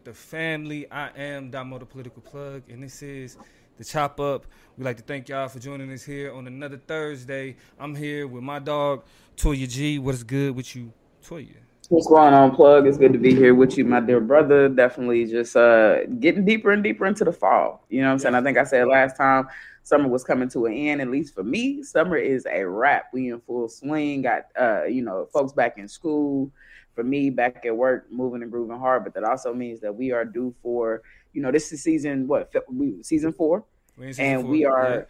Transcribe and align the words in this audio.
with 0.00 0.16
the 0.16 0.18
family? 0.18 0.90
I 0.90 1.10
am 1.14 1.50
Damo 1.50 1.78
the 1.78 1.84
Political 1.84 2.22
Plug, 2.22 2.62
and 2.70 2.82
this 2.82 3.02
is 3.02 3.36
the 3.76 3.84
Chop 3.84 4.18
Up. 4.18 4.46
We'd 4.78 4.84
like 4.84 4.96
to 4.96 5.02
thank 5.02 5.28
y'all 5.28 5.48
for 5.48 5.58
joining 5.58 5.92
us 5.92 6.02
here 6.02 6.32
on 6.32 6.46
another 6.46 6.78
Thursday. 6.78 7.56
I'm 7.78 7.94
here 7.94 8.26
with 8.26 8.42
my 8.42 8.60
dog, 8.60 9.04
Toya 9.36 9.68
G. 9.68 9.98
What 9.98 10.14
is 10.14 10.24
good 10.24 10.56
with 10.56 10.74
you, 10.74 10.90
Toya? 11.22 11.56
What's 11.90 12.06
going 12.06 12.32
on, 12.32 12.54
Plug? 12.54 12.86
It's 12.86 12.96
good 12.96 13.12
to 13.12 13.18
be 13.18 13.34
here 13.34 13.54
with 13.54 13.76
you, 13.76 13.84
my 13.84 14.00
dear 14.00 14.20
brother. 14.20 14.70
Definitely 14.70 15.26
just 15.26 15.54
uh, 15.54 16.06
getting 16.18 16.46
deeper 16.46 16.70
and 16.70 16.82
deeper 16.82 17.04
into 17.04 17.24
the 17.24 17.32
fall. 17.32 17.84
You 17.90 18.00
know 18.00 18.06
what 18.06 18.12
I'm 18.12 18.18
saying? 18.20 18.34
I 18.36 18.42
think 18.42 18.56
I 18.56 18.64
said 18.64 18.86
last 18.88 19.18
time 19.18 19.48
summer 19.82 20.08
was 20.08 20.24
coming 20.24 20.48
to 20.50 20.64
an 20.64 20.72
end, 20.72 21.02
at 21.02 21.08
least 21.08 21.34
for 21.34 21.42
me. 21.42 21.82
Summer 21.82 22.16
is 22.16 22.46
a 22.50 22.64
wrap. 22.64 23.06
We 23.12 23.30
in 23.30 23.40
full 23.40 23.68
swing. 23.68 24.22
Got 24.22 24.44
uh, 24.58 24.84
you 24.84 25.02
know, 25.02 25.26
folks 25.30 25.52
back 25.52 25.76
in 25.76 25.88
school. 25.88 26.50
For 27.00 27.04
me, 27.04 27.30
back 27.30 27.64
at 27.64 27.74
work, 27.74 28.08
moving 28.10 28.42
and 28.42 28.50
grooving 28.50 28.78
hard. 28.78 29.04
But 29.04 29.14
that 29.14 29.24
also 29.24 29.54
means 29.54 29.80
that 29.80 29.94
we 29.94 30.12
are 30.12 30.24
due 30.24 30.54
for, 30.62 31.00
you 31.32 31.40
know, 31.40 31.50
this 31.50 31.72
is 31.72 31.82
season 31.82 32.28
what? 32.28 32.52
Season 33.02 33.32
four, 33.32 33.64
season 33.98 34.24
and 34.24 34.42
four. 34.42 34.50
we 34.50 34.64
are. 34.66 34.94
Yeah 34.94 35.02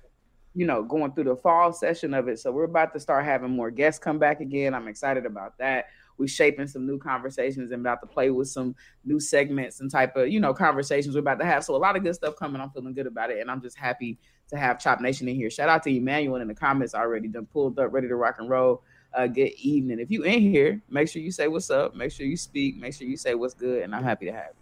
you 0.52 0.66
know, 0.66 0.82
going 0.82 1.12
through 1.12 1.22
the 1.22 1.36
fall 1.36 1.72
session 1.72 2.12
of 2.12 2.26
it. 2.26 2.36
So 2.36 2.50
we're 2.50 2.64
about 2.64 2.92
to 2.94 2.98
start 2.98 3.24
having 3.24 3.52
more 3.52 3.70
guests 3.70 4.00
come 4.00 4.18
back 4.18 4.40
again. 4.40 4.74
I'm 4.74 4.88
excited 4.88 5.24
about 5.24 5.56
that 5.58 5.86
we're 6.20 6.28
shaping 6.28 6.66
some 6.66 6.86
new 6.86 6.98
conversations 6.98 7.72
and 7.72 7.80
about 7.80 8.02
to 8.02 8.06
play 8.06 8.30
with 8.30 8.46
some 8.46 8.76
new 9.04 9.18
segments 9.18 9.80
and 9.80 9.90
type 9.90 10.14
of 10.16 10.28
you 10.28 10.38
know 10.38 10.52
conversations 10.52 11.14
we're 11.14 11.20
about 11.20 11.38
to 11.38 11.46
have. 11.46 11.64
So 11.64 11.74
a 11.74 11.78
lot 11.78 11.96
of 11.96 12.04
good 12.04 12.14
stuff 12.14 12.36
coming. 12.36 12.60
I'm 12.60 12.70
feeling 12.70 12.92
good 12.92 13.06
about 13.06 13.30
it, 13.30 13.40
and 13.40 13.50
I'm 13.50 13.62
just 13.62 13.76
happy 13.76 14.18
to 14.48 14.58
have 14.58 14.78
Chop 14.78 15.00
Nation 15.00 15.28
in 15.28 15.34
here. 15.34 15.50
Shout 15.50 15.70
out 15.70 15.82
to 15.84 15.96
Emmanuel 15.96 16.36
in 16.36 16.48
the 16.48 16.54
comments 16.54 16.94
already. 16.94 17.26
Done 17.26 17.46
pulled 17.46 17.78
up, 17.78 17.92
ready 17.92 18.06
to 18.06 18.16
rock 18.16 18.36
and 18.38 18.50
roll. 18.50 18.82
Uh, 19.12 19.26
good 19.26 19.52
evening. 19.60 19.98
If 19.98 20.10
you 20.10 20.22
in 20.22 20.40
here, 20.40 20.80
make 20.88 21.08
sure 21.08 21.20
you 21.20 21.32
say 21.32 21.48
what's 21.48 21.70
up. 21.70 21.94
Make 21.94 22.12
sure 22.12 22.26
you 22.26 22.36
speak. 22.36 22.76
Make 22.76 22.94
sure 22.94 23.08
you 23.08 23.16
say 23.16 23.34
what's 23.34 23.54
good, 23.54 23.82
and 23.82 23.94
I'm 23.94 24.04
happy 24.04 24.26
to 24.26 24.32
have 24.32 24.48
you. 24.48 24.60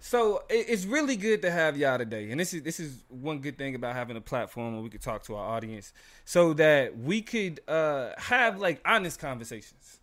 So 0.00 0.42
it's 0.50 0.84
really 0.84 1.16
good 1.16 1.40
to 1.42 1.50
have 1.50 1.78
y'all 1.78 1.96
today, 1.96 2.30
and 2.30 2.38
this 2.38 2.52
is 2.52 2.62
this 2.62 2.78
is 2.78 3.04
one 3.08 3.38
good 3.38 3.56
thing 3.56 3.74
about 3.74 3.94
having 3.94 4.18
a 4.18 4.20
platform 4.20 4.74
where 4.74 4.82
we 4.82 4.90
could 4.90 5.00
talk 5.00 5.22
to 5.24 5.34
our 5.34 5.56
audience, 5.56 5.94
so 6.26 6.52
that 6.54 6.98
we 6.98 7.22
could 7.22 7.60
uh, 7.66 8.10
have 8.18 8.58
like 8.58 8.82
honest 8.84 9.18
conversations. 9.18 10.00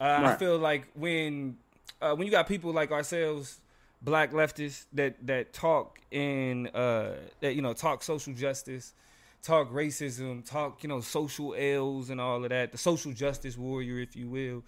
Uh, 0.00 0.04
right. 0.04 0.24
I 0.26 0.36
feel 0.36 0.58
like 0.58 0.86
when 0.94 1.56
uh, 2.00 2.14
when 2.14 2.26
you 2.26 2.30
got 2.30 2.46
people 2.46 2.72
like 2.72 2.92
ourselves, 2.92 3.60
black 4.00 4.32
leftists 4.32 4.86
that 4.92 5.16
that 5.26 5.52
talk 5.52 5.98
in 6.12 6.68
uh, 6.68 7.14
that 7.40 7.54
you 7.54 7.62
know 7.62 7.72
talk 7.72 8.02
social 8.04 8.32
justice, 8.32 8.94
talk 9.42 9.72
racism, 9.72 10.48
talk 10.48 10.82
you 10.82 10.88
know 10.88 11.00
social 11.00 11.54
ills 11.56 12.10
and 12.10 12.20
all 12.20 12.42
of 12.42 12.50
that, 12.50 12.72
the 12.72 12.78
social 12.78 13.12
justice 13.12 13.56
warrior, 13.56 13.98
if 13.98 14.16
you 14.16 14.28
will. 14.28 14.62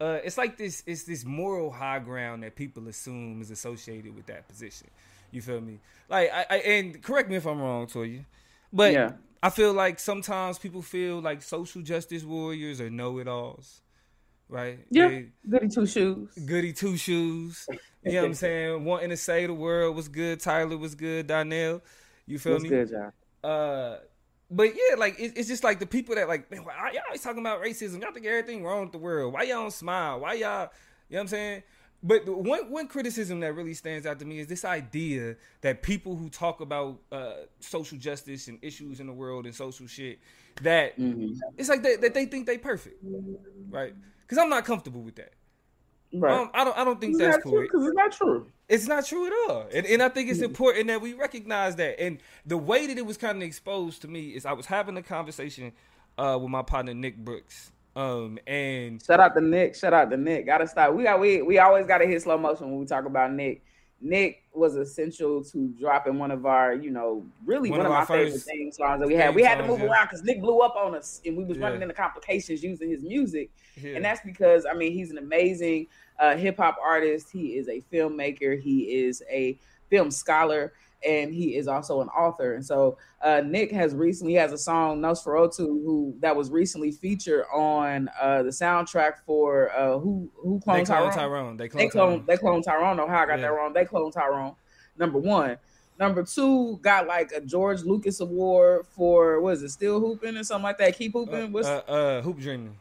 Uh, 0.00 0.18
it's 0.24 0.38
like 0.38 0.56
this. 0.56 0.82
It's 0.86 1.04
this 1.04 1.24
moral 1.24 1.70
high 1.70 1.98
ground 1.98 2.42
that 2.42 2.56
people 2.56 2.88
assume 2.88 3.42
is 3.42 3.50
associated 3.50 4.14
with 4.14 4.26
that 4.26 4.48
position. 4.48 4.88
You 5.30 5.42
feel 5.42 5.60
me? 5.60 5.78
Like, 6.08 6.30
I, 6.32 6.46
I 6.50 6.56
and 6.56 7.02
correct 7.02 7.30
me 7.30 7.36
if 7.36 7.46
I'm 7.46 7.60
wrong, 7.60 7.86
Toya, 7.86 8.24
but 8.72 8.92
yeah. 8.92 9.12
I 9.42 9.50
feel 9.50 9.72
like 9.72 9.98
sometimes 9.98 10.58
people 10.58 10.82
feel 10.82 11.20
like 11.20 11.42
social 11.42 11.82
justice 11.82 12.24
warriors 12.24 12.80
are 12.80 12.90
know-it-alls 12.90 13.82
right? 14.50 14.78
Yeah, 14.90 15.08
they, 15.08 15.26
goody 15.48 15.68
two 15.68 15.86
shoes. 15.86 16.28
Goody 16.44 16.72
two 16.72 16.96
shoes. 16.96 17.66
You 18.04 18.12
know 18.12 18.20
what 18.22 18.26
I'm 18.26 18.34
saying? 18.34 18.84
Wanting 18.84 19.10
to 19.10 19.16
say 19.16 19.46
the 19.46 19.54
world 19.54 19.96
was 19.96 20.08
good. 20.08 20.40
Tyler 20.40 20.76
was 20.76 20.94
good. 20.94 21.28
Donnell, 21.28 21.82
you 22.26 22.38
feel 22.38 22.54
What's 22.54 22.64
me? 22.64 22.70
Good. 22.70 22.92
Uh, 23.42 23.96
but 24.50 24.74
yeah, 24.74 24.96
like 24.96 25.18
it, 25.18 25.32
it's 25.36 25.48
just 25.48 25.64
like 25.64 25.78
the 25.78 25.86
people 25.86 26.14
that 26.14 26.28
like, 26.28 26.50
man, 26.50 26.64
why 26.64 26.90
y'all 26.92 27.02
always 27.06 27.22
talking 27.22 27.40
about 27.40 27.62
racism? 27.62 28.00
Y'all 28.02 28.12
think 28.12 28.26
everything 28.26 28.64
wrong 28.64 28.82
with 28.82 28.92
the 28.92 28.98
world? 28.98 29.32
Why 29.32 29.42
y'all 29.44 29.62
don't 29.62 29.72
smile? 29.72 30.20
Why 30.20 30.34
y'all? 30.34 30.70
You 31.08 31.16
know 31.16 31.18
what 31.18 31.20
I'm 31.20 31.28
saying? 31.28 31.62
But 32.02 32.26
one 32.26 32.70
one 32.70 32.88
criticism 32.88 33.40
that 33.40 33.54
really 33.54 33.74
stands 33.74 34.06
out 34.06 34.18
to 34.20 34.24
me 34.24 34.38
is 34.38 34.46
this 34.46 34.64
idea 34.64 35.36
that 35.60 35.82
people 35.82 36.16
who 36.16 36.30
talk 36.30 36.60
about 36.60 36.98
uh, 37.12 37.32
social 37.60 37.98
justice 37.98 38.48
and 38.48 38.58
issues 38.62 39.00
in 39.00 39.06
the 39.06 39.12
world 39.12 39.44
and 39.44 39.54
social 39.54 39.86
shit 39.86 40.18
that 40.62 40.98
mm-hmm. 40.98 41.38
it's 41.58 41.68
like 41.68 41.82
that, 41.82 42.00
that 42.00 42.14
they 42.14 42.24
think 42.24 42.46
they 42.46 42.58
perfect, 42.58 43.04
right? 43.68 43.94
because 44.30 44.38
I'm 44.40 44.48
not 44.48 44.64
comfortable 44.64 45.02
with 45.02 45.16
that. 45.16 45.32
Right. 46.12 46.32
Um, 46.32 46.50
I 46.52 46.64
don't. 46.64 46.76
I 46.76 46.84
don't 46.84 47.00
think 47.00 47.12
it's 47.12 47.20
that's 47.20 47.42
cool 47.42 47.62
because 47.62 47.86
it's 47.86 47.94
not 47.94 48.12
true. 48.12 48.46
It's 48.68 48.86
not 48.86 49.04
true 49.06 49.26
at 49.26 49.32
all, 49.48 49.66
and, 49.72 49.86
and 49.86 50.02
I 50.02 50.08
think 50.08 50.30
it's 50.30 50.40
important 50.40 50.88
that 50.88 51.00
we 51.00 51.14
recognize 51.14 51.76
that. 51.76 52.00
And 52.00 52.18
the 52.46 52.56
way 52.56 52.86
that 52.86 52.98
it 52.98 53.06
was 53.06 53.16
kind 53.16 53.38
of 53.38 53.42
exposed 53.42 54.02
to 54.02 54.08
me 54.08 54.30
is 54.30 54.44
I 54.46 54.52
was 54.52 54.66
having 54.66 54.96
a 54.96 55.02
conversation 55.02 55.72
uh, 56.18 56.38
with 56.40 56.50
my 56.50 56.62
partner 56.62 56.94
Nick 56.94 57.16
Brooks. 57.16 57.72
Um, 57.96 58.38
and 58.46 59.02
shout 59.02 59.20
out 59.20 59.34
to 59.34 59.40
Nick. 59.40 59.74
Shout 59.74 59.92
out 59.92 60.10
to 60.10 60.16
Nick. 60.16 60.46
Gotta 60.46 60.66
stop. 60.66 60.94
We 60.94 61.04
got 61.04 61.20
we 61.20 61.42
we 61.42 61.58
always 61.58 61.86
gotta 61.86 62.06
hit 62.06 62.22
slow 62.22 62.38
motion 62.38 62.70
when 62.70 62.80
we 62.80 62.86
talk 62.86 63.04
about 63.04 63.32
Nick. 63.32 63.62
Nick 64.00 64.44
was 64.54 64.76
essential 64.76 65.44
to 65.44 65.68
dropping 65.78 66.18
one 66.18 66.30
of 66.30 66.46
our, 66.46 66.74
you 66.74 66.90
know, 66.90 67.26
really 67.44 67.70
one, 67.70 67.80
one 67.80 67.86
of, 67.86 67.92
my 67.92 68.04
favorite 68.04 68.40
theme 68.40 68.72
songs 68.72 69.00
that 69.00 69.06
we 69.06 69.14
had. 69.14 69.34
We 69.34 69.42
had 69.42 69.58
to 69.58 69.66
move 69.66 69.82
around 69.82 70.06
because 70.06 70.22
Nick 70.22 70.40
blew 70.40 70.60
up 70.60 70.74
on 70.74 70.94
us, 70.94 71.20
and 71.26 71.36
we 71.36 71.44
was 71.44 71.58
yeah. 71.58 71.64
running 71.64 71.82
into 71.82 71.94
complications 71.94 72.62
using 72.62 72.90
his 72.90 73.02
music. 73.02 73.50
Yeah. 73.76 73.96
And 73.96 74.04
that's 74.04 74.20
because 74.24 74.64
I 74.70 74.74
mean 74.74 74.92
he's 74.92 75.10
an 75.10 75.18
amazing 75.18 75.86
uh, 76.18 76.36
hip 76.36 76.56
hop 76.56 76.76
artist. 76.82 77.28
He 77.30 77.56
is 77.56 77.68
a 77.68 77.82
filmmaker. 77.92 78.60
He 78.60 79.04
is 79.04 79.22
a 79.30 79.58
film 79.90 80.10
scholar 80.10 80.72
and 81.06 81.32
he 81.32 81.56
is 81.56 81.68
also 81.68 82.00
an 82.00 82.08
author. 82.08 82.54
And 82.54 82.64
so 82.64 82.98
uh, 83.22 83.42
Nick 83.44 83.72
has 83.72 83.94
recently 83.94 84.34
has 84.34 84.52
a 84.52 84.58
song 84.58 85.00
Nosferatu 85.00 85.58
who 85.58 86.14
that 86.20 86.34
was 86.36 86.50
recently 86.50 86.92
featured 86.92 87.44
on 87.52 88.08
uh, 88.20 88.42
the 88.42 88.50
soundtrack 88.50 89.18
for 89.26 89.70
uh, 89.72 89.98
who 89.98 90.30
who 90.36 90.60
cloned 90.66 90.86
Tyrone? 90.86 91.12
Tyrone. 91.12 91.56
They 91.56 91.68
cloned 91.68 91.78
they 91.78 91.88
clone 91.88 92.24
they 92.26 92.36
cloned 92.36 92.64
Tyrone. 92.64 93.00
Oh, 93.00 93.06
how 93.06 93.22
I 93.22 93.26
got 93.26 93.38
yeah. 93.38 93.46
that 93.46 93.52
wrong. 93.52 93.72
They 93.72 93.84
cloned 93.84 94.12
Tyrone. 94.12 94.54
Number 94.98 95.18
one. 95.18 95.56
Number 95.98 96.24
two 96.24 96.78
got 96.78 97.06
like 97.06 97.30
a 97.32 97.42
George 97.42 97.82
Lucas 97.82 98.20
award 98.20 98.86
for 98.86 99.38
what 99.40 99.54
is 99.54 99.62
it? 99.62 99.68
Still 99.68 100.00
hooping 100.00 100.34
or 100.36 100.44
something 100.44 100.62
like 100.62 100.78
that. 100.78 100.96
Keep 100.96 101.12
hooping. 101.12 101.52
What's 101.52 101.68
uh, 101.68 101.82
uh, 101.86 102.22
hoop 102.22 102.38
dreaming. 102.38 102.76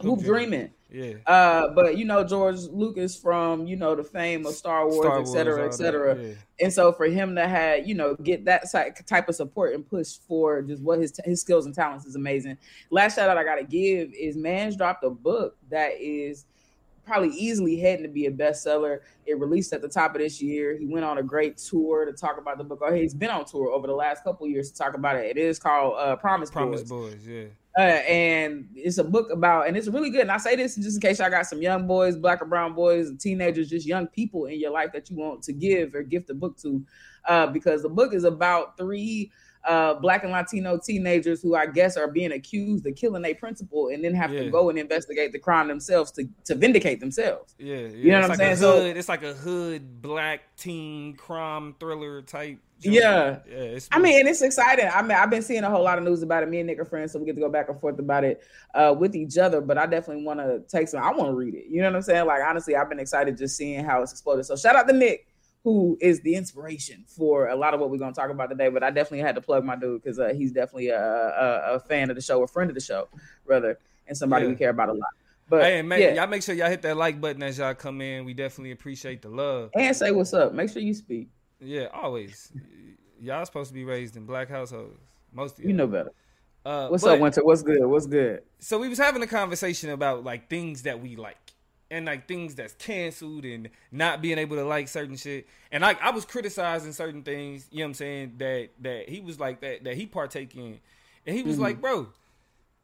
Hoop, 0.00 0.20
dreaming. 0.20 0.70
Yeah. 0.90 1.14
Uh, 1.26 1.68
but 1.74 1.98
you 1.98 2.04
know 2.04 2.24
George 2.24 2.60
Lucas 2.60 3.14
from 3.14 3.66
you 3.66 3.76
know 3.76 3.94
the 3.94 4.04
fame 4.04 4.46
of 4.46 4.54
Star 4.54 4.88
Wars, 4.88 5.06
Star 5.06 5.20
et 5.20 5.26
cetera, 5.26 5.66
et 5.66 5.74
cetera. 5.74 6.16
Yeah. 6.16 6.34
And 6.60 6.72
so 6.72 6.92
for 6.92 7.06
him 7.06 7.34
to 7.36 7.46
have 7.46 7.86
you 7.86 7.94
know 7.94 8.14
get 8.14 8.44
that 8.46 8.64
type 9.06 9.28
of 9.28 9.34
support 9.34 9.74
and 9.74 9.86
push 9.86 10.16
for 10.26 10.62
just 10.62 10.82
what 10.82 10.98
his 10.98 11.18
his 11.24 11.40
skills 11.42 11.66
and 11.66 11.74
talents 11.74 12.06
is 12.06 12.16
amazing. 12.16 12.56
Last 12.90 13.16
shout 13.16 13.28
out 13.28 13.36
I 13.36 13.44
gotta 13.44 13.64
give 13.64 14.12
is 14.14 14.36
Man's 14.36 14.76
dropped 14.76 15.04
a 15.04 15.10
book 15.10 15.56
that 15.70 15.92
is 16.00 16.46
probably 17.08 17.30
easily 17.30 17.78
heading 17.78 18.02
to 18.04 18.08
be 18.08 18.26
a 18.26 18.30
bestseller. 18.30 19.00
It 19.26 19.38
released 19.38 19.72
at 19.72 19.82
the 19.82 19.88
top 19.88 20.14
of 20.14 20.20
this 20.20 20.40
year. 20.40 20.76
He 20.76 20.86
went 20.86 21.04
on 21.04 21.18
a 21.18 21.22
great 21.22 21.56
tour 21.56 22.04
to 22.04 22.12
talk 22.12 22.38
about 22.38 22.58
the 22.58 22.64
book. 22.64 22.80
Oh, 22.82 22.92
he's 22.92 23.14
been 23.14 23.30
on 23.30 23.44
tour 23.46 23.70
over 23.70 23.86
the 23.86 23.94
last 23.94 24.22
couple 24.22 24.46
years 24.46 24.70
to 24.70 24.78
talk 24.78 24.94
about 24.94 25.16
it. 25.16 25.24
It 25.24 25.38
is 25.38 25.58
called 25.58 25.94
uh, 25.98 26.16
Promise, 26.16 26.50
Promise 26.50 26.82
Boys. 26.82 27.14
Boys 27.14 27.26
yeah. 27.26 27.44
Uh, 27.78 28.02
and 28.08 28.68
it's 28.74 28.98
a 28.98 29.04
book 29.04 29.30
about, 29.30 29.68
and 29.68 29.76
it's 29.76 29.86
really 29.86 30.10
good. 30.10 30.22
And 30.22 30.32
I 30.32 30.38
say 30.38 30.56
this 30.56 30.74
just 30.74 30.96
in 30.96 31.00
case 31.00 31.20
I 31.20 31.30
got 31.30 31.46
some 31.46 31.62
young 31.62 31.86
boys, 31.86 32.16
black 32.16 32.42
or 32.42 32.46
brown 32.46 32.74
boys, 32.74 33.16
teenagers, 33.18 33.70
just 33.70 33.86
young 33.86 34.08
people 34.08 34.46
in 34.46 34.58
your 34.58 34.72
life 34.72 34.90
that 34.92 35.08
you 35.08 35.16
want 35.16 35.44
to 35.44 35.52
give 35.52 35.94
or 35.94 36.02
gift 36.02 36.28
a 36.30 36.34
book 36.34 36.58
to, 36.58 36.84
uh, 37.28 37.46
because 37.46 37.82
the 37.82 37.88
book 37.88 38.12
is 38.14 38.24
about 38.24 38.76
three 38.76 39.30
uh, 39.64 39.94
black 39.94 40.24
and 40.24 40.32
Latino 40.32 40.78
teenagers 40.78 41.42
who 41.42 41.54
I 41.54 41.66
guess 41.66 41.96
are 41.96 42.10
being 42.10 42.32
accused 42.32 42.86
of 42.86 42.96
killing 42.96 43.24
a 43.24 43.34
principal 43.34 43.88
and 43.88 44.02
then 44.02 44.14
have 44.14 44.32
yeah. 44.32 44.44
to 44.44 44.50
go 44.50 44.70
and 44.70 44.78
investigate 44.78 45.32
the 45.32 45.38
crime 45.38 45.68
themselves 45.68 46.10
to, 46.12 46.28
to 46.46 46.54
vindicate 46.54 47.00
themselves. 47.00 47.54
Yeah, 47.58 47.76
yeah. 47.76 47.88
you 47.88 48.10
know 48.10 48.18
it's 48.20 48.28
what 48.28 48.40
I'm 48.40 48.48
like 48.48 48.56
saying? 48.58 48.72
Hood, 48.72 48.94
so 48.94 48.98
it's 48.98 49.08
like 49.08 49.22
a 49.22 49.34
hood 49.34 50.02
black 50.02 50.40
teen 50.56 51.14
crime 51.14 51.74
thriller 51.78 52.22
type. 52.22 52.58
Yeah, 52.80 53.38
yeah. 53.50 53.78
I 53.90 53.98
mean, 53.98 54.20
and 54.20 54.28
it's 54.28 54.42
exciting. 54.42 54.88
I 54.92 55.02
mean, 55.02 55.12
I've 55.12 55.30
been 55.30 55.42
seeing 55.42 55.64
a 55.64 55.70
whole 55.70 55.82
lot 55.82 55.98
of 55.98 56.04
news 56.04 56.22
about 56.22 56.42
it. 56.42 56.48
Me 56.48 56.60
and 56.60 56.66
Nick 56.68 56.78
are 56.78 56.84
friends, 56.84 57.12
so 57.12 57.18
we 57.18 57.26
get 57.26 57.34
to 57.34 57.40
go 57.40 57.48
back 57.48 57.68
and 57.68 57.80
forth 57.80 57.98
about 57.98 58.24
it 58.24 58.42
uh, 58.74 58.94
with 58.96 59.16
each 59.16 59.36
other. 59.36 59.60
But 59.60 59.78
I 59.78 59.86
definitely 59.86 60.24
want 60.24 60.40
to 60.40 60.62
take 60.68 60.88
some. 60.88 61.02
I 61.02 61.10
want 61.10 61.30
to 61.30 61.34
read 61.34 61.54
it. 61.54 61.66
You 61.68 61.82
know 61.82 61.88
what 61.88 61.96
I'm 61.96 62.02
saying? 62.02 62.26
Like 62.26 62.42
honestly, 62.42 62.76
I've 62.76 62.88
been 62.88 63.00
excited 63.00 63.36
just 63.36 63.56
seeing 63.56 63.84
how 63.84 64.02
it's 64.02 64.12
exploded. 64.12 64.46
So 64.46 64.56
shout 64.56 64.76
out 64.76 64.86
to 64.88 64.94
Nick 64.94 65.26
who 65.64 65.98
is 66.00 66.20
the 66.20 66.34
inspiration 66.34 67.04
for 67.06 67.48
a 67.48 67.56
lot 67.56 67.74
of 67.74 67.80
what 67.80 67.90
we're 67.90 67.98
going 67.98 68.12
to 68.12 68.18
talk 68.18 68.30
about 68.30 68.48
today. 68.48 68.68
But 68.68 68.82
I 68.82 68.90
definitely 68.90 69.20
had 69.20 69.34
to 69.34 69.40
plug 69.40 69.64
my 69.64 69.76
dude 69.76 70.02
because 70.02 70.18
uh, 70.18 70.32
he's 70.34 70.52
definitely 70.52 70.88
a, 70.88 71.00
a, 71.00 71.74
a, 71.74 71.80
fan 71.80 72.10
of 72.10 72.16
the 72.16 72.22
show, 72.22 72.42
a 72.42 72.46
friend 72.46 72.70
of 72.70 72.74
the 72.74 72.80
show, 72.80 73.08
rather, 73.44 73.78
and 74.06 74.16
somebody 74.16 74.44
yeah. 74.44 74.50
we 74.50 74.56
care 74.56 74.70
about 74.70 74.88
a 74.88 74.92
lot. 74.92 75.10
But 75.48 75.64
hey, 75.64 75.82
man, 75.82 76.00
yeah. 76.00 76.14
y'all 76.14 76.26
make 76.26 76.42
sure 76.42 76.54
y'all 76.54 76.68
hit 76.68 76.82
that 76.82 76.96
like 76.96 77.20
button 77.20 77.42
as 77.42 77.58
y'all 77.58 77.74
come 77.74 78.00
in. 78.00 78.24
We 78.24 78.34
definitely 78.34 78.72
appreciate 78.72 79.22
the 79.22 79.30
love 79.30 79.70
and 79.74 79.96
say 79.96 80.10
what's 80.10 80.34
up. 80.34 80.52
Make 80.52 80.70
sure 80.70 80.82
you 80.82 80.94
speak. 80.94 81.28
Yeah, 81.60 81.86
always. 81.92 82.52
y'all 83.20 83.44
supposed 83.44 83.68
to 83.70 83.74
be 83.74 83.84
raised 83.84 84.16
in 84.16 84.26
black 84.26 84.48
households. 84.48 84.98
Most 85.32 85.58
of 85.58 85.64
you 85.64 85.70
you 85.70 85.76
know 85.76 85.86
better. 85.86 86.12
Uh, 86.64 86.88
what's 86.88 87.04
but, 87.04 87.14
up, 87.14 87.20
Winter? 87.20 87.44
What's 87.44 87.62
good? 87.62 87.84
What's 87.84 88.06
good? 88.06 88.42
So 88.58 88.78
we 88.78 88.88
was 88.88 88.98
having 88.98 89.22
a 89.22 89.26
conversation 89.26 89.90
about 89.90 90.24
like 90.24 90.48
things 90.48 90.82
that 90.82 91.00
we 91.00 91.16
like 91.16 91.36
and 91.90 92.06
like 92.06 92.28
things 92.28 92.54
that's 92.54 92.74
canceled 92.74 93.44
and 93.44 93.70
not 93.90 94.20
being 94.20 94.38
able 94.38 94.56
to 94.56 94.64
like 94.64 94.88
certain 94.88 95.16
shit. 95.16 95.46
And 95.72 95.82
like 95.82 96.00
I 96.02 96.10
was 96.10 96.24
criticizing 96.24 96.92
certain 96.92 97.22
things, 97.22 97.68
you 97.70 97.78
know 97.78 97.84
what 97.84 97.88
I'm 97.88 97.94
saying, 97.94 98.34
that 98.38 98.68
that 98.80 99.08
he 99.08 99.20
was 99.20 99.40
like 99.40 99.60
that 99.60 99.84
that 99.84 99.96
he 99.96 100.06
partake 100.06 100.54
in. 100.56 100.78
And 101.26 101.36
he 101.36 101.42
was 101.42 101.56
mm-hmm. 101.56 101.64
like, 101.64 101.80
bro, 101.80 102.08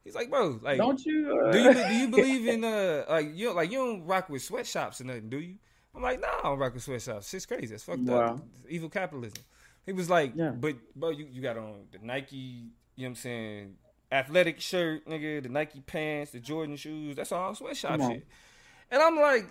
He's 0.05 0.15
like, 0.15 0.29
bro, 0.29 0.61
like, 0.63 0.77
don't 0.77 1.05
you? 1.05 1.41
Uh... 1.47 1.51
Do 1.51 1.59
you 1.59 1.73
do 1.73 1.95
you 1.95 2.09
believe 2.11 2.47
in 2.47 2.63
uh 2.63 3.05
like 3.09 3.35
you 3.35 3.53
like 3.53 3.71
you 3.73 3.79
don't 3.79 4.07
rock 4.07 4.29
with 4.29 4.43
sweatshops 4.43 5.01
or 5.01 5.05
nothing, 5.05 5.31
do 5.31 5.41
you? 5.41 5.55
I'm 5.95 6.03
like, 6.03 6.21
nah, 6.21 6.29
I 6.29 6.43
don't 6.45 6.59
rock 6.59 6.75
with 6.75 6.83
sweatshops. 6.83 7.29
Shit's 7.29 7.47
crazy. 7.47 7.75
It's 7.75 7.85
fucked 7.85 8.01
wow. 8.01 8.35
up. 8.35 8.41
Evil 8.69 8.89
capitalism. 8.89 9.39
He 9.87 9.93
was 9.93 10.09
like, 10.09 10.33
yeah. 10.35 10.51
but 10.51 10.77
bro, 10.97 11.11
you, 11.11 11.27
you 11.31 11.43
got 11.43 11.59
on 11.59 11.87
the 11.93 11.99
Nike, 12.03 12.37
you 12.37 12.63
know 12.99 13.05
what 13.05 13.09
I'm 13.09 13.15
saying, 13.17 13.75
athletic 14.11 14.61
shirt, 14.61 15.07
nigga, 15.07 15.43
the 15.43 15.49
Nike 15.49 15.81
pants, 15.81 16.33
the 16.33 16.41
Jordan 16.41 16.77
shoes. 16.77 17.17
That's 17.17 17.33
all 17.33 17.55
sweatshop 17.55 18.01
shit. 18.01 18.27
And 18.91 19.03
I'm 19.03 19.17
like, 19.17 19.47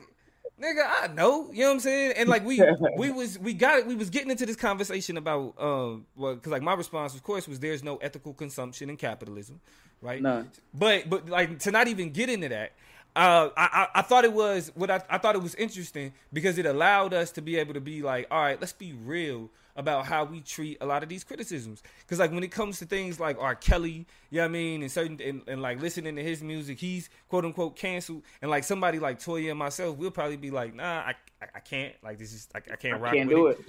nigga, 0.61 0.85
I 0.85 1.07
know, 1.07 1.51
you 1.51 1.61
know 1.61 1.67
what 1.67 1.73
I'm 1.73 1.79
saying? 1.81 2.13
And 2.17 2.29
like 2.29 2.45
we 2.45 2.61
we 2.97 3.11
was 3.11 3.37
we 3.39 3.53
got 3.53 3.79
it, 3.79 3.87
we 3.87 3.95
was 3.95 4.09
getting 4.09 4.31
into 4.31 4.45
this 4.45 4.55
conversation 4.55 5.17
about 5.17 5.55
um 5.59 6.05
well, 6.15 6.35
cause 6.37 6.51
like 6.51 6.61
my 6.61 6.73
response, 6.73 7.13
of 7.13 7.23
course, 7.23 7.47
was 7.47 7.59
there's 7.59 7.83
no 7.83 7.97
ethical 7.97 8.33
consumption 8.33 8.89
in 8.89 8.97
capitalism, 8.97 9.59
right? 10.01 10.21
No. 10.21 10.45
But 10.73 11.09
but 11.09 11.29
like 11.29 11.59
to 11.59 11.71
not 11.71 11.87
even 11.87 12.11
get 12.11 12.29
into 12.29 12.49
that, 12.49 12.73
uh, 13.15 13.49
I, 13.55 13.87
I 13.95 14.01
thought 14.01 14.25
it 14.25 14.33
was 14.33 14.71
what 14.75 14.89
I, 14.89 15.01
I 15.09 15.17
thought 15.17 15.35
it 15.35 15.41
was 15.41 15.53
interesting 15.55 16.13
because 16.31 16.57
it 16.57 16.65
allowed 16.65 17.13
us 17.13 17.31
to 17.33 17.41
be 17.41 17.57
able 17.57 17.75
to 17.75 17.81
be 17.81 18.01
like, 18.01 18.27
all 18.31 18.41
right, 18.41 18.59
let's 18.59 18.73
be 18.73 18.93
real 18.93 19.51
about 19.75 20.05
how 20.05 20.23
we 20.23 20.39
treat 20.39 20.77
a 20.81 20.85
lot 20.85 21.03
of 21.03 21.09
these 21.09 21.23
criticisms. 21.23 21.81
Because 22.01 22.19
like 22.19 22.31
when 22.31 22.43
it 22.43 22.51
comes 22.51 22.79
to 22.79 22.85
things 22.85 23.19
like 23.19 23.37
R. 23.39 23.55
Kelly, 23.55 24.07
you 24.29 24.37
know 24.37 24.41
what 24.41 24.45
I 24.45 24.49
mean, 24.49 24.81
and 24.81 24.91
certain 24.91 25.19
and, 25.21 25.41
and 25.47 25.61
like 25.61 25.81
listening 25.81 26.15
to 26.15 26.23
his 26.23 26.41
music, 26.41 26.79
he's 26.79 27.09
quote 27.29 27.45
unquote 27.45 27.75
canceled. 27.75 28.23
And 28.41 28.49
like 28.49 28.63
somebody 28.63 28.99
like 28.99 29.19
Toya 29.19 29.51
and 29.51 29.59
myself, 29.59 29.97
we'll 29.97 30.11
probably 30.11 30.37
be 30.37 30.51
like, 30.51 30.73
nah, 30.73 31.01
I 31.01 31.15
I, 31.41 31.47
I 31.55 31.59
can't. 31.59 31.93
Like 32.03 32.17
this 32.17 32.33
is 32.33 32.47
I, 32.55 32.59
I 32.71 32.75
can't 32.75 32.99
rock 32.99 33.13
can't 33.13 33.27
with 33.27 33.37
do 33.37 33.47
it. 33.47 33.59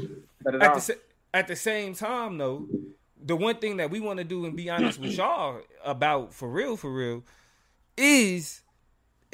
it. 0.47 0.63
At 0.63 0.75
the, 0.75 0.99
at 1.35 1.49
the 1.49 1.57
same 1.57 1.95
time 1.95 2.39
though, 2.39 2.67
the 3.23 3.37
one 3.37 3.57
thing 3.57 3.79
that 3.79 3.91
we 3.91 4.01
want 4.01 4.19
to 4.19 4.25
do 4.25 4.45
and 4.47 4.57
be 4.57 4.71
honest 4.71 4.99
with 4.99 5.13
y'all 5.17 5.61
about 5.85 6.33
for 6.33 6.49
real, 6.49 6.77
for 6.77 6.93
real, 6.93 7.23
is 7.97 8.63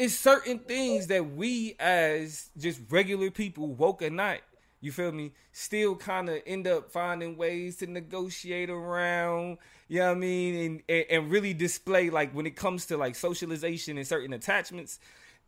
it's 0.01 0.15
certain 0.15 0.59
things 0.59 1.09
that 1.09 1.37
we 1.37 1.77
as 1.79 2.49
just 2.57 2.81
regular 2.89 3.31
people, 3.31 3.67
woke 3.75 4.01
at 4.01 4.13
night, 4.13 4.41
you 4.81 4.93
feel 4.93 5.13
me, 5.13 5.33
still 5.53 5.95
kind 5.95 6.31
of 6.31 6.41
end 6.47 6.67
up 6.67 6.91
finding 6.91 7.37
ways 7.37 7.77
to 7.77 7.87
negotiate 7.87 8.71
around, 8.71 9.59
you 9.89 9.99
know 9.99 10.07
what 10.07 10.17
I 10.17 10.21
mean, 10.21 10.55
and, 10.57 10.83
and, 10.89 11.05
and 11.11 11.31
really 11.31 11.53
display 11.53 12.09
like 12.09 12.33
when 12.33 12.47
it 12.47 12.57
comes 12.57 12.87
to 12.87 12.97
like 12.97 13.15
socialization 13.15 13.99
and 13.99 14.07
certain 14.07 14.33
attachments, 14.33 15.01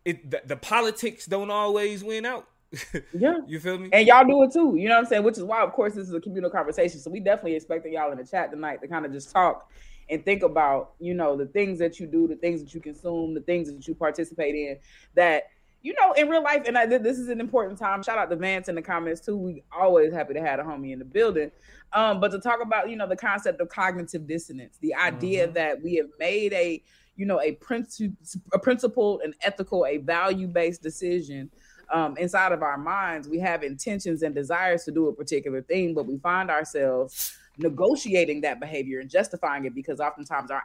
it 0.05 0.31
the, 0.31 0.43
the 0.45 0.57
politics 0.57 1.25
don't 1.25 1.51
always 1.51 2.05
win 2.05 2.27
out. 2.27 2.47
yeah. 3.15 3.39
You 3.47 3.59
feel 3.59 3.79
me? 3.79 3.89
And 3.91 4.07
y'all 4.07 4.27
do 4.27 4.43
it 4.43 4.53
too. 4.53 4.77
You 4.77 4.91
know 4.91 4.97
what 4.97 5.05
I'm 5.05 5.07
saying? 5.07 5.23
Which 5.23 5.39
is 5.39 5.45
why, 5.45 5.63
of 5.63 5.73
course, 5.73 5.95
this 5.95 6.09
is 6.09 6.13
a 6.13 6.21
communal 6.21 6.51
conversation. 6.51 7.01
So 7.01 7.11
we 7.11 7.21
definitely 7.21 7.55
expecting 7.55 7.95
y'all 7.95 8.13
in 8.13 8.19
the 8.19 8.27
chat 8.27 8.51
tonight 8.51 8.83
to 8.83 8.89
kind 8.89 9.07
of 9.07 9.13
just 9.13 9.31
talk 9.31 9.71
and 10.11 10.25
think 10.25 10.43
about 10.43 10.93
you 10.99 11.15
know 11.15 11.37
the 11.37 11.47
things 11.47 11.79
that 11.79 11.99
you 11.99 12.07
do 12.07 12.27
the 12.27 12.37
things 12.37 12.63
that 12.63 12.75
you 12.75 12.81
consume 12.81 13.35
the 13.35 13.41
things 13.41 13.73
that 13.73 13.87
you 13.87 13.95
participate 13.95 14.55
in 14.55 14.79
that 15.15 15.45
you 15.83 15.95
know 15.95 16.13
in 16.13 16.29
real 16.29 16.43
life 16.43 16.63
and 16.67 16.79
I, 16.79 16.87
this 16.87 17.19
is 17.19 17.29
an 17.29 17.41
important 17.41 17.79
time. 17.79 18.03
Shout 18.03 18.19
out 18.19 18.31
to 18.31 18.37
vance 18.37 18.69
in 18.69 18.75
the 18.75 18.83
comments 18.83 19.21
too. 19.21 19.37
We 19.37 19.63
always 19.77 20.13
happy 20.13 20.35
to 20.35 20.41
have 20.41 20.61
a 20.61 20.63
homie 20.63 20.93
in 20.93 20.99
the 20.99 21.05
building. 21.05 21.51
Um, 21.93 22.21
but 22.21 22.31
to 22.31 22.39
talk 22.39 22.61
about 22.63 22.89
you 22.89 22.97
know 22.97 23.07
the 23.07 23.17
concept 23.17 23.61
of 23.61 23.69
cognitive 23.69 24.27
dissonance 24.27 24.79
the 24.81 24.95
idea 24.95 25.45
mm-hmm. 25.45 25.55
that 25.55 25.83
we 25.83 25.97
have 25.97 26.09
made 26.19 26.53
a 26.53 26.83
you 27.17 27.27
know 27.27 27.41
a 27.41 27.53
principle 27.53 28.17
a 28.53 28.59
principled 28.59 29.21
and 29.23 29.35
ethical 29.43 29.85
a 29.87 29.99
value-based 29.99 30.83
decision 30.83 31.51
um, 31.93 32.17
inside 32.17 32.53
of 32.53 32.63
our 32.63 32.79
minds. 32.79 33.29
We 33.29 33.39
have 33.41 33.63
intentions 33.63 34.23
and 34.23 34.35
desires 34.35 34.85
to 34.85 34.93
do 34.93 35.09
a 35.09 35.13
particular 35.13 35.63
thing 35.63 35.95
but 35.95 36.07
we 36.07 36.19
find 36.19 36.51
ourselves 36.51 37.37
negotiating 37.59 38.41
that 38.41 38.61
behavior 38.61 39.01
and 39.01 39.11
justifying 39.11 39.65
it 39.65 39.75
because 39.75 40.01
oftentimes 40.01 40.51
our 40.51 40.63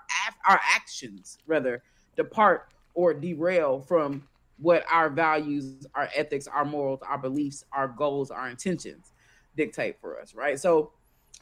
our 0.48 0.60
actions 0.74 1.38
rather 1.46 1.84
depart 2.16 2.70
or 2.94 3.14
derail 3.14 3.80
from 3.80 4.24
what 4.60 4.84
our 4.92 5.10
values, 5.10 5.86
our 5.94 6.10
ethics, 6.16 6.48
our 6.48 6.66
morals, 6.66 7.00
our 7.08 7.18
beliefs, 7.18 7.64
our 7.72 7.88
goals, 7.88 8.32
our 8.32 8.50
intentions 8.50 9.12
dictate 9.56 10.00
for 10.02 10.20
us, 10.20 10.34
right? 10.34 10.60
So 10.60 10.92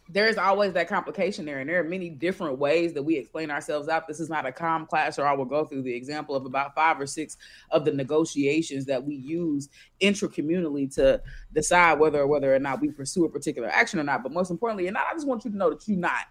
there's 0.08 0.38
always 0.38 0.74
that 0.74 0.88
complication 0.88 1.46
there, 1.46 1.60
and 1.60 1.70
there 1.70 1.80
are 1.80 1.84
many 1.84 2.10
different 2.10 2.60
ways 2.60 2.94
that 2.94 3.02
we 3.02 3.18
explain 3.18 3.50
ourselves 3.50 3.88
out. 3.88 4.08
This 4.08 4.20
is 4.20 4.30
not 4.30 4.46
a 4.46 4.52
calm 4.52 4.86
class, 4.86 5.18
or 5.18 5.26
I 5.26 5.34
will 5.34 5.46
go 5.46 5.66
through 5.66 5.82
the 5.82 5.96
example 5.96 6.36
of 6.36 6.46
about 6.46 6.76
five 6.76 7.00
or 7.00 7.08
six 7.08 7.38
of 7.72 7.86
the 7.86 7.92
negotiations 7.92 8.86
that 8.86 9.04
we 9.04 9.16
use 9.16 9.70
intracommunally 10.02 10.94
to 10.96 11.22
decide 11.54 12.00
whether 12.00 12.22
or 12.22 12.28
whether 12.28 12.54
or 12.54 12.60
not 12.60 12.82
we 12.82 12.92
pursue 12.92 13.26
a 13.26 13.30
particular 13.30 13.68
action 13.68 14.00
or 14.00 14.04
not. 14.04 14.22
But 14.22 14.32
most 14.32 14.52
importantly, 14.52 14.88
and 14.88 14.98
I 14.98 15.12
just 15.14 15.28
want 15.28 15.44
you 15.44 15.52
to 15.52 15.58
know 15.58 15.72
that 15.72 15.88
you're 15.88 15.98
not 15.98 16.26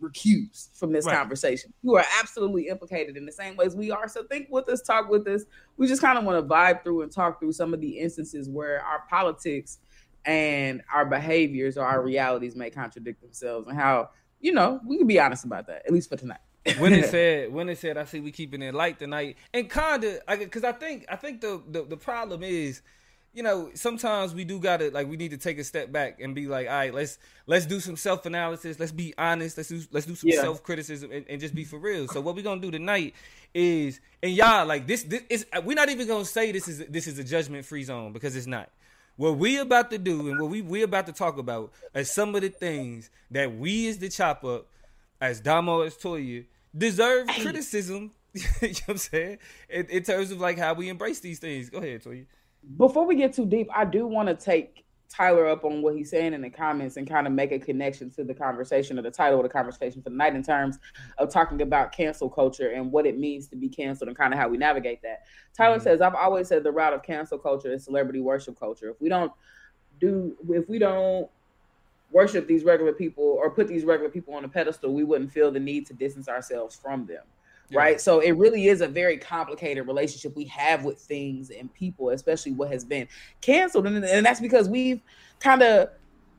recused 0.00 0.78
from 0.78 0.92
this 0.92 1.06
right. 1.06 1.16
conversation. 1.16 1.72
You 1.82 1.96
are 1.96 2.04
absolutely 2.20 2.68
implicated 2.68 3.16
in 3.16 3.26
the 3.26 3.32
same 3.32 3.56
ways 3.56 3.74
we 3.74 3.90
are. 3.90 4.08
So 4.08 4.24
think 4.24 4.48
with 4.50 4.68
us, 4.68 4.82
talk 4.82 5.08
with 5.08 5.26
us. 5.26 5.44
We 5.78 5.86
just 5.86 6.02
kind 6.02 6.18
of 6.18 6.24
want 6.24 6.38
to 6.38 6.54
vibe 6.54 6.84
through 6.84 7.02
and 7.02 7.10
talk 7.10 7.40
through 7.40 7.52
some 7.52 7.74
of 7.74 7.80
the 7.80 7.98
instances 7.98 8.48
where 8.48 8.82
our 8.82 9.04
politics 9.08 9.78
and 10.26 10.82
our 10.92 11.06
behaviors 11.06 11.78
or 11.78 11.86
our 11.86 12.02
realities 12.02 12.56
may 12.56 12.68
contradict 12.68 13.22
themselves 13.22 13.68
and 13.68 13.78
how 13.78 14.10
you 14.40 14.52
know 14.52 14.80
we 14.86 14.98
can 14.98 15.06
be 15.06 15.18
honest 15.20 15.44
about 15.44 15.66
that 15.68 15.82
at 15.86 15.92
least 15.92 16.10
for 16.10 16.16
tonight. 16.16 16.40
When 16.78 16.92
it 16.92 17.06
said 17.10 17.52
when 17.52 17.68
it 17.68 17.78
said 17.78 17.96
i 17.96 18.04
see 18.04 18.20
we 18.20 18.32
keeping 18.32 18.60
it 18.60 18.74
light 18.74 18.98
tonight 18.98 19.36
and 19.54 19.70
kind 19.70 20.02
of 20.04 20.20
because 20.38 20.64
I, 20.64 20.70
I 20.70 20.72
think 20.72 21.06
i 21.08 21.16
think 21.16 21.40
the, 21.40 21.62
the 21.68 21.84
the 21.84 21.96
problem 21.96 22.42
is 22.42 22.82
you 23.32 23.42
know 23.42 23.70
sometimes 23.74 24.34
we 24.34 24.44
do 24.44 24.58
gotta 24.58 24.90
like 24.90 25.08
we 25.08 25.16
need 25.16 25.30
to 25.30 25.36
take 25.36 25.58
a 25.58 25.64
step 25.64 25.92
back 25.92 26.20
and 26.20 26.34
be 26.34 26.48
like 26.48 26.66
all 26.66 26.74
right 26.74 26.92
let's 26.92 27.18
let's 27.46 27.66
do 27.66 27.80
some 27.80 27.96
self-analysis. 27.96 28.80
Let's 28.80 28.92
be 28.92 29.14
honest. 29.16 29.56
Let's 29.56 29.68
do 29.68 29.82
let's 29.92 30.06
do 30.06 30.14
some 30.14 30.30
yeah. 30.30 30.40
self-criticism 30.40 31.12
and, 31.12 31.24
and, 31.28 31.40
just 31.40 31.54
be 31.54 31.64
for 31.64 31.78
real. 31.78 32.08
So 32.08 32.20
what 32.20 32.34
we're 32.34 32.42
gonna 32.42 32.60
do 32.60 32.70
tonight 32.70 33.14
is 33.54 34.00
and 34.22 34.32
y'all 34.32 34.66
like 34.66 34.86
this 34.86 35.04
this 35.04 35.22
is 35.28 35.46
we're 35.64 35.74
not 35.74 35.88
even 35.88 36.08
gonna 36.08 36.24
say 36.24 36.50
this 36.50 36.66
is 36.66 36.86
this 36.86 37.06
is 37.06 37.18
a 37.18 37.24
judgment 37.24 37.64
free 37.64 37.84
zone 37.84 38.12
because 38.12 38.36
it's 38.36 38.46
not 38.46 38.70
what 39.16 39.38
we 39.38 39.58
about 39.58 39.90
to 39.90 39.98
do 39.98 40.28
and 40.28 40.38
what 40.38 40.50
we 40.50 40.62
we 40.62 40.82
about 40.82 41.06
to 41.06 41.12
talk 41.12 41.38
about 41.38 41.72
are 41.94 42.04
some 42.04 42.34
of 42.34 42.42
the 42.42 42.48
things 42.48 43.10
that 43.30 43.56
we 43.56 43.88
as 43.88 43.98
the 43.98 44.08
chop 44.08 44.44
up, 44.44 44.66
as 45.20 45.40
Damo 45.40 45.80
as 45.80 45.96
Toya, 45.96 46.44
deserve 46.76 47.26
criticism. 47.28 48.12
you 48.34 48.42
know 48.42 48.48
what 48.60 48.82
I'm 48.88 48.98
saying? 48.98 49.38
In, 49.70 49.86
in, 49.86 50.02
terms 50.02 50.30
of 50.30 50.40
like 50.40 50.58
how 50.58 50.74
we 50.74 50.88
embrace 50.88 51.20
these 51.20 51.38
things. 51.38 51.70
Go 51.70 51.78
ahead, 51.78 52.02
Toya. 52.02 52.26
Before 52.76 53.06
we 53.06 53.16
get 53.16 53.32
too 53.32 53.46
deep, 53.46 53.68
I 53.74 53.84
do 53.84 54.06
want 54.06 54.28
to 54.28 54.34
take 54.34 54.84
Tyler 55.08 55.46
up 55.46 55.64
on 55.64 55.82
what 55.82 55.96
he's 55.96 56.10
saying 56.10 56.34
in 56.34 56.42
the 56.42 56.50
comments 56.50 56.96
and 56.96 57.08
kind 57.08 57.26
of 57.26 57.32
make 57.32 57.52
a 57.52 57.58
connection 57.58 58.10
to 58.10 58.24
the 58.24 58.34
conversation 58.34 58.98
or 58.98 59.02
the 59.02 59.10
title 59.10 59.38
of 59.38 59.42
the 59.44 59.48
conversation 59.48 60.02
for 60.02 60.10
the 60.10 60.16
night 60.16 60.34
in 60.34 60.42
terms 60.42 60.78
of 61.18 61.30
talking 61.30 61.62
about 61.62 61.92
cancel 61.92 62.28
culture 62.28 62.70
and 62.70 62.90
what 62.90 63.06
it 63.06 63.18
means 63.18 63.46
to 63.48 63.56
be 63.56 63.68
canceled 63.68 64.08
and 64.08 64.16
kind 64.16 64.32
of 64.32 64.38
how 64.38 64.48
we 64.48 64.56
navigate 64.56 65.00
that. 65.02 65.26
Tyler 65.56 65.76
mm-hmm. 65.76 65.84
says, 65.84 66.00
I've 66.00 66.14
always 66.14 66.48
said 66.48 66.62
the 66.62 66.72
root 66.72 66.92
of 66.92 67.02
cancel 67.02 67.38
culture 67.38 67.72
is 67.72 67.84
celebrity 67.84 68.20
worship 68.20 68.58
culture. 68.58 68.90
If 68.90 69.00
we 69.00 69.08
don't 69.08 69.32
do, 70.00 70.36
if 70.50 70.68
we 70.68 70.78
don't 70.78 71.28
worship 72.12 72.46
these 72.46 72.64
regular 72.64 72.92
people 72.92 73.24
or 73.24 73.50
put 73.50 73.68
these 73.68 73.84
regular 73.84 74.10
people 74.10 74.34
on 74.34 74.44
a 74.44 74.48
pedestal, 74.48 74.92
we 74.92 75.04
wouldn't 75.04 75.32
feel 75.32 75.50
the 75.50 75.60
need 75.60 75.86
to 75.86 75.94
distance 75.94 76.28
ourselves 76.28 76.76
from 76.76 77.06
them 77.06 77.22
yeah. 77.68 77.78
right? 77.78 78.00
So 78.00 78.20
it 78.20 78.32
really 78.32 78.68
is 78.68 78.80
a 78.80 78.88
very 78.88 79.18
complicated 79.18 79.86
relationship 79.86 80.36
we 80.36 80.44
have 80.46 80.84
with 80.84 80.98
things 80.98 81.50
and 81.50 81.72
people, 81.72 82.10
especially 82.10 82.52
what 82.52 82.70
has 82.70 82.84
been 82.84 83.08
canceled, 83.40 83.86
and, 83.86 84.04
and 84.04 84.26
that's 84.26 84.40
because 84.40 84.68
we've 84.68 85.00
kind 85.40 85.62
of 85.62 85.88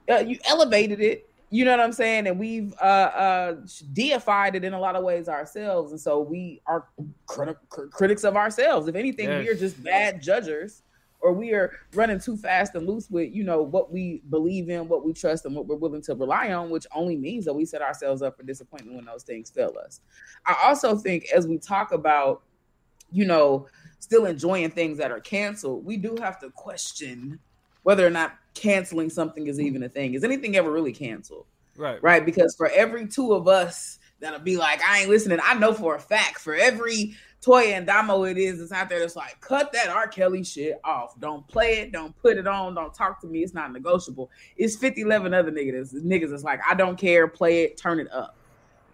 uh, 0.10 0.18
you 0.20 0.40
elevated 0.46 1.02
it. 1.02 1.30
You 1.50 1.64
know 1.64 1.72
what 1.72 1.80
I'm 1.80 1.94
saying? 1.94 2.28
And 2.28 2.38
we've 2.38 2.74
uh, 2.82 2.86
uh, 2.86 3.56
deified 3.94 4.56
it 4.56 4.66
in 4.66 4.74
a 4.74 4.80
lot 4.80 4.98
of 4.98 5.04
ways 5.04 5.30
ourselves, 5.30 5.92
and 5.92 6.00
so 6.00 6.20
we 6.20 6.62
are 6.66 6.88
crit- 7.26 7.58
critics 7.70 8.24
of 8.24 8.36
ourselves. 8.36 8.88
If 8.88 8.96
anything, 8.96 9.30
yes. 9.30 9.46
we 9.46 9.50
are 9.50 9.56
just 9.56 9.82
bad 9.82 10.22
judges 10.22 10.84
or 11.20 11.34
we 11.34 11.52
are 11.52 11.72
running 11.94 12.20
too 12.20 12.38
fast 12.38 12.76
and 12.76 12.88
loose 12.88 13.10
with 13.10 13.34
you 13.34 13.44
know 13.44 13.62
what 13.62 13.92
we 13.92 14.22
believe 14.30 14.70
in 14.70 14.88
what 14.88 15.06
we 15.06 15.14
trust 15.14 15.46
and 15.46 15.56
what 15.56 15.66
we're 15.66 15.76
willing 15.76 16.02
to 16.02 16.16
rely 16.16 16.52
on 16.54 16.70
which 16.70 16.86
only 16.94 17.16
means 17.16 17.46
that 17.46 17.54
we 17.54 17.66
set 17.66 17.82
ourselves 17.82 18.22
up 18.22 18.38
for 18.38 18.44
disappointment 18.44 18.96
when 18.96 19.06
those 19.06 19.24
things 19.24 19.50
fail 19.50 19.74
us. 19.84 20.02
I 20.46 20.56
also 20.64 20.96
think 20.96 21.26
as 21.36 21.48
we 21.48 21.58
talk 21.58 21.92
about 21.92 22.44
you 23.12 23.26
know 23.26 23.68
still 24.00 24.26
enjoying 24.26 24.70
things 24.70 24.98
that 24.98 25.12
are 25.12 25.20
canceled 25.20 25.84
we 25.86 25.98
do 25.98 26.16
have 26.22 26.40
to 26.40 26.50
question 26.52 27.40
whether 27.88 28.06
or 28.06 28.10
not 28.10 28.38
canceling 28.54 29.10
something 29.10 29.48
is 29.48 29.62
even 29.62 29.84
a 29.84 29.88
thing. 29.88 30.14
Is 30.14 30.26
anything 30.26 30.58
ever 30.58 30.70
really 30.70 30.92
canceled? 30.92 31.46
Right. 31.78 32.04
Right? 32.04 32.26
Because 32.26 32.54
for 32.54 32.68
every 32.70 33.08
two 33.08 33.34
of 33.34 33.48
us 33.48 34.00
that'll 34.20 34.40
be 34.40 34.58
like 34.58 34.82
i 34.84 35.00
ain't 35.00 35.10
listening 35.10 35.40
i 35.44 35.54
know 35.54 35.74
for 35.74 35.96
a 35.96 36.00
fact 36.00 36.40
for 36.40 36.56
every 36.56 37.16
toy 37.42 37.74
and 37.74 37.86
Damo 37.86 38.24
it 38.24 38.38
is 38.38 38.60
it's 38.60 38.72
out 38.72 38.90
there 38.90 39.00
that's 39.00 39.16
like, 39.16 39.40
cut 39.42 39.72
that 39.74 39.90
R. 39.90 40.08
Kelly 40.08 40.44
shit 40.44 40.80
off. 40.84 41.20
Don't 41.20 41.48
play 41.48 41.80
it. 41.80 41.92
Don't 41.92 42.18
put 42.18 42.38
it 42.38 42.48
on. 42.48 42.76
Don't 42.76 42.94
talk 42.94 43.22
to 43.22 43.28
me. 43.28 43.44
It's 43.44 43.54
not 43.54 43.72
negotiable. 43.72 44.30
It's 44.58 44.76
50, 44.76 45.02
11 45.02 45.34
other 45.34 45.52
niggas. 45.52 45.94
Niggas 45.94 46.34
is 46.34 46.44
like, 46.44 46.60
I 46.68 46.74
don't 46.74 46.98
care. 46.98 47.28
Play 47.28 47.64
it. 47.64 47.78
Turn 47.78 48.00
it 48.00 48.12
up. 48.12 48.36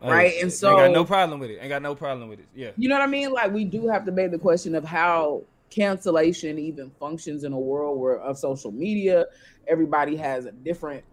Oh, 0.01 0.11
right. 0.11 0.33
And 0.41 0.51
so. 0.51 0.75
Got 0.75 0.91
no 0.91 1.05
problem 1.05 1.39
with 1.39 1.49
it. 1.49 1.59
Ain't 1.61 1.69
got 1.69 1.81
no 1.81 1.95
problem 1.95 2.29
with 2.29 2.39
it. 2.39 2.47
Yeah. 2.53 2.71
You 2.77 2.89
know 2.89 2.95
what 2.95 3.03
I 3.03 3.07
mean? 3.07 3.31
Like, 3.31 3.51
we 3.51 3.65
do 3.65 3.87
have 3.87 4.05
to 4.05 4.11
make 4.11 4.31
the 4.31 4.39
question 4.39 4.75
of 4.75 4.83
how 4.83 5.43
cancellation 5.69 6.59
even 6.59 6.91
functions 6.99 7.45
in 7.45 7.53
a 7.53 7.59
world 7.59 7.99
where 7.99 8.19
of 8.19 8.37
social 8.37 8.71
media. 8.71 9.25
Everybody 9.67 10.17
has 10.17 10.45
a 10.45 10.51
different 10.51 11.03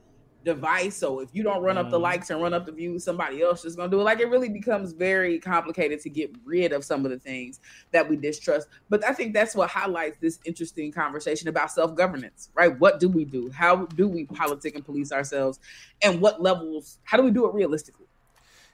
device. 0.44 0.96
So 0.96 1.20
if 1.20 1.28
you 1.34 1.42
don't 1.42 1.62
run 1.62 1.76
up 1.76 1.90
the 1.90 1.98
Mhm. 1.98 2.02
likes 2.02 2.30
and 2.30 2.40
run 2.40 2.54
up 2.54 2.66
the 2.66 2.72
views, 2.72 3.04
somebody 3.04 3.42
else 3.42 3.64
is 3.64 3.76
gonna 3.76 3.90
do 3.90 4.00
it. 4.00 4.04
Like 4.04 4.20
it 4.20 4.28
really 4.28 4.48
becomes 4.48 4.92
very 4.92 5.38
complicated 5.38 6.00
to 6.00 6.10
get 6.10 6.30
rid 6.44 6.72
of 6.72 6.84
some 6.84 7.04
of 7.04 7.10
the 7.10 7.18
things 7.18 7.60
that 7.92 8.08
we 8.08 8.16
distrust. 8.16 8.68
But 8.88 9.04
I 9.04 9.12
think 9.12 9.34
that's 9.34 9.54
what 9.54 9.68
highlights 9.70 10.18
this 10.18 10.38
interesting 10.44 10.92
conversation 10.92 11.48
about 11.48 11.70
self-governance, 11.70 12.50
right? 12.54 12.78
What 12.78 13.00
do 13.00 13.08
we 13.08 13.24
do? 13.24 13.50
How 13.50 13.84
do 13.86 14.08
we 14.08 14.24
politic 14.24 14.74
and 14.74 14.84
police 14.84 15.12
ourselves? 15.12 15.60
And 16.02 16.20
what 16.20 16.40
levels, 16.42 16.98
how 17.04 17.16
do 17.16 17.22
we 17.22 17.30
do 17.30 17.46
it 17.46 17.54
realistically? 17.54 18.06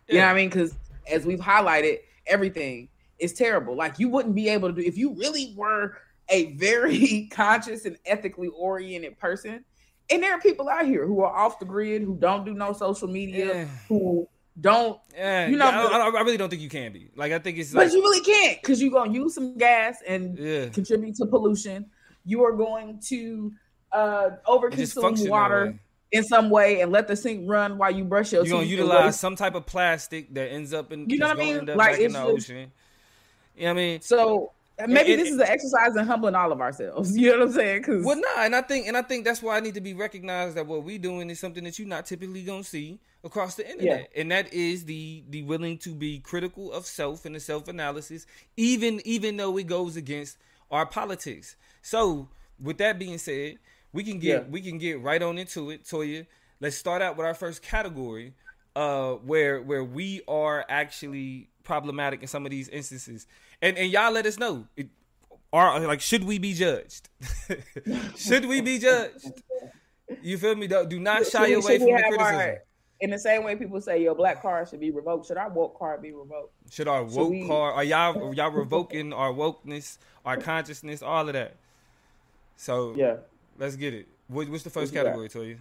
You 0.08 0.18
know 0.18 0.24
what 0.24 0.30
I 0.30 0.34
mean? 0.34 0.48
Because 0.48 0.74
as 1.10 1.26
we've 1.26 1.40
highlighted, 1.40 1.98
everything 2.26 2.88
is 3.18 3.32
terrible. 3.32 3.74
Like 3.74 3.98
you 3.98 4.08
wouldn't 4.08 4.34
be 4.34 4.48
able 4.48 4.68
to 4.68 4.74
do 4.74 4.86
if 4.86 4.96
you 4.96 5.14
really 5.14 5.52
were 5.56 5.96
a 6.28 6.52
very 6.54 7.28
conscious 7.32 7.84
and 7.86 7.96
ethically 8.06 8.48
oriented 8.48 9.18
person. 9.18 9.64
And 10.10 10.22
there 10.22 10.32
are 10.32 10.40
people 10.40 10.68
out 10.68 10.86
here 10.86 11.06
who 11.06 11.20
are 11.22 11.34
off 11.34 11.58
the 11.58 11.64
grid, 11.64 12.02
who 12.02 12.16
don't 12.16 12.44
do 12.44 12.54
no 12.54 12.72
social 12.72 13.08
media, 13.08 13.46
Yeah. 13.46 13.64
who 13.88 14.28
don't. 14.60 14.98
Yeah, 15.14 15.48
You 15.48 15.56
know, 15.56 15.66
yeah, 15.68 15.86
I, 15.98 16.08
I- 16.08 16.20
really 16.22 16.36
don't 16.36 16.48
think 16.48 16.62
you 16.62 16.68
can 16.68 16.92
be. 16.92 17.10
Like, 17.16 17.32
I 17.32 17.38
think 17.40 17.58
it's 17.58 17.72
But 17.72 17.86
like, 17.86 17.92
you 17.92 18.00
really 18.02 18.20
can't 18.24 18.60
because 18.62 18.80
you're 18.80 18.92
gonna 18.92 19.12
use 19.12 19.34
some 19.34 19.56
gas 19.58 19.98
and 20.06 20.36
contribute 20.72 21.16
to 21.16 21.26
pollution. 21.26 21.86
You 22.24 22.44
are 22.44 22.52
going 22.52 23.00
to 23.08 23.52
uh 23.92 24.30
overconsume 24.46 25.28
water 25.28 25.78
in 26.12 26.22
some 26.24 26.50
way 26.50 26.80
and 26.80 26.92
let 26.92 27.08
the 27.08 27.16
sink 27.16 27.48
run 27.48 27.78
while 27.78 27.90
you 27.90 28.04
brush 28.04 28.32
your 28.32 28.44
You're 28.44 28.52
gonna 28.52 28.64
teeth. 28.64 28.78
and 28.78 28.88
utilize 28.88 29.18
some 29.18 29.34
type 29.36 29.54
of 29.54 29.66
plastic 29.66 30.32
that 30.34 30.50
ends 30.52 30.72
up 30.72 30.92
in, 30.92 31.08
You 31.10 31.18
know 31.18 31.28
what 31.28 31.36
I 31.36 31.40
mean? 31.40 31.66
Like, 31.66 31.98
in 31.98 32.12
the 32.12 32.18
just- 32.20 32.30
ocean. 32.50 32.72
You 33.56 33.62
know 33.62 33.68
what 33.68 33.70
I 33.70 33.74
mean? 33.74 34.00
So 34.02 34.52
maybe 34.86 35.12
It- 35.12 35.16
this 35.16 35.28
is 35.30 35.36
an 35.36 35.46
exercise 35.48 35.96
in 35.96 36.06
humbling 36.06 36.34
all 36.34 36.52
of 36.52 36.60
ourselves. 36.60 37.16
You 37.18 37.32
know 37.32 37.38
what 37.40 37.48
I'm 37.48 37.52
saying? 37.54 37.80
Because 37.82 38.04
Well, 38.04 38.16
no, 38.16 38.28
and 38.38 38.54
I 38.54 38.62
think 38.62 38.86
and 38.88 38.96
I 38.96 39.02
think 39.02 39.24
that's 39.24 39.42
why 39.42 39.56
I 39.56 39.60
need 39.60 39.74
to 39.74 39.80
be 39.80 39.94
recognized 39.94 40.56
that 40.56 40.66
what 40.66 40.84
we 40.84 40.98
doing 40.98 41.30
is 41.30 41.40
something 41.40 41.64
that 41.64 41.78
you're 41.78 41.88
not 41.88 42.06
typically 42.06 42.42
gonna 42.42 42.64
see 42.64 42.98
across 43.24 43.54
the 43.56 43.68
internet, 43.68 44.10
and 44.14 44.30
that 44.30 44.52
is 44.52 44.84
the 44.84 45.24
the 45.30 45.42
willing 45.42 45.78
to 45.78 45.94
be 45.94 46.18
critical 46.20 46.72
of 46.72 46.86
self 46.86 47.24
and 47.24 47.34
the 47.34 47.40
self 47.40 47.68
analysis, 47.68 48.26
even 48.56 49.00
even 49.04 49.36
though 49.36 49.56
it 49.58 49.66
goes 49.66 49.96
against 49.96 50.36
our 50.70 50.86
politics. 50.86 51.56
So, 51.82 52.28
with 52.60 52.78
that 52.78 52.98
being 52.98 53.18
said, 53.18 53.58
we 53.92 54.02
can 54.04 54.18
get 54.18 54.42
Yeah. 54.42 54.50
we 54.50 54.60
can 54.60 54.78
get 54.78 55.00
right 55.00 55.22
on 55.22 55.38
into 55.38 55.70
it, 55.70 55.84
Toya. 55.84 56.26
Let's 56.60 56.76
start 56.76 57.02
out 57.02 57.16
with 57.16 57.26
our 57.26 57.34
first 57.34 57.62
category, 57.62 58.32
uh, 58.76 59.14
where 59.14 59.60
where 59.62 59.82
we 59.82 60.20
are 60.28 60.64
actually 60.68 61.48
problematic 61.64 62.20
in 62.22 62.28
some 62.28 62.44
of 62.46 62.50
these 62.50 62.68
instances, 62.68 63.26
and 63.60 63.76
and 63.76 63.90
y'all 63.90 64.12
let 64.12 64.26
us 64.26 64.38
know. 64.38 64.66
It, 64.76 64.88
are 65.52 65.80
like 65.80 66.00
should 66.00 66.24
we 66.24 66.38
be 66.38 66.52
judged? 66.54 67.08
should 68.16 68.44
we 68.44 68.60
be 68.60 68.78
judged? 68.78 69.32
You 70.22 70.36
feel 70.38 70.54
me? 70.54 70.66
Do 70.66 70.86
do 70.86 71.00
not 71.00 71.26
shy 71.26 71.46
Should- 71.48 71.64
away 71.64 71.78
should 71.78 71.80
from 71.82 71.90
the 71.96 72.02
criticism. 72.02 72.36
our- 72.36 72.62
in 73.00 73.10
the 73.10 73.18
same 73.18 73.44
way 73.44 73.54
people 73.56 73.78
say 73.80 74.02
your 74.02 74.14
black 74.14 74.40
card 74.40 74.68
should 74.70 74.80
be 74.80 74.90
revoked, 74.90 75.26
should 75.26 75.36
our 75.36 75.50
woke 75.50 75.78
card 75.78 76.00
be 76.00 76.12
revoked? 76.12 76.52
Should 76.70 76.88
our 76.88 77.06
should 77.08 77.16
woke 77.18 77.30
we- 77.30 77.46
card 77.46 77.74
are 77.74 77.84
y'all 77.84 78.28
are 78.30 78.34
y'all 78.38 78.50
revoking 78.50 79.12
our 79.12 79.32
wokeness, 79.32 79.98
our 80.24 80.36
consciousness, 80.36 81.02
all 81.02 81.26
of 81.26 81.34
that? 81.34 81.56
So 82.56 82.94
Yeah. 82.96 83.16
let's 83.58 83.76
get 83.76 83.92
it. 83.94 84.06
What, 84.28 84.48
what's 84.48 84.62
the 84.64 84.70
first 84.70 84.92
What 84.92 84.98
you 84.98 85.04
category, 85.04 85.28
Toya? 85.28 85.58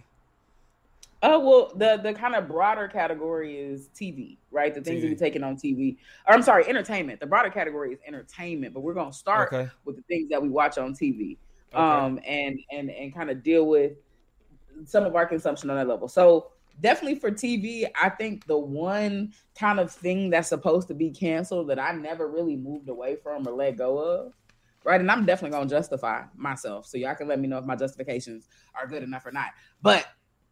Oh 1.28 1.40
well, 1.40 1.72
the 1.74 2.00
the 2.00 2.14
kind 2.16 2.36
of 2.36 2.46
broader 2.46 2.86
category 2.86 3.58
is 3.58 3.88
TV, 3.88 4.38
right? 4.52 4.72
The 4.72 4.80
things 4.80 5.02
that 5.02 5.08
TV. 5.08 5.10
we 5.10 5.16
taking 5.16 5.42
on 5.42 5.56
TV. 5.56 5.96
Or 6.28 6.34
I'm 6.34 6.42
sorry, 6.42 6.64
entertainment. 6.68 7.18
The 7.18 7.26
broader 7.26 7.50
category 7.50 7.92
is 7.92 7.98
entertainment, 8.06 8.72
but 8.72 8.80
we're 8.80 8.94
gonna 8.94 9.12
start 9.12 9.52
Okay. 9.52 9.68
with 9.84 9.96
the 9.96 10.02
things 10.02 10.28
that 10.30 10.40
we 10.40 10.48
watch 10.48 10.78
on 10.78 10.94
TV, 10.94 11.36
Okay. 11.74 11.82
um, 11.82 12.20
and 12.24 12.60
and 12.70 12.90
and 12.90 13.12
kind 13.12 13.30
of 13.30 13.42
deal 13.42 13.66
with 13.66 13.94
some 14.84 15.04
of 15.04 15.16
our 15.16 15.26
consumption 15.26 15.68
on 15.68 15.76
that 15.76 15.88
level. 15.88 16.06
So 16.06 16.52
definitely 16.80 17.18
for 17.18 17.32
TV, 17.32 17.86
I 18.00 18.08
think 18.08 18.46
the 18.46 18.58
one 18.58 19.32
kind 19.58 19.80
of 19.80 19.90
thing 19.90 20.30
that's 20.30 20.48
supposed 20.50 20.86
to 20.88 20.94
be 20.94 21.10
canceled 21.10 21.68
that 21.70 21.80
I 21.80 21.90
never 21.90 22.28
really 22.28 22.54
moved 22.56 22.88
away 22.88 23.16
from 23.16 23.48
or 23.48 23.52
let 23.52 23.76
go 23.76 23.98
of, 23.98 24.32
right? 24.84 25.00
And 25.00 25.10
I'm 25.10 25.26
definitely 25.26 25.58
gonna 25.58 25.68
justify 25.68 26.22
myself, 26.36 26.86
so 26.86 26.98
y'all 26.98 27.16
can 27.16 27.26
let 27.26 27.40
me 27.40 27.48
know 27.48 27.58
if 27.58 27.64
my 27.64 27.74
justifications 27.74 28.48
are 28.80 28.86
good 28.86 29.02
enough 29.02 29.26
or 29.26 29.32
not. 29.32 29.48
But 29.82 30.06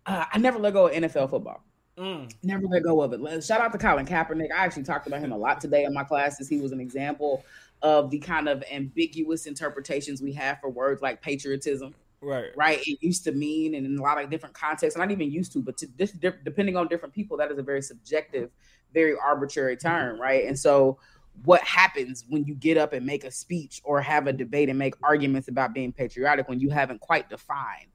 uh, 0.06 0.24
I 0.32 0.38
never 0.38 0.58
let 0.58 0.72
go 0.72 0.88
of 0.88 0.92
NFL 0.92 1.30
football. 1.30 1.62
Mm. 1.98 2.32
Never 2.42 2.66
let 2.66 2.82
go 2.82 3.02
of 3.02 3.12
it. 3.12 3.44
Shout 3.44 3.60
out 3.60 3.72
to 3.72 3.78
Colin 3.78 4.04
Kaepernick. 4.06 4.50
I 4.52 4.64
actually 4.64 4.82
talked 4.82 5.06
about 5.06 5.20
him 5.20 5.32
a 5.32 5.38
lot 5.38 5.60
today 5.60 5.84
in 5.84 5.94
my 5.94 6.02
classes. 6.02 6.48
He 6.48 6.60
was 6.60 6.72
an 6.72 6.80
example 6.80 7.44
of 7.82 8.10
the 8.10 8.18
kind 8.18 8.48
of 8.48 8.64
ambiguous 8.72 9.46
interpretations 9.46 10.20
we 10.20 10.32
have 10.32 10.58
for 10.60 10.70
words 10.70 11.02
like 11.02 11.22
patriotism 11.22 11.94
Right. 12.24 12.50
right? 12.56 12.80
It 12.86 12.98
used 13.02 13.24
to 13.24 13.32
mean, 13.32 13.74
and 13.74 13.84
in 13.84 13.98
a 13.98 14.02
lot 14.02 14.22
of 14.22 14.30
different 14.30 14.54
contexts, 14.54 14.98
not 14.98 15.10
even 15.10 15.30
used 15.30 15.52
to, 15.52 15.60
but 15.60 15.76
to 15.78 15.88
this, 15.96 16.12
depending 16.12 16.76
on 16.76 16.88
different 16.88 17.14
people, 17.14 17.36
that 17.36 17.50
is 17.52 17.58
a 17.58 17.62
very 17.62 17.82
subjective, 17.82 18.50
very 18.92 19.14
arbitrary 19.14 19.76
term, 19.76 20.20
right? 20.20 20.46
And 20.46 20.58
so, 20.58 20.98
what 21.44 21.60
happens 21.62 22.24
when 22.28 22.44
you 22.44 22.54
get 22.54 22.78
up 22.78 22.92
and 22.92 23.04
make 23.04 23.24
a 23.24 23.30
speech 23.30 23.80
or 23.84 24.00
have 24.00 24.28
a 24.28 24.32
debate 24.32 24.68
and 24.68 24.78
make 24.78 24.94
arguments 25.02 25.48
about 25.48 25.74
being 25.74 25.92
patriotic 25.92 26.48
when 26.48 26.60
you 26.60 26.70
haven't 26.70 27.00
quite 27.00 27.28
defined 27.28 27.88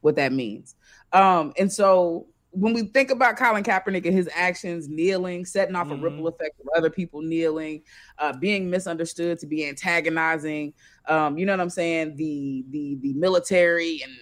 what 0.00 0.16
that 0.16 0.32
means? 0.32 0.76
Um, 1.12 1.52
and 1.58 1.72
so, 1.72 2.26
when 2.50 2.72
we 2.72 2.82
think 2.82 3.10
about 3.10 3.36
Colin 3.36 3.62
Kaepernick 3.62 4.06
and 4.06 4.14
his 4.14 4.28
actions, 4.34 4.88
kneeling, 4.88 5.44
setting 5.44 5.76
off 5.76 5.88
Mhm. 5.88 6.00
a 6.00 6.02
ripple 6.02 6.28
effect 6.28 6.58
of 6.60 6.68
other 6.76 6.90
people 6.90 7.20
kneeling, 7.20 7.82
uh, 8.18 8.32
being 8.32 8.70
misunderstood 8.70 9.38
to 9.38 9.46
be 9.46 9.66
antagonizing, 9.66 10.72
um, 11.06 11.38
you 11.38 11.46
know 11.46 11.52
what 11.52 11.60
I'm 11.60 11.70
saying? 11.70 12.16
The 12.16 12.64
the 12.70 12.96
the 13.02 13.12
military 13.14 14.02
and 14.02 14.12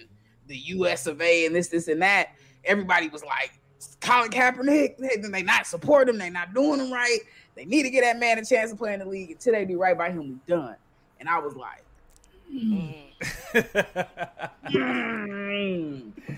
the 0.47 0.57
U.S. 0.57 1.07
of 1.07 1.21
A. 1.21 1.45
and 1.45 1.55
this 1.55 1.69
this 1.69 1.87
and 1.87 2.01
that. 2.01 2.29
Everybody 2.65 3.07
was 3.07 3.23
like, 3.23 3.59
Colin 4.01 4.29
Kaepernick, 4.29 4.97
they, 4.97 5.29
they 5.29 5.43
not 5.43 5.67
support 5.67 6.09
him, 6.09 6.17
they 6.17 6.29
not 6.29 6.53
doing 6.53 6.79
him 6.79 6.91
right. 6.91 7.19
They 7.55 7.65
need 7.65 7.83
to 7.83 7.89
get 7.89 8.01
that 8.01 8.19
man 8.19 8.37
a 8.37 8.45
chance 8.45 8.71
to 8.71 8.77
play 8.77 8.93
in 8.93 8.99
the 8.99 9.05
league. 9.05 9.31
Until 9.31 9.53
they 9.53 9.65
do 9.65 9.79
right 9.79 9.97
by 9.97 10.11
him, 10.11 10.29
we 10.29 10.35
done. 10.47 10.75
And 11.19 11.29
I 11.29 11.39
was 11.39 11.55
like, 11.55 11.83
mm. 12.53 12.93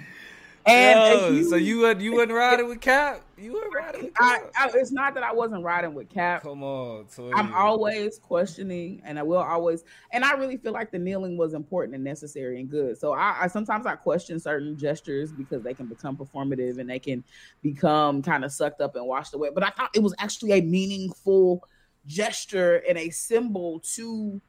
and 0.65 0.99
Yo, 0.99 1.29
you- 1.29 1.49
so 1.49 1.55
you 1.55 1.79
wasn't 1.81 2.01
you 2.01 2.11
wasn't 2.13 2.31
riding 2.33 2.67
with 2.67 2.81
Cap? 2.81 3.21
You 3.37 3.53
were 3.53 3.69
riding 3.73 4.03
with 4.03 4.13
I, 4.19 4.39
Cap? 4.39 4.51
I, 4.57 4.69
it's 4.77 4.91
not 4.91 5.13
that 5.13 5.23
I 5.23 5.31
wasn't 5.31 5.63
riding 5.63 5.93
with 5.93 6.09
Cap. 6.09 6.43
Come 6.43 6.61
on, 6.61 7.05
Toya. 7.05 7.31
I'm 7.35 7.53
always 7.53 8.19
questioning, 8.19 9.01
and 9.05 9.17
I 9.17 9.23
will 9.23 9.37
always, 9.37 9.85
and 10.11 10.25
I 10.25 10.33
really 10.33 10.57
feel 10.57 10.73
like 10.73 10.91
the 10.91 10.99
kneeling 10.99 11.37
was 11.37 11.53
important 11.53 11.95
and 11.95 12.03
necessary 12.03 12.59
and 12.59 12.69
good. 12.69 12.97
So 12.97 13.13
I, 13.13 13.37
I 13.43 13.47
sometimes 13.47 13.85
I 13.85 13.95
question 13.95 14.39
certain 14.39 14.77
gestures 14.77 15.31
because 15.31 15.63
they 15.63 15.73
can 15.73 15.85
become 15.85 16.17
performative 16.17 16.79
and 16.79 16.89
they 16.89 16.99
can 16.99 17.23
become 17.61 18.21
kind 18.21 18.43
of 18.43 18.51
sucked 18.51 18.81
up 18.81 18.95
and 18.95 19.05
washed 19.05 19.33
away. 19.33 19.49
But 19.53 19.63
I 19.63 19.69
thought 19.69 19.91
it 19.95 20.03
was 20.03 20.13
actually 20.19 20.51
a 20.53 20.61
meaningful 20.61 21.63
gesture 22.07 22.83
and 22.87 22.97
a 22.97 23.09
symbol 23.09 23.79
to 23.95 24.41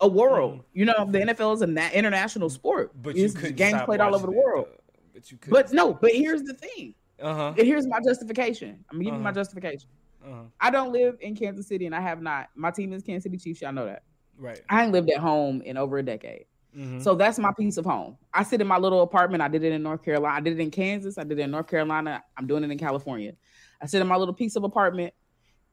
a 0.00 0.08
world. 0.08 0.58
Mm. 0.58 0.64
You 0.72 0.84
know, 0.86 1.06
the 1.08 1.18
NFL 1.20 1.54
is 1.54 1.62
an 1.62 1.76
international 1.78 2.48
sport. 2.50 2.92
but 3.02 3.14
you 3.16 3.24
It's 3.26 3.34
couldn't 3.34 3.56
games 3.56 3.82
played 3.82 4.00
all 4.00 4.14
over 4.14 4.26
the 4.26 4.32
world. 4.32 4.66
though. 4.70 4.78
But 5.22 5.30
you 5.30 5.38
could. 5.38 5.50
But 5.50 5.72
no, 5.72 5.94
but 5.94 6.12
here's 6.12 6.42
the 6.42 6.54
thing. 6.54 6.94
Uh 7.20 7.34
huh. 7.34 7.54
And 7.56 7.66
here's 7.66 7.86
my 7.86 8.00
justification. 8.04 8.84
I'm 8.90 8.96
gonna 8.98 9.04
give 9.04 9.14
you 9.14 9.20
my 9.20 9.30
Uh-huh. 9.30 9.40
justification. 9.40 9.88
Uh 10.24 10.30
huh. 10.30 10.42
I 10.60 10.70
don't 10.70 10.92
live 10.92 11.16
in 11.20 11.36
Kansas 11.36 11.66
City, 11.68 11.86
and 11.86 11.94
I 11.94 12.00
have 12.00 12.20
not. 12.20 12.48
My 12.56 12.70
team 12.70 12.92
is 12.92 13.02
Kansas 13.02 13.24
City 13.24 13.36
Chiefs. 13.36 13.60
Y'all 13.62 13.72
know 13.72 13.86
that. 13.86 14.02
Right. 14.36 14.60
I 14.68 14.82
ain't 14.82 14.92
lived 14.92 15.10
at 15.10 15.18
home 15.18 15.62
in 15.62 15.76
over 15.76 15.98
a 15.98 16.02
decade. 16.02 16.46
Mhm. 16.76 17.02
So 17.02 17.14
that's 17.14 17.38
my 17.38 17.52
piece 17.56 17.76
of 17.76 17.84
home. 17.84 18.16
I 18.32 18.42
sit 18.42 18.60
in 18.60 18.66
my 18.66 18.78
little 18.78 19.02
apartment. 19.02 19.42
I 19.42 19.48
did 19.48 19.62
it 19.62 19.72
in 19.72 19.82
North 19.82 20.02
Carolina. 20.02 20.34
I 20.34 20.40
did 20.40 20.54
it 20.58 20.60
in 20.62 20.70
Kansas. 20.70 21.18
I 21.18 21.22
did 21.24 21.38
it 21.38 21.42
in 21.42 21.50
North 21.50 21.68
Carolina. 21.68 22.24
I'm 22.36 22.46
doing 22.46 22.64
it 22.64 22.70
in 22.70 22.78
California. 22.78 23.34
I 23.80 23.86
sit 23.86 24.00
in 24.00 24.06
my 24.08 24.16
little 24.16 24.34
piece 24.34 24.56
of 24.56 24.64
apartment 24.64 25.12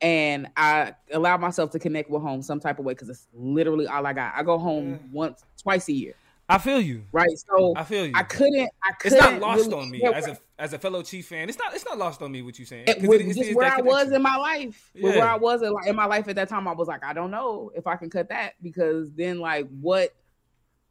and 0.01 0.47
I 0.57 0.93
allow 1.13 1.37
myself 1.37 1.71
to 1.71 1.79
connect 1.79 2.09
with 2.09 2.21
home 2.21 2.41
some 2.41 2.59
type 2.59 2.79
of 2.79 2.85
way 2.85 2.93
because 2.93 3.09
it's 3.09 3.27
literally 3.33 3.87
all 3.87 4.05
I 4.05 4.13
got. 4.13 4.33
I 4.35 4.43
go 4.43 4.57
home 4.57 4.91
Yeah. 4.91 4.97
once, 5.11 5.43
twice 5.61 5.87
a 5.87 5.93
year, 5.93 6.15
I 6.49 6.57
feel 6.57 6.81
you. 6.81 7.03
right? 7.11 7.29
So 7.37 7.73
I 7.77 7.83
feel 7.83 8.07
you. 8.07 8.11
I 8.15 8.23
couldn't. 8.23 8.69
I 8.83 8.89
it's 8.89 8.97
couldn't. 9.03 9.17
It's 9.17 9.31
not 9.31 9.39
lost 9.39 9.65
really- 9.69 9.73
on 9.81 9.91
me 9.91 10.03
as 10.03 10.27
a 10.27 10.37
as 10.57 10.73
a 10.73 10.79
fellow 10.79 11.03
Chief 11.03 11.27
fan. 11.27 11.47
It's 11.47 11.57
not 11.59 11.73
it's 11.75 11.85
not 11.85 11.97
lost 11.97 12.21
on 12.21 12.31
me 12.31 12.41
what 12.41 12.57
you're 12.57 12.65
saying. 12.65 12.85
it, 12.87 13.01
with 13.07 13.21
it- 13.21 13.35
just 13.35 13.53
where 13.55 13.71
I 13.71 13.81
was 13.81 14.11
in 14.11 14.21
my 14.21 14.35
life, 14.35 14.89
Yeah. 14.95 15.09
where 15.11 15.27
I 15.27 15.37
was 15.37 15.61
in, 15.61 15.71
like, 15.71 15.87
in 15.87 15.95
my 15.95 16.05
life 16.05 16.27
at 16.27 16.35
that 16.37 16.49
time, 16.49 16.67
I 16.67 16.73
was 16.73 16.87
like, 16.87 17.03
I 17.05 17.13
don't 17.13 17.29
know 17.31 17.71
if 17.75 17.85
I 17.87 17.95
can 17.95 18.09
cut 18.09 18.29
that 18.29 18.53
because 18.61 19.11
then, 19.13 19.39
like, 19.39 19.67
what 19.79 20.15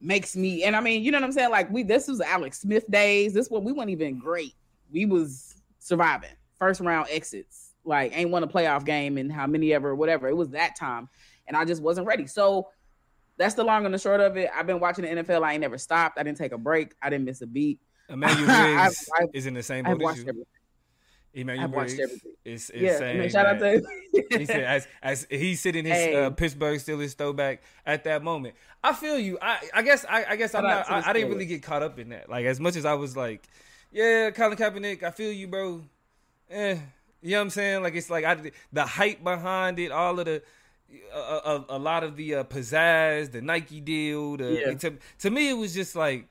makes 0.00 0.36
me? 0.36 0.62
And 0.62 0.76
I 0.76 0.80
mean, 0.80 1.02
you 1.02 1.10
know 1.10 1.18
what 1.18 1.24
I'm 1.24 1.32
saying? 1.32 1.50
Like, 1.50 1.70
we 1.70 1.82
this 1.82 2.06
was 2.06 2.20
Alex 2.20 2.60
Smith 2.60 2.88
days. 2.90 3.34
This 3.34 3.50
one 3.50 3.64
we 3.64 3.72
weren't 3.72 3.90
even 3.90 4.18
great. 4.18 4.54
We 4.92 5.06
was 5.06 5.60
surviving 5.80 6.30
first 6.58 6.80
round 6.80 7.08
exits. 7.10 7.74
Like, 7.84 8.16
ain't 8.16 8.30
won 8.30 8.42
a 8.44 8.48
playoff 8.48 8.84
game 8.84 9.18
and 9.18 9.32
how 9.32 9.46
many 9.46 9.72
ever, 9.74 9.94
whatever. 9.94 10.28
It 10.28 10.36
was 10.36 10.50
that 10.50 10.76
time, 10.76 11.08
and 11.48 11.56
I 11.56 11.64
just 11.64 11.82
wasn't 11.82 12.06
ready. 12.06 12.26
So. 12.28 12.68
That's 13.38 13.54
the 13.54 13.64
long 13.64 13.84
and 13.86 13.94
the 13.94 13.98
short 13.98 14.20
of 14.20 14.36
it. 14.36 14.50
I've 14.54 14.66
been 14.66 14.80
watching 14.80 15.04
the 15.04 15.22
NFL. 15.22 15.42
I 15.42 15.52
ain't 15.52 15.60
never 15.60 15.78
stopped. 15.78 16.18
I 16.18 16.22
didn't 16.24 16.38
take 16.38 16.52
a 16.52 16.58
break. 16.58 16.94
I 17.00 17.08
didn't 17.08 17.24
miss 17.24 17.40
a 17.40 17.46
beat. 17.46 17.78
Emmanuel 18.08 18.46
Riggs 18.76 19.08
I've- 19.18 19.30
is 19.32 19.46
in 19.46 19.54
the 19.54 19.62
same 19.62 19.84
boat 19.84 20.02
as 20.02 20.16
you. 20.16 20.22
everything. 20.22 20.44
Emmanuel 21.34 21.64
I've 21.66 21.70
watched 21.72 21.90
Riggs 21.92 22.00
everything. 22.02 22.32
is, 22.44 22.70
is 22.70 22.82
Yeah, 22.82 22.92
I 22.94 22.98
saying 22.98 23.30
shout 23.30 23.46
out 23.46 23.58
to 23.60 23.82
he 24.38 24.44
said 24.46 24.64
as 24.64 24.88
as 25.02 25.26
he's 25.30 25.60
sitting 25.60 25.84
his 25.84 25.94
Hey. 25.94 26.14
uh, 26.16 26.30
Pittsburgh 26.30 26.78
Steelers 26.80 27.14
throwback 27.14 27.62
at 27.86 28.04
that 28.04 28.22
moment. 28.24 28.54
I 28.82 28.92
feel 28.94 29.18
you. 29.18 29.38
I 29.40 29.58
I 29.74 29.82
guess 29.82 30.04
I, 30.08 30.24
I 30.30 30.36
guess 30.36 30.54
I'm 30.54 30.64
not. 30.64 30.90
I, 30.90 31.10
I 31.10 31.12
didn't 31.12 31.28
really 31.30 31.46
get 31.46 31.62
caught 31.62 31.82
up 31.82 31.98
in 31.98 32.08
that. 32.08 32.28
Like 32.30 32.46
as 32.46 32.58
much 32.58 32.76
as 32.76 32.84
I 32.86 32.94
was 32.94 33.16
like, 33.16 33.46
yeah, 33.92 34.30
Colin 34.30 34.56
Kaepernick, 34.56 35.02
I 35.02 35.10
feel 35.10 35.30
you, 35.30 35.46
bro. 35.48 35.82
Eh, 36.50 36.76
you 37.20 37.30
know 37.32 37.36
what 37.36 37.42
I'm 37.42 37.50
saying? 37.50 37.82
Like 37.82 37.94
it's 37.94 38.08
like 38.10 38.24
I 38.24 38.50
the 38.72 38.86
hype 38.86 39.22
behind 39.22 39.78
it, 39.78 39.92
all 39.92 40.18
of 40.18 40.24
the 40.24 40.42
a, 41.14 41.18
a, 41.18 41.64
a 41.70 41.78
lot 41.78 42.04
of 42.04 42.16
the 42.16 42.36
uh, 42.36 42.44
pizzazz, 42.44 43.32
the 43.32 43.42
Nike 43.42 43.80
deal. 43.80 44.36
The, 44.36 44.52
Yeah. 44.66 44.74
to, 44.74 44.94
to 45.20 45.30
me, 45.30 45.50
it 45.50 45.54
was 45.54 45.74
just 45.74 45.94
like 45.96 46.28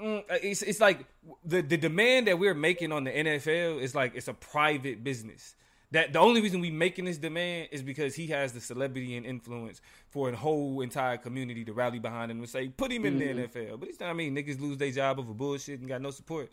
mm, 0.00 0.22
it's 0.42 0.62
it's 0.62 0.80
like 0.80 1.06
the 1.44 1.62
the 1.62 1.76
demand 1.76 2.26
that 2.28 2.38
we're 2.38 2.54
making 2.54 2.92
on 2.92 3.04
the 3.04 3.10
NFL 3.10 3.80
is 3.80 3.94
like 3.94 4.14
it's 4.14 4.28
a 4.28 4.34
private 4.34 5.02
business. 5.04 5.54
That 5.90 6.12
the 6.12 6.18
only 6.18 6.42
reason 6.42 6.60
we're 6.60 6.70
making 6.70 7.06
this 7.06 7.16
demand 7.16 7.68
is 7.72 7.82
because 7.82 8.14
he 8.14 8.26
has 8.26 8.52
the 8.52 8.60
celebrity 8.60 9.16
and 9.16 9.24
influence 9.24 9.80
for 10.10 10.28
a 10.28 10.36
whole 10.36 10.82
entire 10.82 11.16
community 11.16 11.64
to 11.64 11.72
rally 11.72 11.98
behind 11.98 12.30
him 12.30 12.40
and 12.40 12.48
say 12.48 12.68
put 12.68 12.92
him 12.92 13.06
in 13.06 13.18
the 13.18 13.24
NFL. 13.24 13.80
But 13.80 13.88
it's 13.88 13.98
not 13.98 14.10
I 14.10 14.12
mean 14.12 14.36
niggas 14.36 14.60
lose 14.60 14.76
their 14.76 14.90
job 14.90 15.18
over 15.18 15.32
bullshit 15.32 15.80
and 15.80 15.88
got 15.88 16.02
no 16.02 16.10
support. 16.10 16.50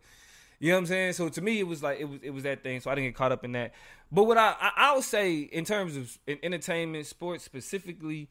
You 0.59 0.69
know 0.69 0.75
what 0.75 0.81
I'm 0.81 0.85
saying? 0.87 1.13
So 1.13 1.29
to 1.29 1.41
me, 1.41 1.59
it 1.59 1.67
was 1.67 1.83
like 1.83 1.99
it 1.99 2.05
was 2.05 2.19
it 2.21 2.31
was 2.31 2.43
that 2.43 2.63
thing. 2.63 2.79
So 2.79 2.89
I 2.89 2.95
didn't 2.95 3.09
get 3.09 3.15
caught 3.15 3.31
up 3.31 3.43
in 3.43 3.51
that. 3.53 3.73
But 4.11 4.23
what 4.23 4.37
I 4.37 4.55
I, 4.59 4.71
I 4.75 4.95
would 4.95 5.03
say 5.03 5.39
in 5.39 5.65
terms 5.65 5.95
of 5.97 6.17
entertainment, 6.27 7.05
sports 7.07 7.43
specifically, 7.43 8.29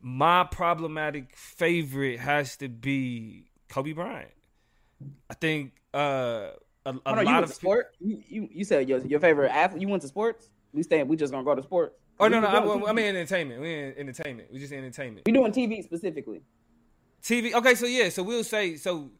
my 0.00 0.44
problematic 0.44 1.36
favorite 1.36 2.20
has 2.20 2.56
to 2.58 2.68
be 2.68 3.50
Kobe 3.68 3.92
Bryant. 3.92 4.32
I 5.28 5.34
think 5.34 5.72
uh, 5.94 6.50
a, 6.86 6.94
a 6.94 7.00
on, 7.06 7.24
lot 7.24 7.42
of 7.42 7.52
sport? 7.52 7.94
You, 8.00 8.22
you 8.26 8.48
you 8.52 8.64
said 8.64 8.88
your 8.88 8.98
your 9.06 9.20
favorite 9.20 9.50
athlete. 9.50 9.82
You 9.82 9.88
went 9.88 10.02
to 10.02 10.08
sports? 10.08 10.48
We 10.72 10.82
staying. 10.82 11.08
We 11.08 11.16
just 11.16 11.32
gonna 11.32 11.44
go 11.44 11.54
to 11.54 11.62
sports. 11.62 11.96
Oh 12.18 12.28
no 12.28 12.36
We 12.38 12.42
no, 12.42 12.48
I, 12.84 12.90
I 12.90 12.92
mean 12.92 13.06
entertainment. 13.06 13.60
We 13.60 13.74
in 13.74 13.94
entertainment. 13.96 14.52
We 14.52 14.58
just 14.58 14.72
entertainment. 14.72 15.26
we 15.26 15.32
doing 15.32 15.52
TV 15.52 15.82
specifically. 15.82 16.42
TV. 17.22 17.52
Okay, 17.54 17.74
so 17.74 17.86
yeah, 17.86 18.08
so 18.08 18.22
we'll 18.22 18.44
say 18.44 18.76
so. 18.76 19.10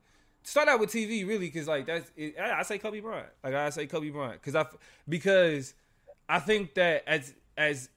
Start 0.42 0.68
out 0.68 0.80
with 0.80 0.90
TV, 0.90 1.26
really, 1.26 1.46
because 1.46 1.68
like 1.68 1.86
that's 1.86 2.10
it, 2.16 2.34
I, 2.40 2.60
I 2.60 2.62
say 2.62 2.78
Kobe 2.78 3.00
Bryant. 3.00 3.28
Like 3.44 3.54
I 3.54 3.70
say 3.70 3.86
Kobe 3.86 4.10
Bryant, 4.10 4.40
because 4.40 4.54
I 4.54 4.66
because 5.08 5.74
I 6.28 6.38
think 6.38 6.74
that 6.74 7.02
as 7.06 7.34
as 7.56 7.88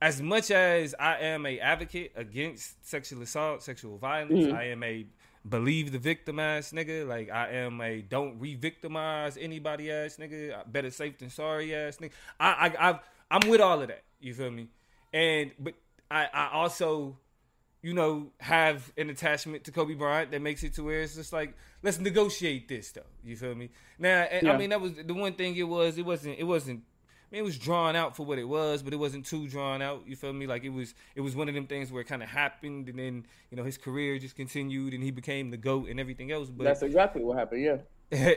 as 0.00 0.20
much 0.20 0.50
as 0.50 0.94
I 1.00 1.18
am 1.18 1.46
a 1.46 1.58
advocate 1.58 2.12
against 2.16 2.86
sexual 2.86 3.22
assault, 3.22 3.62
sexual 3.62 3.96
violence, 3.96 4.46
mm-hmm. 4.46 4.56
I 4.56 4.64
am 4.64 4.82
a 4.82 5.06
believe 5.48 5.92
the 5.92 5.98
victim 5.98 6.38
ass 6.38 6.72
nigga. 6.72 7.06
Like 7.06 7.30
I 7.30 7.52
am 7.52 7.80
a 7.80 8.02
don't 8.02 8.38
re-victimize 8.38 9.36
anybody 9.36 9.90
ass 9.90 10.16
nigga. 10.16 10.70
Better 10.70 10.90
safe 10.90 11.18
than 11.18 11.30
sorry 11.30 11.74
ass 11.74 11.96
nigga. 11.96 12.12
I 12.38 12.48
I 12.48 12.88
I've, 12.88 12.98
I'm 13.30 13.48
with 13.48 13.60
all 13.60 13.80
of 13.80 13.88
that. 13.88 14.02
You 14.20 14.34
feel 14.34 14.50
me? 14.50 14.68
And 15.12 15.52
but 15.58 15.74
I 16.10 16.28
I 16.32 16.50
also 16.52 17.16
you 17.86 17.94
know, 17.94 18.32
have 18.40 18.92
an 18.98 19.10
attachment 19.10 19.62
to 19.62 19.70
Kobe 19.70 19.94
Bryant 19.94 20.32
that 20.32 20.42
makes 20.42 20.64
it 20.64 20.74
to 20.74 20.82
where 20.82 21.02
it's 21.02 21.14
just 21.14 21.32
like, 21.32 21.54
let's 21.84 22.00
negotiate 22.00 22.66
this 22.66 22.90
though. 22.90 23.02
You 23.22 23.36
feel 23.36 23.54
me? 23.54 23.70
Now, 23.96 24.26
Yeah. 24.42 24.52
I 24.52 24.56
mean, 24.56 24.70
that 24.70 24.80
was 24.80 24.94
the 24.94 25.14
one 25.14 25.34
thing. 25.34 25.54
It 25.54 25.68
was, 25.68 25.96
it 25.96 26.04
wasn't, 26.04 26.36
it 26.36 26.42
wasn't. 26.42 26.80
I 26.80 27.28
mean, 27.30 27.42
it 27.42 27.44
was 27.44 27.56
drawn 27.56 27.94
out 27.94 28.16
for 28.16 28.26
what 28.26 28.40
it 28.40 28.48
was, 28.48 28.82
but 28.82 28.92
it 28.92 28.96
wasn't 28.96 29.24
too 29.24 29.46
drawn 29.46 29.82
out. 29.82 30.02
You 30.04 30.16
feel 30.16 30.32
me? 30.32 30.48
Like 30.48 30.64
it 30.64 30.70
was, 30.70 30.94
it 31.14 31.20
was 31.20 31.36
one 31.36 31.48
of 31.48 31.54
them 31.54 31.68
things 31.68 31.92
where 31.92 32.02
it 32.02 32.06
kind 32.06 32.24
of 32.24 32.28
happened, 32.28 32.88
and 32.88 32.98
then 32.98 33.24
you 33.52 33.56
know 33.56 33.62
his 33.62 33.78
career 33.78 34.18
just 34.18 34.34
continued, 34.34 34.92
and 34.92 35.00
he 35.00 35.12
became 35.12 35.52
the 35.52 35.56
goat 35.56 35.88
and 35.88 36.00
everything 36.00 36.32
else. 36.32 36.50
But 36.50 36.64
That's 36.64 36.82
exactly 36.82 37.22
what 37.22 37.38
happened. 37.38 37.62
Yeah. 37.62 37.76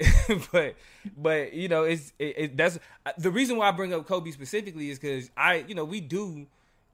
but 0.51 0.75
but 1.17 1.53
you 1.53 1.69
know 1.69 1.83
it's 1.83 2.13
it, 2.19 2.33
it, 2.37 2.57
that's 2.57 2.79
the 3.17 3.29
reason 3.31 3.57
why 3.57 3.69
I 3.69 3.71
bring 3.71 3.93
up 3.93 4.05
Kobe 4.07 4.29
specifically 4.31 4.91
is 4.91 4.99
because 4.99 5.29
I 5.37 5.65
you 5.67 5.75
know 5.75 5.85
we 5.85 6.01
do 6.01 6.47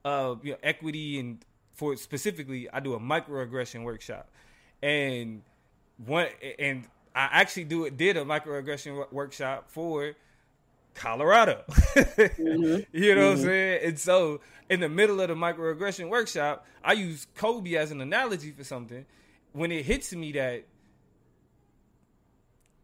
uh 0.04 0.36
you 0.42 0.52
know 0.52 0.58
equity 0.62 1.18
and 1.18 1.42
for 1.76 1.94
specifically 1.96 2.68
I 2.72 2.80
do 2.80 2.94
a 2.94 3.00
microaggression 3.00 3.84
workshop 3.84 4.28
and 4.82 5.42
one 6.04 6.26
and 6.58 6.84
I 7.14 7.28
actually 7.32 7.64
do 7.64 7.84
it 7.84 7.96
did 7.96 8.16
a 8.16 8.24
microaggression 8.24 8.96
wo- 8.96 9.08
workshop 9.12 9.66
for 9.68 10.14
Colorado. 10.94 11.62
Mm-hmm. 11.96 12.82
You 12.96 13.14
know 13.14 13.28
what 13.28 13.30
I'm 13.30 13.36
mm-hmm. 13.36 13.46
saying? 13.46 13.80
And 13.84 13.98
so 13.98 14.40
in 14.68 14.80
the 14.80 14.88
middle 14.88 15.20
of 15.20 15.28
the 15.28 15.34
microaggression 15.34 16.08
workshop, 16.08 16.66
I 16.84 16.92
use 16.92 17.26
Kobe 17.34 17.74
as 17.74 17.90
an 17.90 18.00
analogy 18.00 18.50
for 18.50 18.64
something. 18.64 19.04
When 19.52 19.72
it 19.72 19.84
hits 19.84 20.12
me 20.14 20.32
that 20.32 20.64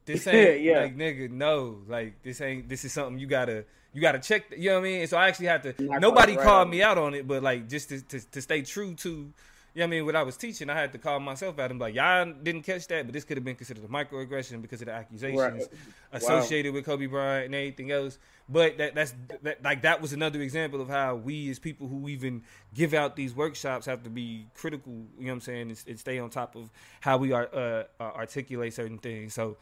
this 0.05 0.26
ain't 0.26 0.61
Yeah. 0.62 0.81
like 0.81 0.96
nigga, 0.96 1.31
no, 1.31 1.78
like 1.88 2.22
this 2.22 2.40
ain't 2.40 2.68
this 2.68 2.85
is 2.85 2.92
something 2.92 3.18
you 3.18 3.26
gotta 3.26 3.64
you 3.92 4.00
gotta 4.00 4.18
check. 4.18 4.50
The, 4.50 4.59
You 4.59 4.70
know 4.70 4.81
what 4.81 4.87
I 4.87 4.90
mean? 4.90 5.00
And 5.00 5.11
so 5.11 5.16
I 5.16 5.28
actually 5.28 5.46
had 5.46 5.62
to. 5.64 5.74
Not 5.83 6.00
nobody 6.00 6.35
quite 6.35 6.44
called 6.44 6.68
right. 6.68 6.76
me 6.76 6.83
out 6.83 6.98
on 6.98 7.14
it, 7.14 7.26
but 7.26 7.42
like 7.42 7.68
just 7.68 7.88
to, 7.90 8.00
to 8.02 8.20
to 8.31 8.42
stay 8.42 8.62
true 8.62 8.94
to. 8.96 9.33
You 9.74 9.78
know 9.78 9.85
what 9.85 9.87
I 9.87 9.90
mean? 9.96 10.05
What 10.05 10.16
I 10.16 10.22
was 10.22 10.37
teaching, 10.37 10.68
I 10.68 10.74
had 10.74 10.92
to 10.92 10.98
call 10.98 11.18
myself 11.18 11.59
out 11.59 11.70
and 11.70 11.81
be 11.81 11.85
like, 11.85 11.94
y'all 11.94 12.31
didn't 12.31 12.61
catch 12.61 12.87
that, 12.88 13.07
but 13.07 13.14
this 13.14 13.24
could 13.24 13.38
have 13.38 13.44
been 13.44 13.57
considered 13.57 13.83
a 13.83 13.88
microaggression 13.88 14.61
because 14.61 14.83
of 14.83 14.87
the 14.88 14.92
accusations 14.92 15.38
Right. 15.40 15.66
associated 16.12 16.74
with 16.74 16.85
Kobe 16.85 17.07
Bryant 17.07 17.46
and 17.46 17.55
anything 17.55 17.90
else. 17.90 18.18
But 18.50 18.76
that 18.76 18.94
that's 18.94 19.14
that, 19.40 19.62
like 19.64 19.81
that 19.81 20.02
was 20.02 20.12
another 20.12 20.42
example 20.42 20.83
of 20.83 20.88
how 20.90 21.14
we 21.14 21.48
as 21.48 21.59
people 21.59 21.88
who 21.88 22.07
even 22.11 22.42
give 22.74 22.92
out 22.92 23.16
these 23.16 23.35
workshops 23.35 23.87
have 23.87 24.02
to 24.02 24.11
be 24.11 24.46
critical. 24.52 24.92
You 24.92 25.24
know 25.24 25.26
what 25.28 25.33
I'm 25.37 25.40
saying? 25.40 25.70
And, 25.70 25.85
and 25.88 25.98
stay 25.98 26.18
on 26.18 26.28
top 26.28 26.55
of 26.55 26.68
how 27.00 27.16
we 27.16 27.33
are 27.33 27.48
uh, 27.55 27.85
uh, 27.98 28.02
articulate 28.02 28.74
certain 28.74 28.98
things. 28.98 29.33
So, 29.33 29.57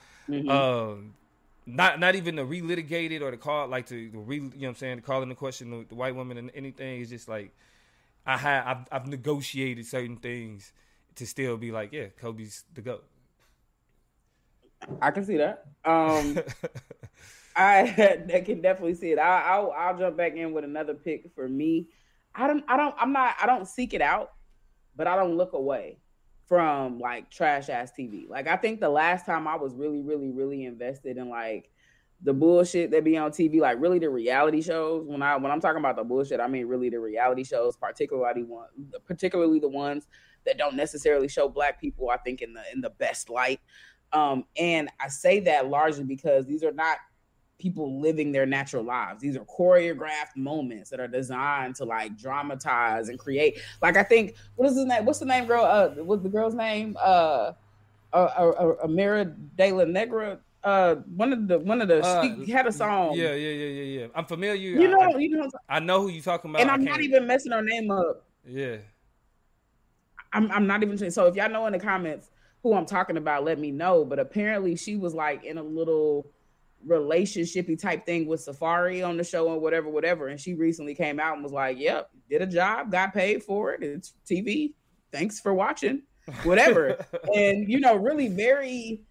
um, 0.49 1.15
not 1.67 2.01
not 2.01 2.15
even 2.15 2.37
to 2.37 2.45
relitigate 2.45 3.11
it 3.11 3.23
or 3.23 3.31
to 3.31 3.37
call 3.37 3.69
like 3.69 3.87
to, 3.87 4.11
to 4.11 4.19
re, 4.19 4.37
you 4.37 4.43
know 4.43 4.49
what 4.59 4.69
I'm 4.69 4.75
saying 4.77 4.97
to 4.97 5.03
call 5.03 5.23
into 5.23 5.35
question 5.35 5.71
the, 5.71 5.85
the 5.89 5.95
white 5.95 6.15
woman 6.15 6.37
and 6.37 6.51
anything. 6.55 7.01
It's 7.01 7.11
just 7.11 7.29
like 7.29 7.55
I 8.27 8.37
had 8.37 8.65
I've, 8.65 8.89
I've 8.91 9.07
negotiated 9.07 9.87
certain 9.87 10.17
things 10.17 10.73
to 11.17 11.27
still 11.27 11.57
be 11.57 11.71
like 11.71 11.93
yeah 11.93 12.07
Kobe's 12.21 12.65
the 12.75 12.83
goat. 12.83 13.05
I 15.03 15.11
can 15.11 15.25
see 15.25 15.37
that. 15.37 15.67
Um, 15.85 16.39
I, 17.57 18.23
I 18.35 18.41
can 18.41 18.63
definitely 18.63 18.95
see 18.95 19.13
it. 19.13 19.19
I, 19.19 19.43
I'll 19.43 19.73
I'll 19.77 19.99
jump 19.99 20.17
back 20.17 20.35
in 20.35 20.53
with 20.53 20.65
another 20.65 20.95
pick 20.95 21.31
for 21.35 21.49
me. 21.49 21.89
I 22.35 22.47
don't 22.47 22.65
I 22.69 22.77
don't 22.77 22.95
I'm 22.99 23.13
not 23.13 23.37
I 23.41 23.47
don't 23.47 23.69
seek 23.69 23.95
it 23.95 24.01
out, 24.03 24.33
but 24.97 25.07
I 25.07 25.17
don't 25.17 25.37
look 25.37 25.53
away 25.53 25.99
from 26.51 26.99
like 26.99 27.31
trash 27.31 27.69
ass 27.69 27.93
TV. 27.97 28.29
Like 28.29 28.49
I 28.49 28.57
think 28.57 28.81
the 28.81 28.89
last 28.89 29.25
time 29.25 29.47
I 29.47 29.55
was 29.55 29.73
really 29.73 30.03
really 30.03 30.33
really 30.33 30.65
invested 30.65 31.17
in 31.17 31.29
like 31.29 31.71
the 32.23 32.33
bullshit 32.35 32.91
that 32.91 33.05
be 33.05 33.17
on 33.17 33.31
TV, 33.31 33.61
like 33.61 33.81
really 33.81 34.01
the 34.01 34.11
reality 34.11 34.61
shows. 34.61 35.07
When 35.07 35.23
I 35.23 35.37
when 35.37 35.53
I'm 35.53 35.61
talking 35.61 35.79
about 35.79 35.95
the 35.95 36.03
bullshit, 36.03 36.41
I 36.41 36.49
mean 36.49 36.67
really 36.67 36.91
the 36.91 36.99
reality 36.99 37.45
shows, 37.45 37.77
particularly 37.77 38.43
one, 38.43 38.67
particularly 39.07 39.61
the 39.61 39.69
ones 39.69 40.09
that 40.45 40.59
don't 40.59 40.75
necessarily 40.75 41.29
show 41.29 41.49
black 41.49 41.81
people. 41.81 42.11
I 42.11 42.17
think 42.17 42.43
in 42.43 42.53
the 42.53 42.63
in 42.75 42.81
the 42.81 42.91
best 42.91 43.31
light. 43.31 43.61
Um, 44.13 44.45
and 44.57 44.91
I 44.99 45.07
say 45.07 45.39
that 45.41 45.69
largely 45.69 46.03
because 46.03 46.47
these 46.47 46.65
are 46.65 46.73
not 46.73 46.97
people 47.61 48.01
living 48.01 48.33
their 48.33 48.47
natural 48.47 48.83
lives. 48.83 49.21
These 49.21 49.37
are 49.37 49.45
choreographed 49.45 50.37
moments 50.37 50.91
that 50.91 50.99
are 50.99 51.09
designed 51.09 51.77
to 51.77 51.85
like 51.85 52.17
dramatize 52.19 53.09
and 53.09 53.19
create. 53.19 53.61
Like 53.81 53.97
I 53.97 54.03
think 54.03 54.35
what 54.57 54.69
is 54.69 54.77
his 54.77 54.87
name? 54.87 55.05
What's 55.05 55.21
the 55.21 55.27
name, 55.27 55.47
girl? 55.47 55.65
Uh, 55.65 55.91
what's 56.03 56.23
the 56.23 56.29
girl's 56.29 56.55
name? 56.55 56.97
Uh, 57.01 57.53
uh, 58.13 58.17
uh, 58.17 58.49
uh 58.49 58.87
Amira 58.87 59.33
De 59.57 59.73
La 59.73 59.85
Negra. 59.85 60.41
Uh, 60.63 60.97
one 61.17 61.33
of 61.33 61.49
the 61.49 61.59
one 61.59 61.81
of 61.81 61.89
the 61.89 62.03
Uh, 62.05 62.23
she 62.45 62.51
had 62.51 62.67
a 62.67 62.73
song. 62.73 63.15
Yeah, 63.15 63.35
yeah, 63.35 63.51
yeah, 63.51 63.67
yeah, 63.67 64.01
yeah. 64.01 64.07
I'm 64.15 64.27
familiar. 64.27 64.81
You 64.81 64.89
know, 64.89 65.01
I, 65.01 65.19
you 65.19 65.31
know, 65.31 65.51
I, 65.69 65.81
know 65.81 66.03
who 66.03 66.09
you 66.09 66.21
talking 66.21 66.51
about. 66.51 66.61
and 66.61 66.71
I'm 66.71 66.85
not 66.85 67.01
even 67.01 67.27
messing 67.27 67.53
her 67.53 67.63
name 67.63 67.91
up. 67.91 68.25
Yeah. 68.47 68.77
I'm 70.33 70.51
I'm 70.53 70.67
not 70.67 70.83
even 70.83 70.97
saying 70.97 71.11
so 71.11 71.27
if 71.27 71.35
y'all 71.35 71.51
know 71.51 71.67
in 71.67 71.73
the 71.73 71.79
comments 71.79 72.31
who 72.63 72.75
I'm 72.75 72.87
talking 72.87 73.17
about, 73.17 73.45
let 73.45 73.59
me 73.59 73.71
know. 73.71 74.05
But 74.05 74.19
apparently 74.19 74.77
she 74.77 74.97
was 74.97 75.15
like 75.15 75.45
in 75.45 75.59
a 75.59 75.63
little 75.63 76.27
relationshipy 76.87 77.79
type 77.81 78.07
thing 78.07 78.27
with 78.27 78.45
Safaree 78.45 79.07
on 79.07 79.17
the 79.17 79.25
show 79.25 79.49
or 79.49 79.59
whatever, 79.59 79.89
whatever. 79.89 80.29
And 80.29 80.41
she 80.41 80.55
recently 80.55 80.95
came 80.95 81.21
out 81.21 81.35
and 81.35 81.43
was 81.43 81.53
like, 81.53 81.79
Yep, 81.79 82.11
did 82.29 82.43
a 82.43 82.47
job, 82.47 82.91
got 82.91 83.13
paid 83.13 83.43
for 83.43 83.73
it. 83.73 83.83
It's 83.83 84.15
TV. 84.29 84.75
Thanks 85.13 85.41
for 85.41 85.55
watching. 85.55 86.03
Whatever. 86.45 87.05
and 87.35 87.69
you 87.69 87.81
know, 87.81 87.97
really 87.97 88.29
very 88.29 89.03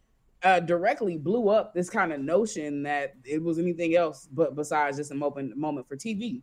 uh 0.41 0.59
directly 0.59 1.17
blew 1.17 1.49
up 1.49 1.73
this 1.73 1.89
kind 1.89 2.13
of 2.13 2.21
notion 2.21 2.83
that 2.83 3.13
it 3.25 3.43
was 3.43 3.59
anything 3.59 3.97
else 3.97 4.25
but 4.31 4.55
besides 4.55 4.95
just 4.95 5.11
a 5.11 5.15
moment 5.15 5.55
moment 5.57 5.87
for 5.87 5.97
TV. 5.97 6.41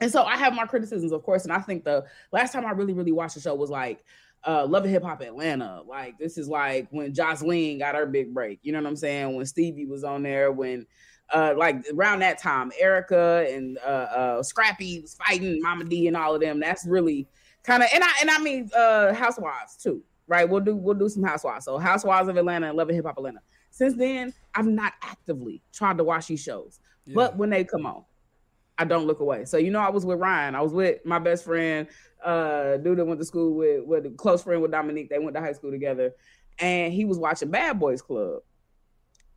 And 0.00 0.10
so 0.10 0.24
I 0.24 0.36
have 0.36 0.52
my 0.52 0.66
criticisms, 0.66 1.12
of 1.12 1.22
course, 1.22 1.44
and 1.44 1.52
I 1.52 1.60
think 1.60 1.84
the 1.84 2.04
last 2.32 2.52
time 2.52 2.66
I 2.66 2.72
really, 2.72 2.92
really 2.92 3.12
watched 3.12 3.36
the 3.36 3.40
show 3.40 3.54
was 3.54 3.70
like 3.70 4.04
uh, 4.46 4.66
Love 4.66 4.84
and 4.84 4.92
Hip 4.92 5.02
Hop 5.04 5.20
Atlanta. 5.20 5.82
Like 5.86 6.18
this 6.18 6.38
is 6.38 6.48
like 6.48 6.88
when 6.90 7.12
Joseline 7.12 7.78
got 7.78 7.94
her 7.94 8.06
big 8.06 8.34
break. 8.34 8.60
You 8.62 8.72
know 8.72 8.80
what 8.80 8.88
I'm 8.88 8.96
saying? 8.96 9.34
When 9.36 9.46
Stevie 9.46 9.86
was 9.86 10.04
on 10.04 10.22
there, 10.22 10.50
when 10.52 10.86
uh, 11.32 11.54
like 11.56 11.84
around 11.94 12.18
that 12.20 12.38
time, 12.38 12.72
Erica 12.78 13.46
and 13.48 13.78
uh, 13.78 13.88
uh, 13.88 14.42
Scrappy 14.42 15.00
was 15.00 15.14
fighting 15.14 15.60
Momma 15.62 15.84
Dee 15.84 16.08
and 16.08 16.16
all 16.16 16.34
of 16.34 16.40
them. 16.40 16.60
That's 16.60 16.86
really 16.86 17.26
kind 17.62 17.82
of 17.82 17.88
and 17.94 18.02
I 18.04 18.10
and 18.20 18.30
I 18.30 18.38
mean 18.38 18.70
uh, 18.76 19.14
Housewives 19.14 19.76
too, 19.76 20.02
right? 20.26 20.48
We'll 20.48 20.60
do 20.60 20.76
we'll 20.76 20.94
do 20.94 21.08
some 21.08 21.22
Housewives. 21.22 21.64
So 21.64 21.78
Housewives 21.78 22.28
of 22.28 22.36
Atlanta 22.36 22.68
and 22.68 22.76
Love 22.76 22.88
and 22.88 22.96
Hip 22.96 23.06
Hop 23.06 23.16
Atlanta. 23.16 23.40
Since 23.70 23.94
then, 23.94 24.34
I've 24.54 24.66
not 24.66 24.92
actively 25.02 25.62
tried 25.72 25.96
to 25.98 26.04
watch 26.04 26.26
these 26.26 26.42
shows, 26.42 26.80
Yeah. 27.06 27.14
but 27.14 27.36
when 27.38 27.48
they 27.48 27.64
come 27.64 27.86
on, 27.86 28.04
I 28.78 28.84
don't 28.84 29.06
look 29.06 29.20
away. 29.20 29.44
So 29.44 29.56
you 29.56 29.70
know, 29.70 29.80
I 29.80 29.90
was 29.90 30.04
with 30.04 30.18
Ryan. 30.18 30.54
I 30.54 30.60
was 30.60 30.72
with 30.72 31.04
my 31.04 31.18
best 31.18 31.44
friend, 31.44 31.86
uh, 32.24 32.78
dude 32.78 32.98
that 32.98 33.04
went 33.04 33.20
to 33.20 33.26
school 33.26 33.54
with, 33.54 33.84
with 33.84 34.06
a 34.06 34.10
close 34.10 34.42
friend 34.42 34.62
with 34.62 34.70
Dominique. 34.70 35.10
They 35.10 35.18
went 35.18 35.34
to 35.36 35.40
high 35.40 35.52
school 35.52 35.70
together, 35.70 36.14
and 36.58 36.92
he 36.92 37.04
was 37.04 37.18
watching 37.18 37.50
Bad 37.50 37.78
Boys 37.78 38.02
Club, 38.02 38.42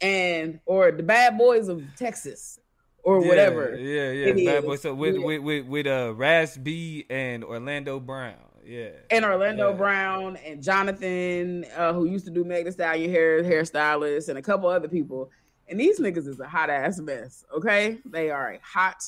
and 0.01 0.59
or 0.65 0.91
the 0.91 1.03
Bad 1.03 1.37
Boys 1.37 1.67
of 1.67 1.83
Texas, 1.97 2.59
or 3.03 3.21
yeah, 3.21 3.27
whatever. 3.27 3.75
Yeah, 3.75 4.11
yeah, 4.11 4.45
Bad 4.53 4.65
Boys. 4.65 4.81
So 4.81 4.93
with 4.93 5.15
yeah. 5.15 5.25
with 5.25 5.41
with, 5.41 5.65
with 5.67 5.87
uh, 5.87 6.13
Raz 6.15 6.57
B 6.57 7.05
and 7.09 7.43
Orlando 7.43 7.99
Brown. 7.99 8.35
Yeah. 8.65 8.89
And 9.11 9.23
Orlando 9.23 9.69
yeah. 9.69 9.75
Brown 9.75 10.37
and 10.37 10.63
Jonathan, 10.63 11.65
uh, 11.77 11.93
who 11.93 12.05
used 12.05 12.25
to 12.25 12.31
do 12.31 12.43
Meg 12.43 12.65
Thee 12.65 12.71
Stallion 12.71 13.11
hair 13.11 13.43
hairstylist, 13.43 14.29
and 14.29 14.37
a 14.37 14.41
couple 14.41 14.69
other 14.69 14.87
people. 14.87 15.29
And 15.67 15.79
these 15.79 15.99
niggas 15.99 16.27
is 16.27 16.39
a 16.39 16.47
hot 16.47 16.69
ass 16.69 16.99
mess. 16.99 17.43
Okay, 17.55 17.99
they 18.05 18.31
are 18.31 18.53
a 18.53 18.59
hot 18.63 19.03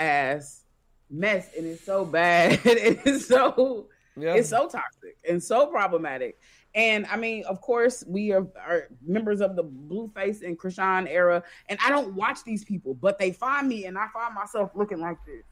ass 0.00 0.64
mess, 1.10 1.50
and 1.56 1.66
it's 1.66 1.84
so 1.84 2.04
bad. 2.04 2.60
it's 2.64 3.26
so 3.26 3.88
yeah. 4.16 4.34
it's 4.34 4.48
so 4.48 4.68
toxic 4.68 5.16
and 5.28 5.42
so 5.42 5.66
problematic. 5.66 6.38
And 6.74 7.04
I 7.06 7.16
mean, 7.16 7.44
of 7.46 7.60
course, 7.60 8.04
we 8.06 8.32
are, 8.32 8.46
are 8.56 8.88
members 9.04 9.40
of 9.40 9.56
the 9.56 9.64
Blueface 9.64 10.42
and 10.42 10.58
Chrisean 10.58 11.08
era, 11.08 11.42
and 11.68 11.78
I 11.84 11.90
don't 11.90 12.14
watch 12.14 12.44
these 12.44 12.64
people, 12.64 12.94
but 12.94 13.18
they 13.18 13.32
find 13.32 13.68
me, 13.68 13.86
and 13.86 13.98
I 13.98 14.06
find 14.12 14.34
myself 14.34 14.70
looking 14.74 15.00
like 15.00 15.18
this 15.26 15.44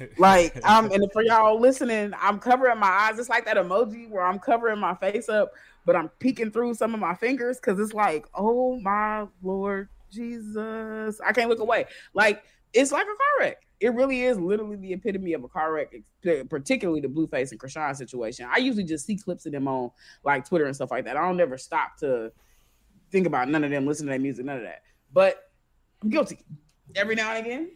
like 0.18 0.58
I'm, 0.64 0.90
and 0.92 1.10
for 1.12 1.22
y'all 1.22 1.60
listening 1.60 2.12
i'm 2.20 2.38
covering 2.38 2.78
my 2.78 2.88
eyes 2.88 3.18
it's 3.18 3.28
like 3.28 3.44
that 3.46 3.56
emoji 3.56 4.08
where 4.08 4.24
i'm 4.24 4.38
covering 4.38 4.78
my 4.78 4.94
face 4.94 5.28
up 5.28 5.52
but 5.84 5.96
i'm 5.96 6.08
peeking 6.20 6.50
through 6.50 6.74
some 6.74 6.94
of 6.94 7.00
my 7.00 7.14
fingers 7.14 7.58
because 7.58 7.78
it's 7.80 7.92
like 7.92 8.26
oh 8.34 8.78
my 8.80 9.26
lord 9.42 9.88
jesus 10.10 11.20
i 11.26 11.32
can't 11.32 11.48
look 11.48 11.58
away 11.58 11.86
like 12.14 12.44
it's 12.72 12.92
like 12.92 13.04
a 13.04 13.06
car 13.06 13.40
wreck. 13.40 13.66
It 13.80 13.94
really 13.94 14.22
is 14.22 14.38
literally 14.38 14.76
the 14.76 14.92
epitome 14.92 15.32
of 15.32 15.44
a 15.44 15.48
car 15.48 15.72
wreck 15.72 15.94
particularly 16.48 17.00
the 17.00 17.08
blueface 17.08 17.50
and 17.50 17.60
Chrisean 17.60 17.96
situation. 17.96 18.48
I 18.50 18.58
usually 18.58 18.84
just 18.84 19.06
see 19.06 19.16
clips 19.16 19.44
of 19.46 19.52
them 19.52 19.66
on 19.66 19.90
like 20.24 20.48
twitter 20.48 20.66
and 20.66 20.74
stuff 20.74 20.90
like 20.90 21.04
that. 21.06 21.16
I 21.16 21.22
don't 21.22 21.36
never 21.36 21.58
stop 21.58 21.96
to 21.98 22.30
think 23.10 23.26
about 23.26 23.48
none 23.48 23.64
of 23.64 23.70
them 23.70 23.86
listen 23.86 24.06
to 24.06 24.10
their 24.10 24.20
music 24.20 24.44
none 24.44 24.58
of 24.58 24.62
that. 24.62 24.82
But 25.12 25.50
i'm 26.02 26.10
guilty. 26.10 26.38
Every 26.94 27.14
now 27.14 27.32
and 27.34 27.44
again 27.44 27.70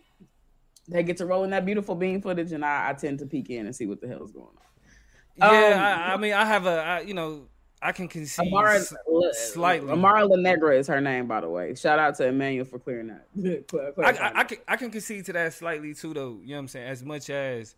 they 0.89 1.03
get 1.03 1.17
to 1.19 1.27
roll 1.27 1.45
in 1.45 1.51
that 1.51 1.67
beautiful 1.67 1.95
beam 1.95 2.23
footage, 2.23 2.53
and 2.53 2.65
I, 2.65 2.91
I 2.91 2.93
tend 2.93 3.19
to 3.19 3.27
peek 3.27 3.51
in 3.51 3.67
and 3.67 3.75
see 3.75 3.87
what 3.87 4.01
the 4.01 4.09
hell 4.09 4.23
is 4.23 4.31
going 4.31 4.47
on. 4.47 4.53
Yeah, 5.37 5.47
um, 5.47 5.81
I, 5.81 6.13
I, 6.15 6.17
mean, 6.17 6.33
I 6.33 6.45
have 6.45 6.67
a, 6.67 6.81
I, 6.83 7.01
you 7.01 7.15
know, 7.15 7.49
I 7.83 7.93
can 7.93 8.09
concede 8.09 8.47
Amara, 8.47 8.81
slightly. 9.33 9.91
Amara 9.91 10.25
La 10.25 10.37
Negra 10.37 10.77
is 10.77 10.87
her 10.87 11.01
name, 11.01 11.27
by 11.27 11.43
the 11.43 11.49
way. 11.49 11.75
Shout 11.75 11.99
out 11.99 12.15
to 12.17 12.27
Emmanuel 12.27 12.65
for 12.65 12.79
clearing 12.79 13.09
that. 13.09 13.65
I, 14.05 14.11
I, 14.11 14.41
I, 14.41 14.45
can, 14.45 14.59
I 14.67 14.77
can 14.77 14.91
concede 14.91 15.27
to 15.27 15.33
that 15.35 15.53
slightly 15.53 15.93
too, 15.95 16.15
though. 16.15 16.39
You 16.43 16.49
know 16.49 16.55
what 16.55 16.61
I'm 16.61 16.69
saying? 16.69 16.89
As 16.89 17.05
much 17.05 17.29
as 17.29 17.75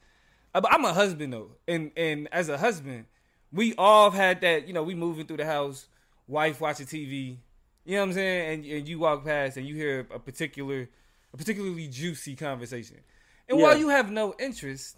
uh, 0.54 0.62
I'm 0.70 0.84
a 0.84 0.92
husband 0.92 1.32
though, 1.32 1.50
and 1.66 1.90
and 1.96 2.28
as 2.32 2.48
a 2.48 2.58
husband, 2.58 3.06
we 3.52 3.74
all 3.76 4.11
had 4.11 4.40
that. 4.42 4.66
You 4.66 4.72
know, 4.72 4.82
we 4.82 4.94
moving 4.94 5.26
through 5.26 5.38
the 5.38 5.46
house, 5.46 5.88
wife 6.26 6.61
watching 6.61 6.87
TV. 6.87 7.37
You 7.84 7.94
know 7.94 8.00
what 8.00 8.06
I'm 8.08 8.12
saying? 8.14 8.54
And 8.54 8.72
and 8.72 8.88
you 8.88 8.98
walk 9.00 9.24
past 9.24 9.56
and 9.56 9.66
you 9.66 9.74
hear 9.74 10.06
a 10.14 10.18
particular 10.18 10.88
a 11.32 11.37
particularly 11.37 11.88
juicy 11.88 12.37
conversation. 12.37 12.98
And 13.48 13.58
yeah. 13.58 13.64
while 13.64 13.78
you 13.78 13.88
have 13.88 14.11
no 14.11 14.34
interest, 14.38 14.96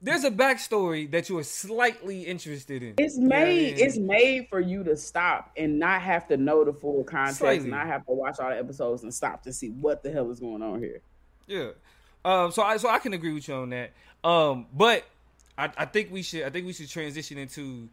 there's 0.00 0.24
a 0.24 0.30
backstory 0.30 1.10
that 1.10 1.28
you 1.28 1.38
are 1.38 1.44
slightly 1.44 2.22
interested 2.22 2.82
in. 2.82 2.94
It's 2.98 3.18
made. 3.18 3.78
It's 3.78 3.98
made 3.98 4.48
for 4.48 4.60
you 4.60 4.84
to 4.84 4.96
stop 4.96 5.50
and 5.56 5.78
not 5.78 6.02
have 6.02 6.28
to 6.28 6.36
know 6.36 6.64
the 6.64 6.72
full 6.72 7.04
context, 7.04 7.38
slightly. 7.38 7.64
and 7.64 7.70
not 7.70 7.86
have 7.86 8.06
to 8.06 8.12
watch 8.12 8.38
all 8.38 8.50
the 8.50 8.58
episodes 8.58 9.02
and 9.02 9.12
stop 9.12 9.42
to 9.42 9.52
see 9.52 9.70
what 9.70 10.02
the 10.02 10.10
hell 10.10 10.30
is 10.30 10.40
going 10.40 10.62
on 10.62 10.80
here. 10.80 11.00
Yeah. 11.46 11.70
Um. 12.24 12.52
So 12.52 12.62
I 12.62 12.76
so 12.76 12.88
I 12.88 12.98
can 12.98 13.12
agree 13.12 13.32
with 13.32 13.48
you 13.48 13.54
on 13.54 13.70
that. 13.70 13.92
Um. 14.22 14.66
But 14.72 15.04
I, 15.56 15.70
I 15.76 15.84
think 15.84 16.12
we 16.12 16.22
should 16.22 16.44
I 16.44 16.50
think 16.50 16.66
we 16.66 16.72
should 16.72 16.88
transition 16.88 17.38
into 17.38 17.88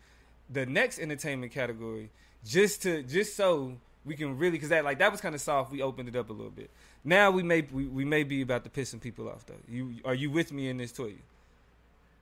the 0.49 0.65
next 0.65 0.99
entertainment 0.99 1.51
category 1.51 2.11
just 2.45 2.83
to 2.83 3.01
just 3.03 3.35
so 3.35 3.75
we 4.05 4.15
can 4.15 4.37
really 4.37 4.51
because 4.51 4.69
that 4.69 4.85
like 4.85 4.99
that 4.99 5.11
was 5.11 5.21
kind 5.21 5.33
of 5.33 5.41
soft. 5.41 5.71
We 5.71 5.81
opened 5.81 6.09
it 6.09 6.15
up 6.15 6.29
a 6.29 6.33
little 6.33 6.51
bit. 6.51 6.69
Now 7.03 7.31
we 7.31 7.41
may 7.41 7.61
we, 7.61 7.87
we 7.87 8.05
may 8.05 8.23
be 8.23 8.41
about 8.43 8.63
to 8.63 8.69
piss 8.69 8.89
some 8.89 8.99
people 8.99 9.27
off 9.27 9.45
though. 9.47 9.55
You 9.67 9.95
are 10.05 10.13
you 10.13 10.29
with 10.29 10.51
me 10.51 10.69
in 10.69 10.77
this 10.77 10.91
toy? 10.91 11.15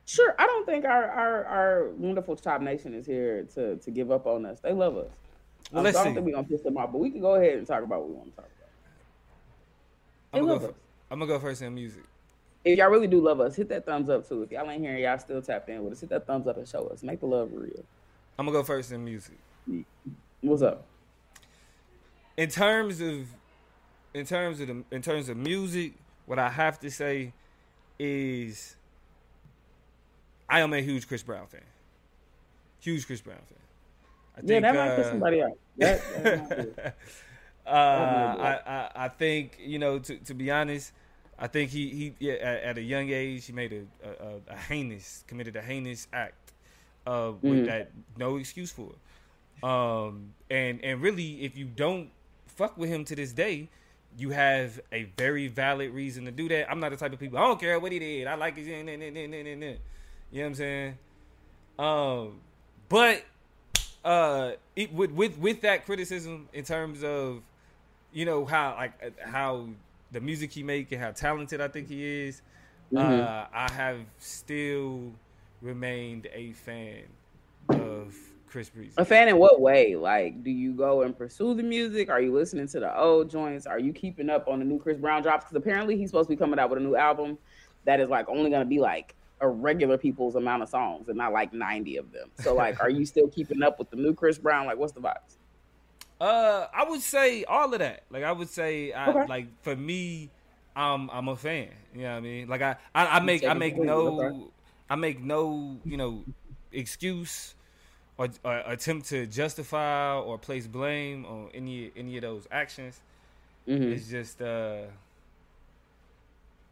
Sure. 0.05 0.35
I 0.37 0.45
don't 0.45 0.65
think 0.65 0.85
our, 0.85 1.05
our 1.05 1.45
our 1.45 1.89
wonderful 1.91 2.35
Chop 2.35 2.61
Nation 2.61 2.93
is 2.93 3.05
here 3.05 3.47
to 3.55 3.77
to 3.77 3.91
give 3.91 4.11
up 4.11 4.25
on 4.25 4.45
us. 4.45 4.59
They 4.59 4.73
love 4.73 4.97
us. 4.97 5.11
Well, 5.71 5.85
um, 5.85 5.93
so 5.93 5.99
I 5.99 6.03
don't 6.03 6.13
think 6.13 6.25
we're 6.25 6.33
gonna 6.33 6.47
piss 6.47 6.61
them 6.61 6.77
off, 6.77 6.91
but 6.91 6.97
we 6.99 7.09
can 7.09 7.21
go 7.21 7.35
ahead 7.35 7.57
and 7.57 7.65
talk 7.65 7.83
about 7.83 8.01
what 8.01 8.09
we 8.09 8.15
want 8.15 8.29
to 8.31 8.35
talk 8.35 8.45
about. 8.45 8.69
They 10.33 10.39
I'm 10.39 10.47
gonna, 10.47 10.59
go, 10.59 10.75
I'm 11.09 11.19
gonna 11.19 11.31
go 11.31 11.39
first 11.39 11.61
in 11.61 11.73
music. 11.73 12.03
If 12.65 12.77
y'all 12.77 12.89
really 12.89 13.07
do 13.07 13.21
love 13.21 13.39
us, 13.39 13.55
hit 13.55 13.69
that 13.69 13.85
thumbs 13.85 14.09
up 14.09 14.27
too. 14.27 14.43
If 14.43 14.51
y'all 14.51 14.69
ain't 14.69 14.81
here, 14.81 14.97
y'all 14.97 15.19
still 15.19 15.41
tapped 15.41 15.69
in 15.69 15.83
with 15.83 15.93
us. 15.93 16.01
Hit 16.01 16.09
that 16.09 16.27
thumbs 16.27 16.47
up 16.47 16.57
and 16.57 16.67
show 16.67 16.87
us. 16.87 17.03
Make 17.03 17.21
the 17.21 17.25
love 17.25 17.49
real. 17.53 17.83
I'm 18.37 18.45
gonna 18.45 18.57
go 18.57 18.63
first 18.63 18.91
in 18.91 19.05
music. 19.05 19.37
What's 20.41 20.61
up? 20.61 20.85
In 22.35 22.49
terms 22.49 22.99
of 22.99 23.27
in 24.13 24.25
terms 24.25 24.59
of 24.59 24.67
the 24.67 24.83
in 24.91 25.01
terms 25.01 25.29
of 25.29 25.37
music, 25.37 25.93
what 26.25 26.39
I 26.39 26.49
have 26.49 26.79
to 26.81 26.91
say 26.91 27.33
is 27.99 28.75
I 30.49 30.59
am 30.59 30.73
a 30.73 30.81
huge 30.81 31.07
Chris 31.07 31.23
Brown 31.23 31.47
fan. 31.47 31.61
Huge 32.79 33.05
Chris 33.05 33.21
Brown 33.21 33.37
fan. 33.37 33.57
I 34.35 34.39
yeah, 34.41 34.47
think, 34.47 34.61
that 34.63 34.75
might 34.75 34.89
uh, 34.89 34.95
piss 34.95 35.07
somebody 35.07 35.43
out. 35.43 35.51
That, 35.77 36.95
uh, 37.67 37.69
I, 37.69 38.59
I, 38.65 38.91
I 38.95 39.07
think 39.07 39.57
you 39.59 39.79
know 39.79 39.99
to 39.99 40.17
to 40.17 40.33
be 40.33 40.51
honest, 40.51 40.91
I 41.37 41.47
think 41.47 41.71
he 41.71 41.89
he 41.89 42.13
yeah, 42.19 42.33
at, 42.33 42.63
at, 42.63 42.77
a 42.77 42.81
young 42.81 43.09
age 43.09 43.45
he 43.45 43.53
made 43.53 43.73
a, 43.73 44.07
a, 44.07 44.53
a 44.53 44.57
heinous 44.57 45.23
committed 45.27 45.55
a 45.55 45.61
heinous 45.61 46.07
act 46.13 46.53
uh, 47.05 47.33
with 47.41 47.59
mm. 47.59 47.65
that 47.65 47.91
no 48.17 48.37
excuse 48.37 48.71
for. 48.71 48.91
Um, 49.67 50.33
and 50.49 50.83
and 50.83 51.01
really, 51.01 51.43
if 51.43 51.57
you 51.57 51.65
don't 51.65 52.09
fuck 52.47 52.77
with 52.77 52.89
him 52.89 53.05
to 53.05 53.15
this 53.15 53.31
day, 53.33 53.69
you 54.17 54.31
have 54.31 54.79
a 54.91 55.03
very 55.17 55.47
valid 55.47 55.91
reason 55.91 56.25
to 56.25 56.31
do 56.31 56.47
that. 56.49 56.69
I'm 56.69 56.79
not 56.79 56.91
the 56.91 56.97
type 56.97 57.13
of 57.13 57.19
people. 57.19 57.37
I 57.39 57.41
don't 57.41 57.59
care 57.59 57.79
what 57.79 57.91
he 57.91 57.99
did. 57.99 58.27
I 58.27 58.35
like 58.35 58.55
it. 58.57 59.79
You 60.33 60.39
know 60.39 60.45
what 60.45 60.49
I'm 60.49 60.55
saying? 60.55 60.97
Um, 61.77 62.39
but 62.89 63.23
uh, 64.03 64.53
it, 64.75 64.91
with 64.91 65.11
with 65.11 65.37
with 65.37 65.61
that 65.61 65.85
criticism 65.85 66.49
in 66.53 66.65
terms 66.65 67.03
of 67.03 67.43
you 68.11 68.25
know 68.25 68.43
how 68.43 68.73
like 68.75 69.19
how 69.19 69.67
the 70.11 70.19
music 70.19 70.51
he 70.51 70.63
make 70.63 70.91
and 70.91 70.99
how 70.99 71.11
talented 71.11 71.61
I 71.61 71.67
think 71.67 71.87
he 71.87 72.25
is, 72.25 72.41
mm-hmm. 72.91 72.97
uh, 72.97 73.45
I 73.53 73.71
have 73.73 73.99
still 74.17 75.11
remained 75.61 76.27
a 76.33 76.53
fan 76.53 77.03
of 77.69 78.15
Chris 78.47 78.71
Breezy. 78.71 78.93
A 78.97 79.05
fan 79.05 79.27
in 79.27 79.37
what 79.37 79.61
way? 79.61 79.95
Like, 79.95 80.43
do 80.43 80.49
you 80.49 80.73
go 80.73 81.03
and 81.03 81.15
pursue 81.15 81.53
the 81.53 81.61
music? 81.61 82.09
Are 82.09 82.19
you 82.19 82.33
listening 82.33 82.67
to 82.69 82.79
the 82.79 82.97
old 82.97 83.29
joints? 83.29 83.67
Are 83.67 83.79
you 83.79 83.93
keeping 83.93 84.31
up 84.31 84.47
on 84.47 84.57
the 84.57 84.65
new 84.65 84.79
Chris 84.79 84.97
Brown 84.97 85.21
drops? 85.21 85.45
Because 85.45 85.57
apparently 85.57 85.95
he's 85.95 86.09
supposed 86.09 86.27
to 86.27 86.35
be 86.35 86.39
coming 86.39 86.57
out 86.57 86.71
with 86.71 86.79
a 86.79 86.83
new 86.83 86.95
album 86.95 87.37
that 87.85 87.99
is 87.99 88.09
like 88.09 88.27
only 88.29 88.49
going 88.49 88.63
to 88.63 88.69
be 88.69 88.79
like 88.79 89.13
a 89.43 89.47
regular 89.49 89.97
people's 89.97 90.35
amount 90.35 90.63
of 90.63 90.69
songs 90.69 91.09
and 91.09 91.17
not 91.17 91.33
like 91.33 91.53
90 91.53 91.97
of 91.97 92.11
them. 92.11 92.29
So 92.39 92.55
like, 92.63 92.81
are 92.81 92.89
you 92.89 93.05
still 93.05 93.27
keeping 93.27 93.61
up 93.61 93.77
with 93.77 93.89
the 93.89 93.97
new 93.97 94.13
Chris 94.13 94.37
Brown? 94.37 94.65
Like, 94.65 94.77
what's 94.77 94.93
the 94.93 95.01
vibes? 95.01 95.35
Uh, 96.19 96.67
I 96.73 96.89
would 96.89 97.01
say 97.01 97.43
all 97.43 97.71
of 97.73 97.79
that. 97.79 98.03
Like, 98.09 98.23
I 98.23 98.31
would 98.31 98.49
say, 98.49 98.93
I, 98.93 99.09
okay. 99.09 99.27
like 99.27 99.47
for 99.61 99.75
me, 99.75 100.31
I'm 100.75 101.09
I'm 101.09 101.27
a 101.27 101.35
fan. 101.35 101.69
You 101.93 102.03
know 102.03 102.11
what 102.11 102.17
I 102.17 102.21
mean? 102.21 102.47
Like, 102.47 102.61
I 102.61 102.77
I, 102.95 103.17
I 103.17 103.19
make 103.19 103.43
I 103.43 103.53
make 103.53 103.77
no 103.77 104.51
I 104.89 104.95
make 104.95 105.21
no 105.21 105.77
you 105.83 105.97
know 105.97 106.23
excuse 106.71 107.55
or, 108.17 108.29
or, 108.43 108.63
attempt 108.65 109.09
to 109.09 109.27
justify 109.27 110.15
or 110.15 110.37
place 110.37 110.65
blame 110.65 111.25
on 111.25 111.49
any 111.53 111.91
any 111.97 112.15
of 112.15 112.21
those 112.21 112.47
actions. 112.51 113.01
Mm-hmm. 113.67 113.91
It's 113.91 114.07
just 114.07 114.41
uh 114.41 114.83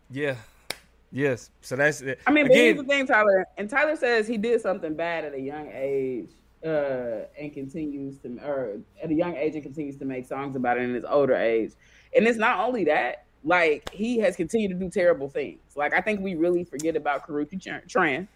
yeah. 0.10 0.36
Yes. 1.12 1.50
So 1.62 1.76
that's 1.76 2.02
it. 2.02 2.20
I 2.26 2.32
mean, 2.32 2.48
but 2.48 2.56
here's 2.56 2.78
the 2.78 2.84
thing, 2.84 3.06
Tyler. 3.06 3.46
And 3.58 3.70
Tyler 3.70 3.96
says 3.96 4.28
he 4.28 4.38
did 4.38 4.62
something 4.62 4.94
bad 4.96 5.26
at 5.26 5.34
a 5.34 5.40
young 5.40 5.70
age, 5.74 6.30
uh, 6.66 7.26
and 7.40 7.54
continues 7.54 8.18
to 8.20 8.38
or 8.46 8.80
at 9.04 9.12
a 9.12 9.14
young 9.14 9.36
age 9.36 9.56
and 9.56 9.64
continues 9.64 9.98
to 9.98 10.06
make 10.06 10.26
songs 10.26 10.56
about 10.56 10.78
it 10.78 10.84
in 10.84 10.94
his 10.94 11.06
older 11.06 11.36
age. 11.36 11.74
And 12.16 12.28
it's 12.28 12.38
not 12.38 12.60
only 12.60 12.86
that, 12.86 13.26
like 13.44 13.90
he 13.92 14.20
has 14.20 14.36
continued 14.36 14.70
to 14.70 14.86
do 14.86 14.90
terrible 14.90 15.28
things. 15.28 15.60
Like 15.76 15.94
I 15.94 16.02
think 16.02 16.22
we 16.22 16.36
really 16.36 16.64
forget 16.64 16.96
about 16.96 17.28
Karrueche 17.28 17.62
Tran 17.88 18.28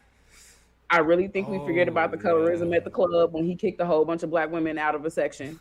I 0.89 0.99
really 0.99 1.27
think 1.27 1.47
we 1.47 1.57
forget 1.59 1.87
about 1.87 2.11
the 2.11 2.17
oh, 2.17 2.21
colorism 2.21 2.69
yeah. 2.69 2.77
at 2.77 2.83
the 2.83 2.89
club 2.89 3.33
when 3.33 3.45
he 3.45 3.55
kicked 3.55 3.81
a 3.81 3.85
whole 3.85 4.05
bunch 4.05 4.23
of 4.23 4.29
black 4.29 4.51
women 4.51 4.77
out 4.77 4.95
of 4.95 5.05
a 5.05 5.11
section, 5.11 5.59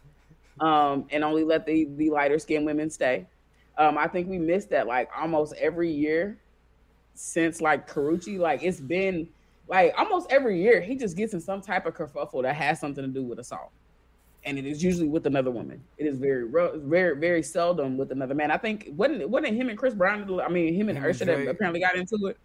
um, 0.61 1.07
and 1.11 1.25
only 1.25 1.45
let 1.45 1.67
the 1.67 1.89
the 1.97 2.11
lighter 2.11 2.39
skinned 2.39 2.67
women 2.67 2.91
stay. 2.91 3.27
Um, 3.79 3.99
I 3.99 4.07
think 4.07 4.29
we 4.29 4.39
missed 4.39 4.71
that 4.71 4.87
like 4.87 5.09
almost 5.17 5.55
every 5.55 5.91
year 5.91 6.39
since 7.15 7.61
like 7.61 7.89
Karrueche. 7.89 8.39
Like 8.39 8.63
it's 8.63 8.81
been 8.81 9.29
like 9.69 9.95
almost 9.97 10.31
every 10.31 10.61
year 10.61 10.81
he 10.81 10.97
just 10.97 11.17
gets 11.17 11.35
in 11.35 11.41
some 11.41 11.61
type 11.61 11.87
of 11.87 11.95
kerfuffle 11.95 12.43
that 12.43 12.55
has 12.55 12.81
something 12.81 13.05
to 13.05 13.09
do 13.09 13.23
with 13.23 13.39
assault, 13.39 13.71
and 14.45 14.59
it 14.59 14.67
is 14.67 14.83
usually 14.83 15.09
with 15.09 15.27
another 15.27 15.51
woman. 15.51 15.83
It 15.99 16.07
is 16.07 16.19
very 16.19 16.49
very 16.77 17.17
very 17.17 17.43
seldom 17.43 17.97
with 17.97 18.13
another 18.13 18.35
man. 18.35 18.51
I 18.51 18.59
think 18.59 18.91
wasn't 18.97 19.29
wasn't 19.29 19.55
him 19.55 19.69
and 19.69 19.79
Chris 19.79 19.95
Brown. 19.95 20.41
I 20.41 20.49
mean 20.49 20.75
him 20.75 20.89
and 20.89 20.99
Usher 20.99 21.25
that 21.25 21.49
apparently 21.49 21.81
got 21.81 21.97
into 21.97 22.27
it. 22.27 22.39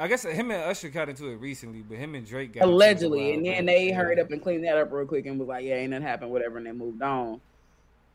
I 0.00 0.06
guess 0.06 0.24
him 0.24 0.52
and 0.52 0.62
Usher 0.62 0.90
got 0.90 1.08
into 1.08 1.26
it 1.28 1.36
recently, 1.36 1.82
but 1.82 1.98
him 1.98 2.14
and 2.14 2.24
Drake 2.24 2.52
got 2.52 2.64
allegedly, 2.64 3.34
and 3.34 3.44
then 3.44 3.66
they 3.66 3.90
hurried 3.90 4.20
up 4.20 4.30
and 4.30 4.40
cleaned 4.40 4.64
that 4.64 4.78
up 4.78 4.92
real 4.92 5.06
quick 5.06 5.26
and 5.26 5.40
was 5.40 5.48
like, 5.48 5.64
"Yeah, 5.64 5.74
ain't 5.74 5.90
nothing 5.90 6.06
happened, 6.06 6.30
whatever," 6.30 6.58
and 6.58 6.66
they 6.66 6.72
moved 6.72 7.02
on. 7.02 7.40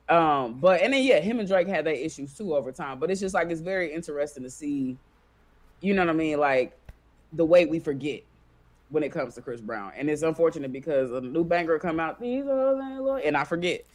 Um, 0.07 0.59
but 0.59 0.81
and 0.81 0.93
then 0.93 1.03
yeah, 1.03 1.19
him 1.19 1.39
and 1.39 1.47
Drake 1.47 1.67
had 1.67 1.85
their 1.85 1.93
issues 1.93 2.33
too 2.33 2.55
over 2.55 2.71
time. 2.71 2.99
But 2.99 3.11
it's 3.11 3.19
just 3.19 3.33
like 3.33 3.49
it's 3.49 3.61
very 3.61 3.93
interesting 3.93 4.43
to 4.43 4.49
see, 4.49 4.97
you 5.83 5.93
know 5.93 6.01
what 6.01 6.09
I 6.09 6.13
mean, 6.13 6.39
like 6.39 6.75
the 7.33 7.45
way 7.45 7.65
we 7.65 7.79
forget 7.79 8.23
when 8.89 9.03
it 9.03 9.11
comes 9.11 9.35
to 9.35 9.41
Chris 9.41 9.59
Brown, 9.59 9.91
and 9.95 10.09
it's 10.09 10.21
unfortunate 10.21 10.71
because 10.71 11.11
a 11.11 11.19
new 11.19 11.43
banger 11.43 11.77
come 11.77 11.99
out, 11.99 12.21
these 12.21 12.45
are 12.47 13.17
and 13.17 13.35
I 13.35 13.43
forget. 13.43 13.85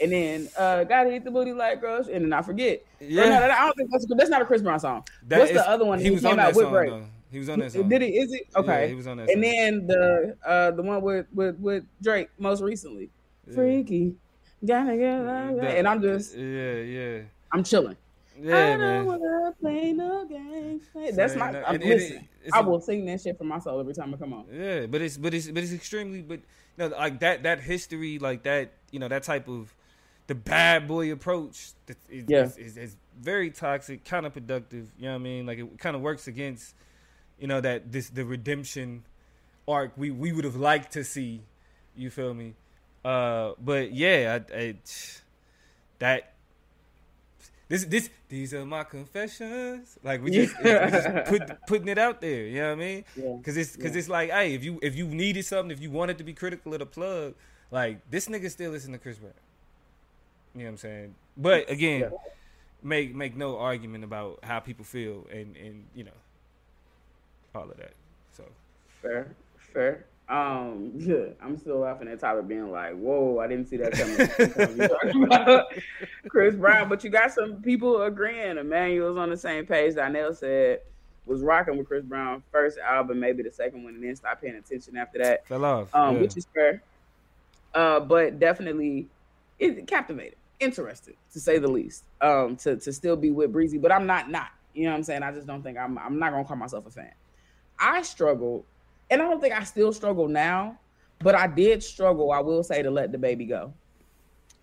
And 0.00 0.12
then 0.12 0.48
uh 0.56 0.84
gotta 0.84 1.10
hit 1.10 1.24
the 1.24 1.30
booty 1.30 1.52
like 1.52 1.80
girls, 1.80 2.08
and 2.08 2.24
then 2.24 2.32
I 2.32 2.42
forget. 2.42 2.84
Yeah, 3.00 3.28
no, 3.30 3.44
I 3.44 3.64
don't 3.64 3.76
think 3.76 3.90
that's 3.90 4.06
that's 4.06 4.30
not 4.30 4.42
a 4.42 4.44
Chris 4.44 4.62
Brown 4.62 4.78
song. 4.78 5.04
That 5.26 5.40
What's 5.40 5.50
is, 5.52 5.56
the 5.56 5.68
other 5.68 5.86
one? 5.86 6.00
He 6.00 6.10
was 6.10 6.24
on 6.24 6.36
that 6.36 6.54
song. 6.54 6.72
Though. 6.72 7.04
He 7.32 7.38
was 7.38 7.48
on 7.48 7.60
that 7.60 7.72
song. 7.72 7.88
Did 7.88 8.02
he? 8.02 8.08
Is 8.08 8.32
it 8.32 8.46
okay? 8.54 8.82
Yeah, 8.82 8.88
he 8.88 8.94
was 8.94 9.06
on 9.06 9.16
that. 9.16 9.30
And 9.30 9.42
song. 9.42 9.52
then 9.52 9.86
the 9.86 10.36
uh 10.46 10.70
the 10.72 10.82
one 10.82 11.00
with 11.00 11.26
with 11.34 11.58
with 11.58 11.84
Drake 12.02 12.28
most 12.38 12.62
recently, 12.62 13.10
yeah. 13.46 13.54
Freaky, 13.54 14.14
gotta 14.64 14.96
get 14.96 15.24
that. 15.24 15.76
And 15.78 15.88
I'm 15.88 16.02
just 16.02 16.36
yeah 16.36 16.74
yeah. 16.74 17.20
I'm 17.50 17.64
chilling. 17.64 17.96
Yeah, 18.40 18.54
I 18.56 18.76
man. 18.76 19.06
Don't 20.78 20.94
wanna 20.94 21.06
no 21.06 21.16
games. 21.16 21.16
That's 21.16 21.36
my. 21.36 21.62
I'm 21.62 21.74
it, 21.76 21.84
listen, 21.84 22.28
it, 22.44 22.52
I 22.52 22.60
will 22.60 22.80
sing 22.80 23.04
that 23.06 23.20
shit 23.20 23.38
for 23.38 23.44
my 23.44 23.58
soul 23.58 23.80
every 23.80 23.94
time 23.94 24.14
I 24.14 24.16
come 24.16 24.32
on. 24.32 24.44
Yeah, 24.52 24.86
but 24.86 25.02
it's 25.02 25.16
but 25.16 25.34
it's 25.34 25.48
but 25.48 25.62
it's 25.62 25.72
extremely 25.72 26.22
but 26.22 26.40
know, 26.78 26.88
like 26.88 27.20
that 27.20 27.42
that 27.42 27.60
history 27.60 28.18
like 28.18 28.44
that 28.44 28.72
you 28.90 28.98
know 28.98 29.08
that 29.08 29.24
type 29.24 29.48
of 29.48 29.74
the 30.26 30.34
bad 30.34 30.86
boy 30.86 31.10
approach 31.10 31.72
is, 32.10 32.24
yeah. 32.28 32.44
is, 32.44 32.56
is, 32.58 32.76
is 32.76 32.96
very 33.18 33.50
toxic, 33.50 34.04
counterproductive. 34.04 34.86
You 34.98 35.06
know 35.06 35.12
what 35.12 35.14
I 35.14 35.18
mean? 35.18 35.46
Like 35.46 35.58
it 35.58 35.78
kind 35.78 35.96
of 35.96 36.02
works 36.02 36.28
against 36.28 36.74
you 37.38 37.46
know 37.46 37.60
that 37.60 37.92
this 37.92 38.10
the 38.10 38.24
redemption 38.24 39.04
arc 39.66 39.92
we 39.96 40.10
we 40.10 40.32
would 40.32 40.44
have 40.44 40.56
liked 40.56 40.92
to 40.92 41.04
see. 41.04 41.42
You 41.96 42.10
feel 42.10 42.32
me? 42.32 42.54
Uh, 43.04 43.52
but 43.58 43.92
yeah, 43.92 44.38
I, 44.52 44.56
I, 44.56 44.76
that 45.98 46.34
this 47.68 47.84
this 47.84 48.10
these 48.28 48.54
are 48.54 48.64
my 48.64 48.84
confessions. 48.84 49.98
Like 50.02 50.22
we 50.22 50.30
just, 50.30 50.54
yeah. 50.64 50.86
we 50.86 50.90
just 50.90 51.28
put, 51.28 51.66
putting 51.66 51.88
it 51.88 51.98
out 51.98 52.20
there. 52.20 52.46
You 52.46 52.60
know 52.60 52.66
what 52.68 52.72
I 52.72 52.74
mean? 52.76 53.04
Because 53.14 53.56
yeah. 53.56 53.62
it's 53.62 53.76
because 53.76 53.92
yeah. 53.92 53.98
it's 53.98 54.08
like, 54.08 54.30
hey, 54.30 54.54
if 54.54 54.64
you 54.64 54.78
if 54.82 54.96
you 54.96 55.06
needed 55.06 55.44
something, 55.44 55.70
if 55.70 55.80
you 55.80 55.90
wanted 55.90 56.18
to 56.18 56.24
be 56.24 56.32
critical 56.32 56.72
of 56.72 56.78
the 56.80 56.86
plug, 56.86 57.34
like 57.70 58.00
this 58.10 58.26
nigga 58.28 58.50
still 58.50 58.70
listen 58.70 58.92
to 58.92 58.98
Chris 58.98 59.18
Brown. 59.18 59.32
You 60.54 60.60
know 60.60 60.64
what 60.64 60.70
I'm 60.70 60.76
saying? 60.78 61.14
But 61.36 61.70
again, 61.70 62.10
make 62.82 63.14
make 63.14 63.36
no 63.36 63.58
argument 63.58 64.04
about 64.04 64.38
how 64.42 64.60
people 64.60 64.84
feel 64.84 65.26
and 65.30 65.56
and 65.56 65.84
you 65.94 66.04
know 66.04 66.10
all 67.54 67.70
of 67.70 67.76
that. 67.76 67.92
So 68.36 68.44
fair, 69.02 69.34
fair. 69.58 70.06
Um, 70.28 70.92
I'm 71.42 71.56
still 71.56 71.78
laughing 71.78 72.08
at 72.08 72.20
Tyler 72.20 72.42
being 72.42 72.70
like, 72.70 72.94
"Whoa, 72.94 73.38
I 73.38 73.46
didn't 73.46 73.66
see 73.66 73.78
that 73.78 73.92
coming." 73.92 75.60
Chris 76.28 76.54
Brown, 76.54 76.88
but 76.88 77.02
you 77.02 77.10
got 77.10 77.32
some 77.32 77.62
people 77.62 78.02
agreeing. 78.02 78.58
Emmanuel's 78.58 79.16
on 79.16 79.30
the 79.30 79.36
same 79.36 79.64
page. 79.64 79.94
Donnell 79.94 80.34
said 80.34 80.80
was 81.28 81.42
rocking 81.42 81.76
with 81.76 81.86
Chris 81.86 82.04
Brown 82.04 82.42
first 82.50 82.78
album, 82.78 83.20
maybe 83.20 83.42
the 83.42 83.52
second 83.52 83.84
one, 83.84 83.94
and 83.94 84.02
then 84.02 84.16
stopped 84.16 84.42
paying 84.42 84.56
attention 84.56 84.96
after 84.96 85.18
that. 85.18 85.46
Fell 85.46 85.64
off, 85.64 85.94
um, 85.94 86.16
yeah. 86.16 86.20
which 86.22 86.36
is 86.36 86.46
fair. 86.54 86.82
Uh, 87.74 88.00
but 88.00 88.38
definitely, 88.38 89.06
it 89.58 89.86
captivated, 89.86 90.36
interested 90.60 91.14
to 91.32 91.40
say 91.40 91.58
the 91.58 91.68
least. 91.68 92.04
Um, 92.20 92.56
to 92.56 92.76
to 92.76 92.92
still 92.92 93.16
be 93.16 93.30
with 93.30 93.52
Breezy, 93.52 93.78
but 93.78 93.92
I'm 93.92 94.06
not 94.06 94.30
not. 94.30 94.48
You 94.74 94.84
know 94.84 94.90
what 94.90 94.96
I'm 94.96 95.02
saying? 95.04 95.22
I 95.22 95.32
just 95.32 95.46
don't 95.46 95.62
think 95.62 95.78
I'm. 95.78 95.98
I'm 95.98 96.18
not 96.18 96.32
gonna 96.32 96.44
call 96.44 96.56
myself 96.56 96.86
a 96.86 96.90
fan. 96.90 97.12
I 97.78 98.02
struggled, 98.02 98.64
and 99.10 99.22
I 99.22 99.24
don't 99.24 99.40
think 99.40 99.54
I 99.54 99.64
still 99.64 99.92
struggle 99.92 100.28
now, 100.28 100.78
but 101.20 101.34
I 101.34 101.46
did 101.46 101.82
struggle, 101.82 102.32
I 102.32 102.40
will 102.40 102.62
say, 102.62 102.82
to 102.82 102.90
let 102.90 103.12
the 103.12 103.18
baby 103.18 103.46
go. 103.46 103.72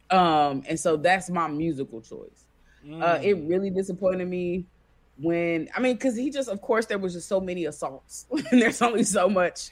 Um, 0.10 0.64
and 0.68 0.80
so 0.80 0.98
that's 0.98 1.30
my 1.30 1.48
musical 1.48 2.02
choice. 2.02 2.46
Mm. 2.86 3.02
Uh, 3.02 3.20
it 3.22 3.36
mm. 3.36 3.50
really 3.50 3.70
disappointed 3.70 4.28
me 4.28 4.66
when 5.18 5.70
I 5.76 5.80
mean, 5.80 5.96
because 5.96 6.16
he 6.16 6.30
just, 6.30 6.50
of 6.50 6.62
course, 6.62 6.86
there 6.86 6.98
was 6.98 7.14
just 7.14 7.28
so 7.28 7.40
many 7.40 7.66
assaults, 7.66 8.26
and 8.52 8.62
there's 8.62 8.82
only 8.82 9.04
so 9.04 9.30
much. 9.30 9.70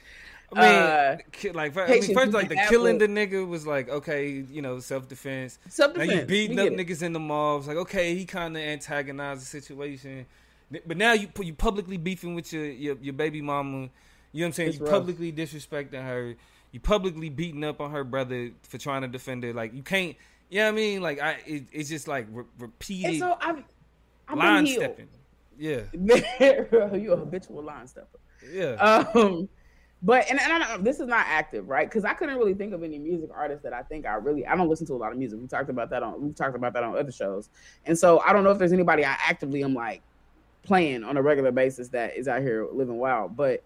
I 0.55 0.61
mean, 0.61 1.51
uh, 1.51 1.53
like, 1.53 1.75
I 1.75 1.87
mean, 1.87 2.13
first, 2.13 2.31
like 2.31 2.49
the 2.49 2.55
killing 2.69 2.99
the 2.99 3.07
nigga 3.07 3.47
was 3.47 3.65
like, 3.65 3.89
okay, 3.89 4.29
you 4.29 4.61
know, 4.61 4.79
self 4.79 5.07
defense. 5.07 5.57
Self 5.67 5.93
defense. 5.93 6.11
Now 6.11 6.19
you 6.19 6.25
beating 6.25 6.59
up 6.59 6.67
niggas 6.67 7.01
in 7.01 7.13
the 7.13 7.19
mobs, 7.19 7.67
like, 7.67 7.77
okay, 7.77 8.15
he 8.15 8.25
kind 8.25 8.55
of 8.55 8.61
antagonized 8.61 9.41
the 9.41 9.45
situation. 9.45 10.25
But 10.71 10.97
now 10.97 11.13
you 11.13 11.27
you 11.39 11.53
publicly 11.53 11.97
beefing 11.97 12.35
with 12.35 12.51
your 12.53 12.65
your, 12.65 12.97
your 13.01 13.13
baby 13.13 13.41
mama. 13.41 13.89
You 14.33 14.41
know 14.41 14.45
what 14.45 14.47
I'm 14.47 14.53
saying? 14.53 14.69
It's 14.69 14.79
you 14.79 14.85
rough. 14.85 14.93
publicly 14.93 15.31
disrespecting 15.31 16.03
her. 16.03 16.35
You 16.71 16.79
publicly 16.79 17.29
beating 17.29 17.63
up 17.63 17.79
on 17.79 17.91
her 17.91 18.03
brother 18.03 18.51
for 18.63 18.77
trying 18.77 19.03
to 19.03 19.07
defend 19.07 19.43
her. 19.43 19.53
Like 19.53 19.73
you 19.73 19.83
can't. 19.83 20.15
You 20.49 20.59
know 20.59 20.65
what 20.65 20.73
I 20.73 20.75
mean? 20.75 21.01
Like 21.01 21.21
I, 21.21 21.37
it, 21.45 21.63
it's 21.71 21.89
just 21.89 22.07
like 22.07 22.27
re- 22.31 22.43
repeated. 22.59 23.11
And 23.11 23.19
so 23.19 23.37
I've, 23.39 23.63
I've 24.27 24.37
line 24.37 24.67
stepping. 24.67 25.07
Yeah, 25.57 25.81
you 25.93 27.13
a 27.13 27.17
habitual 27.17 27.63
line 27.63 27.87
stepper. 27.87 28.19
Yeah. 28.51 29.03
Um, 29.15 29.47
but 30.01 30.29
and, 30.29 30.39
and 30.39 30.63
I, 30.63 30.77
this 30.77 30.99
is 30.99 31.07
not 31.07 31.25
active, 31.27 31.69
right? 31.69 31.87
Because 31.87 32.03
I 32.03 32.13
couldn't 32.13 32.37
really 32.37 32.53
think 32.53 32.73
of 32.73 32.83
any 32.83 32.99
music 32.99 33.29
artists 33.33 33.63
that 33.63 33.71
I 33.71 33.83
think 33.83 34.05
I 34.05 34.15
really 34.15 34.45
I 34.45 34.55
don't 34.55 34.67
listen 34.67 34.85
to 34.87 34.93
a 34.93 34.97
lot 34.97 35.13
of 35.13 35.17
music. 35.17 35.39
We 35.39 35.47
talked 35.47 35.69
about 35.69 35.89
that 35.91 36.03
on 36.03 36.21
we 36.21 36.33
talked 36.33 36.55
about 36.55 36.73
that 36.73 36.83
on 36.83 36.97
other 36.97 37.11
shows, 37.11 37.49
and 37.85 37.97
so 37.97 38.19
I 38.19 38.33
don't 38.33 38.43
know 38.43 38.51
if 38.51 38.57
there's 38.57 38.73
anybody 38.73 39.05
I 39.05 39.15
actively 39.27 39.63
am 39.63 39.73
like 39.73 40.01
playing 40.63 41.03
on 41.03 41.15
a 41.15 41.21
regular 41.21 41.51
basis 41.51 41.87
that 41.89 42.17
is 42.17 42.27
out 42.27 42.41
here 42.41 42.67
living 42.71 42.97
wild. 42.97 43.37
But 43.37 43.63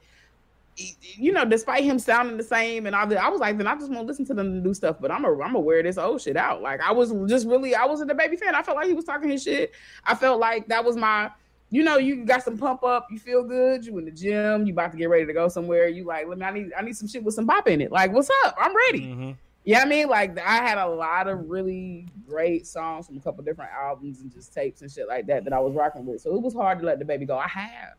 you 0.78 1.32
know, 1.32 1.44
despite 1.46 1.84
him 1.84 1.98
sounding 1.98 2.38
the 2.38 2.44
same 2.44 2.86
and 2.86 2.96
all 2.96 3.08
that, 3.08 3.24
I 3.24 3.30
was 3.30 3.40
like, 3.40 3.58
then 3.58 3.68
I 3.68 3.76
just 3.76 3.92
won't 3.92 4.08
listen 4.08 4.26
to 4.26 4.34
them 4.34 4.62
do 4.62 4.74
stuff. 4.74 4.98
But 5.00 5.12
I'm 5.12 5.26
a, 5.26 5.40
I'm 5.40 5.56
aware 5.56 5.82
this 5.82 5.98
old 5.98 6.22
shit 6.22 6.38
out. 6.38 6.62
Like 6.62 6.82
I 6.82 6.92
was 6.92 7.14
just 7.30 7.48
really, 7.48 7.76
I 7.76 7.86
wasn't 7.86 8.12
a 8.12 8.16
baby 8.16 8.38
fan. 8.38 8.56
I 8.56 8.62
felt 8.62 8.78
like 8.78 8.88
he 8.88 8.94
was 8.94 9.06
talking 9.06 9.30
his 9.30 9.44
shit. 9.44 9.72
I 10.06 10.16
felt 10.16 10.40
like 10.40 10.68
that 10.68 10.86
was 10.86 10.96
my, 10.96 11.32
you 11.70 11.84
know, 11.84 11.98
you 11.98 12.24
got 12.26 12.44
some 12.44 12.58
pump 12.58 12.84
up, 12.84 13.08
you 13.12 13.20
feel 13.20 13.44
good, 13.44 13.86
you 13.86 13.98
in 13.98 14.06
the 14.06 14.12
gym, 14.12 14.66
you 14.66 14.74
about 14.74 14.92
to 14.92 14.98
get 14.98 15.10
ready 15.10 15.26
to 15.26 15.34
go 15.34 15.48
somewhere. 15.50 15.88
You 15.88 16.06
like, 16.06 16.28
let 16.28 16.38
me, 16.38 16.46
I 16.46 16.52
need, 16.52 16.72
I 16.78 16.82
need 16.82 16.96
some 16.96 17.08
shit 17.08 17.24
with 17.24 17.34
some 17.34 17.46
bop 17.46 17.68
in 17.68 17.82
it. 17.82 17.92
Like, 17.92 18.14
what's 18.14 18.30
up? 18.46 18.56
I'm 18.58 18.76
ready. 18.76 19.02
Mm-hmm. 19.02 19.32
Yeah, 19.66 19.82
I 19.82 19.86
mean, 19.86 20.08
like 20.08 20.40
I 20.40 20.58
had 20.58 20.78
a 20.78 20.88
lot 20.88 21.28
of 21.28 21.50
really 21.50 22.08
great 22.26 22.66
songs 22.66 23.08
from 23.08 23.18
a 23.18 23.20
couple 23.20 23.44
different 23.44 23.72
albums 23.74 24.22
and 24.22 24.32
just 24.32 24.54
tapes 24.54 24.82
and 24.82 24.90
shit 24.90 25.10
like 25.10 25.26
that 25.28 25.44
that 25.44 25.52
I 25.52 25.60
was 25.60 25.76
rocking 25.76 26.06
with. 26.06 26.22
So 26.22 26.34
it 26.36 26.42
was 26.42 26.54
hard 26.54 26.80
to 26.80 26.86
let 26.86 27.00
the 27.00 27.06
baby 27.06 27.26
go. 27.26 27.38
I 27.38 27.50
have, 27.50 27.96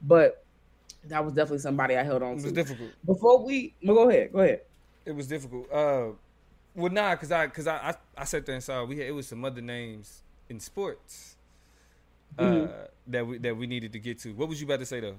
but 0.00 0.46
that 1.08 1.24
was 1.24 1.32
definitely 1.34 1.58
somebody 1.58 1.96
I 1.96 2.02
held 2.02 2.22
on 2.22 2.36
to. 2.36 2.40
It 2.40 2.44
was 2.44 2.52
difficult. 2.52 2.90
Before 3.04 3.44
we, 3.44 3.74
well, 3.82 3.96
go 3.96 4.10
ahead, 4.10 4.32
go 4.32 4.40
ahead. 4.40 4.60
It 5.04 5.12
was 5.12 5.26
difficult. 5.26 5.70
Uh, 5.72 6.08
well, 6.74 6.92
nah, 6.92 7.14
cause 7.16 7.32
I, 7.32 7.46
cause 7.48 7.66
I, 7.66 7.76
I, 7.76 7.94
I 8.16 8.24
sat 8.24 8.46
there 8.46 8.54
and 8.54 8.64
saw 8.64 8.84
we 8.84 8.98
had 8.98 9.06
it 9.06 9.12
was 9.12 9.26
some 9.26 9.44
other 9.44 9.60
names 9.60 10.22
in 10.48 10.60
sports, 10.60 11.36
uh, 12.38 12.42
mm-hmm. 12.42 12.72
that 13.08 13.26
we 13.26 13.38
that 13.38 13.56
we 13.56 13.66
needed 13.66 13.92
to 13.92 13.98
get 13.98 14.18
to. 14.20 14.32
What 14.34 14.48
was 14.48 14.60
you 14.60 14.66
about 14.66 14.80
to 14.80 14.86
say 14.86 15.00
though? 15.00 15.16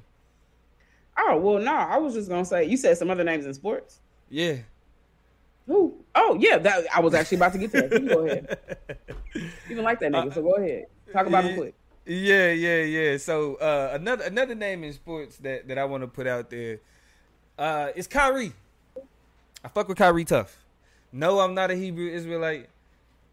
Oh 1.17 1.37
well, 1.37 1.59
no, 1.59 1.65
nah, 1.65 1.93
I 1.93 1.97
was 1.97 2.13
just 2.13 2.29
gonna 2.29 2.45
say 2.45 2.65
you 2.65 2.77
said 2.77 2.97
some 2.97 3.11
other 3.11 3.23
names 3.23 3.45
in 3.45 3.53
sports. 3.53 3.99
Yeah. 4.29 4.57
Who? 5.67 5.95
Oh 6.15 6.37
yeah, 6.39 6.57
that 6.57 6.85
I 6.93 6.99
was 6.99 7.13
actually 7.13 7.37
about 7.37 7.53
to 7.53 7.59
get 7.59 7.71
to 7.71 7.81
that. 7.81 8.01
You 8.01 8.09
go 8.09 8.25
ahead. 8.25 8.57
Even 9.69 9.83
like 9.83 9.99
that 9.99 10.11
nigga, 10.11 10.31
uh, 10.31 10.33
so 10.33 10.41
go 10.41 10.55
ahead. 10.55 10.87
Talk 11.11 11.27
about 11.27 11.43
yeah, 11.43 11.49
him 11.51 11.57
quick. 11.57 11.75
Yeah, 12.05 12.51
yeah, 12.51 12.81
yeah. 12.81 13.17
So 13.17 13.55
uh, 13.55 13.91
another 13.93 14.25
another 14.25 14.55
name 14.55 14.83
in 14.83 14.93
sports 14.93 15.37
that, 15.37 15.67
that 15.67 15.77
I 15.77 15.85
want 15.85 16.03
to 16.03 16.07
put 16.07 16.27
out 16.27 16.49
there 16.49 16.79
uh, 17.57 17.89
is 17.95 18.07
Kyrie. 18.07 18.53
I 19.63 19.69
fuck 19.69 19.87
with 19.87 19.97
Kyrie 19.97 20.25
tough. 20.25 20.57
No, 21.11 21.39
I'm 21.39 21.53
not 21.53 21.71
a 21.71 21.75
Hebrew 21.75 22.09
Israelite. 22.09 22.69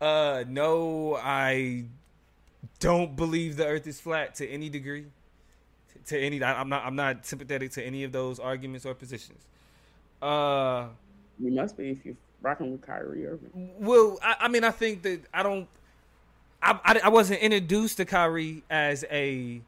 Uh, 0.00 0.44
no, 0.46 1.16
I 1.16 1.84
don't 2.78 3.16
believe 3.16 3.56
the 3.56 3.66
Earth 3.66 3.86
is 3.86 4.00
flat 4.00 4.34
to 4.36 4.48
any 4.48 4.68
degree. 4.68 5.06
To, 6.06 6.18
any, 6.18 6.42
I'm 6.42 6.68
not. 6.68 6.84
I'm 6.84 6.96
not 6.96 7.26
sympathetic 7.26 7.72
to 7.72 7.84
any 7.84 8.04
of 8.04 8.12
those 8.12 8.38
arguments 8.38 8.86
or 8.86 8.94
positions. 8.94 9.46
Uh, 10.22 10.86
you 11.38 11.50
must 11.50 11.76
be 11.76 11.90
if 11.90 12.04
you're 12.04 12.16
rocking 12.42 12.72
with 12.72 12.82
Kyrie 12.82 13.26
Irving. 13.26 13.70
Well, 13.78 14.18
I, 14.22 14.36
I 14.40 14.48
mean, 14.48 14.64
I 14.64 14.70
think 14.70 15.02
that 15.02 15.20
I 15.34 15.42
don't. 15.42 15.68
I, 16.62 16.78
I, 16.84 17.00
I 17.04 17.08
wasn't 17.08 17.40
introduced 17.40 17.96
to 17.98 18.04
Kyrie 18.04 18.62
as 18.70 19.04
a 19.10 19.60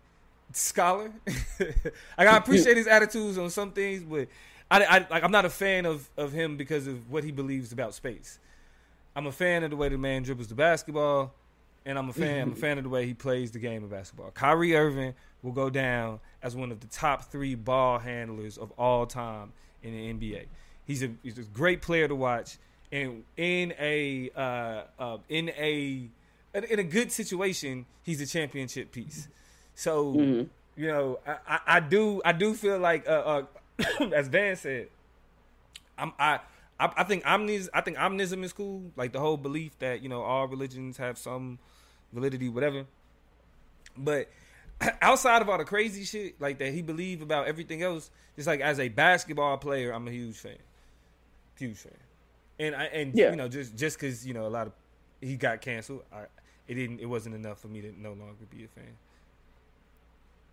scholar. 0.53 1.11
like, 1.59 2.29
I 2.29 2.37
appreciate 2.37 2.77
his 2.77 2.87
attitudes 2.87 3.39
on 3.39 3.51
some 3.51 3.73
things, 3.73 4.03
but 4.03 4.29
I, 4.71 4.85
I 4.85 5.07
like 5.11 5.23
I'm 5.23 5.33
not 5.33 5.45
a 5.45 5.51
fan 5.51 5.87
of 5.87 6.09
of 6.17 6.33
him 6.33 6.57
because 6.57 6.87
of 6.87 7.11
what 7.11 7.25
he 7.25 7.31
believes 7.31 7.73
about 7.73 7.95
space. 7.95 8.39
I'm 9.15 9.27
a 9.27 9.33
fan 9.33 9.63
of 9.63 9.71
the 9.71 9.77
way 9.77 9.89
the 9.89 9.99
man 9.99 10.23
dribbles 10.23 10.49
the 10.49 10.55
basketball, 10.55 11.33
and 11.85 11.99
I'm 11.99 12.09
a 12.09 12.13
fan. 12.13 12.43
I'm 12.43 12.53
a 12.53 12.57
fan 12.57 12.79
of 12.79 12.85
the 12.85 12.91
way 12.91 13.07
he 13.07 13.15
plays 13.15 13.51
the 13.51 13.59
game 13.59 13.85
of 13.85 13.91
basketball. 13.91 14.31
Kyrie 14.31 14.75
Irving 14.75 15.15
will 15.43 15.53
go 15.53 15.69
down 15.69 16.21
as 16.43 16.57
one 16.57 16.73
of 16.73 16.81
the 16.81 16.87
top 16.87 17.31
three 17.31 17.55
ball 17.55 17.99
handlers 17.99 18.57
of 18.57 18.73
all 18.79 19.07
time 19.07 19.53
in 19.83 19.93
the 19.93 20.13
NBA. 20.15 20.47
He's 20.87 21.03
a 21.03 21.11
he's 21.23 21.39
a 21.39 21.43
great 21.43 21.83
player 21.83 22.09
to 22.09 22.15
watch, 22.15 22.57
and 22.91 23.25
in 23.37 23.75
a 23.79 24.31
uh, 24.35 24.83
uh, 24.99 25.19
in 25.29 25.51
a 25.51 26.09
in 26.55 26.79
a 26.79 26.85
good 26.85 27.11
situation, 27.11 27.87
he's 28.03 28.21
a 28.21 28.27
championship 28.27 28.93
piece. 28.93 29.29
So 29.75 30.13
mm-hmm. 30.15 30.81
you 30.81 30.89
know, 30.89 31.19
I, 31.27 31.37
I, 31.47 31.61
I 31.67 31.81
do 31.81 32.23
I 32.25 32.33
do 32.33 32.55
feel 32.55 32.79
like 32.79 33.09
uh, 33.09 33.45
uh 34.01 34.11
as 34.15 34.29
Van 34.29 34.57
said, 34.57 34.89
I'm 35.99 36.13
I. 36.19 36.41
I, 36.85 37.05
think 37.05 37.25
omnis. 37.25 37.69
I 37.73 37.81
think 37.81 37.97
omnism 37.97 38.43
is 38.43 38.53
cool. 38.53 38.83
Like 38.97 39.13
the 39.13 39.21
whole 39.21 39.37
belief 39.37 39.79
that 39.79 40.03
you 40.03 40.09
know 40.09 40.23
all 40.23 40.49
religions 40.49 40.97
have 40.97 41.17
some 41.17 41.61
validity, 42.13 42.49
whatever. 42.49 42.87
But 43.97 44.29
outside 45.03 45.43
of 45.43 45.49
all 45.49 45.59
the 45.59 45.65
crazy 45.65 46.05
shit 46.05 46.41
like 46.41 46.59
that 46.59 46.73
he 46.73 46.83
believed 46.83 47.23
about 47.23 47.47
everything 47.47 47.83
else, 47.83 48.11
just 48.37 48.49
like 48.49 48.61
as 48.61 48.81
a 48.81 48.89
basketball 48.89 49.59
player, 49.59 49.93
I'm 49.93 50.09
a 50.09 50.11
huge 50.11 50.37
fan, 50.37 50.57
huge 51.57 51.77
fan. 51.77 51.93
And 52.59 52.75
I 52.75 52.85
and 52.87 53.15
yeah. 53.15 53.31
you 53.31 53.37
know 53.37 53.49
just 53.49 53.77
just 53.77 53.99
because 53.99 54.27
you 54.27 54.35
know 54.35 54.47
a 54.47 54.49
lot 54.49 54.67
of 54.67 54.73
he 55.21 55.37
got 55.37 55.61
canceled, 55.61 56.03
I 56.13 56.25
it 56.69 56.75
didn't 56.75 57.01
it 57.01 57.07
wasn't 57.07 57.35
enough 57.35 57.59
for 57.59 57.69
me 57.69 57.81
to 57.81 57.93
no 58.01 58.11
longer 58.11 58.45
be 58.51 58.65
a 58.65 58.69
fan. 58.69 58.93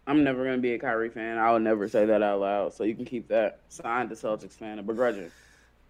I'm 0.07 0.23
never 0.23 0.43
gonna 0.43 0.57
be 0.57 0.73
a 0.73 0.79
Kyrie 0.79 1.09
fan. 1.09 1.37
I 1.37 1.51
will 1.51 1.59
never 1.59 1.87
say 1.87 2.05
that 2.05 2.23
out 2.23 2.39
loud. 2.39 2.73
So 2.73 2.83
you 2.83 2.95
can 2.95 3.05
keep 3.05 3.27
that. 3.27 3.59
Signed 3.69 4.09
to 4.09 4.15
Celtics 4.15 4.53
fan, 4.53 4.79
a 4.79 4.83
begrudging 4.83 5.31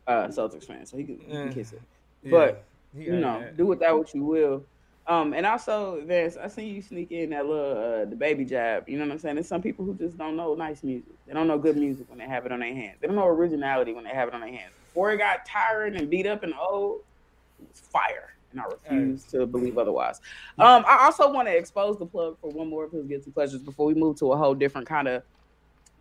uh, 0.08 0.28
Celtics 0.28 0.66
fan. 0.66 0.86
So 0.86 0.98
he 0.98 1.04
can, 1.04 1.20
he 1.20 1.32
can 1.32 1.54
kiss 1.54 1.74
it. 1.74 1.82
Yeah. 2.24 2.32
But 2.32 2.64
you 2.94 3.16
know, 3.16 3.40
that. 3.40 3.58
do 3.58 3.66
with 3.66 3.80
that 3.80 3.98
what 3.98 4.14
you 4.14 4.24
will. 4.24 4.64
Um, 5.08 5.34
and 5.34 5.44
also, 5.44 6.04
Vance, 6.06 6.38
I 6.38 6.48
seen 6.50 6.76
you 6.76 6.84
sneak 6.84 7.12
in 7.12 7.32
that 7.32 7.46
little 7.46 7.78
uh, 7.78 8.06
the 8.06 8.16
baby 8.16 8.46
jab. 8.46 8.88
You 8.88 9.00
know 9.00 9.06
what 9.06 9.14
I'm 9.14 9.20
saying? 9.20 9.36
There's 9.36 9.48
some 9.48 9.62
people 9.62 9.84
who 9.84 9.96
just 9.96 10.18
don't 10.18 10.36
know 10.36 10.54
nice 10.54 10.84
music. 10.84 11.14
They 11.26 11.34
don't 11.34 11.48
know 11.48 11.58
good 11.58 11.78
music 11.78 12.08
when 12.10 12.20
they 12.20 12.28
have 12.28 12.46
it 12.46 12.52
on 12.52 12.60
their 12.60 12.74
hands. 12.74 12.98
They 13.02 13.08
don't 13.08 13.16
know 13.16 13.26
originality 13.26 13.94
when 13.94 14.04
they 14.04 14.12
have 14.12 14.28
it 14.28 14.36
on 14.36 14.42
their 14.42 14.52
hands. 14.52 14.74
Before 14.88 15.12
it 15.12 15.18
got 15.18 15.46
tired 15.46 15.96
and 15.96 16.10
beat 16.10 16.28
up 16.28 16.44
and 16.44 16.54
old, 16.54 17.02
it 17.60 17.68
was 17.68 17.80
fire, 17.80 18.34
and 18.52 18.62
I 18.62 18.66
refuse 18.66 19.24
to 19.26 19.46
believe 19.46 19.78
otherwise. 19.78 20.22
Um, 20.58 20.84
I 20.88 21.06
also 21.06 21.32
want 21.32 21.48
to 21.48 21.56
expose 21.56 21.98
the 21.98 22.06
plug 22.06 22.38
for 22.40 22.50
one 22.50 22.70
more 22.70 22.86
of 22.86 22.92
his 22.92 23.06
guilty 23.06 23.32
pleasures 23.32 23.62
before 23.62 23.86
we 23.86 23.94
move 23.94 24.18
to 24.20 24.32
a 24.32 24.38
whole 24.38 24.56
different 24.56 24.88
kind 24.88 25.08
of 25.08 25.24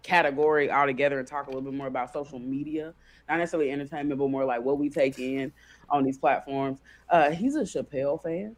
category 0.02 0.70
altogether 0.70 1.18
and 1.18 1.28
talk 1.28 1.46
a 1.46 1.50
little 1.50 1.62
bit 1.62 1.74
more 1.74 1.88
about 1.88 2.12
social 2.12 2.38
media, 2.38 2.94
not 3.28 3.38
necessarily 3.38 3.70
entertainment, 3.70 4.18
but 4.18 4.30
more 4.30 4.44
like 4.44 4.62
what 4.62 4.78
we 4.78 4.88
take 4.88 5.18
in 5.18 5.52
on 5.90 6.04
these 6.04 6.18
platforms. 6.18 6.78
Uh, 7.10 7.30
he's 7.30 7.56
a 7.56 7.62
Chappelle 7.62 8.22
fan 8.22 8.56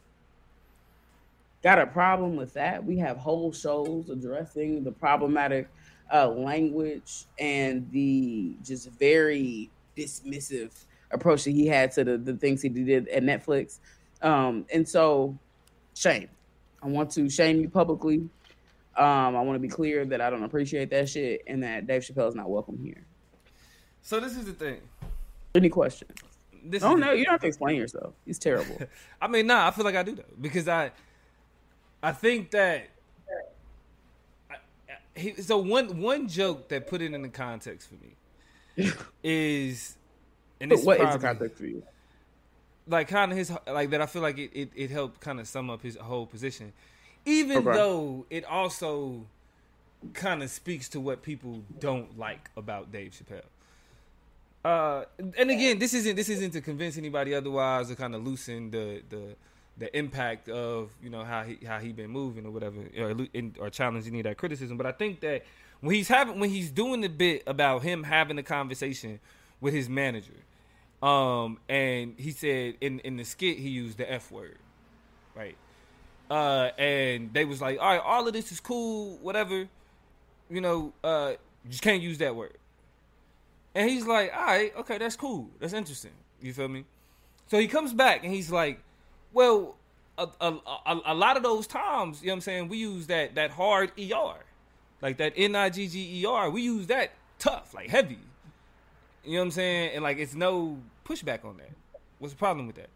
got 1.62 1.78
a 1.78 1.86
problem 1.86 2.36
with 2.36 2.54
that. 2.54 2.84
We 2.84 2.98
have 2.98 3.16
whole 3.16 3.52
shows 3.52 4.08
addressing 4.08 4.84
the 4.84 4.92
problematic 4.92 5.68
uh, 6.12 6.28
language 6.28 7.24
and 7.38 7.90
the 7.92 8.56
just 8.64 8.90
very 8.92 9.70
dismissive 9.96 10.72
approach 11.10 11.44
that 11.44 11.52
he 11.52 11.66
had 11.66 11.92
to 11.92 12.04
the, 12.04 12.18
the 12.18 12.34
things 12.34 12.62
he 12.62 12.68
did 12.68 13.08
at 13.08 13.22
Netflix. 13.22 13.78
Um, 14.22 14.66
and 14.72 14.88
so, 14.88 15.38
shame. 15.94 16.28
I 16.82 16.88
want 16.88 17.10
to 17.12 17.28
shame 17.28 17.60
you 17.60 17.68
publicly. 17.68 18.28
Um, 18.96 19.36
I 19.36 19.42
want 19.42 19.54
to 19.54 19.60
be 19.60 19.68
clear 19.68 20.04
that 20.06 20.20
I 20.20 20.30
don't 20.30 20.42
appreciate 20.42 20.90
that 20.90 21.08
shit 21.08 21.42
and 21.46 21.62
that 21.62 21.86
Dave 21.86 22.02
Chappelle 22.02 22.28
is 22.28 22.34
not 22.34 22.50
welcome 22.50 22.78
here. 22.82 23.04
So 24.02 24.18
this 24.20 24.36
is 24.36 24.46
the 24.46 24.52
thing. 24.52 24.80
Any 25.54 25.68
questions? 25.68 26.12
This 26.62 26.82
oh 26.82 26.94
no, 26.94 27.12
you 27.12 27.24
don't 27.24 27.32
have 27.32 27.40
to 27.40 27.46
explain 27.46 27.76
yourself. 27.76 28.14
He's 28.26 28.38
terrible. 28.38 28.78
I 29.22 29.28
mean, 29.28 29.46
nah, 29.46 29.66
I 29.66 29.70
feel 29.70 29.84
like 29.84 29.94
I 29.94 30.02
do 30.02 30.14
though 30.14 30.22
because 30.40 30.68
I 30.68 30.90
I 32.02 32.12
think 32.12 32.50
that 32.50 32.88
he, 35.14 35.34
so 35.42 35.58
one 35.58 36.00
one 36.00 36.28
joke 36.28 36.68
that 36.68 36.86
put 36.86 37.02
it 37.02 37.12
in 37.12 37.22
the 37.22 37.28
context 37.28 37.88
for 37.88 37.96
me 37.96 38.92
is 39.22 39.96
and 40.60 40.70
this 40.70 40.84
what 40.84 40.98
probably, 40.98 41.14
is 41.14 41.20
the 41.20 41.26
context 41.26 41.58
for 41.58 41.66
you? 41.66 41.82
Like 42.86 43.08
kind 43.08 43.32
of 43.32 43.38
his 43.38 43.52
like 43.66 43.90
that. 43.90 44.00
I 44.00 44.06
feel 44.06 44.22
like 44.22 44.38
it 44.38 44.50
it, 44.52 44.70
it 44.74 44.90
helped 44.90 45.20
kind 45.20 45.40
of 45.40 45.48
sum 45.48 45.70
up 45.70 45.82
his 45.82 45.96
whole 45.96 46.26
position, 46.26 46.72
even 47.24 47.58
okay. 47.58 47.72
though 47.72 48.26
it 48.30 48.44
also 48.44 49.26
kind 50.14 50.42
of 50.42 50.50
speaks 50.50 50.88
to 50.90 51.00
what 51.00 51.22
people 51.22 51.62
don't 51.78 52.18
like 52.18 52.50
about 52.56 52.90
Dave 52.90 53.12
Chappelle. 53.12 53.42
Uh, 54.64 55.04
and 55.38 55.50
again, 55.50 55.78
this 55.78 55.94
isn't 55.94 56.16
this 56.16 56.28
isn't 56.28 56.50
to 56.52 56.60
convince 56.60 56.98
anybody 56.98 57.34
otherwise 57.34 57.90
or 57.90 57.94
kind 57.94 58.14
of 58.14 58.24
loosen 58.24 58.70
the 58.70 59.02
the 59.08 59.36
the 59.78 59.96
impact 59.96 60.48
of 60.50 60.90
you 61.02 61.08
know 61.08 61.24
how 61.24 61.42
he 61.42 61.58
how 61.64 61.78
he 61.78 61.92
been 61.92 62.10
moving 62.10 62.44
or 62.44 62.50
whatever 62.50 62.76
or, 62.98 63.14
or 63.58 63.70
challenging 63.70 64.12
any 64.12 64.20
of 64.20 64.24
that 64.24 64.36
criticism. 64.36 64.76
But 64.76 64.86
I 64.86 64.92
think 64.92 65.20
that 65.20 65.44
when 65.80 65.94
he's 65.94 66.08
having 66.08 66.38
when 66.38 66.50
he's 66.50 66.70
doing 66.70 67.00
the 67.00 67.08
bit 67.08 67.42
about 67.46 67.82
him 67.82 68.04
having 68.04 68.38
a 68.38 68.42
conversation 68.42 69.18
with 69.60 69.72
his 69.72 69.88
manager, 69.88 70.32
um, 71.02 71.58
and 71.68 72.14
he 72.18 72.30
said 72.30 72.74
in 72.80 73.00
in 73.00 73.16
the 73.16 73.24
skit 73.24 73.58
he 73.58 73.68
used 73.68 73.98
the 73.98 74.10
f 74.10 74.30
word, 74.30 74.58
right? 75.34 75.56
Uh, 76.30 76.70
and 76.78 77.32
they 77.32 77.44
was 77.44 77.60
like, 77.60 77.78
all 77.80 77.86
right, 77.86 78.00
all 78.00 78.26
of 78.26 78.32
this 78.32 78.52
is 78.52 78.60
cool, 78.60 79.18
whatever, 79.18 79.68
you 80.48 80.60
know, 80.60 80.92
uh, 81.02 81.32
you 81.64 81.70
just 81.70 81.82
can't 81.82 82.02
use 82.02 82.18
that 82.18 82.36
word. 82.36 82.56
And 83.74 83.90
he's 83.90 84.06
like, 84.06 84.32
all 84.36 84.44
right, 84.44 84.72
okay, 84.76 84.98
that's 84.98 85.16
cool, 85.16 85.48
that's 85.58 85.72
interesting. 85.72 86.12
You 86.40 86.52
feel 86.52 86.68
me? 86.68 86.84
So 87.48 87.58
he 87.58 87.66
comes 87.66 87.92
back 87.92 88.22
and 88.22 88.32
he's 88.32 88.50
like, 88.50 88.80
well, 89.32 89.76
a, 90.18 90.28
a, 90.40 90.54
a, 90.86 91.00
a, 91.06 91.14
lot 91.14 91.36
of 91.36 91.42
those 91.42 91.66
times, 91.66 92.20
you 92.20 92.28
know 92.28 92.34
what 92.34 92.36
I'm 92.36 92.40
saying, 92.42 92.68
we 92.68 92.78
use 92.78 93.06
that 93.08 93.34
that 93.34 93.50
hard 93.50 93.90
ER. 93.98 94.44
Like 95.02 95.16
that 95.16 95.32
N 95.36 95.56
I 95.56 95.70
G 95.70 95.88
G 95.88 96.20
E 96.20 96.26
R. 96.26 96.50
We 96.50 96.62
use 96.62 96.86
that 96.88 97.12
tough, 97.38 97.72
like 97.74 97.88
heavy. 97.88 98.18
You 99.24 99.32
know 99.32 99.38
what 99.38 99.44
I'm 99.44 99.50
saying? 99.50 99.90
And 99.94 100.02
like 100.02 100.18
it's 100.18 100.34
no 100.34 100.78
pushback 101.04 101.44
on 101.44 101.56
that. 101.58 101.70
What's 102.18 102.34
the 102.34 102.38
problem 102.38 102.66
with 102.66 102.76
that? 102.76 102.90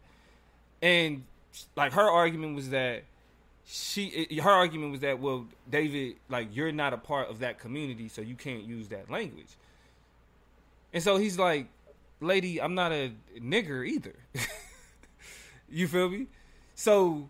And 0.81 1.23
like 1.75 1.93
her 1.93 2.09
argument 2.09 2.55
was 2.55 2.69
that 2.69 3.03
she 3.65 4.27
her 4.41 4.49
argument 4.49 4.91
was 4.91 4.99
that 5.01 5.19
well 5.19 5.47
David 5.69 6.17
like 6.29 6.55
you're 6.55 6.71
not 6.71 6.93
a 6.93 6.97
part 6.97 7.29
of 7.29 7.39
that 7.39 7.57
community 7.57 8.07
so 8.09 8.21
you 8.21 8.35
can't 8.35 8.63
use 8.63 8.89
that 8.89 9.09
language. 9.09 9.57
And 10.93 11.03
so 11.03 11.17
he's 11.17 11.37
like, 11.37 11.67
"Lady, 12.21 12.61
I'm 12.61 12.75
not 12.75 12.91
a 12.91 13.11
nigger 13.39 13.85
either." 13.87 14.13
You 15.69 15.87
feel 15.87 16.09
me? 16.09 16.27
So 16.75 17.29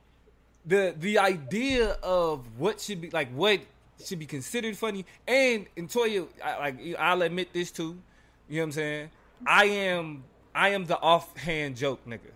the 0.66 0.94
the 0.98 1.20
idea 1.20 1.98
of 2.04 2.46
what 2.58 2.82
should 2.82 3.02
be 3.02 3.10
like 3.10 3.30
what 3.32 3.60
should 4.04 4.20
be 4.20 4.26
considered 4.26 4.78
funny 4.78 5.06
and 5.28 5.68
and 5.78 5.90
Toya, 5.90 6.28
I, 6.44 6.58
like 6.60 6.80
I'll 7.00 7.22
admit 7.22 7.54
this 7.54 7.72
too. 7.72 7.98
You 8.48 8.58
know 8.58 8.62
what 8.62 8.66
I'm 8.66 8.72
saying? 8.74 9.10
I 9.46 9.66
am 9.66 10.24
I 10.54 10.70
am 10.70 10.86
the 10.86 11.00
offhand 11.00 11.78
joke 11.78 12.06
nigga. 12.06 12.32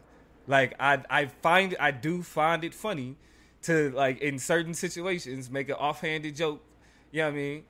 Like 0.48 0.76
I 0.80 1.04
I 1.10 1.26
find 1.28 1.76
I 1.80 1.92
do 1.92 2.24
find 2.24 2.64
it 2.64 2.74
funny 2.74 3.16
to 3.64 3.92
like 3.92 4.20
in 4.22 4.40
certain 4.40 4.74
situations 4.74 5.50
make 5.50 5.70
an 5.70 5.76
offhanded 5.76 6.36
joke. 6.36 6.62
You 7.12 7.22
know 7.22 7.28
what 7.28 7.34
I 7.34 7.38
mean? 7.38 7.64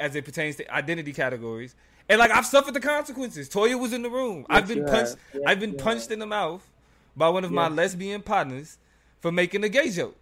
As 0.00 0.14
it 0.14 0.24
pertains 0.24 0.56
to 0.56 0.74
identity 0.74 1.12
categories. 1.12 1.74
And 2.08 2.18
like 2.18 2.30
I've 2.30 2.46
suffered 2.46 2.74
the 2.74 2.80
consequences. 2.80 3.48
Toya 3.48 3.78
was 3.78 3.92
in 3.92 4.02
the 4.02 4.10
room. 4.10 4.38
Yes, 4.38 4.46
I've 4.50 4.68
been 4.68 4.84
punched. 4.84 5.16
Yes, 5.34 5.42
I've 5.46 5.60
been 5.60 5.76
punched 5.76 6.10
in 6.10 6.18
the 6.18 6.26
mouth 6.26 6.68
by 7.16 7.28
one 7.28 7.44
of 7.44 7.50
my 7.50 7.68
lesbian 7.68 8.22
partners 8.22 8.78
for 9.20 9.32
making 9.32 9.64
a 9.64 9.68
gay 9.68 9.90
joke. 9.90 10.16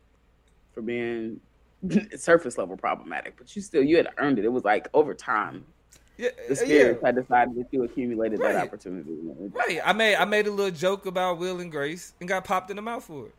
For 0.72 0.82
being 0.82 1.40
surface 2.16 2.56
level 2.56 2.76
problematic, 2.76 3.36
but 3.36 3.54
you 3.54 3.60
still 3.60 3.82
you 3.82 3.96
had 3.96 4.08
earned 4.18 4.38
it. 4.38 4.44
It 4.44 4.52
was 4.52 4.64
like 4.64 4.88
over 4.94 5.14
time. 5.14 5.66
Yeah, 6.16 6.28
the 6.48 6.54
spirits 6.54 7.00
yeah. 7.02 7.06
had 7.08 7.16
decided 7.16 7.56
that 7.56 7.66
you 7.72 7.82
accumulated 7.82 8.38
right. 8.38 8.52
that 8.52 8.66
opportunity. 8.66 9.10
Right. 9.52 9.80
I 9.84 9.92
made 9.92 10.16
I 10.16 10.24
made 10.24 10.46
a 10.46 10.50
little 10.50 10.70
joke 10.70 11.06
about 11.06 11.38
Will 11.38 11.60
and 11.60 11.72
Grace 11.72 12.12
and 12.20 12.28
got 12.28 12.44
popped 12.44 12.70
in 12.70 12.76
the 12.76 12.82
mouth 12.82 13.04
for 13.04 13.26
it. 13.26 13.34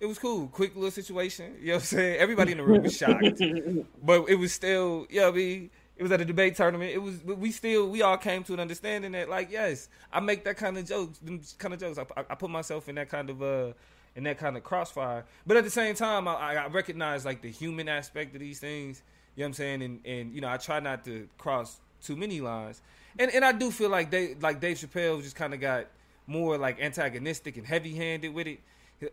It 0.00 0.06
was 0.06 0.18
cool. 0.18 0.48
Quick 0.48 0.74
little 0.74 0.90
situation. 0.90 1.54
You 1.60 1.68
know 1.68 1.72
what 1.74 1.82
I'm 1.82 1.86
saying? 1.86 2.18
Everybody 2.18 2.52
in 2.52 2.58
the 2.58 2.64
room 2.64 2.82
was 2.82 2.96
shocked. 2.96 3.40
but 4.04 4.28
it 4.28 4.38
was 4.38 4.52
still, 4.52 5.06
you 5.08 5.20
know 5.20 5.26
what 5.26 5.34
I 5.34 5.36
mean? 5.36 5.70
It 5.96 6.02
was 6.02 6.12
at 6.12 6.20
a 6.20 6.24
debate 6.24 6.56
tournament. 6.56 6.92
It 6.92 6.98
was 6.98 7.22
we 7.24 7.50
still 7.50 7.88
we 7.88 8.02
all 8.02 8.18
came 8.18 8.44
to 8.44 8.54
an 8.54 8.60
understanding 8.60 9.12
that 9.12 9.28
like 9.28 9.50
yes, 9.50 9.88
I 10.12 10.20
make 10.20 10.44
that 10.44 10.56
kind 10.56 10.76
of 10.76 10.86
jokes, 10.86 11.18
them 11.18 11.40
kind 11.58 11.74
of 11.74 11.80
jokes. 11.80 11.98
I, 11.98 12.20
I 12.30 12.34
put 12.34 12.50
myself 12.50 12.88
in 12.88 12.94
that 12.96 13.08
kind 13.08 13.30
of 13.30 13.42
uh 13.42 13.72
in 14.14 14.24
that 14.24 14.38
kind 14.38 14.56
of 14.56 14.64
crossfire. 14.64 15.24
But 15.46 15.56
at 15.58 15.64
the 15.64 15.70
same 15.70 15.94
time, 15.94 16.28
I, 16.28 16.56
I 16.56 16.66
recognize 16.68 17.24
like 17.24 17.42
the 17.42 17.50
human 17.50 17.88
aspect 17.88 18.34
of 18.34 18.40
these 18.40 18.58
things. 18.58 19.02
You 19.36 19.42
know 19.42 19.44
what 19.44 19.48
I'm 19.48 19.54
saying? 19.54 19.82
And 19.82 20.00
and 20.04 20.34
you 20.34 20.42
know 20.42 20.48
I 20.48 20.58
try 20.58 20.80
not 20.80 21.04
to 21.06 21.28
cross 21.38 21.80
too 22.06 22.16
many 22.16 22.40
lines. 22.40 22.80
And 23.18 23.30
and 23.32 23.44
I 23.44 23.52
do 23.52 23.70
feel 23.70 23.90
like 23.90 24.10
they 24.10 24.34
like 24.34 24.60
Dave 24.60 24.76
Chappelle 24.76 25.22
just 25.22 25.36
kind 25.36 25.54
of 25.54 25.60
got 25.60 25.86
more 26.26 26.58
like 26.58 26.80
antagonistic 26.80 27.56
and 27.56 27.66
heavy 27.66 27.94
handed 27.94 28.34
with 28.34 28.46
it, 28.46 28.60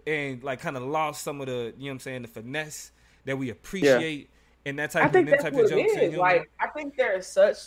and 0.05 0.43
like 0.43 0.59
kind 0.61 0.77
of 0.77 0.83
lost 0.83 1.23
some 1.23 1.41
of 1.41 1.47
the 1.47 1.73
you 1.77 1.85
know 1.85 1.87
what 1.87 1.91
I'm 1.91 1.99
saying 1.99 2.21
the 2.23 2.27
finesse 2.27 2.91
that 3.25 3.37
we 3.37 3.49
appreciate 3.49 4.29
and 4.65 4.79
that 4.79 4.91
type 4.91 5.05
I 5.05 5.07
think 5.09 5.27
of 5.27 5.31
that's 5.31 5.43
type 5.43 5.53
what 5.53 5.65
of 5.65 5.71
jokes. 5.71 5.93
It 5.93 6.13
is. 6.13 6.17
Like 6.17 6.49
I 6.59 6.67
think 6.67 6.95
there 6.95 7.17
is 7.17 7.27
such 7.27 7.57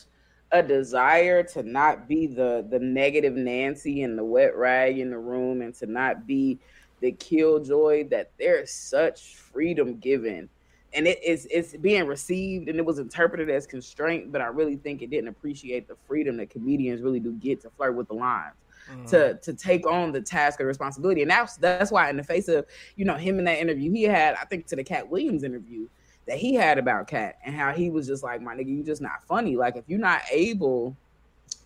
a 0.53 0.63
desire 0.63 1.43
to 1.43 1.63
not 1.63 2.09
be 2.09 2.27
the 2.27 2.67
the 2.69 2.79
negative 2.79 3.35
Nancy 3.35 4.03
and 4.03 4.19
the 4.19 4.25
wet 4.25 4.57
rag 4.57 4.99
in 4.99 5.11
the 5.11 5.19
room, 5.19 5.63
and 5.63 5.75
to 5.77 5.87
not 5.87 6.27
be 6.27 6.59
the 7.01 7.13
killjoy. 7.13 8.09
That 8.09 8.31
there 8.39 8.61
is 8.61 8.71
such 8.71 9.37
freedom 9.37 9.99
given, 9.99 10.49
and 10.97 11.07
it 11.07 11.23
is 11.23 11.47
it's 11.51 11.77
being 11.77 12.07
received, 12.07 12.69
and 12.69 12.79
it 12.79 12.85
was 12.85 12.99
interpreted 12.99 13.51
as 13.51 13.67
constraint. 13.67 14.33
But 14.33 14.41
I 14.41 14.47
really 14.47 14.77
think 14.77 15.03
it 15.03 15.11
didn't 15.11 15.29
appreciate 15.29 15.87
the 15.87 15.97
freedom 16.09 16.37
that 16.39 16.51
comedians 16.51 17.03
really 17.03 17.21
do 17.21 17.33
get 17.33 17.61
to 17.63 17.71
flirt 17.71 17.95
with 17.95 18.09
the 18.09 18.15
lines. 18.15 18.55
Mm-hmm. 18.91 19.07
To, 19.07 19.35
to 19.35 19.53
take 19.53 19.85
on 19.85 20.13
the 20.13 20.21
task 20.21 20.61
of 20.61 20.67
responsibility, 20.69 21.23
and 21.23 21.31
that's 21.31 21.57
that's 21.57 21.91
why 21.91 22.09
in 22.09 22.17
the 22.17 22.23
face 22.23 22.47
of 22.47 22.67
you 22.95 23.05
know 23.05 23.17
him 23.17 23.41
in 23.41 23.45
that 23.47 23.59
interview 23.59 23.91
he 23.91 24.05
had, 24.05 24.37
I 24.41 24.45
think 24.45 24.67
to 24.69 24.77
the 24.77 24.85
Katt 24.85 25.11
Williams 25.11 25.43
interview, 25.43 25.89
that 26.27 26.39
he 26.39 26.55
had 26.55 26.79
about 26.79 27.09
Katt 27.09 27.37
and 27.45 27.55
how 27.55 27.73
he 27.73 27.91
was 27.91 28.07
just 28.07 28.23
like, 28.23 28.41
my 28.41 28.55
nigga, 28.55 28.69
you 28.69 28.83
just 28.83 29.03
not 29.03 29.25
funny. 29.27 29.57
Like 29.57 29.77
if 29.77 29.85
you're 29.89 29.99
not 29.99 30.23
able 30.31 30.97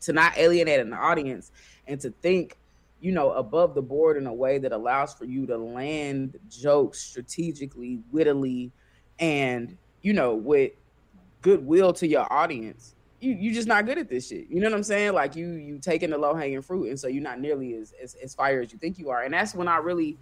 to 0.03 0.13
not 0.13 0.37
alienate 0.39 0.81
an 0.81 0.93
audience 0.93 1.53
and 1.87 2.01
to 2.01 2.11
think, 2.23 2.57
you 3.01 3.13
know, 3.13 3.33
above 3.33 3.75
the 3.75 3.83
board 3.83 4.17
in 4.17 4.27
a 4.27 4.33
way 4.33 4.59
that 4.59 4.73
allows 4.73 5.15
for 5.15 5.25
you 5.25 5.47
to 5.47 5.57
land 5.57 6.39
jokes 6.49 7.01
strategically, 7.01 7.99
wittily, 8.13 8.71
and 9.21 9.77
you 10.03 10.13
know, 10.13 10.35
with 10.35 10.73
goodwill 11.43 11.93
to 11.95 12.07
your 12.07 12.31
audience, 12.33 12.95
you 13.21 13.33
you 13.33 13.53
just 13.53 13.69
not 13.69 13.87
good 13.87 13.99
at 13.99 14.09
this 14.09 14.29
shit. 14.29 14.47
You 14.49 14.61
know 14.61 14.71
what 14.71 14.77
I'm 14.77 14.83
saying? 14.83 15.13
Like 15.13 15.37
you 15.37 15.53
you 15.53 15.79
taking 15.79 16.11
the 16.11 16.19
low 16.19 16.35
hanging 16.35 16.63
fruit, 16.63 16.89
and 16.89 16.99
so 16.99 17.07
you're 17.07 17.23
not 17.23 17.39
nearly 17.39 17.75
as, 17.75 17.95
as 18.03 18.15
as 18.23 18.35
fire 18.35 18.61
as 18.61 18.73
you 18.73 18.79
think 18.79 18.99
you 18.99 19.11
are. 19.11 19.23
And 19.23 19.33
that's 19.33 19.55
when 19.55 19.69
I 19.69 19.77
really. 19.77 20.19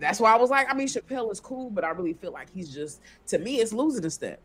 That's 0.00 0.18
why 0.18 0.32
I 0.32 0.36
was 0.36 0.50
like, 0.50 0.68
I 0.68 0.74
mean, 0.74 0.88
Chappelle 0.88 1.30
is 1.30 1.38
cool, 1.38 1.70
but 1.70 1.84
I 1.84 1.90
really 1.90 2.12
feel 2.12 2.32
like 2.32 2.52
he's 2.52 2.74
just 2.74 3.00
to 3.28 3.38
me, 3.38 3.60
it's 3.60 3.72
losing 3.72 4.04
a 4.04 4.10
step. 4.10 4.42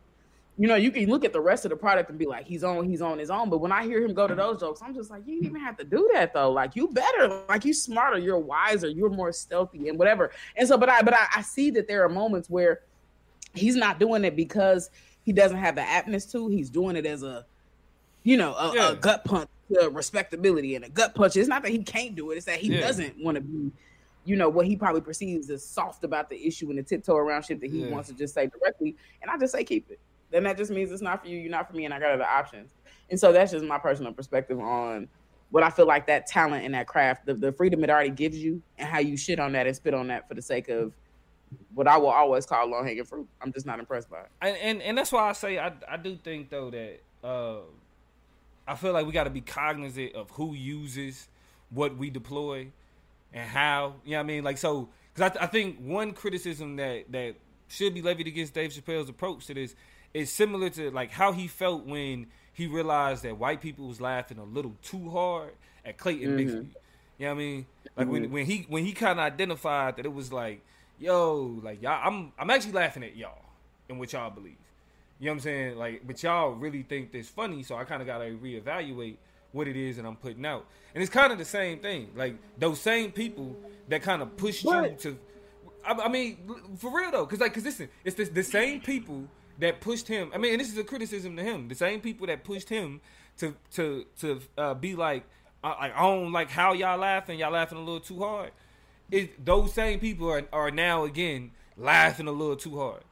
You 0.56 0.68
know, 0.68 0.76
you 0.76 0.92
can 0.92 1.08
look 1.08 1.24
at 1.24 1.32
the 1.32 1.40
rest 1.40 1.64
of 1.64 1.70
the 1.70 1.76
product 1.76 2.10
and 2.10 2.18
be 2.18 2.26
like, 2.26 2.46
he's 2.46 2.62
on, 2.62 2.88
he's 2.88 3.02
on 3.02 3.18
his 3.18 3.28
own. 3.28 3.50
But 3.50 3.58
when 3.58 3.72
I 3.72 3.82
hear 3.82 4.00
him 4.04 4.14
go 4.14 4.28
to 4.28 4.34
those 4.36 4.60
jokes, 4.60 4.82
I'm 4.84 4.94
just 4.94 5.10
like, 5.10 5.26
you 5.26 5.34
didn't 5.34 5.46
even 5.46 5.60
have 5.60 5.76
to 5.78 5.84
do 5.84 6.08
that 6.12 6.32
though. 6.32 6.52
Like 6.52 6.76
you 6.76 6.88
better, 6.88 7.42
like 7.48 7.64
you 7.64 7.74
smarter, 7.74 8.18
you're 8.18 8.38
wiser, 8.38 8.88
you're 8.88 9.10
more 9.10 9.32
stealthy 9.32 9.88
and 9.88 9.98
whatever. 9.98 10.30
And 10.56 10.68
so, 10.68 10.78
but 10.78 10.88
I, 10.88 11.02
but 11.02 11.14
I, 11.14 11.26
I 11.36 11.42
see 11.42 11.70
that 11.70 11.88
there 11.88 12.04
are 12.04 12.08
moments 12.08 12.48
where 12.48 12.82
he's 13.54 13.76
not 13.76 13.98
doing 13.98 14.24
it 14.24 14.36
because 14.36 14.90
he 15.24 15.32
doesn't 15.32 15.58
have 15.58 15.74
the 15.74 15.82
aptness 15.82 16.30
to. 16.32 16.48
He's 16.48 16.70
doing 16.70 16.96
it 16.96 17.06
as 17.06 17.22
a, 17.22 17.44
you 18.22 18.36
know, 18.36 18.54
a, 18.54 18.72
yeah. 18.74 18.90
a 18.90 18.96
gut 18.96 19.24
punch 19.24 19.48
to 19.72 19.88
respectability 19.90 20.76
and 20.76 20.84
a 20.84 20.88
gut 20.88 21.14
punch. 21.14 21.36
It's 21.36 21.48
not 21.48 21.62
that 21.62 21.70
he 21.70 21.82
can't 21.82 22.14
do 22.14 22.30
it; 22.30 22.36
it's 22.36 22.46
that 22.46 22.58
he 22.58 22.74
yeah. 22.74 22.80
doesn't 22.80 23.22
want 23.22 23.36
to 23.36 23.40
be, 23.40 23.70
you 24.24 24.36
know, 24.36 24.48
what 24.48 24.66
he 24.66 24.76
probably 24.76 25.00
perceives 25.00 25.50
as 25.50 25.64
soft 25.64 26.04
about 26.04 26.28
the 26.30 26.46
issue 26.46 26.70
and 26.70 26.78
the 26.78 26.82
tiptoe 26.82 27.16
around 27.16 27.44
shit 27.44 27.60
that 27.60 27.70
he 27.70 27.84
yeah. 27.84 27.90
wants 27.90 28.08
to 28.08 28.14
just 28.14 28.34
say 28.34 28.46
directly. 28.46 28.96
And 29.20 29.30
I 29.30 29.38
just 29.38 29.52
say 29.52 29.64
keep 29.64 29.90
it. 29.90 30.00
Then 30.30 30.44
that 30.44 30.56
just 30.56 30.70
means 30.70 30.90
it's 30.90 31.02
not 31.02 31.22
for 31.22 31.28
you. 31.28 31.38
You're 31.38 31.50
not 31.50 31.68
for 31.68 31.76
me, 31.76 31.84
and 31.84 31.94
I 31.94 32.00
got 32.00 32.12
other 32.12 32.24
options. 32.24 32.72
And 33.10 33.20
so 33.20 33.32
that's 33.32 33.52
just 33.52 33.64
my 33.64 33.78
personal 33.78 34.12
perspective 34.12 34.58
on 34.58 35.08
what 35.50 35.62
I 35.62 35.68
feel 35.68 35.86
like 35.86 36.06
that 36.06 36.26
talent 36.26 36.64
and 36.64 36.72
that 36.72 36.86
craft, 36.86 37.26
the, 37.26 37.34
the 37.34 37.52
freedom 37.52 37.84
it 37.84 37.90
already 37.90 38.08
gives 38.08 38.38
you, 38.38 38.62
and 38.78 38.88
how 38.88 39.00
you 39.00 39.18
shit 39.18 39.38
on 39.38 39.52
that 39.52 39.66
and 39.66 39.76
spit 39.76 39.92
on 39.92 40.08
that 40.08 40.26
for 40.26 40.34
the 40.34 40.40
sake 40.40 40.70
of 40.70 40.94
what 41.74 41.86
I 41.86 41.96
will 41.98 42.08
always 42.08 42.46
call 42.46 42.68
low 42.68 42.82
hanging 42.82 43.04
fruit. 43.04 43.28
I'm 43.40 43.52
just 43.52 43.66
not 43.66 43.78
impressed 43.78 44.10
by 44.10 44.20
it. 44.20 44.28
And, 44.40 44.56
and 44.56 44.82
and 44.82 44.98
that's 44.98 45.12
why 45.12 45.28
I 45.28 45.32
say 45.32 45.58
I 45.58 45.72
I 45.88 45.96
do 45.96 46.16
think 46.16 46.50
though 46.50 46.70
that 46.70 47.00
uh, 47.24 47.60
I 48.66 48.74
feel 48.74 48.92
like 48.92 49.06
we 49.06 49.12
got 49.12 49.24
to 49.24 49.30
be 49.30 49.40
cognizant 49.40 50.14
of 50.14 50.30
who 50.30 50.54
uses 50.54 51.28
what 51.70 51.96
we 51.96 52.10
deploy 52.10 52.68
and 53.32 53.48
how. 53.48 53.94
You 54.04 54.12
know 54.12 54.18
what 54.18 54.20
I 54.20 54.26
mean? 54.26 54.44
Like 54.44 54.58
so, 54.58 54.88
because 55.14 55.36
I, 55.36 55.44
I 55.44 55.46
think 55.46 55.78
one 55.78 56.12
criticism 56.12 56.76
that 56.76 57.10
that 57.12 57.36
should 57.68 57.94
be 57.94 58.02
levied 58.02 58.26
against 58.26 58.54
Dave 58.54 58.70
Chappelle's 58.70 59.08
approach 59.08 59.46
to 59.46 59.54
this 59.54 59.74
is 60.14 60.30
similar 60.30 60.68
to 60.70 60.90
like 60.90 61.10
how 61.10 61.32
he 61.32 61.48
felt 61.48 61.86
when 61.86 62.26
he 62.52 62.66
realized 62.66 63.22
that 63.22 63.38
white 63.38 63.60
people 63.60 63.88
was 63.88 64.00
laughing 64.00 64.38
a 64.38 64.44
little 64.44 64.76
too 64.82 65.10
hard 65.10 65.52
at 65.84 65.96
Clayton 65.96 66.36
mm-hmm. 66.36 66.38
Bigsby. 66.38 66.66
You 67.18 67.26
know 67.26 67.26
what 67.26 67.30
I 67.30 67.34
mean? 67.34 67.66
Like 67.96 68.06
mm-hmm. 68.06 68.12
when 68.12 68.30
when 68.30 68.46
he 68.46 68.66
when 68.68 68.84
he 68.84 68.92
kind 68.92 69.18
of 69.18 69.24
identified 69.24 69.96
that 69.96 70.04
it 70.04 70.12
was 70.12 70.32
like 70.32 70.62
yo, 70.98 71.60
like 71.62 71.82
y'all, 71.82 72.00
I'm 72.04 72.32
I'm 72.38 72.50
actually 72.50 72.72
laughing 72.72 73.02
at 73.04 73.16
y'all 73.16 73.38
and 73.88 73.98
what 73.98 74.12
y'all 74.12 74.30
believe. 74.30 74.56
You 75.18 75.26
know 75.26 75.32
what 75.32 75.36
I'm 75.36 75.40
saying? 75.40 75.76
Like, 75.76 76.06
but 76.06 76.22
y'all 76.22 76.50
really 76.52 76.82
think 76.82 77.12
this 77.12 77.28
funny, 77.28 77.62
so 77.62 77.76
I 77.76 77.84
kind 77.84 78.00
of 78.00 78.06
gotta 78.06 78.24
reevaluate 78.24 79.16
what 79.52 79.68
it 79.68 79.76
is 79.76 79.96
that 79.96 80.06
I'm 80.06 80.16
putting 80.16 80.44
out. 80.44 80.66
And 80.94 81.02
it's 81.02 81.12
kind 81.12 81.32
of 81.32 81.38
the 81.38 81.44
same 81.44 81.78
thing. 81.78 82.10
Like 82.16 82.36
those 82.58 82.80
same 82.80 83.12
people 83.12 83.56
that 83.88 84.02
kind 84.02 84.22
of 84.22 84.36
push 84.36 84.64
you 84.64 84.96
to. 85.00 85.18
I, 85.84 85.92
I, 85.92 86.08
mean, 86.08 86.38
for 86.76 86.96
real 86.96 87.10
though, 87.10 87.24
because 87.24 87.40
like, 87.40 87.54
cause 87.54 87.64
listen, 87.64 87.88
it's 88.04 88.16
the, 88.16 88.24
the 88.24 88.42
same 88.42 88.80
people 88.80 89.24
that 89.58 89.80
pushed 89.80 90.08
him. 90.08 90.30
I 90.34 90.38
mean, 90.38 90.52
and 90.52 90.60
this 90.60 90.70
is 90.72 90.78
a 90.78 90.84
criticism 90.84 91.36
to 91.36 91.42
him. 91.42 91.68
The 91.68 91.74
same 91.74 92.00
people 92.00 92.26
that 92.28 92.44
pushed 92.44 92.68
him 92.68 93.00
to 93.38 93.54
to 93.72 94.06
to 94.20 94.40
uh, 94.56 94.74
be 94.74 94.94
like, 94.94 95.24
I, 95.62 95.68
like 95.68 95.96
I 95.96 96.02
don't 96.02 96.32
like 96.32 96.50
how 96.50 96.72
y'all 96.72 96.98
laughing. 96.98 97.38
Y'all 97.38 97.52
laughing 97.52 97.78
a 97.78 97.82
little 97.82 98.00
too 98.00 98.18
hard 98.20 98.50
it, 99.12 99.44
those 99.44 99.72
same 99.72 100.00
people 100.00 100.30
are, 100.30 100.44
are 100.52 100.70
now 100.70 101.04
again 101.04 101.52
laughing 101.76 102.26
a 102.26 102.32
little 102.32 102.56
too 102.56 102.78
hard, 102.78 103.02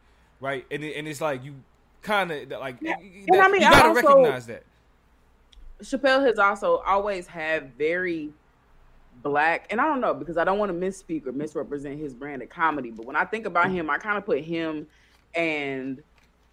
right? 0.40 0.66
And 0.70 0.82
it, 0.82 0.96
and 0.96 1.06
it's 1.06 1.20
like 1.20 1.44
you 1.44 1.56
kind 2.02 2.30
of 2.30 2.50
like 2.50 2.76
yeah. 2.80 2.96
that, 3.28 3.40
I 3.40 3.48
mean, 3.48 3.62
you 3.62 3.70
gotta 3.70 3.92
recognize 3.92 4.46
that. 4.46 4.64
Chappelle 5.82 6.24
has 6.26 6.38
also 6.38 6.78
always 6.78 7.26
had 7.26 7.74
very 7.76 8.30
black, 9.22 9.66
and 9.70 9.80
I 9.80 9.84
don't 9.84 10.00
know 10.00 10.14
because 10.14 10.36
I 10.36 10.44
don't 10.44 10.58
want 10.58 10.70
to 10.72 10.86
misspeak 10.86 11.26
or 11.26 11.32
misrepresent 11.32 11.98
his 11.98 12.14
brand 12.14 12.42
of 12.42 12.48
comedy, 12.48 12.90
but 12.90 13.06
when 13.06 13.16
I 13.16 13.24
think 13.24 13.46
about 13.46 13.70
him, 13.70 13.90
I 13.90 13.98
kind 13.98 14.18
of 14.18 14.26
put 14.26 14.40
him 14.40 14.86
and 15.34 16.02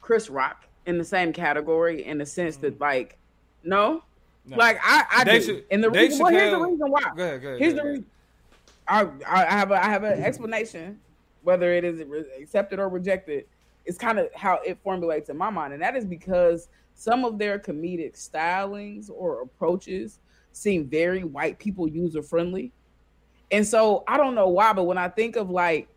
Chris 0.02 0.30
Rock 0.30 0.66
in 0.86 0.98
the 0.98 1.04
same 1.04 1.34
category 1.34 2.06
in 2.06 2.18
the 2.18 2.26
sense 2.26 2.58
that 2.58 2.76
mm-hmm. 2.76 2.84
like 2.84 3.18
no, 3.64 4.04
no. 4.46 4.58
like 4.58 4.80
I, 4.82 5.06
I 5.10 5.24
do. 5.24 5.42
Should, 5.42 5.66
and 5.72 5.84
the 5.84 5.90
reason, 5.90 6.20
well, 6.20 6.32
here's 6.32 6.52
the 6.52 6.60
reason 6.60 6.92
why. 6.92 7.02
Go 7.16 7.24
ahead, 7.24 7.42
go 7.42 7.48
ahead, 7.50 7.60
here's 7.60 7.74
go 7.74 7.80
ahead, 7.80 7.86
the 7.86 7.90
reason. 7.90 8.06
I, 8.88 9.08
I 9.28 9.46
have 9.46 9.72
a, 9.72 9.84
I 9.84 9.90
have 9.90 10.04
an 10.04 10.24
explanation, 10.24 11.00
whether 11.44 11.72
it 11.74 11.84
is 11.84 12.00
accepted 12.40 12.80
or 12.80 12.90
rejected. 12.90 13.46
It's 13.86 13.98
kind 13.98 14.20
of 14.20 14.34
how 14.34 14.60
it 14.66 14.78
formulates 14.84 15.30
in 15.30 15.38
my 15.38 15.50
mind, 15.50 15.74
and 15.74 15.82
that 15.82 15.96
is 15.96 16.06
because 16.06 16.68
some 16.94 17.26
of 17.26 17.38
their 17.38 17.60
comedic 17.60 18.16
stylings 18.16 19.10
or 19.10 19.42
approaches 19.42 20.20
seem 20.52 20.88
very 20.88 21.24
white 21.24 21.60
people 21.60 21.88
user 21.88 22.22
friendly, 22.22 22.72
and 23.52 23.66
so 23.66 24.04
I 24.08 24.18
don't 24.18 24.36
know 24.36 24.50
why, 24.50 24.74
but 24.74 24.84
when 24.84 24.98
I 24.98 25.10
think 25.10 25.36
of 25.36 25.50
like 25.50 25.88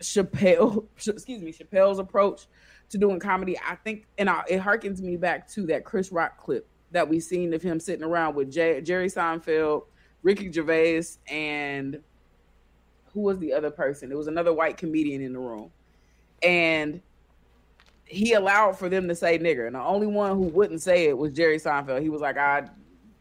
Chappelle, 0.00 0.86
excuse 1.06 1.42
me, 1.42 1.52
Chappelle's 1.52 1.98
approach 1.98 2.46
to 2.90 2.98
doing 2.98 3.18
comedy, 3.18 3.58
I 3.58 3.76
think, 3.76 4.06
and 4.18 4.28
I, 4.28 4.42
it 4.48 4.60
harkens 4.60 5.00
me 5.00 5.16
back 5.16 5.48
to 5.52 5.66
that 5.66 5.84
Chris 5.84 6.12
Rock 6.12 6.38
clip 6.42 6.66
that 6.92 7.08
we 7.08 7.20
seen 7.20 7.52
of 7.54 7.62
him 7.62 7.80
sitting 7.80 8.04
around 8.04 8.36
with 8.36 8.50
Jay, 8.52 8.80
Jerry 8.80 9.08
Seinfeld, 9.08 9.84
Ricky 10.22 10.50
Gervais, 10.50 11.04
and 11.28 12.00
who 13.14 13.20
was 13.20 13.38
the 13.38 13.52
other 13.52 13.70
person? 13.70 14.12
It 14.12 14.18
was 14.18 14.26
another 14.26 14.52
white 14.52 14.76
comedian 14.76 15.22
in 15.22 15.32
the 15.32 15.38
room. 15.38 15.70
And 16.42 17.00
he 18.04 18.34
allowed 18.34 18.78
for 18.78 18.88
them 18.88 19.08
to 19.08 19.14
say 19.14 19.38
nigger. 19.38 19.66
And 19.66 19.76
the 19.76 19.80
only 19.80 20.06
one 20.06 20.36
who 20.36 20.42
wouldn't 20.42 20.82
say 20.82 21.06
it 21.06 21.16
was 21.16 21.32
Jerry 21.32 21.58
Seinfeld. 21.58 22.02
He 22.02 22.10
was 22.10 22.20
like, 22.20 22.36
I 22.36 22.68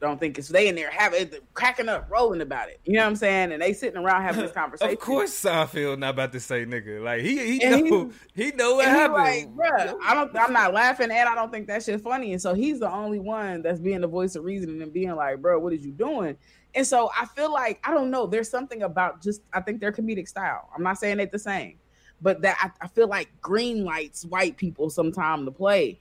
don't 0.01 0.19
think 0.19 0.37
it's 0.37 0.49
they 0.49 0.67
in 0.67 0.75
there 0.75 0.91
having 0.91 1.29
cracking 1.53 1.87
up, 1.87 2.07
rolling 2.09 2.41
about 2.41 2.67
it. 2.69 2.79
You 2.83 2.93
know 2.93 3.03
what 3.03 3.07
I'm 3.07 3.15
saying? 3.15 3.53
And 3.53 3.61
they 3.61 3.71
sitting 3.71 4.03
around 4.03 4.23
having 4.23 4.41
this 4.41 4.51
conversation. 4.55 4.93
of 4.93 4.99
course, 4.99 5.31
Seinfeld 5.31 5.99
not 5.99 6.09
about 6.09 6.33
to 6.33 6.39
say 6.39 6.65
nigga. 6.65 7.01
Like 7.01 7.21
he 7.21 7.59
he 7.59 7.81
know 7.81 8.11
he, 8.33 8.45
he 8.45 8.51
know 8.51 8.75
what 8.75 8.85
happened. 8.85 9.55
Like, 9.55 9.95
I 10.03 10.13
don't. 10.13 10.35
I'm 10.35 10.51
not 10.51 10.73
laughing, 10.73 11.09
and 11.11 11.29
I 11.29 11.35
don't 11.35 11.51
think 11.51 11.67
that 11.67 11.83
shit 11.83 12.01
funny. 12.01 12.33
And 12.33 12.41
so 12.41 12.53
he's 12.53 12.79
the 12.79 12.91
only 12.91 13.19
one 13.19 13.61
that's 13.61 13.79
being 13.79 14.01
the 14.01 14.07
voice 14.07 14.35
of 14.35 14.43
reason 14.43 14.81
and 14.81 14.91
being 14.91 15.15
like, 15.15 15.41
bro, 15.41 15.59
what 15.59 15.71
is 15.71 15.85
you 15.85 15.93
doing? 15.93 16.35
And 16.75 16.85
so 16.85 17.11
I 17.19 17.25
feel 17.25 17.51
like 17.51 17.79
I 17.83 17.93
don't 17.93 18.09
know. 18.09 18.25
There's 18.25 18.49
something 18.49 18.83
about 18.83 19.21
just 19.21 19.41
I 19.53 19.61
think 19.61 19.79
their 19.79 19.91
comedic 19.91 20.27
style. 20.27 20.69
I'm 20.75 20.83
not 20.83 20.97
saying 20.97 21.19
it 21.19 21.31
the 21.31 21.39
same, 21.39 21.75
but 22.21 22.41
that 22.41 22.57
I, 22.59 22.85
I 22.85 22.87
feel 22.87 23.07
like 23.07 23.29
green 23.41 23.83
lights 23.83 24.25
white 24.25 24.57
people 24.57 24.89
sometime 24.89 25.45
to 25.45 25.51
play, 25.51 25.99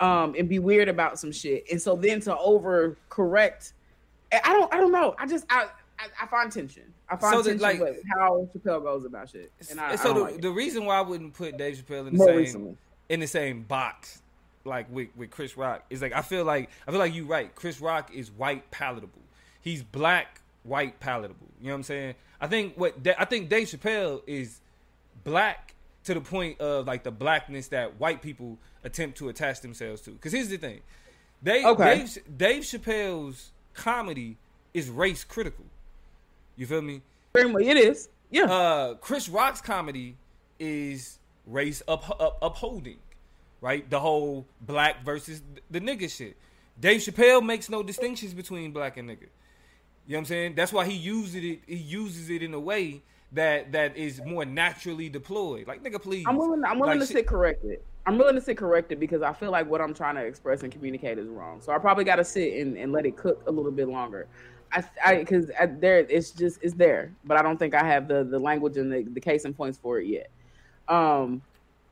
um, 0.00 0.34
and 0.36 0.48
be 0.48 0.58
weird 0.58 0.88
about 0.88 1.18
some 1.18 1.30
shit. 1.30 1.64
And 1.70 1.80
so 1.80 1.94
then 1.94 2.20
to 2.22 2.36
over 2.38 2.96
correct, 3.08 3.74
I 4.32 4.52
don't 4.52 4.72
I 4.74 4.78
don't 4.78 4.92
know. 4.92 5.14
I 5.18 5.26
just 5.26 5.46
I 5.48 5.68
I, 5.98 6.06
I 6.22 6.26
find 6.26 6.50
tension. 6.50 6.92
I 7.08 7.16
find 7.16 7.36
so 7.36 7.42
tension 7.42 7.62
like, 7.62 7.80
with 7.80 8.02
how 8.16 8.48
Chappelle 8.54 8.82
goes 8.82 9.04
about 9.04 9.30
shit. 9.30 9.52
And 9.70 9.80
I, 9.80 9.94
so 9.94 10.10
I 10.10 10.14
the, 10.14 10.20
like 10.20 10.40
the 10.40 10.50
reason 10.50 10.86
why 10.86 10.98
I 10.98 11.02
wouldn't 11.02 11.34
put 11.34 11.56
Dave 11.56 11.76
Chappelle 11.76 12.08
in 12.08 12.14
the 12.14 12.18
More 12.18 12.28
same 12.28 12.36
recently. 12.36 12.76
in 13.08 13.20
the 13.20 13.26
same 13.28 13.62
box 13.62 14.22
like 14.64 14.90
with, 14.90 15.08
with 15.16 15.30
Chris 15.30 15.56
Rock 15.56 15.84
is 15.88 16.02
like 16.02 16.12
I 16.12 16.22
feel 16.22 16.44
like 16.44 16.68
I 16.86 16.90
feel 16.90 16.98
like 16.98 17.14
you're 17.14 17.26
right. 17.26 17.54
Chris 17.54 17.80
Rock 17.80 18.12
is 18.12 18.32
white 18.32 18.68
palatable 18.72 19.22
he's 19.60 19.82
black, 19.82 20.40
white, 20.62 21.00
palatable. 21.00 21.48
You 21.60 21.68
know 21.68 21.72
what 21.72 21.76
I'm 21.78 21.82
saying? 21.84 22.14
I 22.40 22.46
think 22.46 22.74
what 22.76 22.94
I 23.18 23.24
think 23.24 23.48
Dave 23.48 23.68
Chappelle 23.68 24.22
is 24.26 24.60
black 25.24 25.74
to 26.04 26.14
the 26.14 26.20
point 26.20 26.60
of 26.60 26.86
like 26.86 27.02
the 27.02 27.10
blackness 27.10 27.68
that 27.68 27.98
white 27.98 28.22
people 28.22 28.58
attempt 28.84 29.18
to 29.18 29.28
attach 29.28 29.60
themselves 29.60 30.00
to. 30.02 30.10
Because 30.10 30.32
here's 30.32 30.48
the 30.48 30.56
thing, 30.56 30.80
Dave, 31.42 31.66
okay. 31.66 31.98
Dave, 31.98 32.18
Dave 32.36 32.62
Chappelle's 32.62 33.50
comedy 33.74 34.36
is 34.74 34.88
race 34.88 35.24
critical. 35.24 35.64
You 36.56 36.66
feel 36.66 36.82
me? 36.82 37.02
It 37.34 37.76
is. 37.76 38.08
Yeah. 38.30 38.44
Uh, 38.44 38.94
Chris 38.94 39.28
Rock's 39.28 39.60
comedy 39.60 40.16
is 40.58 41.18
race 41.46 41.82
up, 41.86 42.08
up, 42.20 42.38
upholding, 42.42 42.98
right? 43.60 43.88
The 43.88 44.00
whole 44.00 44.46
black 44.60 45.04
versus 45.04 45.42
the 45.70 45.80
nigga 45.80 46.10
shit. 46.14 46.36
Dave 46.80 47.00
Chappelle 47.00 47.44
makes 47.44 47.68
no 47.68 47.82
distinctions 47.82 48.34
between 48.34 48.72
black 48.72 48.96
and 48.96 49.08
nigga. 49.08 49.28
You 50.08 50.14
know 50.14 50.20
what 50.20 50.22
I'm 50.22 50.24
saying? 50.24 50.54
That's 50.54 50.72
why 50.72 50.86
he 50.86 50.94
uses 50.94 51.34
it. 51.34 51.60
He 51.66 51.76
uses 51.76 52.30
it 52.30 52.42
in 52.42 52.54
a 52.54 52.58
way 52.60 53.02
that 53.32 53.72
that 53.72 53.94
is 53.94 54.22
more 54.24 54.46
naturally 54.46 55.10
deployed. 55.10 55.68
Like 55.68 55.84
nigga, 55.84 56.00
please. 56.00 56.24
I'm 56.26 56.38
willing. 56.38 56.64
I'm 56.64 56.78
willing 56.78 56.98
like, 56.98 57.06
to 57.08 57.14
sit 57.14 57.26
corrected. 57.26 57.80
I'm 58.06 58.16
willing 58.16 58.34
to 58.36 58.40
sit 58.40 58.56
corrected 58.56 58.98
because 58.98 59.20
I 59.20 59.34
feel 59.34 59.50
like 59.50 59.68
what 59.68 59.82
I'm 59.82 59.92
trying 59.92 60.14
to 60.14 60.22
express 60.22 60.62
and 60.62 60.72
communicate 60.72 61.18
is 61.18 61.28
wrong. 61.28 61.60
So 61.60 61.72
I 61.72 61.78
probably 61.78 62.04
got 62.04 62.16
to 62.16 62.24
sit 62.24 62.54
and, 62.54 62.78
and 62.78 62.90
let 62.90 63.04
it 63.04 63.18
cook 63.18 63.42
a 63.46 63.50
little 63.50 63.70
bit 63.70 63.90
longer. 63.90 64.26
I 64.72 65.16
because 65.16 65.50
there 65.78 65.98
it's 65.98 66.30
just 66.30 66.58
it's 66.62 66.72
there, 66.72 67.12
but 67.24 67.36
I 67.36 67.42
don't 67.42 67.58
think 67.58 67.74
I 67.74 67.84
have 67.84 68.08
the 68.08 68.24
the 68.24 68.38
language 68.38 68.78
and 68.78 68.90
the, 68.90 69.02
the 69.02 69.20
case 69.20 69.44
and 69.44 69.54
points 69.54 69.76
for 69.76 70.00
it 70.00 70.06
yet. 70.06 70.30
Um, 70.88 71.42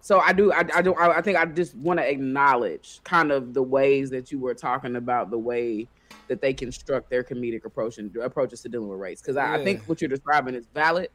so 0.01 0.21
I 0.21 0.33
do, 0.33 0.53
I, 0.53 0.65
I 0.75 0.83
do, 0.83 0.95
I, 0.95 1.19
I 1.19 1.21
think 1.21 1.37
I 1.37 1.45
just 1.45 1.75
want 1.75 1.99
to 1.99 2.09
acknowledge 2.09 3.01
kind 3.05 3.31
of 3.31 3.53
the 3.53 3.63
ways 3.63 4.09
that 4.11 4.33
you 4.33 4.39
were 4.39 4.55
talking 4.55 4.97
about 4.97 5.31
the 5.31 5.39
way 5.39 5.89
that 6.29 6.41
they 6.41 6.53
construct 6.53 7.11
their 7.11 7.23
comedic 7.23 7.65
approach 7.65 7.99
and 7.99 8.15
approaches 8.17 8.61
to 8.63 8.69
dealing 8.69 8.89
with 8.89 8.99
race. 8.99 9.21
Because 9.21 9.37
I, 9.37 9.45
yeah. 9.47 9.61
I, 9.61 9.65
think 9.65 9.83
what 9.85 10.01
you're 10.01 10.09
describing 10.09 10.55
is 10.55 10.67
valid, 10.75 11.11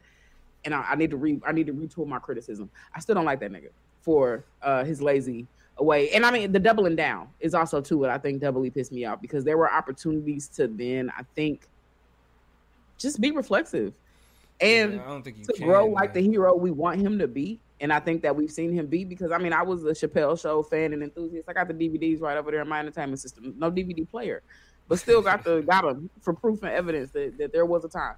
and 0.64 0.74
I, 0.74 0.82
I, 0.90 0.94
need 0.94 1.10
to 1.10 1.16
re, 1.16 1.40
I 1.46 1.52
need 1.52 1.66
to 1.66 1.72
retool 1.72 2.06
my 2.06 2.18
criticism. 2.18 2.70
I 2.94 3.00
still 3.00 3.14
don't 3.14 3.24
like 3.24 3.40
that 3.40 3.52
nigga 3.52 3.70
for 4.00 4.44
uh, 4.62 4.84
his 4.84 5.00
lazy 5.00 5.46
away. 5.78 6.10
And 6.10 6.26
I 6.26 6.30
mean, 6.30 6.52
the 6.52 6.58
doubling 6.58 6.96
down 6.96 7.28
is 7.40 7.54
also 7.54 7.80
too 7.80 7.98
what 7.98 8.10
I 8.10 8.18
think 8.18 8.40
doubly 8.40 8.70
pissed 8.70 8.92
me 8.92 9.04
off 9.04 9.20
because 9.20 9.44
there 9.44 9.56
were 9.56 9.72
opportunities 9.72 10.48
to 10.48 10.68
then 10.68 11.10
I 11.16 11.22
think 11.34 11.68
just 12.98 13.20
be 13.20 13.30
reflexive 13.30 13.94
and 14.60 14.94
yeah, 14.94 15.20
to 15.24 15.32
can, 15.32 15.66
grow 15.66 15.86
man. 15.86 15.94
like 15.94 16.14
the 16.14 16.20
hero 16.20 16.54
we 16.54 16.70
want 16.70 17.00
him 17.00 17.18
to 17.18 17.26
be 17.26 17.58
and 17.80 17.92
I 17.92 17.98
think 17.98 18.22
that 18.22 18.34
we've 18.34 18.50
seen 18.50 18.72
him 18.72 18.86
be 18.86 19.04
because 19.04 19.32
I 19.32 19.38
mean 19.38 19.52
I 19.52 19.62
was 19.62 19.84
a 19.84 19.90
Chappelle 19.90 20.40
show 20.40 20.62
fan 20.62 20.92
and 20.92 21.02
enthusiast. 21.02 21.48
I 21.48 21.52
got 21.52 21.68
the 21.68 21.74
DVDs 21.74 22.20
right 22.20 22.36
over 22.36 22.50
there 22.50 22.62
in 22.62 22.68
my 22.68 22.78
entertainment 22.78 23.20
system. 23.20 23.54
No 23.58 23.70
DVD 23.70 24.08
player, 24.08 24.42
but 24.92 24.98
still 24.98 25.22
got 25.22 25.42
the 25.42 25.62
got 25.62 25.84
them 25.84 26.10
for 26.20 26.34
proof 26.34 26.62
and 26.62 26.70
evidence 26.70 27.12
that, 27.12 27.38
that 27.38 27.50
there 27.50 27.64
was 27.64 27.82
a 27.82 27.88
time. 27.88 28.16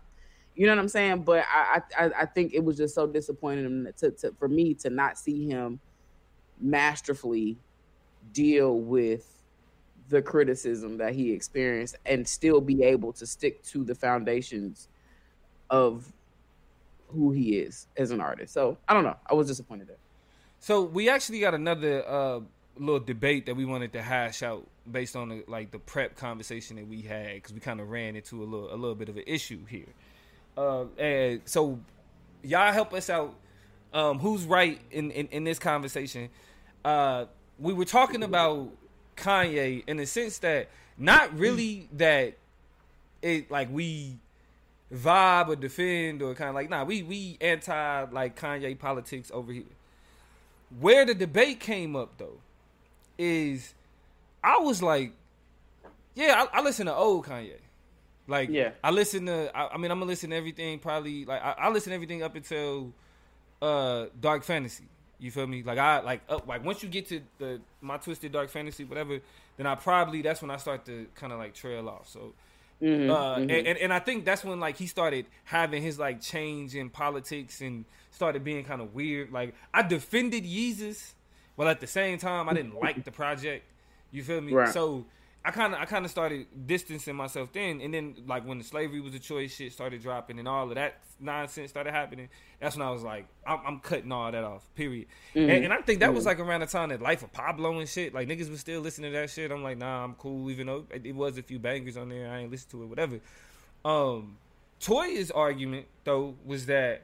You 0.56 0.66
know 0.66 0.72
what 0.72 0.80
I'm 0.80 0.88
saying? 0.88 1.22
But 1.22 1.44
I 1.48 1.82
I, 1.96 2.10
I 2.22 2.26
think 2.26 2.52
it 2.52 2.64
was 2.64 2.76
just 2.76 2.96
so 2.96 3.06
disappointing 3.06 3.86
to, 3.98 4.10
to, 4.10 4.32
for 4.40 4.48
me 4.48 4.74
to 4.74 4.90
not 4.90 5.16
see 5.16 5.46
him 5.46 5.78
masterfully 6.60 7.58
deal 8.32 8.80
with 8.80 9.40
the 10.08 10.20
criticism 10.20 10.98
that 10.98 11.14
he 11.14 11.30
experienced 11.30 11.94
and 12.06 12.26
still 12.26 12.60
be 12.60 12.82
able 12.82 13.12
to 13.12 13.24
stick 13.24 13.62
to 13.66 13.84
the 13.84 13.94
foundations 13.94 14.88
of 15.70 16.12
who 17.06 17.30
he 17.30 17.56
is 17.58 17.86
as 17.96 18.10
an 18.10 18.20
artist. 18.20 18.52
So 18.52 18.78
I 18.88 18.94
don't 18.94 19.04
know. 19.04 19.16
I 19.30 19.34
was 19.34 19.46
disappointed 19.46 19.86
there. 19.86 19.98
So 20.58 20.82
we 20.82 21.08
actually 21.08 21.38
got 21.38 21.54
another 21.54 22.04
uh, 22.04 22.40
little 22.76 22.98
debate 22.98 23.46
that 23.46 23.54
we 23.54 23.64
wanted 23.64 23.92
to 23.92 24.02
hash 24.02 24.42
out 24.42 24.66
based 24.90 25.16
on 25.16 25.28
the, 25.28 25.44
like 25.48 25.70
the 25.70 25.78
prep 25.78 26.16
conversation 26.16 26.76
that 26.76 26.86
we 26.86 27.02
had 27.02 27.34
because 27.34 27.52
we 27.52 27.60
kind 27.60 27.80
of 27.80 27.90
ran 27.90 28.16
into 28.16 28.42
a 28.42 28.44
little 28.44 28.72
a 28.72 28.76
little 28.76 28.94
bit 28.94 29.08
of 29.08 29.16
an 29.16 29.24
issue 29.26 29.64
here. 29.66 29.86
Uh, 30.56 30.84
and 30.98 31.40
so 31.44 31.78
y'all 32.42 32.72
help 32.72 32.92
us 32.92 33.10
out. 33.10 33.34
Um, 33.92 34.18
who's 34.18 34.44
right 34.44 34.80
in, 34.90 35.12
in, 35.12 35.28
in 35.28 35.44
this 35.44 35.58
conversation? 35.58 36.28
Uh, 36.84 37.26
we 37.58 37.72
were 37.72 37.84
talking 37.84 38.24
about 38.24 38.70
Kanye 39.16 39.84
in 39.86 39.98
the 39.98 40.06
sense 40.06 40.38
that 40.38 40.68
not 40.98 41.36
really 41.38 41.88
that 41.92 42.34
it 43.22 43.50
like 43.50 43.68
we 43.70 44.18
vibe 44.92 45.48
or 45.48 45.56
defend 45.56 46.22
or 46.22 46.34
kind 46.34 46.50
of 46.50 46.54
like 46.54 46.68
nah 46.68 46.84
we 46.84 47.02
we 47.02 47.38
anti 47.40 48.04
like 48.10 48.38
Kanye 48.38 48.78
politics 48.78 49.30
over 49.32 49.52
here. 49.52 49.64
Where 50.80 51.04
the 51.04 51.14
debate 51.14 51.60
came 51.60 51.94
up 51.94 52.18
though 52.18 52.40
is 53.16 53.74
I 54.44 54.58
was 54.58 54.82
like, 54.82 55.12
yeah, 56.14 56.46
I, 56.52 56.58
I 56.58 56.62
listen 56.62 56.86
to 56.86 56.94
old 56.94 57.26
Kanye. 57.26 57.56
Like, 58.26 58.50
yeah, 58.50 58.70
I 58.82 58.90
listen 58.90 59.26
to. 59.26 59.50
I, 59.56 59.74
I 59.74 59.76
mean, 59.78 59.90
I'm 59.90 59.98
gonna 59.98 60.08
listen 60.08 60.30
to 60.30 60.36
everything. 60.36 60.78
Probably 60.78 61.24
like 61.24 61.42
I, 61.42 61.54
I 61.58 61.70
listen 61.70 61.90
to 61.90 61.94
everything 61.94 62.22
up 62.22 62.36
until 62.36 62.92
uh 63.60 64.06
Dark 64.20 64.44
Fantasy. 64.44 64.84
You 65.18 65.30
feel 65.30 65.46
me? 65.46 65.62
Like 65.62 65.78
I 65.78 66.00
like 66.00 66.22
up 66.28 66.46
like 66.46 66.64
once 66.64 66.82
you 66.82 66.88
get 66.88 67.08
to 67.08 67.20
the 67.38 67.60
my 67.80 67.96
twisted 67.96 68.32
dark 68.32 68.50
fantasy, 68.50 68.84
whatever, 68.84 69.20
then 69.56 69.66
I 69.66 69.74
probably 69.74 70.22
that's 70.22 70.42
when 70.42 70.50
I 70.50 70.56
start 70.58 70.84
to 70.86 71.06
kind 71.14 71.32
of 71.32 71.38
like 71.38 71.54
trail 71.54 71.88
off. 71.88 72.08
So 72.08 72.34
Mm-hmm, 72.82 73.10
uh, 73.10 73.36
mm-hmm. 73.36 73.50
And, 73.50 73.78
and 73.78 73.92
I 73.92 73.98
think 73.98 74.24
that's 74.24 74.44
when 74.44 74.60
like 74.60 74.76
he 74.76 74.86
started 74.86 75.26
having 75.44 75.82
his 75.82 75.98
like 75.98 76.20
change 76.20 76.74
in 76.74 76.90
politics 76.90 77.60
and 77.60 77.84
started 78.10 78.44
being 78.44 78.64
kind 78.64 78.82
of 78.82 78.94
weird. 78.94 79.32
Like 79.32 79.54
I 79.72 79.82
defended 79.82 80.44
Yeezus, 80.44 81.12
but 81.56 81.66
at 81.66 81.80
the 81.80 81.86
same 81.86 82.18
time 82.18 82.48
I 82.48 82.54
didn't 82.54 82.74
like 82.74 83.04
the 83.04 83.12
project. 83.12 83.64
You 84.14 84.22
feel 84.22 84.40
me? 84.40 84.52
Right. 84.52 84.72
So 84.72 85.04
I 85.44 85.50
kind 85.50 85.74
of 85.74 85.80
I 85.80 85.84
kind 85.84 86.04
of 86.04 86.10
started 86.10 86.46
distancing 86.66 87.16
myself 87.16 87.52
then, 87.52 87.80
and 87.80 87.92
then 87.92 88.14
like 88.26 88.46
when 88.46 88.58
the 88.58 88.64
slavery 88.64 89.00
was 89.00 89.12
a 89.14 89.18
choice 89.18 89.54
shit 89.54 89.72
started 89.72 90.00
dropping 90.00 90.38
and 90.38 90.46
all 90.46 90.68
of 90.68 90.74
that 90.76 91.00
nonsense 91.18 91.70
started 91.70 91.92
happening, 91.92 92.28
that's 92.60 92.76
when 92.76 92.86
I 92.86 92.90
was 92.90 93.02
like, 93.02 93.26
I'm, 93.46 93.58
I'm 93.66 93.80
cutting 93.80 94.12
all 94.12 94.30
that 94.30 94.44
off. 94.44 94.62
Period. 94.74 95.08
Mm-hmm. 95.34 95.50
And, 95.50 95.64
and, 95.64 95.72
I 95.72 95.78
think 95.78 96.00
that 96.00 96.06
mm-hmm. 96.06 96.14
was 96.14 96.26
like 96.26 96.38
around 96.38 96.60
the 96.60 96.66
time 96.66 96.90
that 96.90 97.02
Life 97.02 97.22
of 97.24 97.32
Pablo 97.32 97.78
and 97.78 97.88
shit, 97.88 98.14
like 98.14 98.26
niggas 98.26 98.48
was 98.48 98.60
still 98.60 98.80
listening 98.80 99.12
to 99.12 99.18
that 99.18 99.30
shit. 99.30 99.50
I'm 99.50 99.62
like, 99.62 99.76
nah, 99.76 100.04
I'm 100.04 100.14
cool, 100.14 100.50
even 100.50 100.68
though 100.68 100.86
it 100.90 101.14
was 101.14 101.36
a 101.36 101.42
few 101.42 101.58
bangers 101.58 101.96
on 101.96 102.08
there. 102.08 102.30
I 102.30 102.38
ain't 102.38 102.50
listen 102.50 102.70
to 102.70 102.84
it, 102.84 102.86
whatever. 102.86 103.20
Um, 103.84 104.38
Toya's 104.80 105.30
argument 105.30 105.86
though 106.04 106.36
was 106.44 106.66
that, 106.66 107.02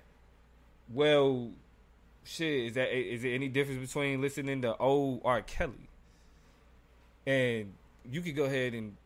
well, 0.88 1.50
shit, 2.24 2.66
is 2.68 2.74
that 2.74 2.96
is 2.96 3.22
there 3.22 3.34
any 3.34 3.48
difference 3.48 3.86
between 3.86 4.22
listening 4.22 4.62
to 4.62 4.76
old 4.76 5.20
R. 5.24 5.42
Kelly 5.42 5.89
and 7.26 7.72
you 8.10 8.20
could 8.20 8.36
go 8.36 8.44
ahead 8.44 8.74
and 8.74 8.96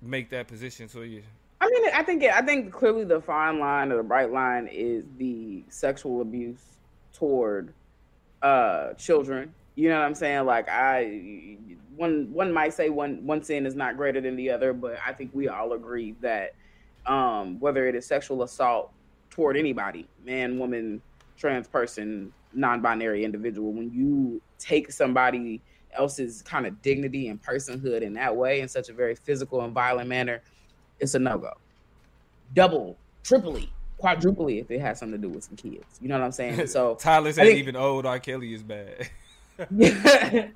make 0.00 0.30
that 0.30 0.46
position 0.46 0.88
so 0.88 1.02
you 1.02 1.22
I 1.60 1.68
mean, 1.70 1.90
I 1.92 2.02
think 2.02 2.22
I 2.22 2.40
think 2.42 2.72
clearly 2.72 3.04
the 3.04 3.20
fine 3.20 3.58
line 3.58 3.90
or 3.90 3.96
the 3.96 4.02
bright 4.02 4.32
line 4.32 4.68
is 4.68 5.04
the 5.16 5.64
sexual 5.68 6.20
abuse 6.20 6.62
toward 7.12 7.72
uh 8.42 8.92
children. 8.94 9.52
You 9.74 9.88
know 9.88 9.98
what 9.98 10.06
I'm 10.06 10.14
saying? 10.14 10.46
Like 10.46 10.68
I 10.68 11.56
one 11.96 12.32
one 12.32 12.52
might 12.52 12.74
say 12.74 12.90
one 12.90 13.26
one 13.26 13.42
sin 13.42 13.66
is 13.66 13.74
not 13.74 13.96
greater 13.96 14.20
than 14.20 14.36
the 14.36 14.50
other, 14.50 14.72
but 14.72 14.98
I 15.04 15.12
think 15.12 15.30
we 15.34 15.48
all 15.48 15.72
agree 15.72 16.14
that 16.20 16.54
um 17.06 17.58
whether 17.58 17.88
it 17.88 17.96
is 17.96 18.06
sexual 18.06 18.44
assault 18.44 18.92
toward 19.30 19.56
anybody, 19.56 20.06
man, 20.24 20.58
woman, 20.58 21.02
trans 21.36 21.66
person, 21.66 22.32
non-binary 22.52 23.24
individual, 23.24 23.72
when 23.72 23.90
you 23.92 24.40
take 24.58 24.92
somebody 24.92 25.60
else's 25.96 26.42
kind 26.42 26.66
of 26.66 26.80
dignity 26.82 27.28
and 27.28 27.42
personhood 27.42 28.02
in 28.02 28.14
that 28.14 28.34
way 28.34 28.60
in 28.60 28.68
such 28.68 28.88
a 28.88 28.92
very 28.92 29.14
physical 29.14 29.62
and 29.62 29.72
violent 29.72 30.08
manner, 30.08 30.42
it's 31.00 31.14
a 31.14 31.18
no 31.18 31.38
go. 31.38 31.52
Double, 32.54 32.96
triply, 33.22 33.70
quadruply 33.98 34.58
if 34.58 34.70
it 34.70 34.80
has 34.80 34.98
something 34.98 35.20
to 35.20 35.28
do 35.28 35.32
with 35.32 35.44
some 35.44 35.56
kids. 35.56 35.98
You 36.00 36.08
know 36.08 36.18
what 36.18 36.24
I'm 36.24 36.32
saying? 36.32 36.66
So 36.68 36.96
Tyler 36.96 37.32
said 37.32 37.46
think, 37.46 37.58
even 37.58 37.76
old 37.76 38.06
R. 38.06 38.18
Kelly 38.18 38.54
is 38.54 38.62
bad. 38.62 39.08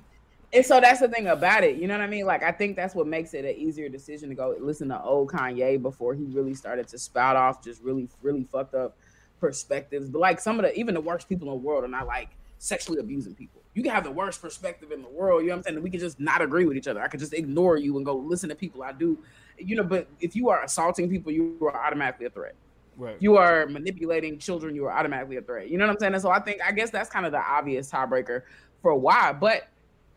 and 0.53 0.65
so 0.65 0.79
that's 0.79 0.99
the 0.99 1.09
thing 1.09 1.27
about 1.27 1.63
it. 1.63 1.77
You 1.77 1.87
know 1.87 1.95
what 1.95 2.03
I 2.03 2.07
mean? 2.07 2.25
Like 2.25 2.43
I 2.43 2.51
think 2.51 2.75
that's 2.75 2.95
what 2.95 3.07
makes 3.07 3.33
it 3.33 3.45
an 3.45 3.55
easier 3.55 3.89
decision 3.89 4.29
to 4.29 4.35
go 4.35 4.55
listen 4.59 4.89
to 4.89 5.01
old 5.01 5.31
Kanye 5.31 5.81
before 5.81 6.13
he 6.13 6.25
really 6.25 6.53
started 6.53 6.87
to 6.89 6.97
spout 6.97 7.35
off 7.35 7.63
just 7.63 7.81
really, 7.81 8.07
really 8.21 8.43
fucked 8.43 8.75
up 8.75 8.95
perspectives. 9.39 10.09
But 10.09 10.19
like 10.19 10.39
some 10.39 10.59
of 10.59 10.65
the 10.65 10.77
even 10.77 10.93
the 10.93 11.01
worst 11.01 11.27
people 11.27 11.47
in 11.49 11.53
the 11.55 11.67
world 11.67 11.83
are 11.83 11.89
not 11.89 12.07
like 12.07 12.29
sexually 12.59 12.99
abusing 12.99 13.35
people 13.35 13.62
you 13.73 13.81
can 13.81 13.91
have 13.91 14.03
the 14.03 14.11
worst 14.11 14.41
perspective 14.41 14.91
in 14.91 15.01
the 15.01 15.09
world. 15.09 15.41
You 15.41 15.49
know 15.49 15.55
what 15.55 15.67
I'm 15.67 15.73
saying? 15.73 15.83
We 15.83 15.89
can 15.89 15.99
just 15.99 16.19
not 16.19 16.41
agree 16.41 16.65
with 16.65 16.77
each 16.77 16.87
other. 16.87 17.01
I 17.01 17.07
could 17.07 17.19
just 17.19 17.33
ignore 17.33 17.77
you 17.77 17.97
and 17.97 18.05
go 18.05 18.15
listen 18.15 18.49
to 18.49 18.55
people 18.55 18.83
I 18.83 18.91
do. 18.91 19.17
You 19.57 19.75
know, 19.75 19.83
but 19.83 20.07
if 20.19 20.35
you 20.35 20.49
are 20.49 20.63
assaulting 20.63 21.09
people, 21.09 21.31
you 21.31 21.57
are 21.61 21.85
automatically 21.85 22.27
a 22.27 22.29
threat. 22.29 22.55
Right. 22.95 23.17
You 23.19 23.37
are 23.37 23.65
manipulating 23.65 24.37
children, 24.37 24.75
you 24.75 24.85
are 24.85 24.91
automatically 24.91 25.37
a 25.37 25.41
threat. 25.41 25.69
You 25.69 25.77
know 25.77 25.87
what 25.87 25.93
I'm 25.93 25.99
saying? 25.99 26.13
And 26.13 26.21
so 26.21 26.29
I 26.29 26.39
think 26.39 26.61
I 26.63 26.71
guess 26.71 26.91
that's 26.91 27.09
kind 27.09 27.25
of 27.25 27.31
the 27.31 27.39
obvious 27.39 27.89
tiebreaker 27.89 28.43
for 28.81 28.95
why. 28.95 29.33
But 29.33 29.67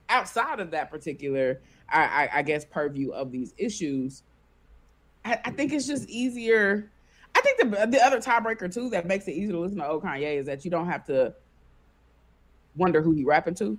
outside 0.09 0.61
of 0.61 0.71
that 0.73 0.91
particular, 0.91 1.61
I, 1.89 2.03
I, 2.03 2.31
I 2.35 2.43
guess 2.43 2.65
purview 2.65 3.13
of 3.13 3.33
these 3.33 3.55
issues, 3.57 4.23
I, 5.25 5.41
I 5.45 5.51
think 5.51 5.73
it's 5.73 5.87
just 5.87 6.09
easier. 6.09 6.91
I 7.35 7.41
think 7.41 7.59
the 7.61 7.87
the 7.87 8.05
other 8.05 8.21
tiebreaker 8.21 8.73
too 8.73 8.91
that 8.91 9.07
makes 9.07 9.27
it 9.29 9.33
easier 9.33 9.53
to 9.53 9.61
listen 9.61 9.79
to 9.79 9.89
old 9.89 10.03
Kanye 10.03 10.39
is 10.39 10.47
that 10.47 10.65
you 10.65 10.71
don't 10.71 10.87
have 10.87 11.05
to 11.07 11.35
wonder 12.77 13.03
who 13.03 13.13
he 13.13 13.25
rapping 13.25 13.55
to. 13.57 13.79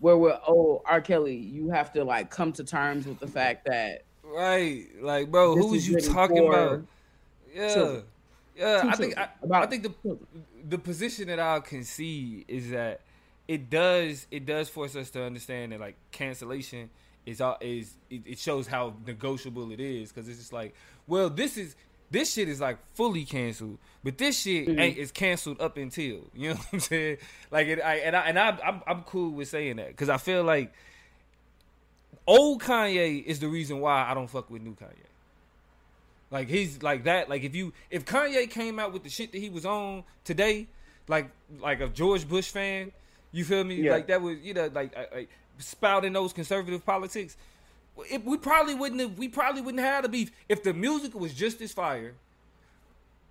Where 0.00 0.16
with 0.16 0.38
oh 0.46 0.82
R. 0.84 1.00
Kelly, 1.00 1.36
you 1.36 1.70
have 1.70 1.92
to 1.94 2.04
like 2.04 2.30
come 2.30 2.52
to 2.52 2.64
terms 2.64 3.06
with 3.06 3.18
the 3.20 3.26
fact 3.26 3.64
that 3.66 4.04
right, 4.24 4.86
like 5.00 5.30
bro, 5.30 5.56
who 5.56 5.68
was 5.68 5.88
you 5.88 6.00
talking 6.00 6.46
about? 6.46 6.82
Yeah, 7.54 7.74
children. 7.74 8.02
yeah. 8.56 8.82
Two 8.82 8.88
I 8.88 8.92
think 8.96 9.18
I, 9.18 9.28
I, 9.52 9.66
think 9.66 9.82
the 9.84 10.18
the 10.68 10.78
position 10.78 11.28
that 11.28 11.40
I'll 11.40 11.60
concede 11.60 12.44
is 12.48 12.70
that 12.70 13.00
it 13.48 13.70
does 13.70 14.26
it 14.30 14.46
does 14.46 14.68
force 14.68 14.96
us 14.96 15.10
to 15.10 15.22
understand 15.22 15.72
that 15.72 15.80
like 15.80 15.96
cancellation 16.10 16.90
is 17.26 17.40
all 17.40 17.56
is 17.60 17.94
it, 18.10 18.22
it 18.26 18.38
shows 18.38 18.66
how 18.66 18.94
negotiable 19.06 19.70
it 19.70 19.80
is 19.80 20.10
because 20.10 20.28
it's 20.28 20.38
just 20.38 20.52
like 20.52 20.74
well 21.06 21.30
this 21.30 21.56
is 21.56 21.76
this 22.14 22.32
shit 22.32 22.48
is 22.48 22.60
like 22.60 22.78
fully 22.94 23.24
canceled, 23.24 23.78
but 24.04 24.16
this 24.18 24.40
shit 24.40 24.68
mm-hmm. 24.68 24.78
ain't 24.78 24.98
is 24.98 25.10
canceled 25.10 25.60
up 25.60 25.76
until 25.76 26.20
you 26.34 26.50
know 26.50 26.54
what 26.54 26.66
I'm 26.72 26.80
saying. 26.80 27.18
Like, 27.50 27.66
it, 27.66 27.80
I 27.80 27.96
and 27.96 28.16
I 28.16 28.20
and 28.20 28.38
I, 28.38 28.58
I'm 28.64 28.82
I'm 28.86 29.02
cool 29.02 29.32
with 29.32 29.48
saying 29.48 29.76
that 29.76 29.88
because 29.88 30.08
I 30.08 30.16
feel 30.16 30.44
like 30.44 30.72
old 32.26 32.62
Kanye 32.62 33.22
is 33.24 33.40
the 33.40 33.48
reason 33.48 33.80
why 33.80 34.08
I 34.08 34.14
don't 34.14 34.28
fuck 34.28 34.48
with 34.48 34.62
new 34.62 34.74
Kanye. 34.74 34.94
Like 36.30 36.48
he's 36.48 36.82
like 36.82 37.04
that. 37.04 37.28
Like 37.28 37.42
if 37.42 37.54
you 37.54 37.72
if 37.90 38.04
Kanye 38.04 38.48
came 38.48 38.78
out 38.78 38.92
with 38.92 39.02
the 39.02 39.10
shit 39.10 39.32
that 39.32 39.38
he 39.38 39.50
was 39.50 39.66
on 39.66 40.04
today, 40.22 40.68
like 41.08 41.30
like 41.60 41.80
a 41.80 41.88
George 41.88 42.28
Bush 42.28 42.48
fan, 42.48 42.92
you 43.32 43.44
feel 43.44 43.64
me? 43.64 43.76
Yeah. 43.76 43.92
Like 43.92 44.06
that 44.06 44.22
was 44.22 44.38
you 44.38 44.54
know 44.54 44.70
like, 44.72 44.96
like 45.12 45.30
spouting 45.58 46.12
those 46.12 46.32
conservative 46.32 46.86
politics 46.86 47.36
it, 48.10 48.24
we 48.24 48.36
probably 48.36 48.74
wouldn't 48.74 49.00
have. 49.00 49.18
We 49.18 49.28
probably 49.28 49.60
wouldn't 49.60 49.82
have 49.82 49.94
had 49.94 50.04
a 50.04 50.08
beef 50.08 50.30
if 50.48 50.62
the 50.62 50.74
music 50.74 51.14
was 51.14 51.32
just 51.32 51.60
as 51.60 51.72
fire. 51.72 52.14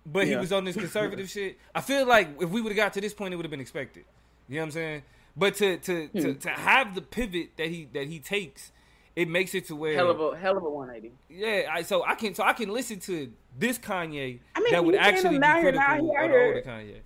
But 0.06 0.26
yeah. 0.26 0.34
he 0.34 0.36
was 0.36 0.52
on 0.52 0.64
this 0.64 0.76
conservative 0.84 1.28
shit. 1.28 1.58
I 1.74 1.80
feel 1.80 2.06
like 2.06 2.40
if 2.40 2.50
we 2.50 2.60
would 2.60 2.70
have 2.70 2.76
got 2.76 2.92
to 2.94 3.00
this 3.00 3.14
point, 3.14 3.32
it 3.32 3.36
would 3.36 3.44
have 3.44 3.50
been 3.50 3.60
expected. 3.60 4.04
You 4.48 4.56
know 4.56 4.62
what 4.62 4.66
I'm 4.66 4.72
saying? 4.72 5.02
But 5.36 5.54
to 5.56 5.78
to, 5.78 6.06
hmm. 6.06 6.18
to 6.20 6.34
to 6.34 6.50
have 6.50 6.94
the 6.94 7.02
pivot 7.02 7.50
that 7.56 7.68
he 7.68 7.88
that 7.92 8.06
he 8.06 8.18
takes, 8.18 8.72
it 9.16 9.28
makes 9.28 9.54
it 9.54 9.66
to 9.66 9.76
where 9.76 9.94
hell 9.94 10.10
of 10.10 10.20
a 10.20 10.36
hell 10.36 10.56
of 10.56 10.62
a 10.62 10.70
180. 10.70 11.14
Yeah, 11.28 11.68
I, 11.70 11.82
so 11.82 12.04
I 12.04 12.14
can 12.14 12.34
so 12.34 12.44
I 12.44 12.52
can 12.52 12.70
listen 12.70 13.00
to 13.00 13.32
this 13.58 13.78
Kanye 13.78 14.38
I 14.54 14.60
mean, 14.60 14.72
that 14.72 14.84
would 14.84 14.94
actually 14.94 15.38
be 15.38 15.46
critical 15.46 15.94
of 15.94 16.00
the 16.00 16.10
older 16.10 16.62
Kanye. 16.64 17.00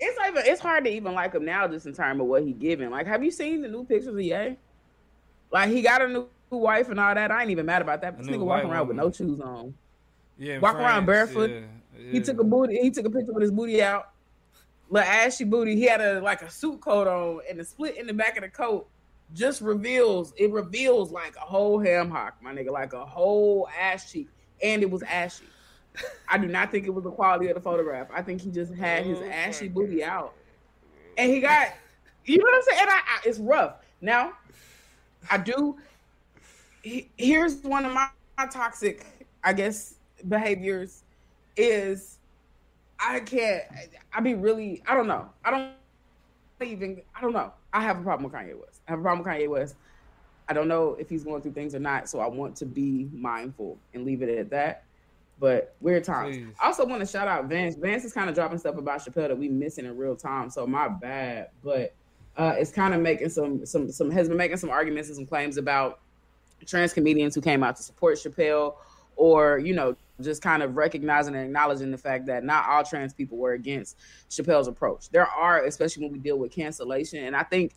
It's 0.00 0.16
like 0.16 0.32
it's 0.46 0.60
hard 0.60 0.84
to 0.84 0.90
even 0.90 1.12
like 1.12 1.34
him 1.34 1.44
now, 1.44 1.66
just 1.66 1.86
in 1.86 1.92
terms 1.92 2.20
of 2.20 2.26
what 2.26 2.44
he 2.44 2.52
giving. 2.52 2.90
Like, 2.90 3.06
have 3.06 3.24
you 3.24 3.30
seen 3.30 3.62
the 3.62 3.68
new 3.68 3.84
pictures 3.84 4.14
of 4.14 4.20
Ye? 4.20 4.56
Like, 5.50 5.70
he 5.70 5.82
got 5.82 6.02
a 6.02 6.08
new 6.08 6.28
wife 6.56 6.88
and 6.88 6.98
all 6.98 7.14
that. 7.14 7.30
I 7.30 7.42
ain't 7.42 7.50
even 7.50 7.66
mad 7.66 7.82
about 7.82 8.00
that. 8.00 8.16
This 8.16 8.26
nigga 8.26 8.44
walking 8.44 8.70
around 8.70 8.88
woman. 8.88 9.04
with 9.04 9.06
no 9.06 9.12
shoes 9.12 9.40
on. 9.40 9.74
Yeah, 10.38 10.58
walking 10.58 10.80
around 10.80 11.06
barefoot. 11.06 11.50
Yeah, 11.50 11.60
yeah. 11.98 12.12
He 12.12 12.20
took 12.20 12.40
a 12.40 12.44
booty. 12.44 12.78
He 12.80 12.90
took 12.90 13.06
a 13.06 13.10
picture 13.10 13.32
with 13.32 13.42
his 13.42 13.50
booty 13.50 13.82
out 13.82 14.12
little 14.90 15.08
ashy 15.08 15.44
booty. 15.44 15.76
He 15.76 15.84
had 15.84 16.00
a 16.00 16.20
like 16.20 16.42
a 16.42 16.50
suit 16.50 16.80
coat 16.80 17.06
on, 17.06 17.40
and 17.48 17.58
the 17.58 17.64
split 17.64 17.96
in 17.96 18.06
the 18.06 18.14
back 18.14 18.36
of 18.36 18.42
the 18.42 18.48
coat 18.48 18.88
just 19.34 19.60
reveals 19.60 20.32
it 20.36 20.50
reveals 20.50 21.10
like 21.10 21.36
a 21.36 21.40
whole 21.40 21.78
ham 21.78 22.10
hock, 22.10 22.36
my 22.40 22.52
nigga, 22.52 22.70
like 22.70 22.92
a 22.92 23.04
whole 23.04 23.68
ass 23.78 24.10
cheek, 24.10 24.28
and 24.62 24.82
it 24.82 24.90
was 24.90 25.02
ashy. 25.02 25.44
I 26.28 26.38
do 26.38 26.46
not 26.46 26.70
think 26.70 26.86
it 26.86 26.90
was 26.90 27.04
the 27.04 27.10
quality 27.10 27.48
of 27.48 27.54
the 27.54 27.60
photograph. 27.60 28.08
I 28.14 28.22
think 28.22 28.40
he 28.40 28.50
just 28.50 28.72
had 28.74 29.04
his 29.04 29.18
oh, 29.18 29.28
ashy 29.28 29.68
booty 29.68 30.04
out, 30.04 30.34
and 31.16 31.30
he 31.30 31.40
got, 31.40 31.74
you 32.24 32.38
know 32.38 32.44
what 32.44 32.54
I'm 32.54 32.62
saying? 32.62 32.80
And 32.82 32.90
I, 32.90 32.94
I, 32.94 33.20
it's 33.24 33.38
rough. 33.38 33.74
Now, 34.00 34.32
I 35.30 35.38
do. 35.38 35.76
He, 36.82 37.10
here's 37.16 37.62
one 37.62 37.84
of 37.84 37.92
my, 37.92 38.08
my 38.36 38.46
toxic, 38.46 39.04
I 39.42 39.52
guess, 39.52 39.94
behaviors 40.28 41.02
is 41.56 42.18
I 43.00 43.20
can't. 43.20 43.64
I 44.12 44.20
be 44.20 44.34
really. 44.34 44.82
I 44.86 44.94
don't 44.94 45.06
know. 45.06 45.28
I 45.44 45.50
don't 45.50 45.72
even. 46.62 47.02
I 47.14 47.20
don't 47.20 47.32
know. 47.32 47.52
I 47.72 47.82
have 47.82 48.00
a 48.00 48.02
problem 48.02 48.30
with 48.30 48.40
Kanye 48.40 48.58
West. 48.58 48.80
I 48.88 48.92
have 48.92 49.00
a 49.00 49.02
problem 49.02 49.24
with 49.24 49.28
Kanye 49.28 49.48
West. 49.48 49.76
I 50.48 50.54
don't 50.54 50.68
know 50.68 50.96
if 50.98 51.10
he's 51.10 51.24
going 51.24 51.42
through 51.42 51.52
things 51.52 51.74
or 51.74 51.78
not, 51.78 52.08
so 52.08 52.20
I 52.20 52.26
want 52.26 52.56
to 52.56 52.66
be 52.66 53.08
mindful 53.12 53.78
and 53.92 54.04
leave 54.04 54.22
it 54.22 54.38
at 54.38 54.50
that. 54.50 54.84
But 55.38 55.74
weird 55.80 56.04
times. 56.04 56.36
I 56.60 56.66
also 56.66 56.84
want 56.84 57.00
to 57.00 57.06
shout 57.06 57.28
out 57.28 57.44
Vance. 57.44 57.76
Vance 57.76 58.04
is 58.04 58.12
kind 58.12 58.28
of 58.28 58.34
dropping 58.34 58.58
stuff 58.58 58.76
about 58.76 59.00
Chappelle 59.00 59.28
that 59.28 59.38
we 59.38 59.48
missing 59.48 59.84
in 59.84 59.96
real 59.96 60.16
time, 60.16 60.50
so 60.50 60.66
my 60.66 60.88
bad. 60.88 61.50
But 61.62 61.94
uh, 62.36 62.54
it's 62.56 62.72
kind 62.72 62.94
of 62.94 63.00
making 63.00 63.28
some 63.28 63.64
some 63.64 63.92
some 63.92 64.10
has 64.10 64.28
been 64.28 64.36
making 64.36 64.56
some 64.56 64.70
arguments 64.70 65.08
and 65.08 65.16
some 65.16 65.26
claims 65.26 65.56
about 65.56 66.00
trans 66.66 66.92
comedians 66.92 67.34
who 67.34 67.40
came 67.40 67.62
out 67.62 67.76
to 67.76 67.82
support 67.82 68.18
Chappelle, 68.18 68.76
or 69.16 69.58
you 69.58 69.74
know 69.74 69.96
just 70.20 70.42
kind 70.42 70.62
of 70.62 70.76
recognizing 70.76 71.34
and 71.34 71.44
acknowledging 71.44 71.90
the 71.90 71.98
fact 71.98 72.26
that 72.26 72.42
not 72.42 72.68
all 72.68 72.82
trans 72.82 73.14
people 73.14 73.38
were 73.38 73.52
against 73.52 73.96
Chappelle's 74.28 74.66
approach. 74.66 75.10
There 75.10 75.26
are, 75.26 75.64
especially 75.64 76.04
when 76.04 76.12
we 76.12 76.18
deal 76.18 76.38
with 76.38 76.50
cancellation, 76.50 77.24
and 77.24 77.36
I 77.36 77.44
think 77.44 77.72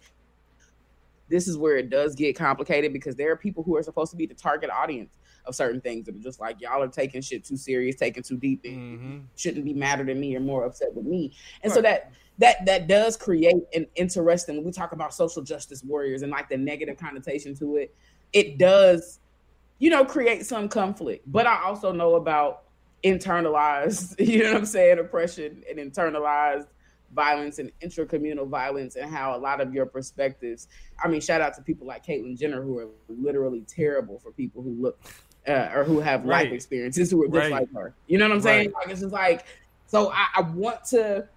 this 1.29 1.47
is 1.47 1.57
where 1.57 1.77
it 1.77 1.89
does 1.89 2.13
get 2.13 2.35
complicated 2.35 2.91
because 2.93 3.15
there 3.15 3.31
are 3.31 3.37
people 3.37 3.63
who 3.63 3.75
are 3.77 3.83
supposed 3.83 4.11
to 4.11 4.17
be 4.17 4.25
the 4.25 4.33
target 4.33 4.69
audience 4.69 5.17
of 5.45 5.55
certain 5.55 5.81
things 5.81 6.05
that 6.05 6.15
are 6.15 6.19
just 6.19 6.39
like 6.39 6.59
y'all 6.61 6.83
are 6.83 6.87
taking 6.87 7.21
shit 7.21 7.43
too 7.43 7.57
serious, 7.57 7.95
taking 7.95 8.21
too 8.21 8.37
deep, 8.37 8.61
and 8.65 8.99
mm-hmm. 8.99 9.19
shouldn't 9.35 9.65
be 9.65 9.73
madder 9.73 10.03
than 10.03 10.19
me 10.19 10.35
or 10.35 10.39
more 10.39 10.65
upset 10.65 10.93
with 10.93 11.05
me. 11.05 11.33
And 11.63 11.71
right. 11.71 11.75
so 11.75 11.81
that 11.81 12.11
that 12.37 12.65
that 12.65 12.87
does 12.87 13.17
create 13.17 13.55
an 13.73 13.87
interesting 13.95 14.57
when 14.57 14.65
we 14.65 14.71
talk 14.71 14.91
about 14.91 15.13
social 15.13 15.41
justice 15.41 15.83
warriors 15.83 16.21
and 16.21 16.31
like 16.31 16.49
the 16.49 16.57
negative 16.57 16.97
connotation 16.97 17.55
to 17.55 17.77
it. 17.77 17.95
It 18.33 18.57
does 18.57 19.19
you 19.81 19.89
know, 19.89 20.05
create 20.05 20.45
some 20.45 20.69
conflict. 20.69 21.29
But 21.29 21.47
I 21.47 21.63
also 21.63 21.91
know 21.91 22.13
about 22.13 22.65
internalized, 23.03 24.15
you 24.25 24.43
know 24.43 24.51
what 24.51 24.59
I'm 24.59 24.65
saying, 24.65 24.99
oppression 24.99 25.63
and 25.67 25.79
internalized 25.79 26.67
violence 27.15 27.57
and 27.57 27.71
intracommunal 27.81 28.47
violence 28.47 28.95
and 28.95 29.11
how 29.11 29.35
a 29.35 29.39
lot 29.39 29.59
of 29.59 29.73
your 29.73 29.87
perspectives. 29.87 30.67
I 31.03 31.07
mean, 31.07 31.19
shout 31.19 31.41
out 31.41 31.55
to 31.55 31.63
people 31.63 31.87
like 31.87 32.05
Caitlyn 32.05 32.39
Jenner 32.39 32.61
who 32.61 32.77
are 32.77 32.87
literally 33.09 33.61
terrible 33.61 34.19
for 34.19 34.31
people 34.31 34.61
who 34.61 34.69
look 34.79 34.99
uh, 35.47 35.71
or 35.73 35.83
who 35.83 35.99
have 35.99 36.25
right. 36.25 36.45
life 36.45 36.53
experiences 36.53 37.09
who 37.09 37.23
are 37.23 37.27
just 37.27 37.37
right. 37.37 37.51
like 37.51 37.73
her. 37.73 37.95
You 38.05 38.19
know 38.19 38.29
what 38.29 38.35
I'm 38.35 38.41
saying? 38.41 38.67
Right. 38.67 38.85
Like 38.85 38.89
it's 38.91 39.01
just 39.01 39.11
like 39.11 39.45
so 39.87 40.11
I, 40.11 40.27
I 40.35 40.41
want 40.41 40.85
to 40.85 41.27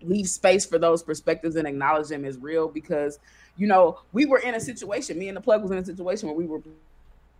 leave 0.00 0.28
space 0.28 0.64
for 0.64 0.78
those 0.78 1.02
perspectives 1.02 1.56
and 1.56 1.66
acknowledge 1.66 2.06
them 2.06 2.24
as 2.24 2.38
real 2.38 2.68
because 2.68 3.18
you 3.56 3.66
know 3.66 4.00
we 4.12 4.26
were 4.26 4.38
in 4.38 4.54
a 4.54 4.60
situation. 4.60 5.18
Me 5.18 5.28
and 5.28 5.36
the 5.36 5.40
plug 5.40 5.62
was 5.62 5.70
in 5.70 5.78
a 5.78 5.84
situation 5.84 6.28
where 6.28 6.36
we 6.36 6.46
were 6.46 6.60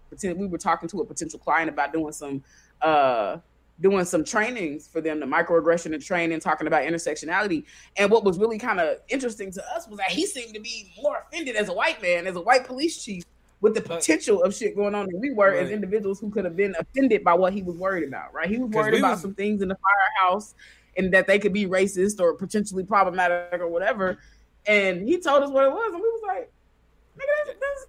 pretending 0.08 0.38
we 0.38 0.46
were 0.46 0.58
talking 0.58 0.88
to 0.88 1.00
a 1.00 1.04
potential 1.04 1.38
client 1.38 1.68
about 1.68 1.92
doing 1.92 2.12
some 2.12 2.42
uh 2.82 3.38
doing 3.80 4.04
some 4.04 4.24
trainings 4.24 4.86
for 4.86 5.00
them, 5.00 5.20
the 5.20 5.26
microaggression 5.26 5.94
and 5.94 6.04
training, 6.04 6.38
talking 6.38 6.66
about 6.66 6.84
intersectionality. 6.84 7.64
And 7.96 8.10
what 8.10 8.24
was 8.24 8.38
really 8.38 8.58
kind 8.58 8.78
of 8.78 8.98
interesting 9.08 9.50
to 9.52 9.74
us 9.74 9.88
was 9.88 9.98
that 9.98 10.10
he 10.10 10.26
seemed 10.26 10.54
to 10.54 10.60
be 10.60 10.92
more 11.00 11.24
offended 11.26 11.56
as 11.56 11.68
a 11.68 11.72
white 11.72 12.02
man, 12.02 12.26
as 12.26 12.36
a 12.36 12.40
white 12.40 12.66
police 12.66 13.02
chief, 13.02 13.24
with 13.60 13.74
the 13.74 13.80
potential 13.80 14.42
of 14.42 14.54
shit 14.54 14.76
going 14.76 14.94
on 14.94 15.06
that 15.06 15.16
we 15.16 15.32
were 15.32 15.52
right. 15.52 15.62
as 15.62 15.70
individuals 15.70 16.20
who 16.20 16.30
could 16.30 16.44
have 16.44 16.56
been 16.56 16.74
offended 16.78 17.24
by 17.24 17.34
what 17.34 17.52
he 17.52 17.62
was 17.62 17.76
worried 17.76 18.06
about, 18.06 18.32
right? 18.32 18.48
He 18.48 18.58
was 18.58 18.70
worried 18.70 18.98
about 18.98 19.12
was... 19.12 19.22
some 19.22 19.34
things 19.34 19.62
in 19.62 19.68
the 19.68 19.76
firehouse 19.76 20.54
and 20.96 21.12
that 21.12 21.26
they 21.26 21.38
could 21.38 21.52
be 21.52 21.66
racist 21.66 22.20
or 22.20 22.34
potentially 22.34 22.84
problematic 22.84 23.60
or 23.60 23.68
whatever. 23.68 24.18
And 24.66 25.08
he 25.08 25.18
told 25.18 25.42
us 25.42 25.50
what 25.50 25.64
it 25.64 25.72
was, 25.72 25.92
and 25.92 26.02
we 26.02 26.08
was 26.08 26.22
like, 26.26 26.52
nigga, 27.16 27.46
that's, 27.46 27.58
that's 27.58 27.86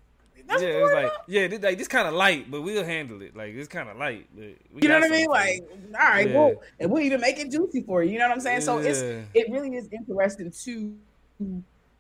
that's 0.52 0.64
yeah, 0.64 0.70
it 0.70 0.84
was 0.84 0.92
like 0.92 1.12
yeah, 1.28 1.48
this, 1.48 1.62
like 1.62 1.78
this 1.78 1.88
kind 1.88 2.08
of 2.08 2.14
light, 2.14 2.52
but 2.52 2.62
we'll 2.62 2.84
handle 2.84 3.22
it. 3.22 3.36
Like 3.36 3.54
it's 3.54 3.68
kind 3.68 3.90
of 3.90 3.98
light, 3.98 4.28
but 4.36 4.44
you 4.84 4.90
know 4.90 5.00
what 5.00 5.06
I 5.06 5.10
mean. 5.10 5.28
Like 5.28 5.64
all 5.94 6.10
right, 6.10 6.30
yeah. 6.30 6.36
well, 6.36 6.54
and 6.80 6.92
we'll 6.92 7.04
even 7.04 7.22
make 7.22 7.40
it 7.40 7.52
juicy 7.52 7.82
for 7.84 8.04
you. 8.04 8.14
You 8.14 8.20
know 8.20 8.28
what 8.28 8.34
I'm 8.34 8.42
saying? 8.42 8.60
Yeah. 8.60 8.66
So 8.66 8.78
it's 8.80 9.00
it 9.34 9.50
really 9.50 9.76
is 9.76 9.88
interesting 9.92 10.52
to 10.52 10.96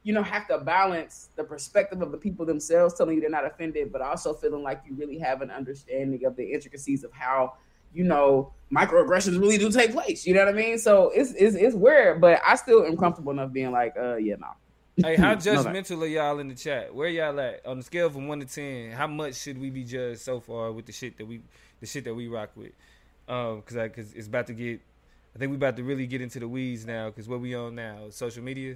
you 0.03 0.13
know 0.13 0.23
have 0.23 0.47
to 0.47 0.57
balance 0.57 1.29
the 1.35 1.43
perspective 1.43 2.01
of 2.01 2.11
the 2.11 2.17
people 2.17 2.45
themselves 2.45 2.93
telling 2.95 3.15
you 3.15 3.21
they're 3.21 3.29
not 3.29 3.45
offended, 3.45 3.91
but 3.91 4.01
also 4.01 4.33
feeling 4.33 4.63
like 4.63 4.81
you 4.85 4.95
really 4.95 5.17
have 5.19 5.41
an 5.41 5.51
understanding 5.51 6.25
of 6.25 6.35
the 6.35 6.51
intricacies 6.51 7.03
of 7.03 7.11
how 7.13 7.53
you 7.93 8.03
know 8.03 8.51
microaggressions 8.71 9.39
really 9.39 9.57
do 9.57 9.71
take 9.71 9.93
place. 9.93 10.25
You 10.25 10.33
know 10.33 10.45
what 10.45 10.53
I 10.53 10.57
mean? 10.57 10.77
So 10.77 11.11
it's 11.15 11.31
it's, 11.33 11.55
it's 11.55 11.75
weird, 11.75 12.19
but 12.19 12.41
I 12.45 12.55
still 12.55 12.85
am 12.85 12.97
comfortable 12.97 13.31
enough 13.31 13.53
being 13.53 13.71
like, 13.71 13.95
uh, 13.97 14.15
yeah, 14.15 14.35
no. 14.35 14.47
Nah 14.47 14.53
hey, 15.03 15.15
how 15.15 15.35
judgmental 15.35 16.01
are 16.01 16.07
y'all 16.07 16.39
in 16.39 16.47
the 16.47 16.55
chat? 16.55 16.93
Where 16.93 17.09
y'all 17.09 17.39
at 17.39 17.65
on 17.65 17.77
the 17.77 17.83
scale 17.83 18.09
from 18.09 18.27
one 18.27 18.39
to 18.39 18.45
ten? 18.45 18.91
How 18.91 19.07
much 19.07 19.35
should 19.35 19.59
we 19.59 19.69
be 19.69 19.83
judged 19.83 20.21
so 20.21 20.39
far 20.39 20.71
with 20.71 20.85
the 20.85 20.91
shit 20.91 21.17
that 21.17 21.25
we, 21.25 21.41
the 21.79 21.85
shit 21.85 22.03
that 22.05 22.13
we 22.13 22.27
rock 22.27 22.51
with? 22.55 22.71
Um, 23.27 23.61
cause 23.61 23.77
I, 23.77 23.89
cause 23.89 24.13
it's 24.13 24.27
about 24.27 24.47
to 24.47 24.53
get. 24.53 24.81
I 25.35 25.39
think 25.39 25.51
we 25.51 25.55
about 25.55 25.77
to 25.77 25.83
really 25.83 26.07
get 26.07 26.21
into 26.21 26.39
the 26.39 26.47
weeds 26.47 26.85
now. 26.85 27.09
Cause 27.11 27.27
what 27.27 27.39
we 27.39 27.55
on 27.55 27.75
now? 27.75 28.09
Social 28.09 28.43
media. 28.43 28.75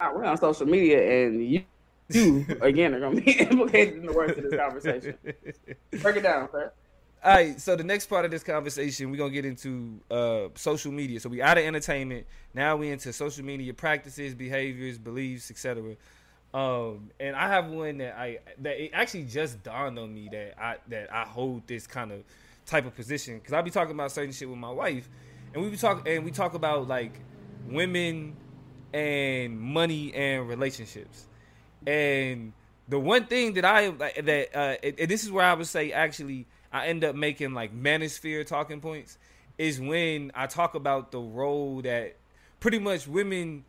Right, 0.00 0.14
we're 0.14 0.24
on 0.24 0.36
social 0.36 0.66
media, 0.66 1.26
and 1.26 1.42
you, 1.46 1.64
you 2.10 2.46
again 2.60 2.94
are 2.94 3.00
gonna 3.00 3.20
be 3.20 3.32
implicated 3.40 3.96
in 3.96 4.06
the 4.06 4.12
words 4.12 4.36
of 4.36 4.44
this 4.44 4.58
conversation. 4.58 5.14
Break 5.90 6.16
it 6.16 6.22
down, 6.22 6.50
sir. 6.52 6.72
All 7.26 7.32
right, 7.32 7.60
so 7.60 7.74
the 7.74 7.82
next 7.82 8.06
part 8.06 8.24
of 8.24 8.30
this 8.30 8.44
conversation, 8.44 9.10
we're 9.10 9.16
gonna 9.16 9.30
get 9.30 9.44
into 9.44 9.98
uh, 10.12 10.46
social 10.54 10.92
media. 10.92 11.18
So 11.18 11.28
we 11.28 11.42
out 11.42 11.58
of 11.58 11.64
entertainment, 11.64 12.24
now 12.54 12.76
we 12.76 12.88
into 12.88 13.12
social 13.12 13.44
media 13.44 13.74
practices, 13.74 14.32
behaviors, 14.32 14.96
beliefs, 14.96 15.50
etc. 15.50 15.96
Um, 16.54 17.10
and 17.18 17.34
I 17.34 17.48
have 17.48 17.66
one 17.66 17.98
that 17.98 18.16
I 18.16 18.38
that 18.60 18.80
it 18.80 18.92
actually 18.94 19.24
just 19.24 19.60
dawned 19.64 19.98
on 19.98 20.14
me 20.14 20.28
that 20.30 20.54
I 20.56 20.76
that 20.86 21.12
I 21.12 21.24
hold 21.24 21.66
this 21.66 21.88
kind 21.88 22.12
of 22.12 22.22
type 22.64 22.86
of 22.86 22.94
position 22.94 23.38
because 23.38 23.54
I 23.54 23.60
be 23.60 23.72
talking 23.72 23.96
about 23.96 24.12
certain 24.12 24.30
shit 24.30 24.48
with 24.48 24.58
my 24.58 24.70
wife, 24.70 25.08
and 25.52 25.64
we 25.64 25.68
be 25.68 25.76
talk 25.76 26.06
and 26.08 26.24
we 26.24 26.30
talk 26.30 26.54
about 26.54 26.86
like 26.86 27.18
women 27.66 28.36
and 28.94 29.58
money 29.58 30.14
and 30.14 30.48
relationships, 30.48 31.26
and 31.88 32.52
the 32.88 33.00
one 33.00 33.24
thing 33.24 33.54
that 33.54 33.64
I 33.64 33.90
that 33.90 34.50
uh, 34.54 34.76
and 34.80 35.10
this 35.10 35.24
is 35.24 35.32
where 35.32 35.44
I 35.44 35.54
would 35.54 35.66
say 35.66 35.90
actually 35.90 36.46
I 36.76 36.88
end 36.88 37.04
up 37.04 37.14
making 37.14 37.54
like 37.54 37.74
manosphere 37.74 38.46
talking 38.46 38.80
points 38.80 39.16
is 39.56 39.80
when 39.80 40.30
I 40.34 40.46
talk 40.46 40.74
about 40.74 41.10
the 41.10 41.18
role 41.18 41.80
that 41.82 42.16
pretty 42.60 42.78
much 42.78 43.08
women 43.08 43.64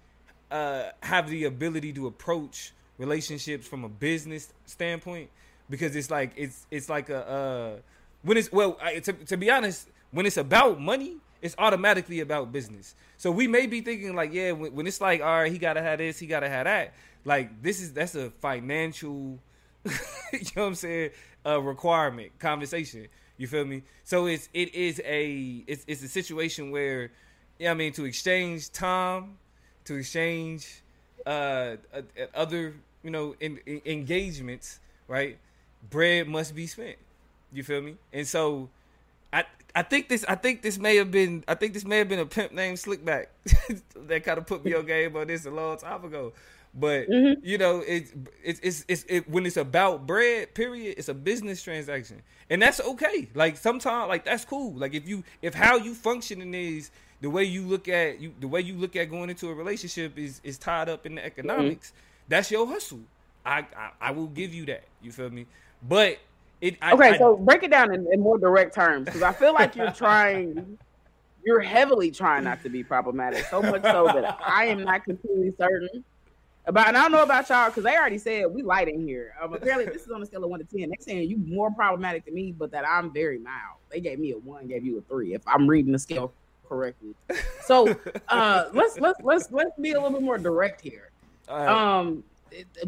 uh, 0.51 0.89
have 1.01 1.30
the 1.30 1.45
ability 1.45 1.93
to 1.93 2.08
approach 2.08 2.74
relationships 2.97 3.66
from 3.66 3.86
a 3.86 3.89
business 3.89 4.51
standpoint 4.66 5.30
because 5.70 5.95
it's 5.95 6.12
like 6.12 6.32
it's 6.36 6.66
it's 6.70 6.89
like 6.89 7.10
a 7.10 7.28
uh, 7.28 7.76
when 8.24 8.36
it's 8.36 8.51
well 8.51 8.78
I, 8.82 8.99
to, 8.99 9.14
to 9.14 9.38
be 9.38 9.49
honest 9.49 9.88
when 10.12 10.26
it's 10.26 10.38
about 10.38 10.80
money 10.82 11.16
it's 11.41 11.55
automatically 11.60 12.20
about 12.20 12.51
business. 12.51 12.95
So 13.18 13.32
we 13.32 13.47
may 13.47 13.68
be 13.68 13.80
thinking 13.80 14.16
like 14.16 14.34
yeah 14.34 14.51
when, 14.51 14.74
when 14.74 14.88
it's 14.88 14.99
like 14.99 15.22
all 15.22 15.28
right 15.28 15.51
he 15.51 15.58
gotta 15.58 15.82
have 15.82 15.99
this 15.99 16.20
he 16.20 16.28
gotta 16.28 16.49
have 16.49 16.66
that. 16.66 16.93
Like 17.24 17.62
this 17.62 17.80
is 17.80 17.93
that's 17.93 18.16
a 18.16 18.32
financial 18.41 19.39
you 19.86 20.39
know 20.55 20.64
what 20.64 20.68
I'm 20.68 20.76
saying 20.76 21.12
a 21.46 21.60
requirement 21.60 22.38
conversation. 22.40 23.08
You 23.38 23.48
feel 23.48 23.66
me? 23.66 23.84
So 24.04 24.26
it's 24.26 24.50
it 24.54 24.74
is 24.74 25.02
a 25.06 25.64
it's 25.68 25.86
it's 25.88 26.04
a 26.04 26.08
situation 26.08 26.72
where 26.72 27.12
yeah, 27.60 27.72
I 27.72 27.74
mean 27.74 27.94
to 27.94 28.06
exchange 28.06 28.72
time, 28.72 29.38
to 29.86 29.96
exchange 29.96 30.82
uh, 31.26 31.76
uh 31.94 32.02
other 32.34 32.76
you 33.04 33.12
know 33.12 33.36
in, 33.40 33.60
in 33.66 33.82
engagements, 33.86 34.80
right? 35.08 35.38
Bread 35.90 36.28
must 36.28 36.56
be 36.56 36.68
spent. 36.68 36.98
You 37.54 37.64
feel 37.64 37.82
me? 37.82 37.96
And 38.12 38.28
so 38.28 38.70
I 39.32 39.46
I 39.76 39.84
think 39.84 40.10
this 40.10 40.26
I 40.28 40.36
think 40.36 40.64
this 40.64 40.78
may 40.78 40.96
have 40.96 41.12
been 41.12 41.44
I 41.48 41.54
think 41.54 41.74
this 41.74 41.86
may 41.86 42.00
have 42.00 42.10
been 42.10 42.20
a 42.20 42.26
pimp 42.26 42.52
named 42.52 42.78
Slickback 42.78 43.28
that 44.08 44.24
kind 44.24 44.38
of 44.40 44.48
put 44.48 44.66
me 44.66 44.74
on 44.74 44.86
game 44.86 45.16
on 45.16 45.28
this 45.28 45.46
a 45.46 45.52
long 45.52 45.78
time 45.78 46.04
ago. 46.04 46.34
But 46.80 47.09
mm-hmm. 47.09 47.43
you 47.43 47.57
know, 47.57 47.84
it's 47.86 48.13
it's 48.43 48.59
it's, 48.61 48.86
it's 48.88 49.05
it, 49.09 49.30
when 49.30 49.47
it's 49.47 49.57
about 49.57 50.05
bread. 50.05 50.53
Period. 50.53 50.95
It's 50.97 51.09
a 51.09 51.13
business 51.13 51.63
transaction, 51.63 52.21
and 52.51 52.61
that's 52.61 52.80
okay. 52.80 53.28
Like 53.34 53.57
sometimes, 53.57 54.09
like 54.09 54.25
that's 54.25 54.45
cool. 54.45 54.73
Like 54.75 54.93
if 54.93 55.07
you 55.07 55.23
if 55.41 55.55
how 55.55 55.78
you 55.78 55.95
functioning 55.95 56.53
is 56.53 56.91
the 57.21 57.32
way 57.32 57.45
you 57.45 57.63
look 57.63 57.88
at 57.88 58.21
you 58.21 58.32
the 58.39 58.47
way 58.47 58.61
you 58.61 58.75
look 58.75 58.95
at 58.95 59.05
going 59.05 59.32
into 59.32 59.49
a 59.49 59.53
relationship 59.55 60.19
is 60.19 60.39
is 60.43 60.59
tied 60.59 60.88
up 60.88 61.07
in 61.07 61.15
the 61.15 61.25
economics. 61.25 61.89
Mm-hmm. 61.89 62.30
That's 62.30 62.51
your 62.51 62.67
hustle. 62.67 62.99
I, 63.43 63.59
I, 63.75 63.91
I 64.01 64.11
will 64.11 64.28
give 64.28 64.53
you 64.53 64.65
that. 64.67 64.84
You 65.01 65.11
feel 65.11 65.32
me? 65.32 65.47
But 65.88 66.19
it. 66.61 66.78
I, 66.80 66.91
okay, 66.93 67.09
I, 67.11 67.17
so 67.17 67.38
break 67.38 67.63
it 67.63 67.71
down 67.71 67.91
in, 67.91 68.05
in 68.11 68.19
more 68.19 68.38
direct 68.38 68.75
terms 68.75 69.05
because 69.05 69.23
I 69.23 69.34
feel 69.34 69.53
like 69.53 69.75
you're 69.75 69.91
trying. 69.91 70.78
You're 71.43 71.61
heavily 71.61 72.11
trying 72.11 72.43
not 72.43 72.61
to 72.63 72.69
be 72.69 72.84
problematic, 72.84 73.45
so 73.45 73.61
much 73.61 73.82
so 73.82 74.05
that 74.07 74.38
I 74.45 74.65
am 74.65 74.84
not 74.84 75.05
completely 75.05 75.53
certain 75.57 76.03
about. 76.68 76.88
And 76.89 76.97
I 76.97 77.03
don't 77.03 77.11
know 77.11 77.24
about 77.24 77.49
y'all 77.49 77.70
because 77.70 77.84
they 77.84 77.95
already 77.95 78.18
said 78.18 78.45
we 78.47 78.61
light 78.61 78.88
in 78.88 79.07
here. 79.07 79.34
Um, 79.41 79.53
apparently, 79.53 79.86
this 79.86 80.03
is 80.03 80.11
on 80.11 80.22
a 80.22 80.26
scale 80.26 80.43
of 80.43 80.49
one 80.49 80.59
to 80.59 80.65
ten. 80.65 80.89
They're 80.89 80.97
saying 80.99 81.30
you 81.30 81.38
more 81.38 81.72
problematic 81.72 82.26
than 82.26 82.36
me, 82.36 82.51
but 82.51 82.72
that 82.72 82.86
I'm 82.88 83.11
very 83.11 83.39
mild. 83.39 83.78
They 83.89 83.99
gave 83.99 84.20
me 84.20 84.32
a 84.32 84.38
one, 84.38 84.68
gave 84.68 84.86
you 84.86 84.97
a 84.97 85.01
three. 85.01 85.34
If 85.34 85.41
I'm 85.47 85.68
reading 85.68 85.91
the 85.91 85.99
scale 85.99 86.34
correctly, 86.68 87.15
so 87.61 87.95
uh, 88.28 88.65
let's 88.74 88.99
let's 88.99 89.20
let's 89.24 89.51
let's 89.51 89.72
be 89.80 89.91
a 89.91 89.95
little 89.95 90.11
bit 90.11 90.24
more 90.24 90.38
direct 90.38 90.82
here. 90.82 91.09
Right. 91.49 91.68
Um, 91.68 92.24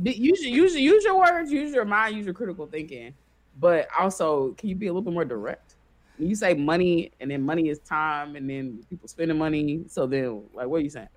use 0.03 0.41
use 0.41 0.75
use 0.75 1.03
your 1.03 1.17
words, 1.17 1.51
use 1.51 1.73
your 1.73 1.85
mind, 1.85 2.15
use 2.15 2.25
your 2.25 2.33
critical 2.33 2.67
thinking, 2.67 3.13
but 3.59 3.87
also 3.97 4.51
can 4.53 4.69
you 4.69 4.75
be 4.75 4.87
a 4.87 4.89
little 4.89 5.01
bit 5.01 5.13
more 5.13 5.25
direct? 5.25 5.75
When 6.17 6.27
you 6.27 6.35
say 6.35 6.53
money, 6.53 7.11
and 7.21 7.31
then 7.31 7.41
money 7.41 7.69
is 7.69 7.79
time, 7.79 8.35
and 8.35 8.49
then 8.49 8.83
people 8.89 9.07
spending 9.07 9.37
money. 9.37 9.85
So 9.87 10.05
then, 10.05 10.43
like, 10.53 10.67
what 10.67 10.77
are 10.77 10.83
you 10.83 10.89
saying? 10.89 11.07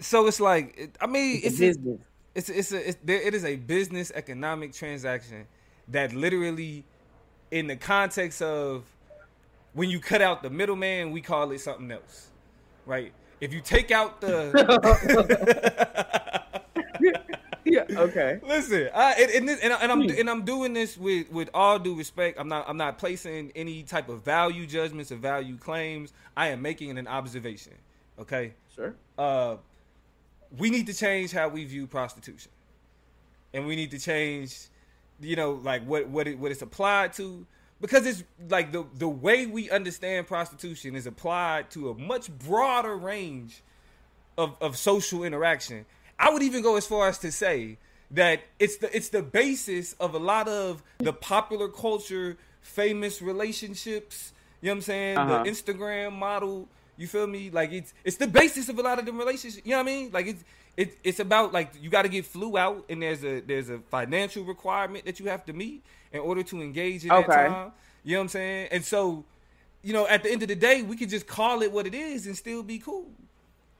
So 0.00 0.26
it's 0.26 0.40
like, 0.40 0.96
I 1.00 1.06
mean, 1.06 1.40
it's, 1.42 1.60
it's. 1.60 1.78
A, 1.78 1.98
it's 2.34 2.48
it's 2.48 2.72
a 2.72 2.88
it's, 2.88 2.98
there, 3.04 3.20
it 3.20 3.34
is 3.34 3.44
a 3.44 3.56
business 3.56 4.12
economic 4.14 4.72
transaction 4.72 5.46
that 5.88 6.14
literally, 6.14 6.84
in 7.50 7.66
the 7.66 7.76
context 7.76 8.40
of 8.40 8.84
when 9.72 9.90
you 9.90 10.00
cut 10.00 10.22
out 10.22 10.42
the 10.42 10.50
middleman, 10.50 11.10
we 11.10 11.20
call 11.20 11.50
it 11.50 11.60
something 11.60 11.90
else, 11.90 12.28
right? 12.86 13.12
If 13.40 13.52
you 13.52 13.60
take 13.60 13.90
out 13.90 14.20
the 14.20 14.52
yeah. 17.64 17.84
Okay. 17.90 18.40
Listen, 18.46 18.90
I, 18.94 19.12
and, 19.14 19.48
and, 19.48 19.60
and, 19.62 19.92
I'm 19.92 20.02
hmm. 20.02 20.10
and 20.18 20.30
I'm 20.30 20.44
doing 20.44 20.72
this 20.72 20.96
with 20.96 21.30
with 21.30 21.50
all 21.54 21.78
due 21.78 21.96
respect. 21.96 22.38
I'm 22.38 22.48
not 22.48 22.68
I'm 22.68 22.76
not 22.76 22.98
placing 22.98 23.52
any 23.56 23.82
type 23.82 24.08
of 24.08 24.24
value 24.24 24.66
judgments 24.66 25.10
or 25.10 25.16
value 25.16 25.56
claims. 25.56 26.12
I 26.36 26.48
am 26.48 26.62
making 26.62 26.96
an 26.98 27.08
observation. 27.08 27.72
Okay. 28.18 28.52
Sure. 28.74 28.94
Uh, 29.16 29.56
we 30.58 30.70
need 30.70 30.86
to 30.86 30.94
change 30.94 31.32
how 31.32 31.48
we 31.48 31.64
view 31.64 31.86
prostitution, 31.86 32.50
and 33.52 33.66
we 33.66 33.76
need 33.76 33.90
to 33.92 33.98
change, 33.98 34.56
you 35.20 35.36
know, 35.36 35.60
like 35.62 35.84
what 35.84 36.08
what 36.08 36.26
it 36.26 36.38
what 36.38 36.50
it's 36.50 36.62
applied 36.62 37.12
to. 37.14 37.46
Because 37.80 38.04
it's 38.06 38.24
like 38.48 38.72
the 38.72 38.84
the 38.94 39.08
way 39.08 39.46
we 39.46 39.70
understand 39.70 40.26
prostitution 40.26 40.94
is 40.94 41.06
applied 41.06 41.70
to 41.70 41.90
a 41.90 41.94
much 41.94 42.30
broader 42.30 42.96
range 42.96 43.62
of, 44.36 44.56
of 44.60 44.76
social 44.76 45.24
interaction 45.24 45.86
I 46.20 46.28
would 46.30 46.42
even 46.42 46.62
go 46.62 46.76
as 46.76 46.86
far 46.86 47.08
as 47.08 47.18
to 47.18 47.32
say 47.32 47.78
that 48.10 48.42
it's 48.58 48.76
the 48.76 48.94
it's 48.94 49.08
the 49.08 49.22
basis 49.22 49.94
of 49.94 50.14
a 50.14 50.18
lot 50.18 50.48
of 50.48 50.82
the 50.98 51.14
popular 51.14 51.68
culture, 51.68 52.36
famous 52.60 53.22
relationships. 53.22 54.32
You 54.60 54.66
know 54.66 54.72
what 54.72 54.76
I'm 54.76 54.82
saying? 54.82 55.16
Uh-huh. 55.16 55.42
The 55.42 55.50
Instagram 55.50 56.12
model. 56.12 56.68
You 57.00 57.06
feel 57.06 57.26
me? 57.26 57.48
Like 57.48 57.72
it's 57.72 57.94
it's 58.04 58.18
the 58.18 58.26
basis 58.26 58.68
of 58.68 58.78
a 58.78 58.82
lot 58.82 58.98
of 58.98 59.06
them 59.06 59.16
relationships. 59.16 59.64
You 59.64 59.70
know 59.70 59.78
what 59.78 59.88
I 59.88 59.92
mean? 59.92 60.10
Like 60.12 60.26
it's 60.26 60.44
it, 60.76 60.98
it's 61.02 61.18
about 61.18 61.50
like 61.50 61.72
you 61.80 61.88
got 61.88 62.02
to 62.02 62.10
get 62.10 62.26
flew 62.26 62.58
out, 62.58 62.84
and 62.90 63.00
there's 63.00 63.24
a 63.24 63.40
there's 63.40 63.70
a 63.70 63.78
financial 63.90 64.44
requirement 64.44 65.06
that 65.06 65.18
you 65.18 65.24
have 65.30 65.46
to 65.46 65.54
meet 65.54 65.82
in 66.12 66.20
order 66.20 66.42
to 66.42 66.60
engage 66.60 67.06
in 67.06 67.10
okay. 67.10 67.26
that 67.26 67.48
time. 67.48 67.72
You 68.04 68.12
know 68.12 68.18
what 68.18 68.24
I'm 68.24 68.28
saying? 68.28 68.68
And 68.70 68.84
so, 68.84 69.24
you 69.82 69.94
know, 69.94 70.06
at 70.08 70.22
the 70.22 70.30
end 70.30 70.42
of 70.42 70.48
the 70.48 70.54
day, 70.54 70.82
we 70.82 70.94
can 70.94 71.08
just 71.08 71.26
call 71.26 71.62
it 71.62 71.72
what 71.72 71.86
it 71.86 71.94
is 71.94 72.26
and 72.26 72.36
still 72.36 72.62
be 72.62 72.78
cool. 72.78 73.10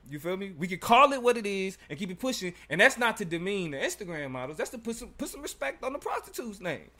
You 0.08 0.18
feel 0.18 0.38
me? 0.38 0.54
We 0.58 0.66
can 0.66 0.78
call 0.78 1.12
it 1.12 1.22
what 1.22 1.36
it 1.36 1.44
is 1.44 1.76
and 1.90 1.98
keep 1.98 2.10
it 2.10 2.18
pushing, 2.18 2.54
and 2.70 2.80
that's 2.80 2.96
not 2.96 3.18
to 3.18 3.26
demean 3.26 3.72
the 3.72 3.76
Instagram 3.76 4.30
models. 4.30 4.56
That's 4.56 4.70
to 4.70 4.78
put 4.78 4.96
some 4.96 5.10
put 5.10 5.28
some 5.28 5.42
respect 5.42 5.84
on 5.84 5.92
the 5.92 5.98
prostitute's 5.98 6.58
name. 6.58 6.90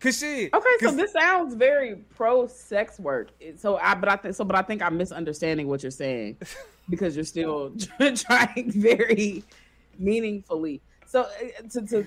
Cause 0.00 0.18
shit. 0.18 0.54
Okay, 0.54 0.76
so 0.80 0.92
this 0.92 1.12
sounds 1.12 1.54
very 1.54 1.96
pro 2.14 2.46
sex 2.46 3.00
work. 3.00 3.30
So 3.56 3.78
I, 3.78 3.94
but 3.94 4.08
I 4.08 4.16
think 4.16 4.34
so, 4.34 4.44
but 4.44 4.54
I 4.54 4.62
think 4.62 4.80
I'm 4.80 4.96
misunderstanding 4.96 5.66
what 5.66 5.82
you're 5.82 5.90
saying 5.90 6.36
because 6.88 7.16
you're 7.16 7.24
still 7.24 7.72
trying 8.14 8.70
very 8.70 9.42
meaningfully. 9.98 10.80
So 11.06 11.22
uh, 11.22 11.68
to 11.72 11.82
to 11.86 12.06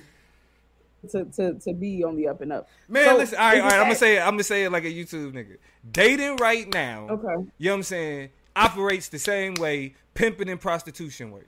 to 1.10 1.26
to, 1.26 1.54
to 1.56 1.74
be 1.74 2.04
on 2.04 2.16
the 2.16 2.30
up 2.30 2.40
and 2.40 2.54
up. 2.54 2.70
Man, 2.88 3.06
so, 3.06 3.18
listen, 3.18 3.38
all 3.38 3.50
right, 3.50 3.60
all 3.60 3.68
right. 3.68 3.74
I'm 3.74 3.84
gonna 3.84 3.96
say 3.96 4.18
it. 4.18 4.22
I'm 4.22 4.34
gonna 4.34 4.44
say 4.44 4.64
it 4.64 4.72
like 4.72 4.86
a 4.86 4.92
YouTube 4.92 5.34
nigga. 5.34 5.58
Dating 5.92 6.38
right 6.38 6.72
now. 6.74 7.08
Okay. 7.10 7.50
You 7.58 7.70
know 7.70 7.74
what 7.74 7.78
I'm 7.78 7.84
saying? 7.84 8.30
Operates 8.56 9.10
the 9.10 9.20
same 9.20 9.56
way 9.56 9.96
pimping 10.14 10.48
and 10.48 10.62
prostitution 10.62 11.32
work. 11.32 11.48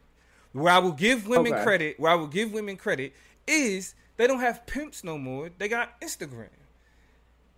Where 0.51 0.73
I 0.73 0.79
will 0.79 0.91
give 0.91 1.25
women 1.27 1.53
okay. 1.53 1.63
credit, 1.63 1.99
where 1.99 2.11
I 2.11 2.15
will 2.15 2.27
give 2.27 2.51
women 2.51 2.75
credit 2.75 3.13
is 3.47 3.95
they 4.17 4.27
don't 4.27 4.39
have 4.39 4.65
pimps 4.65 5.03
no 5.03 5.17
more. 5.17 5.49
They 5.57 5.67
got 5.67 5.99
Instagram. 6.01 6.49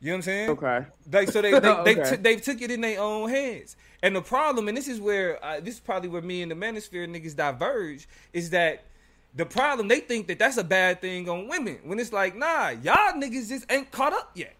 You 0.01 0.11
know 0.11 0.13
what 0.13 0.15
I'm 0.17 0.21
saying? 0.23 0.49
Okay. 0.51 0.85
Like 1.11 1.29
so 1.31 1.41
they 1.41 1.51
they 1.51 1.57
okay. 1.69 1.93
they, 1.93 2.09
t- 2.09 2.21
they 2.21 2.35
took 2.35 2.61
it 2.61 2.71
in 2.71 2.81
their 2.81 2.99
own 2.99 3.29
hands. 3.29 3.75
And 4.03 4.15
the 4.15 4.21
problem, 4.21 4.67
and 4.67 4.77
this 4.77 4.87
is 4.87 4.99
where 4.99 5.43
uh, 5.43 5.59
this 5.59 5.75
is 5.75 5.79
probably 5.79 6.09
where 6.09 6.21
me 6.21 6.41
and 6.41 6.51
the 6.51 6.55
manosphere 6.55 7.07
niggas 7.07 7.35
diverge, 7.35 8.07
is 8.33 8.51
that 8.51 8.85
the 9.33 9.45
problem 9.45 9.87
they 9.87 9.99
think 9.99 10.27
that 10.27 10.39
that's 10.39 10.57
a 10.57 10.63
bad 10.63 11.01
thing 11.01 11.27
on 11.27 11.47
women 11.47 11.79
when 11.83 11.99
it's 11.99 12.13
like 12.13 12.35
nah, 12.35 12.69
y'all 12.69 13.13
niggas 13.13 13.49
just 13.49 13.65
ain't 13.71 13.91
caught 13.91 14.13
up 14.13 14.31
yet. 14.35 14.55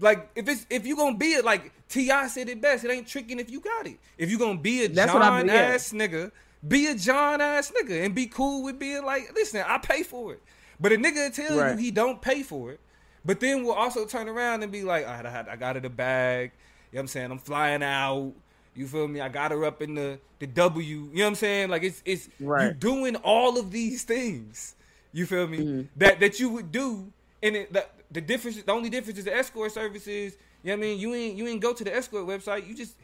Like 0.00 0.28
if 0.34 0.48
it's 0.48 0.66
if 0.68 0.86
you 0.86 0.96
gonna 0.96 1.16
be 1.16 1.32
it, 1.32 1.44
like 1.44 1.72
T.I. 1.88 2.26
said 2.28 2.48
it 2.48 2.60
best, 2.60 2.84
it 2.84 2.90
ain't 2.90 3.06
tricking 3.06 3.38
if 3.38 3.50
you 3.50 3.60
got 3.60 3.86
it. 3.86 3.98
If 4.18 4.30
you 4.30 4.38
gonna 4.38 4.58
be 4.58 4.84
a 4.84 4.88
That's 4.88 5.12
John 5.12 5.48
ass 5.48 5.92
nigga, 5.92 6.32
be 6.66 6.88
a 6.88 6.94
John 6.94 7.40
ass 7.40 7.72
nigga 7.72 8.04
and 8.04 8.14
be 8.14 8.26
cool 8.26 8.64
with 8.64 8.78
being 8.78 9.04
like, 9.04 9.32
listen, 9.34 9.64
I 9.66 9.78
pay 9.78 10.02
for 10.02 10.34
it. 10.34 10.42
But 10.78 10.92
a 10.92 10.96
nigga 10.96 11.32
tell 11.34 11.58
right. 11.58 11.72
you 11.72 11.78
he 11.78 11.90
don't 11.90 12.20
pay 12.20 12.42
for 12.42 12.70
it, 12.70 12.80
but 13.24 13.40
then 13.40 13.64
we'll 13.64 13.74
also 13.74 14.06
turn 14.06 14.28
around 14.28 14.62
and 14.62 14.70
be 14.70 14.82
like, 14.82 15.06
I, 15.06 15.22
I, 15.22 15.52
I 15.52 15.56
got 15.56 15.76
it 15.76 15.84
a 15.84 15.90
bag. 15.90 16.52
You 16.92 16.96
know 16.96 16.98
what 16.98 17.00
I'm 17.02 17.08
saying? 17.08 17.30
I'm 17.30 17.38
flying 17.38 17.82
out. 17.82 18.32
You 18.74 18.86
feel 18.86 19.08
me? 19.08 19.20
I 19.20 19.28
got 19.28 19.52
her 19.52 19.64
up 19.64 19.80
in 19.80 19.94
the 19.94 20.18
the 20.38 20.46
W. 20.46 20.84
You 20.84 21.00
know 21.00 21.22
what 21.22 21.28
I'm 21.28 21.34
saying? 21.34 21.70
Like 21.70 21.82
it's 21.82 22.02
it's 22.04 22.28
right. 22.40 22.68
you 22.68 22.74
doing 22.74 23.16
all 23.16 23.58
of 23.58 23.70
these 23.70 24.04
things. 24.04 24.74
You 25.12 25.24
feel 25.24 25.46
me? 25.46 25.58
Mm-hmm. 25.58 25.82
That 25.96 26.20
that 26.20 26.38
you 26.38 26.50
would 26.50 26.70
do, 26.70 27.10
and 27.42 27.56
it, 27.56 27.72
the, 27.72 27.86
the 28.10 28.20
difference, 28.20 28.62
the 28.62 28.72
only 28.72 28.90
difference 28.90 29.18
is 29.18 29.24
the 29.24 29.34
escort 29.34 29.72
services. 29.72 30.36
You 30.62 30.72
know 30.72 30.78
what 30.78 30.84
I 30.84 30.88
mean? 30.88 30.98
You 30.98 31.14
ain't 31.14 31.36
you 31.36 31.46
ain't 31.46 31.60
go 31.60 31.72
to 31.72 31.84
the 31.84 31.94
escort 31.94 32.26
website. 32.26 32.68
You 32.68 32.74
just 32.74 32.96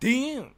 DM'd. 0.00 0.52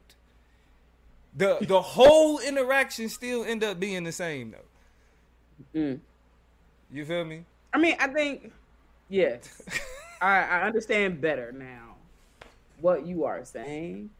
The 1.35 1.59
the 1.63 1.81
whole 1.81 2.39
interaction 2.39 3.09
still 3.09 3.45
end 3.45 3.65
up 3.65 3.81
being 3.81 4.05
the 4.05 4.13
same 4.13 4.51
though. 4.53 5.81
Mm. 5.81 6.01
You 6.91 7.05
feel 7.05 7.25
me? 7.25 7.45
I 7.73 7.79
mean, 7.79 7.97
I 8.01 8.09
think 8.09 8.53
yes. 9.09 9.63
I, 10.21 10.39
I 10.41 10.63
understand 10.63 11.21
better 11.21 11.53
now 11.53 11.95
what 12.81 13.07
you 13.07 13.25
are 13.25 13.45
saying. 13.45 14.11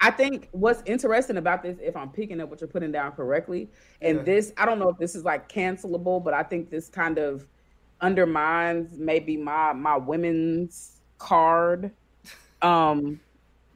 I 0.00 0.10
think 0.10 0.48
what's 0.52 0.82
interesting 0.84 1.38
about 1.38 1.62
this, 1.62 1.78
if 1.80 1.96
I'm 1.96 2.10
picking 2.10 2.40
up 2.40 2.50
what 2.50 2.60
you're 2.60 2.68
putting 2.68 2.92
down 2.92 3.12
correctly, 3.12 3.70
and 4.02 4.18
yeah. 4.18 4.24
this, 4.24 4.52
I 4.56 4.66
don't 4.66 4.78
know 4.78 4.90
if 4.90 4.98
this 4.98 5.14
is 5.14 5.24
like 5.24 5.48
cancelable, 5.50 6.22
but 6.22 6.34
I 6.34 6.42
think 6.42 6.70
this 6.70 6.88
kind 6.88 7.18
of 7.18 7.46
undermines 8.00 8.98
maybe 8.98 9.36
my 9.36 9.72
my 9.72 9.96
women's 9.96 11.00
card 11.18 11.90
um 12.62 13.18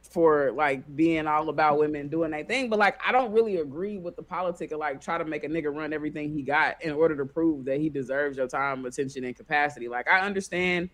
for 0.08 0.52
like 0.52 0.96
being 0.96 1.26
all 1.26 1.48
about 1.48 1.78
women 1.78 2.08
doing 2.08 2.30
that 2.30 2.48
thing 2.48 2.68
but 2.68 2.78
like 2.78 2.98
i 3.06 3.12
don't 3.12 3.32
really 3.32 3.56
agree 3.58 3.98
with 3.98 4.16
the 4.16 4.22
politic 4.22 4.72
of 4.72 4.78
like 4.78 5.00
try 5.00 5.18
to 5.18 5.24
make 5.24 5.44
a 5.44 5.48
nigga 5.48 5.74
run 5.74 5.92
everything 5.92 6.32
he 6.32 6.42
got 6.42 6.82
in 6.82 6.92
order 6.92 7.16
to 7.16 7.26
prove 7.26 7.64
that 7.64 7.78
he 7.78 7.88
deserves 7.88 8.36
your 8.36 8.46
time 8.46 8.84
attention 8.86 9.24
and 9.24 9.36
capacity 9.36 9.88
like 9.88 10.08
i 10.08 10.20
understand 10.20 10.88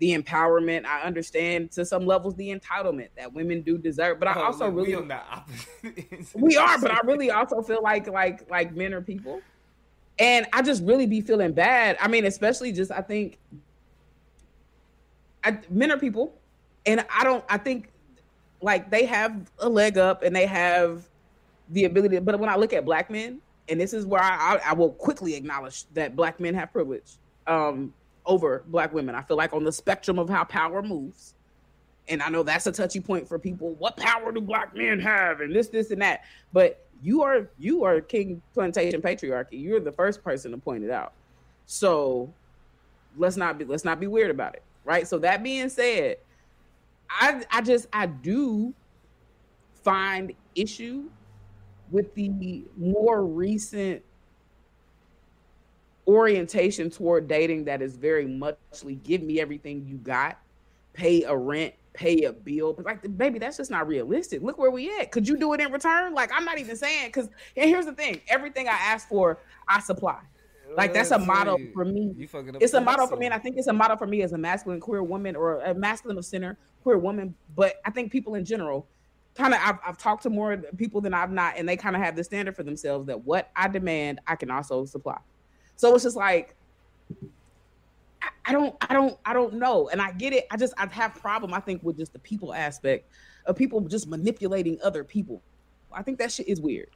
the 0.00 0.16
empowerment 0.16 0.84
i 0.84 1.00
understand 1.02 1.70
to 1.70 1.84
some 1.84 2.04
levels 2.04 2.34
the 2.36 2.54
entitlement 2.54 3.08
that 3.16 3.32
women 3.32 3.62
do 3.62 3.78
deserve 3.78 4.18
but 4.18 4.28
i 4.28 4.34
oh, 4.34 4.42
also 4.42 4.68
really 4.68 4.94
we, 4.94 6.22
we 6.34 6.56
are 6.56 6.78
but 6.78 6.90
i 6.90 7.00
really 7.04 7.30
also 7.30 7.62
feel 7.62 7.82
like 7.82 8.06
like 8.06 8.48
like 8.50 8.74
men 8.74 8.92
are 8.92 9.00
people 9.00 9.40
and 10.18 10.46
I 10.52 10.62
just 10.62 10.82
really 10.82 11.06
be 11.06 11.20
feeling 11.20 11.52
bad. 11.52 11.96
I 12.00 12.08
mean, 12.08 12.24
especially 12.24 12.72
just 12.72 12.90
I 12.90 13.02
think 13.02 13.38
I, 15.44 15.58
men 15.70 15.92
are 15.92 15.98
people, 15.98 16.34
and 16.84 17.04
I 17.14 17.24
don't. 17.24 17.44
I 17.48 17.58
think 17.58 17.90
like 18.60 18.90
they 18.90 19.04
have 19.06 19.50
a 19.58 19.68
leg 19.68 19.98
up 19.98 20.22
and 20.22 20.34
they 20.34 20.46
have 20.46 21.08
the 21.70 21.84
ability. 21.84 22.16
To, 22.16 22.22
but 22.22 22.38
when 22.38 22.48
I 22.48 22.56
look 22.56 22.72
at 22.72 22.84
black 22.84 23.10
men, 23.10 23.40
and 23.68 23.80
this 23.80 23.92
is 23.92 24.06
where 24.06 24.22
I, 24.22 24.54
I, 24.56 24.70
I 24.70 24.72
will 24.72 24.90
quickly 24.90 25.34
acknowledge 25.34 25.84
that 25.94 26.16
black 26.16 26.40
men 26.40 26.54
have 26.54 26.72
privilege 26.72 27.16
um, 27.46 27.92
over 28.26 28.64
black 28.68 28.92
women. 28.92 29.14
I 29.14 29.22
feel 29.22 29.36
like 29.36 29.52
on 29.52 29.64
the 29.64 29.72
spectrum 29.72 30.18
of 30.18 30.28
how 30.28 30.44
power 30.44 30.82
moves, 30.82 31.34
and 32.08 32.22
I 32.22 32.30
know 32.30 32.42
that's 32.42 32.66
a 32.66 32.72
touchy 32.72 33.00
point 33.00 33.28
for 33.28 33.38
people. 33.38 33.74
What 33.74 33.96
power 33.96 34.32
do 34.32 34.40
black 34.40 34.74
men 34.74 34.98
have? 35.00 35.40
And 35.40 35.54
this, 35.54 35.68
this, 35.68 35.90
and 35.90 36.00
that. 36.00 36.24
But 36.52 36.84
you 37.02 37.22
are 37.22 37.48
you 37.58 37.84
are 37.84 38.00
king 38.00 38.42
plantation 38.54 39.00
patriarchy. 39.02 39.62
You're 39.62 39.80
the 39.80 39.92
first 39.92 40.24
person 40.24 40.50
to 40.52 40.58
point 40.58 40.84
it 40.84 40.90
out. 40.90 41.12
So 41.66 42.32
let's 43.16 43.36
not 43.36 43.58
be 43.58 43.64
let's 43.64 43.84
not 43.84 44.00
be 44.00 44.06
weird 44.06 44.30
about 44.30 44.54
it. 44.54 44.62
Right. 44.84 45.06
So 45.06 45.18
that 45.18 45.42
being 45.42 45.68
said, 45.68 46.16
I 47.10 47.44
I 47.50 47.60
just 47.62 47.86
I 47.92 48.06
do 48.06 48.74
find 49.82 50.32
issue 50.54 51.10
with 51.90 52.14
the 52.14 52.64
more 52.76 53.24
recent 53.24 54.02
orientation 56.06 56.90
toward 56.90 57.28
dating 57.28 57.64
that 57.64 57.82
is 57.82 57.96
very 57.96 58.26
muchly 58.26 58.96
give 58.96 59.22
me 59.22 59.40
everything 59.40 59.84
you 59.86 59.96
got, 59.96 60.38
pay 60.94 61.22
a 61.24 61.36
rent, 61.36 61.74
pay 61.92 62.24
a 62.24 62.32
bill. 62.32 62.72
But 62.72 62.86
like, 62.86 63.16
baby, 63.18 63.38
that's 63.38 63.58
just 63.58 63.70
not 63.70 63.86
realistic. 63.86 64.42
Look 64.42 64.58
where 64.58 64.70
we 64.70 64.98
at. 64.98 65.12
Could 65.12 65.28
you 65.28 65.36
do 65.36 65.52
it 65.52 65.60
in 65.60 65.70
return? 65.70 66.14
Like, 66.14 66.30
I'm 66.34 66.44
not 66.44 66.58
even 66.58 66.76
saying 66.76 67.08
because. 67.08 67.28
And 67.56 67.68
here's 67.68 67.86
the 67.86 67.92
thing: 67.92 68.20
everything 68.28 68.68
I 68.68 68.72
ask 68.72 69.08
for, 69.08 69.38
I 69.68 69.80
supply. 69.80 70.20
Like 70.76 70.92
that's 70.92 71.10
a 71.10 71.18
model 71.18 71.58
for 71.74 71.84
me. 71.84 72.14
It's 72.60 72.74
a 72.74 72.80
model 72.80 73.06
for 73.06 73.16
me, 73.16 73.26
and 73.26 73.34
I 73.34 73.38
think 73.38 73.56
it's 73.56 73.66
a 73.66 73.72
model 73.72 73.96
for 73.96 74.06
me 74.06 74.22
as 74.22 74.32
a 74.32 74.38
masculine 74.38 74.80
queer 74.80 75.02
woman 75.02 75.36
or 75.36 75.60
a 75.60 75.74
masculine 75.74 76.18
of 76.18 76.24
center 76.24 76.58
queer 76.82 76.98
woman. 76.98 77.34
But 77.56 77.76
I 77.84 77.90
think 77.90 78.12
people 78.12 78.34
in 78.34 78.44
general, 78.44 78.86
kind 79.34 79.54
of, 79.54 79.60
I've, 79.62 79.78
I've 79.86 79.98
talked 79.98 80.22
to 80.24 80.30
more 80.30 80.56
people 80.76 81.00
than 81.00 81.14
I've 81.14 81.32
not, 81.32 81.54
and 81.56 81.68
they 81.68 81.76
kind 81.76 81.96
of 81.96 82.02
have 82.02 82.16
the 82.16 82.24
standard 82.24 82.54
for 82.54 82.62
themselves 82.62 83.06
that 83.06 83.24
what 83.24 83.50
I 83.56 83.68
demand, 83.68 84.20
I 84.26 84.36
can 84.36 84.50
also 84.50 84.84
supply. 84.84 85.18
So 85.76 85.94
it's 85.94 86.04
just 86.04 86.16
like 86.16 86.54
I 88.44 88.52
don't, 88.52 88.74
I 88.80 88.94
don't, 88.94 89.18
I 89.24 89.32
don't 89.34 89.54
know. 89.54 89.88
And 89.90 90.00
I 90.00 90.12
get 90.12 90.32
it. 90.32 90.46
I 90.50 90.56
just, 90.56 90.74
I 90.78 90.86
have 90.86 91.14
problem. 91.14 91.52
I 91.52 91.60
think 91.60 91.82
with 91.82 91.98
just 91.98 92.12
the 92.12 92.18
people 92.18 92.54
aspect 92.54 93.10
of 93.46 93.56
people 93.56 93.80
just 93.82 94.08
manipulating 94.08 94.78
other 94.82 95.04
people. 95.04 95.42
I 95.92 96.02
think 96.02 96.18
that 96.18 96.32
shit 96.32 96.48
is 96.48 96.60
weird. 96.60 96.90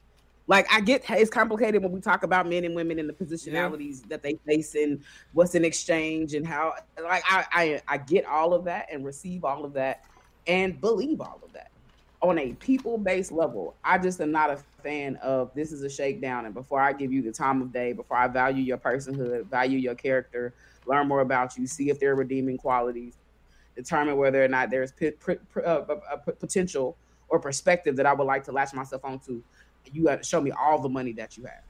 Like 0.48 0.66
I 0.72 0.80
get 0.80 1.04
it's 1.08 1.30
complicated 1.30 1.82
when 1.82 1.92
we 1.92 2.00
talk 2.00 2.24
about 2.24 2.48
men 2.48 2.64
and 2.64 2.74
women 2.74 2.98
and 2.98 3.08
the 3.08 3.12
positionalities 3.12 4.00
yeah. 4.00 4.06
that 4.08 4.22
they 4.22 4.38
face 4.46 4.74
and 4.74 5.02
what's 5.32 5.54
in 5.54 5.64
exchange 5.64 6.34
and 6.34 6.46
how. 6.46 6.74
Like 7.02 7.22
I, 7.28 7.46
I, 7.52 7.82
I 7.88 7.98
get 7.98 8.24
all 8.26 8.52
of 8.52 8.64
that 8.64 8.88
and 8.92 9.04
receive 9.04 9.44
all 9.44 9.64
of 9.64 9.72
that 9.74 10.04
and 10.46 10.80
believe 10.80 11.20
all 11.20 11.40
of 11.44 11.52
that 11.52 11.70
on 12.20 12.38
a 12.38 12.52
people 12.54 12.98
based 12.98 13.32
level. 13.32 13.76
I 13.84 13.98
just 13.98 14.20
am 14.20 14.32
not 14.32 14.50
a 14.50 14.58
fan 14.82 15.16
of 15.16 15.52
this 15.54 15.72
is 15.72 15.82
a 15.82 15.90
shakedown. 15.90 16.46
And 16.46 16.54
before 16.54 16.80
I 16.80 16.92
give 16.92 17.12
you 17.12 17.22
the 17.22 17.32
time 17.32 17.62
of 17.62 17.72
day, 17.72 17.92
before 17.92 18.16
I 18.16 18.28
value 18.28 18.62
your 18.62 18.78
personhood, 18.78 19.46
value 19.46 19.78
your 19.78 19.94
character 19.94 20.54
learn 20.86 21.08
more 21.08 21.20
about 21.20 21.56
you, 21.56 21.66
see 21.66 21.90
if 21.90 22.00
there 22.00 22.12
are 22.12 22.16
redeeming 22.16 22.56
qualities, 22.56 23.16
determine 23.76 24.16
whether 24.16 24.42
or 24.44 24.48
not 24.48 24.70
there's 24.70 24.92
p- 24.92 25.12
p- 25.12 25.34
p- 25.54 25.62
uh, 25.64 25.80
potential 26.38 26.96
or 27.28 27.38
perspective 27.38 27.96
that 27.96 28.06
I 28.06 28.12
would 28.12 28.24
like 28.26 28.44
to 28.44 28.52
latch 28.52 28.74
myself 28.74 29.04
onto. 29.04 29.42
You 29.92 30.04
got 30.04 30.22
to 30.22 30.28
show 30.28 30.40
me 30.40 30.50
all 30.50 30.78
the 30.78 30.88
money 30.88 31.12
that 31.14 31.36
you 31.36 31.44
have. 31.44 31.62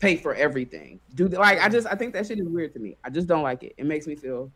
Pay 0.00 0.16
for 0.16 0.34
everything. 0.34 1.00
Do 1.14 1.28
the, 1.28 1.38
like 1.38 1.58
I 1.58 1.62
mm-hmm. 1.62 1.72
just 1.72 1.86
I 1.86 1.94
think 1.94 2.12
that 2.14 2.26
shit 2.26 2.38
is 2.38 2.46
weird 2.46 2.72
to 2.74 2.78
me. 2.78 2.96
I 3.04 3.10
just 3.10 3.26
don't 3.26 3.42
like 3.42 3.62
it. 3.62 3.74
It 3.76 3.86
makes 3.86 4.06
me 4.06 4.16
feel 4.16 4.50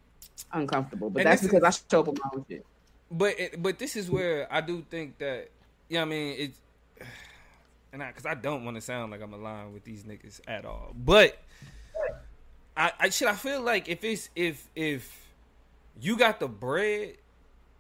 uncomfortable. 0.53 1.11
But 1.11 1.21
and 1.21 1.31
that's 1.31 1.43
because 1.43 1.59
is, 1.59 1.65
I 1.65 1.91
show 1.91 2.01
up 2.01 2.09
with 2.09 2.19
my 2.19 2.31
own 2.35 2.45
shit. 2.49 2.67
But 3.11 3.41
it, 3.41 3.63
but 3.63 3.79
this 3.79 3.97
is 3.97 4.11
where 4.11 4.53
I 4.53 4.61
do 4.61 4.85
think 4.91 5.19
that 5.19 5.49
yeah, 5.89 5.89
you 5.89 5.97
know 5.99 6.03
I 6.03 6.05
mean 6.05 6.35
it's 6.39 6.59
and 7.93 8.03
I 8.03 8.09
because 8.09 8.27
I 8.27 8.35
don't 8.35 8.65
want 8.65 8.77
to 8.77 8.81
sound 8.81 9.13
like 9.13 9.23
I'm 9.23 9.33
aligned 9.33 9.73
with 9.73 9.85
these 9.85 10.03
niggas 10.03 10.41
at 10.47 10.65
all. 10.65 10.93
But 10.95 11.39
I, 12.77 12.93
I 13.01 13.09
should 13.11 13.29
I 13.29 13.35
feel 13.35 13.63
like 13.63 13.89
if 13.89 14.05
it's 14.05 14.29
if 14.37 14.69
if 14.77 15.29
you 16.01 16.17
got 16.17 16.41
the 16.41 16.49
bread, 16.49 17.15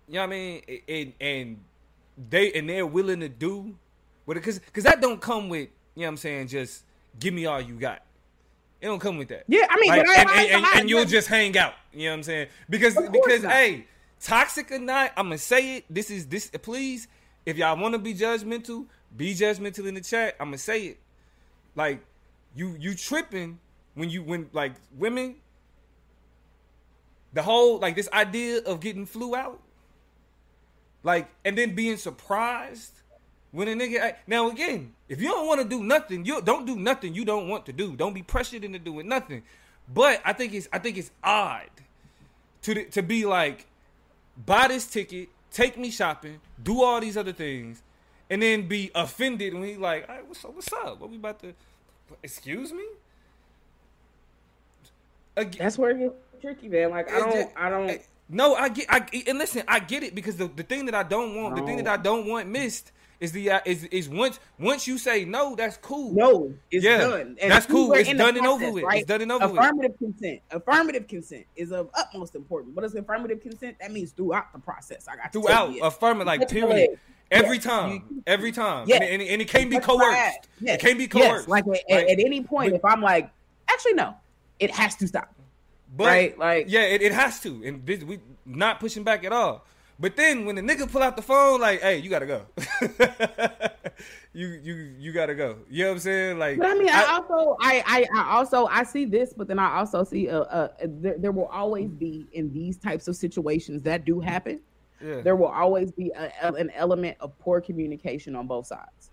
you 0.08 0.14
know 0.14 0.20
what 0.20 0.26
I 0.26 0.26
mean, 0.26 0.62
and 0.88 1.12
and 1.20 1.58
they 2.30 2.52
and 2.52 2.68
they're 2.68 2.86
willing 2.86 3.20
to 3.20 3.28
do 3.28 3.76
because 4.34 4.58
because 4.58 4.84
that 4.84 5.00
don't 5.00 5.20
come 5.20 5.48
with 5.48 5.68
you 5.94 6.02
know 6.02 6.06
what 6.06 6.08
I'm 6.08 6.16
saying 6.18 6.48
just 6.48 6.84
give 7.18 7.34
me 7.34 7.46
all 7.46 7.60
you 7.60 7.74
got. 7.74 8.02
It 8.80 8.86
don't 8.86 9.00
come 9.00 9.18
with 9.18 9.28
that. 9.28 9.42
Yeah, 9.48 9.66
I 9.68 9.80
mean, 9.80 9.90
like, 9.90 10.06
and, 10.06 10.30
and, 10.30 10.50
and, 10.54 10.66
and, 10.80 10.90
you'll 10.90 11.04
just 11.04 11.26
hang 11.26 11.58
out. 11.58 11.74
You 11.92 12.04
know 12.04 12.10
what 12.10 12.16
I'm 12.18 12.22
saying? 12.22 12.48
Because 12.70 12.94
because 13.10 13.42
not. 13.42 13.52
hey, 13.52 13.86
toxic 14.20 14.70
or 14.70 14.78
not, 14.78 15.12
I'm 15.16 15.26
gonna 15.26 15.38
say 15.38 15.78
it. 15.78 15.84
This 15.90 16.10
is 16.10 16.26
this. 16.26 16.50
Please, 16.62 17.08
if 17.44 17.56
y'all 17.56 17.76
want 17.76 17.94
to 17.94 17.98
be 17.98 18.14
judgmental, 18.14 18.86
be 19.16 19.34
judgmental 19.34 19.86
in 19.88 19.94
the 19.94 20.00
chat. 20.00 20.36
I'm 20.38 20.48
gonna 20.48 20.58
say 20.58 20.82
it. 20.86 20.98
Like 21.74 22.00
you 22.54 22.76
you 22.78 22.94
tripping 22.94 23.58
when 23.94 24.10
you 24.10 24.22
when 24.22 24.48
like 24.52 24.74
women 24.96 25.36
the 27.32 27.42
whole 27.42 27.78
like 27.78 27.96
this 27.96 28.08
idea 28.12 28.58
of 28.64 28.80
getting 28.80 29.06
flew 29.06 29.34
out 29.34 29.60
like 31.02 31.28
and 31.44 31.58
then 31.58 31.74
being 31.74 31.96
surprised 31.96 32.92
when 33.58 33.68
a 33.68 33.74
nigga 33.74 34.14
now 34.26 34.48
again 34.48 34.92
if 35.08 35.20
you 35.20 35.28
don't 35.28 35.46
want 35.46 35.60
to 35.60 35.68
do 35.68 35.82
nothing 35.82 36.24
you 36.24 36.40
don't 36.42 36.66
do 36.66 36.76
nothing 36.76 37.14
you 37.14 37.24
don't 37.24 37.48
want 37.48 37.66
to 37.66 37.72
do 37.72 37.96
don't 37.96 38.14
be 38.14 38.22
pressured 38.22 38.64
into 38.64 38.78
doing 38.78 39.08
nothing 39.08 39.42
but 39.92 40.20
i 40.24 40.32
think 40.32 40.54
it's 40.54 40.68
i 40.72 40.78
think 40.78 40.96
it's 40.96 41.10
odd 41.22 41.68
to 42.62 42.84
to 42.84 43.02
be 43.02 43.24
like 43.26 43.66
buy 44.46 44.68
this 44.68 44.86
ticket 44.86 45.28
take 45.50 45.76
me 45.76 45.90
shopping 45.90 46.40
do 46.62 46.82
all 46.82 47.00
these 47.00 47.16
other 47.16 47.32
things 47.32 47.82
and 48.30 48.42
then 48.42 48.68
be 48.68 48.90
offended 48.94 49.54
when 49.54 49.64
he 49.64 49.76
like 49.76 50.08
what's 50.26 50.44
up 50.44 50.54
what's 50.54 50.72
up 50.72 51.00
what 51.00 51.10
we 51.10 51.16
about 51.16 51.40
to 51.40 51.52
excuse 52.22 52.72
me 52.72 52.84
Again, 55.38 55.58
That's 55.60 55.78
where 55.78 55.90
it 55.90 55.98
gets 55.98 56.14
tricky, 56.40 56.68
man. 56.68 56.90
Like 56.90 57.12
I 57.12 57.20
don't, 57.20 57.50
I 57.56 57.70
don't. 57.70 58.00
No, 58.28 58.54
I 58.56 58.68
get, 58.68 58.86
I 58.88 59.06
and 59.28 59.38
listen, 59.38 59.62
I 59.68 59.78
get 59.78 60.02
it 60.02 60.14
because 60.14 60.36
the, 60.36 60.48
the 60.48 60.64
thing 60.64 60.86
that 60.86 60.96
I 60.96 61.04
don't 61.04 61.36
want, 61.36 61.54
no. 61.54 61.60
the 61.60 61.66
thing 61.66 61.76
that 61.76 61.86
I 61.86 61.96
don't 61.96 62.26
want 62.26 62.48
missed 62.48 62.90
is 63.20 63.32
the 63.32 63.50
uh, 63.50 63.60
is 63.64 63.84
is 63.84 64.08
once 64.08 64.38
once 64.58 64.86
you 64.86 64.98
say 64.98 65.24
no, 65.24 65.56
that's 65.56 65.76
cool. 65.78 66.12
No, 66.12 66.54
it's 66.70 66.84
yeah, 66.84 66.98
done. 66.98 67.36
And 67.40 67.50
that's 67.50 67.66
cool. 67.66 67.92
It's 67.92 68.08
done 68.08 68.16
process, 68.18 68.36
and 68.38 68.46
over 68.46 68.72
with. 68.72 68.84
Right? 68.84 68.98
It's 68.98 69.08
done 69.08 69.22
and 69.22 69.32
over 69.32 69.44
affirmative 69.44 69.94
with. 70.00 70.16
consent. 70.16 70.40
Affirmative 70.50 71.08
consent 71.08 71.46
is 71.56 71.72
of 71.72 71.90
utmost 71.94 72.34
importance. 72.34 72.76
What 72.76 72.84
is 72.84 72.94
affirmative 72.94 73.42
consent? 73.42 73.76
That 73.80 73.90
means 73.90 74.12
throughout 74.12 74.52
the 74.52 74.60
process. 74.60 75.08
I 75.08 75.16
got 75.16 75.32
throughout 75.32 75.74
affirmative, 75.82 76.26
like 76.26 76.48
period. 76.48 76.98
Every 77.30 77.56
yes. 77.56 77.64
time, 77.64 78.22
every 78.26 78.52
time, 78.52 78.88
yes. 78.88 79.02
and, 79.02 79.20
and, 79.20 79.22
and 79.22 79.42
it 79.42 79.48
can't 79.48 79.68
be 79.68 79.78
coerced. 79.78 80.48
Yes. 80.60 80.76
It 80.76 80.80
can't 80.80 80.96
be 80.96 81.06
coerced. 81.06 81.46
Yes. 81.46 81.48
Like 81.48 81.66
at, 81.66 81.90
at, 81.90 82.08
at 82.08 82.18
any 82.20 82.42
point, 82.42 82.72
if 82.72 82.82
I'm 82.82 83.02
like, 83.02 83.30
actually 83.68 83.92
no, 83.92 84.14
it 84.58 84.70
has 84.70 84.96
to 84.96 85.06
stop. 85.06 85.34
But, 85.94 86.06
right? 86.06 86.38
Like 86.38 86.66
yeah, 86.68 86.84
it, 86.84 87.02
it 87.02 87.12
has 87.12 87.40
to, 87.40 87.62
and 87.64 87.84
this, 87.84 88.02
we 88.02 88.20
not 88.46 88.80
pushing 88.80 89.04
back 89.04 89.24
at 89.24 89.32
all. 89.32 89.66
But 90.00 90.16
then 90.16 90.44
when 90.44 90.54
the 90.54 90.62
nigga 90.62 90.90
pull 90.90 91.02
out 91.02 91.16
the 91.16 91.22
phone, 91.22 91.60
like, 91.60 91.80
hey, 91.80 91.98
you 91.98 92.08
gotta 92.08 92.26
go. 92.26 92.46
you 94.32 94.46
you 94.62 94.74
you 94.96 95.12
gotta 95.12 95.34
go. 95.34 95.56
You 95.68 95.84
know 95.84 95.90
what 95.90 95.94
I'm 95.94 96.00
saying? 96.00 96.38
Like, 96.38 96.58
but 96.58 96.68
I 96.68 96.74
mean, 96.74 96.88
I, 96.88 97.02
I 97.02 97.12
also 97.14 97.56
I, 97.60 97.82
I, 97.84 98.06
I 98.14 98.36
also 98.36 98.66
I 98.66 98.84
see 98.84 99.04
this, 99.06 99.32
but 99.36 99.48
then 99.48 99.58
I 99.58 99.78
also 99.78 100.04
see 100.04 100.28
uh, 100.28 100.42
uh 100.42 100.68
there, 100.84 101.18
there 101.18 101.32
will 101.32 101.46
always 101.46 101.90
be 101.90 102.28
in 102.32 102.52
these 102.52 102.76
types 102.76 103.08
of 103.08 103.16
situations 103.16 103.82
that 103.82 104.04
do 104.04 104.20
happen. 104.20 104.60
Yeah. 105.00 105.20
There 105.20 105.34
will 105.34 105.46
always 105.46 105.90
be 105.90 106.10
a, 106.10 106.32
an 106.42 106.70
element 106.74 107.16
of 107.20 107.36
poor 107.40 107.60
communication 107.60 108.36
on 108.36 108.46
both 108.46 108.66
sides. 108.66 109.10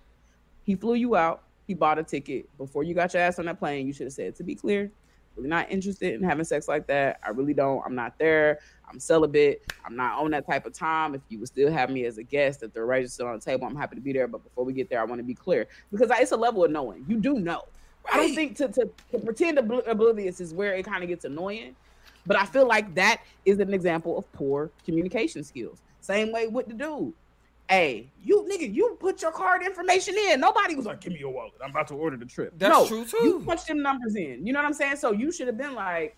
He 0.64 0.76
flew 0.76 0.96
you 0.96 1.16
out. 1.16 1.44
He 1.66 1.74
bought 1.74 1.98
a 1.98 2.04
ticket 2.04 2.46
before 2.58 2.84
you 2.84 2.94
got 2.94 3.14
your 3.14 3.24
ass 3.24 3.40
on 3.40 3.46
that 3.46 3.58
plane. 3.58 3.88
You 3.88 3.94
should 3.94 4.06
have 4.06 4.14
said, 4.14 4.36
"To 4.36 4.44
be 4.44 4.54
clear, 4.54 4.92
really 5.36 5.50
not 5.50 5.72
interested 5.72 6.14
in 6.14 6.24
having 6.24 6.46
sex 6.46 6.68
like 6.68 6.88
that. 6.88 7.20
I 7.24 7.30
really 7.30 7.54
don't. 7.54 7.82
I'm 7.86 7.96
not 7.96 8.18
there. 8.18 8.60
I'm 8.90 9.00
celibate. 9.00 9.64
I'm 9.86 9.96
not 9.96 10.20
on 10.20 10.32
that 10.32 10.46
type 10.46 10.66
of 10.66 10.74
time. 10.74 11.16
If 11.16 11.22
you 11.30 11.40
would 11.40 11.48
still 11.48 11.72
have 11.72 11.90
me 11.90 12.06
as 12.06 12.18
a 12.18 12.24
guest, 12.24 12.64
if 12.64 12.74
the 12.74 12.82
are 12.82 13.08
still 13.08 13.28
on 13.28 13.36
the 13.36 13.44
table, 13.44 13.66
I'm 13.66 13.76
happy 13.76 13.96
to 13.96 14.02
be 14.02 14.14
there. 14.14 14.28
But 14.28 14.44
before 14.44 14.64
we 14.64 14.74
get 14.74 14.90
there, 14.90 15.02
I 15.02 15.06
want 15.06 15.20
to 15.20 15.24
be 15.24 15.34
clear 15.34 15.68
because 15.92 16.10
it's 16.12 16.32
a 16.32 16.38
level 16.38 16.64
of 16.64 16.72
knowing. 16.72 17.06
You 17.08 17.18
do 17.18 17.40
know. 17.40 17.64
Right. 18.06 18.14
I 18.14 18.18
don't 18.18 18.36
think 18.36 18.56
to, 18.58 18.68
to, 18.68 18.90
to 19.12 19.20
pretend 19.20 19.58
oblivious 19.58 20.40
is 20.40 20.54
where 20.54 20.74
it 20.76 20.86
kind 20.86 21.04
of 21.04 21.10
gets 21.10 21.26
annoying. 21.26 21.76
But 22.28 22.38
I 22.38 22.46
feel 22.46 22.68
like 22.68 22.94
that 22.96 23.22
is 23.46 23.60
an 23.60 23.74
example 23.74 24.18
of 24.18 24.32
poor 24.34 24.72
communication 24.84 25.44
skills. 25.44 25.82
Same 26.02 26.32
way 26.32 26.48
with 26.48 26.68
the 26.68 26.74
dude 26.74 27.14
hey, 27.70 28.12
you 28.24 28.48
nigga, 28.50 28.74
you 28.74 28.98
put 29.00 29.22
your 29.22 29.32
card 29.32 29.64
information 29.64 30.16
in. 30.18 30.40
Nobody 30.40 30.76
was 30.76 30.86
like, 30.86 31.02
give 31.02 31.14
me 31.14 31.20
your 31.20 31.32
wallet. 31.32 31.54
I'm 31.64 31.72
about 31.72 31.88
to 31.88 31.96
order 31.96 32.18
the 32.18 32.26
trip. 32.26 32.54
That's 32.58 32.72
no, 32.72 32.88
true 32.88 33.06
too. 33.06 33.24
You 33.24 33.44
punch 33.46 33.66
them 33.66 33.82
numbers 33.82 34.16
in. 34.16 34.46
You 34.46 34.54
know 34.54 34.60
what 34.60 34.66
I'm 34.66 34.74
saying? 34.74 34.98
So 34.98 35.12
you 35.12 35.32
should 35.32 35.48
have 35.48 35.58
been 35.58 35.74
like, 35.74 36.16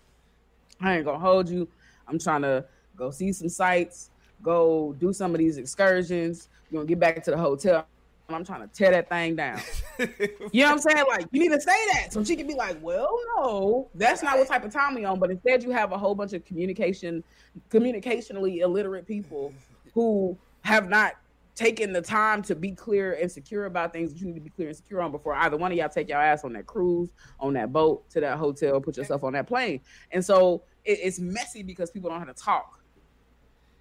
I 0.80 0.96
ain't 0.96 1.04
gonna 1.04 1.18
hold 1.18 1.48
you. 1.48 1.68
I'm 2.06 2.18
trying 2.18 2.42
to 2.42 2.64
go 2.96 3.10
see 3.10 3.32
some 3.32 3.48
sights, 3.48 4.10
go 4.42 4.94
do 4.98 5.12
some 5.12 5.34
of 5.34 5.38
these 5.38 5.58
excursions. 5.58 6.48
You're 6.70 6.80
gonna 6.80 6.88
get 6.88 7.00
back 7.00 7.22
to 7.24 7.30
the 7.30 7.38
hotel. 7.38 7.86
And 8.28 8.36
I'm 8.36 8.44
trying 8.44 8.60
to 8.60 8.74
tear 8.74 8.90
that 8.90 9.08
thing 9.08 9.36
down. 9.36 9.58
you 9.98 10.06
know 10.06 10.66
what 10.66 10.72
I'm 10.72 10.78
saying? 10.78 11.04
Like, 11.08 11.26
you 11.30 11.40
need 11.40 11.48
to 11.48 11.60
say 11.60 11.76
that 11.94 12.12
so 12.12 12.22
she 12.22 12.36
can 12.36 12.46
be 12.46 12.52
like, 12.52 12.76
well, 12.82 13.18
no, 13.36 13.88
that's 13.94 14.22
not 14.22 14.36
what 14.36 14.46
type 14.48 14.64
of 14.64 14.72
time 14.72 14.94
we 14.94 15.06
on. 15.06 15.18
But 15.18 15.30
instead, 15.30 15.62
you 15.62 15.70
have 15.70 15.92
a 15.92 15.98
whole 15.98 16.14
bunch 16.14 16.34
of 16.34 16.44
communication, 16.44 17.24
communicationally 17.70 18.58
illiterate 18.58 19.06
people 19.06 19.54
who 19.94 20.36
have 20.60 20.90
not 20.90 21.14
taking 21.58 21.92
the 21.92 22.00
time 22.00 22.40
to 22.40 22.54
be 22.54 22.70
clear 22.70 23.14
and 23.14 23.30
secure 23.30 23.64
about 23.64 23.92
things 23.92 24.12
that 24.12 24.20
you 24.20 24.28
need 24.28 24.34
to 24.34 24.40
be 24.40 24.48
clear 24.48 24.68
and 24.68 24.76
secure 24.76 25.02
on 25.02 25.10
before 25.10 25.34
either 25.34 25.56
one 25.56 25.72
of 25.72 25.76
y'all 25.76 25.88
take 25.88 26.08
your 26.08 26.18
ass 26.18 26.44
on 26.44 26.52
that 26.52 26.66
cruise, 26.66 27.10
on 27.40 27.52
that 27.52 27.72
boat, 27.72 28.08
to 28.10 28.20
that 28.20 28.38
hotel, 28.38 28.80
put 28.80 28.96
yourself 28.96 29.24
on 29.24 29.32
that 29.32 29.48
plane. 29.48 29.80
And 30.12 30.24
so 30.24 30.62
it, 30.84 31.00
it's 31.02 31.18
messy 31.18 31.64
because 31.64 31.90
people 31.90 32.10
don't 32.10 32.20
have 32.20 32.32
to 32.34 32.42
talk 32.42 32.80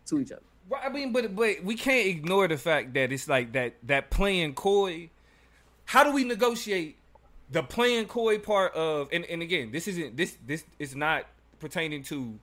to 0.08 0.20
each 0.20 0.32
other. 0.32 0.42
Well, 0.68 0.82
I 0.84 0.90
mean, 0.90 1.14
but 1.14 1.36
but 1.36 1.64
we 1.64 1.76
can't 1.76 2.08
ignore 2.08 2.48
the 2.48 2.58
fact 2.58 2.96
that 2.96 3.12
it's 3.12 3.28
like 3.28 3.54
that 3.54 3.76
that 3.84 4.10
playing 4.10 4.56
coy. 4.56 5.12
How 5.86 6.04
do 6.04 6.12
we 6.12 6.24
negotiate 6.24 6.98
the 7.52 7.62
playing 7.62 8.08
coy 8.08 8.40
part 8.40 8.74
of? 8.74 9.08
And, 9.14 9.24
and 9.26 9.44
again, 9.44 9.72
this 9.72 9.88
isn't 9.88 10.18
this 10.18 10.36
this 10.46 10.66
is 10.80 10.96
not 10.96 11.26
pertaining 11.60 12.02
to 12.04 12.40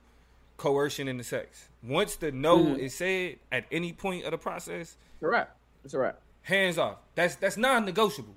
coercion 0.57 1.07
in 1.07 1.17
the 1.17 1.23
sex. 1.23 1.69
Once 1.83 2.15
the 2.15 2.31
no 2.31 2.57
mm-hmm. 2.57 2.79
is 2.79 2.95
said 2.95 3.37
at 3.51 3.65
any 3.71 3.93
point 3.93 4.25
of 4.25 4.31
the 4.31 4.37
process, 4.37 4.97
correct. 5.19 5.55
That's 5.83 5.93
right. 5.93 6.15
Hands 6.43 6.77
off. 6.77 6.97
That's 7.15 7.35
that's 7.35 7.57
non-negotiable. 7.57 8.35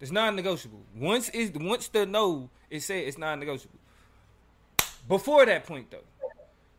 It's 0.00 0.10
non-negotiable. 0.12 0.80
Once 0.94 1.28
is 1.30 1.52
once 1.52 1.88
the 1.88 2.06
no 2.06 2.50
is 2.70 2.84
said, 2.84 3.04
it's 3.04 3.18
non-negotiable. 3.18 3.78
Before 5.08 5.46
that 5.46 5.66
point, 5.66 5.90
though, 5.90 6.04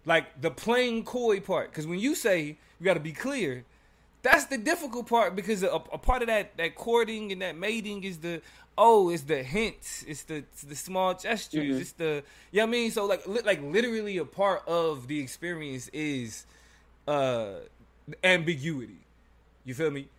like 0.06 0.42
the 0.42 0.52
plain 0.52 1.04
coy 1.04 1.40
part, 1.40 1.72
because 1.72 1.88
when 1.88 2.00
you 2.00 2.16
say 2.16 2.58
you 2.80 2.86
got 2.86 2.96
to 2.96 3.00
be 3.00 3.14
clear, 3.14 3.66
that's 4.28 4.46
the 4.46 4.58
difficult 4.58 5.08
part 5.08 5.36
because 5.38 5.64
a, 5.64 5.70
a, 5.70 5.98
part 5.98 6.22
of 6.22 6.28
that 6.28 6.58
that 6.58 6.76
courting 6.76 7.32
and 7.32 7.42
that 7.42 7.56
mating 7.56 8.04
is 8.04 8.18
the 8.18 8.42
oh, 8.78 9.10
it's 9.10 9.24
the 9.24 9.42
hints, 9.42 10.04
it's 10.06 10.24
the 10.24 10.36
it's 10.36 10.64
the 10.64 10.76
small 10.76 11.14
gestures, 11.14 11.64
mm-hmm. 11.64 11.82
it's 11.82 11.94
the. 11.94 12.24
You 12.52 12.60
know 12.60 12.64
what 12.64 12.68
I 12.68 12.72
mean, 12.72 12.92
so 12.92 13.06
like 13.06 13.26
li- 13.26 13.42
like 13.46 13.62
literally 13.62 14.18
a 14.18 14.26
part 14.26 14.68
of 14.68 15.08
the 15.08 15.22
experience 15.22 15.88
is 15.94 16.46
uh 17.08 17.60
ambiguity. 18.22 19.00
You 19.64 19.74
feel 19.74 19.92
me? 19.92 20.10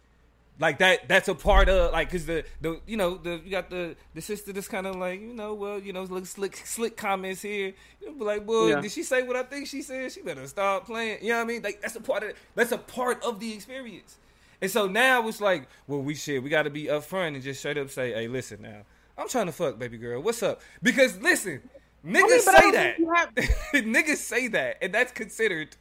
Like 0.60 0.78
that 0.78 1.08
that's 1.08 1.28
a 1.28 1.34
part 1.34 1.68
of 1.68 1.92
like 1.92 2.08
because 2.08 2.26
the 2.26 2.44
the 2.60 2.80
you 2.86 2.96
know 2.96 3.16
the 3.16 3.40
you 3.44 3.50
got 3.50 3.70
the 3.70 3.94
the 4.14 4.20
sister 4.20 4.52
that's 4.52 4.66
kind 4.66 4.86
of 4.86 4.96
like 4.96 5.20
you 5.20 5.32
know 5.32 5.54
well 5.54 5.78
you 5.78 5.92
know 5.92 6.02
look 6.04 6.26
slick 6.26 6.56
slick 6.56 6.96
comments 6.96 7.42
here. 7.42 7.74
You 8.02 8.12
be 8.12 8.24
like 8.24 8.46
well 8.46 8.68
yeah. 8.68 8.80
did 8.80 8.90
she 8.90 9.02
say 9.02 9.22
what 9.22 9.36
I 9.36 9.44
think 9.44 9.68
she 9.68 9.82
said? 9.82 10.10
She 10.10 10.20
better 10.20 10.46
stop 10.46 10.86
playing. 10.86 11.18
You 11.22 11.30
know 11.30 11.36
what 11.36 11.42
I 11.42 11.46
mean? 11.46 11.62
Like 11.62 11.80
that's 11.80 11.96
a 11.96 12.00
part 12.00 12.24
of 12.24 12.32
that's 12.54 12.72
a 12.72 12.78
part 12.78 13.22
of 13.24 13.38
the 13.38 13.52
experience. 13.52 14.16
And 14.60 14.70
so 14.70 14.88
now 14.88 15.26
it's 15.28 15.40
like 15.40 15.68
well 15.86 16.00
we 16.00 16.14
should 16.14 16.42
we 16.42 16.50
got 16.50 16.64
to 16.64 16.70
be 16.70 16.84
upfront 16.84 17.34
and 17.34 17.42
just 17.42 17.60
straight 17.60 17.78
up 17.78 17.90
say 17.90 18.12
hey 18.12 18.26
listen 18.26 18.60
now 18.60 18.82
I'm 19.16 19.28
trying 19.28 19.46
to 19.46 19.52
fuck 19.52 19.78
baby 19.78 19.98
girl. 19.98 20.20
What's 20.20 20.42
up 20.42 20.60
because 20.82 21.20
listen 21.20 21.62
niggas 22.04 22.14
I 22.14 22.20
mean, 22.20 22.40
say 22.40 22.70
that. 22.72 22.96
have- 23.14 23.34
niggas 23.84 24.16
say 24.16 24.48
that 24.48 24.78
and 24.82 24.92
that's 24.92 25.12
considered 25.12 25.76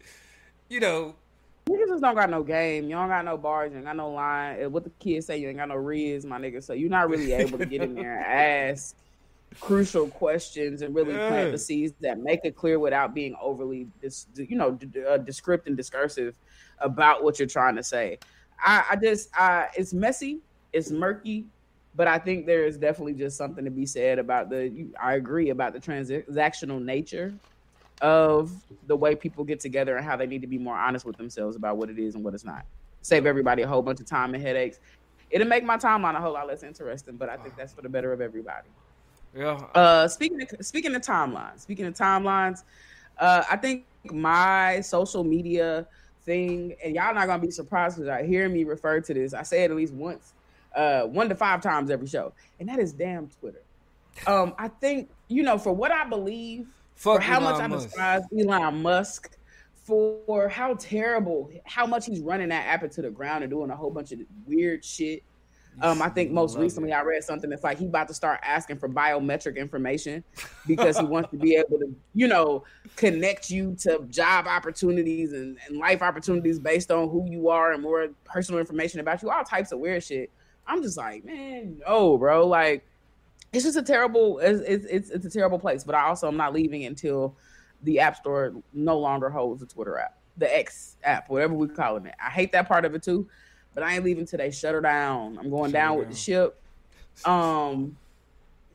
you 0.69 0.80
know 0.80 1.15
Niggas 1.68 1.88
just 1.89 2.01
don't 2.01 2.15
got 2.15 2.30
no 2.30 2.43
game. 2.43 2.86
You 2.86 2.95
don't 2.95 3.09
got 3.09 3.26
no 3.26 3.38
bars. 3.38 3.72
You 3.72 3.78
ain't 3.78 3.86
got 3.86 3.95
no 3.95 4.11
line. 4.11 4.72
What 4.72 4.84
the 4.84 4.89
kids 4.99 5.26
say, 5.26 5.38
you 5.38 5.49
ain't 5.49 5.57
got 5.57 5.68
no 5.68 5.76
rizz, 5.76 6.24
my 6.26 6.39
nigga. 6.39 6.63
So 6.63 6.74
you're 6.74 6.89
not 6.89 7.09
really 7.09 7.34
able 7.34 7.57
to 7.57 7.65
get 7.65 7.82
in 7.82 7.95
there 7.95 8.18
and 8.18 8.72
ask 8.72 8.95
crucial 9.59 10.07
questions 10.07 10.82
and 10.82 10.95
really 10.95 11.13
yeah. 11.13 11.30
plant 11.30 11.51
the 11.51 11.57
seeds 11.57 11.93
that 12.01 12.20
make 12.20 12.41
it 12.43 12.55
clear 12.55 12.80
without 12.80 13.13
being 13.13 13.36
overly, 13.41 13.88
dis, 14.01 14.28
you 14.36 14.55
know, 14.55 14.72
d- 14.72 15.03
uh, 15.03 15.18
descriptive 15.18 15.68
and 15.68 15.78
discursive 15.78 16.36
about 16.80 17.24
what 17.24 17.39
you're 17.39 17.47
trying 17.47 17.76
to 17.76 17.84
say. 17.84 18.20
I, 18.63 18.84
I 18.91 18.95
just, 18.95 19.30
I, 19.36 19.68
it's 19.76 19.93
messy, 19.93 20.39
it's 20.74 20.91
murky, 20.91 21.45
but 21.95 22.07
I 22.07 22.18
think 22.20 22.45
there 22.45 22.65
is 22.65 22.78
definitely 22.78 23.13
just 23.13 23.38
something 23.38 23.65
to 23.65 23.72
be 23.72 23.86
said 23.86 24.20
about 24.20 24.49
the. 24.49 24.88
I 25.01 25.15
agree 25.15 25.49
about 25.49 25.74
the 25.74 25.80
transactional 25.80 26.82
nature 26.82 27.34
of 28.02 28.52
the 28.86 28.95
way 28.95 29.16
people 29.16 29.43
get 29.43 29.60
together 29.60 29.98
and 29.98 30.06
how 30.06 30.16
they 30.16 30.28
need 30.28 30.41
to 30.41 30.48
be 30.48 30.58
more 30.58 30.78
honest 30.78 31.06
with 31.06 31.18
themselves 31.18 31.56
about 31.56 31.78
what 31.78 31.89
it 31.89 31.98
is 31.98 32.16
and 32.16 32.24
what 32.24 32.34
it's 32.34 32.45
not. 32.45 32.66
Save 33.02 33.26
everybody 33.26 33.64
a 33.64 33.68
whole 33.68 33.82
bunch 33.82 34.00
of 34.00 34.06
time 34.06 34.34
and 34.34 34.43
headaches. 34.43 34.80
It'll 35.30 35.48
make 35.48 35.64
my 35.64 35.78
timeline 35.78 36.16
a 36.16 36.22
whole 36.22 36.34
lot 36.34 36.48
less 36.48 36.64
interesting, 36.64 37.18
but 37.18 37.30
I 37.30 37.38
think 37.38 37.56
that's 37.58 37.74
for 37.74 37.82
the 37.82 37.89
better 37.89 38.14
of 38.14 38.22
everybody. 38.22 38.70
Yeah. 39.36 39.60
Uh, 39.76 40.08
speaking 40.08 40.41
of 40.41 40.66
speaking 40.66 40.95
of 40.95 41.02
timelines, 41.02 41.62
speaking 41.62 41.86
of 41.86 41.93
timelines, 41.93 42.64
uh, 43.20 43.43
I 43.50 43.58
think 43.58 43.86
my 44.12 44.82
social 44.82 45.24
media 45.24 45.88
thing, 46.26 46.76
and 46.84 46.95
y'all 46.95 47.14
not 47.14 47.28
gonna 47.28 47.41
be 47.41 47.52
surprised 47.52 47.98
because 47.98 48.10
I 48.10 48.26
hear 48.26 48.48
me 48.48 48.64
refer 48.64 49.02
to 49.02 49.14
this. 49.14 49.34
I 49.34 49.43
say 49.43 49.64
it 49.64 49.72
at 49.72 49.78
least 49.78 49.93
once, 49.93 50.34
uh, 50.76 51.04
one 51.04 51.30
to 51.30 51.36
five 51.36 51.62
times 51.62 51.91
every 51.91 52.08
show, 52.08 52.34
and 52.60 52.70
that 52.70 52.80
is 52.80 52.93
damn 52.93 53.28
Twitter. 53.39 53.62
Um, 54.26 54.56
I 54.58 54.70
think 54.70 55.10
you 55.28 55.43
know 55.43 55.58
for 55.58 55.74
what 55.74 55.91
I 55.91 56.08
believe 56.08 56.68
Fuck 56.98 57.18
for 57.18 57.22
how 57.22 57.39
Elon 57.39 57.70
much 57.70 57.80
I 57.80 57.86
despise 57.86 58.22
Elon 58.38 58.82
Musk, 58.82 59.38
for 59.84 60.50
how 60.50 60.74
terrible, 60.74 61.50
how 61.64 61.86
much 61.86 62.08
he's 62.08 62.20
running 62.20 62.50
that 62.50 62.66
app 62.66 62.84
into 62.84 63.02
the 63.02 63.12
ground 63.12 63.43
and 63.43 63.52
doing 63.52 63.70
a 63.70 63.76
whole 63.76 63.91
bunch 63.91 64.12
of 64.12 64.20
weird 64.45 64.84
shit. 64.84 65.24
Um, 65.80 66.02
I 66.02 66.10
think 66.10 66.32
most 66.32 66.58
recently 66.58 66.89
it. 66.89 66.95
I 66.95 67.02
read 67.04 67.24
something 67.24 67.52
that's 67.52 67.64
like 67.64 67.78
he 67.78 67.86
about 67.86 68.08
to 68.08 68.14
start 68.16 68.39
asking 68.43 68.80
for 68.80 68.89
biometric 68.89 69.58
information 69.58 70.24
because 70.66 70.98
he 70.98 71.06
wants 71.06 71.30
to 71.30 71.38
be 71.38 71.56
able 71.56 71.78
to, 71.78 71.95
you 72.16 72.28
know, 72.28 72.64
connect 72.95 73.52
you 73.52 73.76
to 73.82 74.04
job 74.10 74.48
opportunities 74.48 75.34
and, 75.34 75.60
and 75.68 75.78
life 75.78 76.02
opportunities 76.02 76.58
based 76.58 76.89
on 76.89 77.10
who 77.10 77.30
you 77.30 77.48
are 77.50 77.74
and 77.74 77.84
more 77.84 78.08
personal 78.26 78.60
information 78.60 79.00
about 79.00 79.22
you, 79.22 79.30
all 79.30 79.43
types 79.43 79.72
of 79.72 79.78
weird 79.78 80.04
shit. 80.04 80.32
I'm 80.66 80.82
just 80.82 80.98
like, 80.98 81.24
man, 81.24 81.80
no, 81.88 82.18
bro. 82.18 82.48
Like, 82.48 82.84
it's 83.54 83.64
just 83.64 83.78
a 83.78 83.82
terrible 83.82 84.39
it's, 84.39 84.86
it's 84.86 85.10
it's 85.10 85.26
a 85.26 85.30
terrible 85.30 85.60
place 85.60 85.84
but 85.84 85.95
i 85.95 86.04
also 86.04 86.28
am 86.28 86.38
not 86.38 86.54
leaving 86.54 86.86
until 86.86 87.36
the 87.84 88.00
app 88.00 88.16
store 88.16 88.54
no 88.74 88.98
longer 88.98 89.30
holds 89.30 89.62
the 89.62 89.66
twitter 89.66 89.98
app 89.98 90.18
the 90.38 90.56
x 90.56 90.98
app 91.04 91.30
whatever 91.30 91.54
we 91.54 91.68
call 91.68 91.98
it. 91.98 92.04
I 92.24 92.30
hate 92.30 92.52
that 92.52 92.68
part 92.68 92.86
of 92.86 92.93
it 92.95 93.04
too 93.04 93.28
but 93.74 93.84
i 93.84 93.95
ain't 93.95 94.04
leaving 94.04 94.26
today 94.26 94.52
shut 94.52 94.74
her 94.74 94.82
down. 94.82 95.38
I'm 95.38 95.50
going 95.50 95.70
shut 95.72 95.74
down 95.74 95.98
with 95.98 96.06
down. 96.06 96.12
the 96.12 96.18
ship. 96.18 96.62
Um 97.26 97.98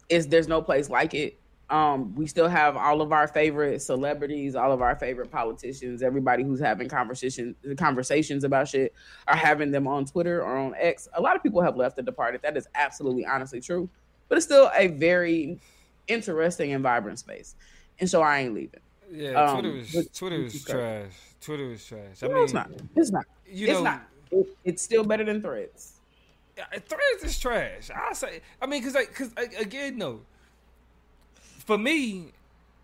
is 0.08 0.28
there's 0.28 0.48
no 0.48 0.62
place 0.62 0.90
like 0.90 1.14
it. 1.14 1.38
Um 1.70 2.14
we 2.14 2.26
still 2.26 2.48
have 2.48 2.76
all 2.76 3.00
of 3.00 3.12
our 3.12 3.28
favorite 3.28 3.82
celebrities 3.82 4.54
all 4.54 4.72
of 4.72 4.80
our 4.80 4.96
favorite 4.96 5.30
politicians. 5.30 6.02
Everybody 6.02 6.42
who's 6.44 6.60
having 6.60 6.88
conversation 6.88 7.54
conversations 7.76 8.44
about 8.44 8.68
shit 8.68 8.94
are 9.28 9.36
having 9.36 9.70
them 9.70 9.86
on 9.86 10.04
twitter 10.04 10.42
or 10.42 10.56
on 10.56 10.74
x. 10.78 11.08
A 11.14 11.20
lot 11.20 11.36
of 11.36 11.42
people 11.42 11.62
have 11.62 11.76
left 11.76 11.98
and 11.98 12.06
departed. 12.06 12.42
That 12.42 12.56
is 12.56 12.66
absolutely 12.74 13.26
honestly 13.26 13.60
true 13.60 13.88
but 14.28 14.36
it's 14.38 14.46
still 14.46 14.70
a 14.76 14.88
very 14.88 15.58
interesting 16.08 16.72
and 16.72 16.82
vibrant 16.82 17.18
space. 17.18 17.54
And 18.00 18.08
so 18.08 18.22
I 18.22 18.40
ain't 18.40 18.54
leaving. 18.54 18.80
Yeah, 19.10 19.32
um, 19.32 19.60
Twitter 19.60 19.76
is 19.76 20.08
Twitter 20.14 20.36
is 20.36 20.64
trash. 20.64 21.12
Twitter 21.40 21.72
is 21.72 21.84
trash. 21.86 22.22
I 22.22 22.26
no, 22.26 22.34
mean, 22.34 22.44
it's 22.44 22.52
not. 22.52 22.70
It's 22.96 23.10
not. 23.10 23.26
You 23.46 23.66
it's 23.66 23.78
know, 23.78 23.84
not. 23.84 24.02
It, 24.30 24.46
it's 24.64 24.82
still 24.82 25.04
better 25.04 25.24
than 25.24 25.42
Threads. 25.42 26.00
Threads 26.56 27.24
is 27.24 27.38
trash. 27.38 27.90
I 27.94 28.12
say. 28.14 28.40
I 28.60 28.66
mean, 28.66 28.80
because 28.80 28.94
like, 28.94 29.08
because 29.08 29.32
again, 29.58 29.98
no. 29.98 30.20
For 31.34 31.76
me, 31.76 32.32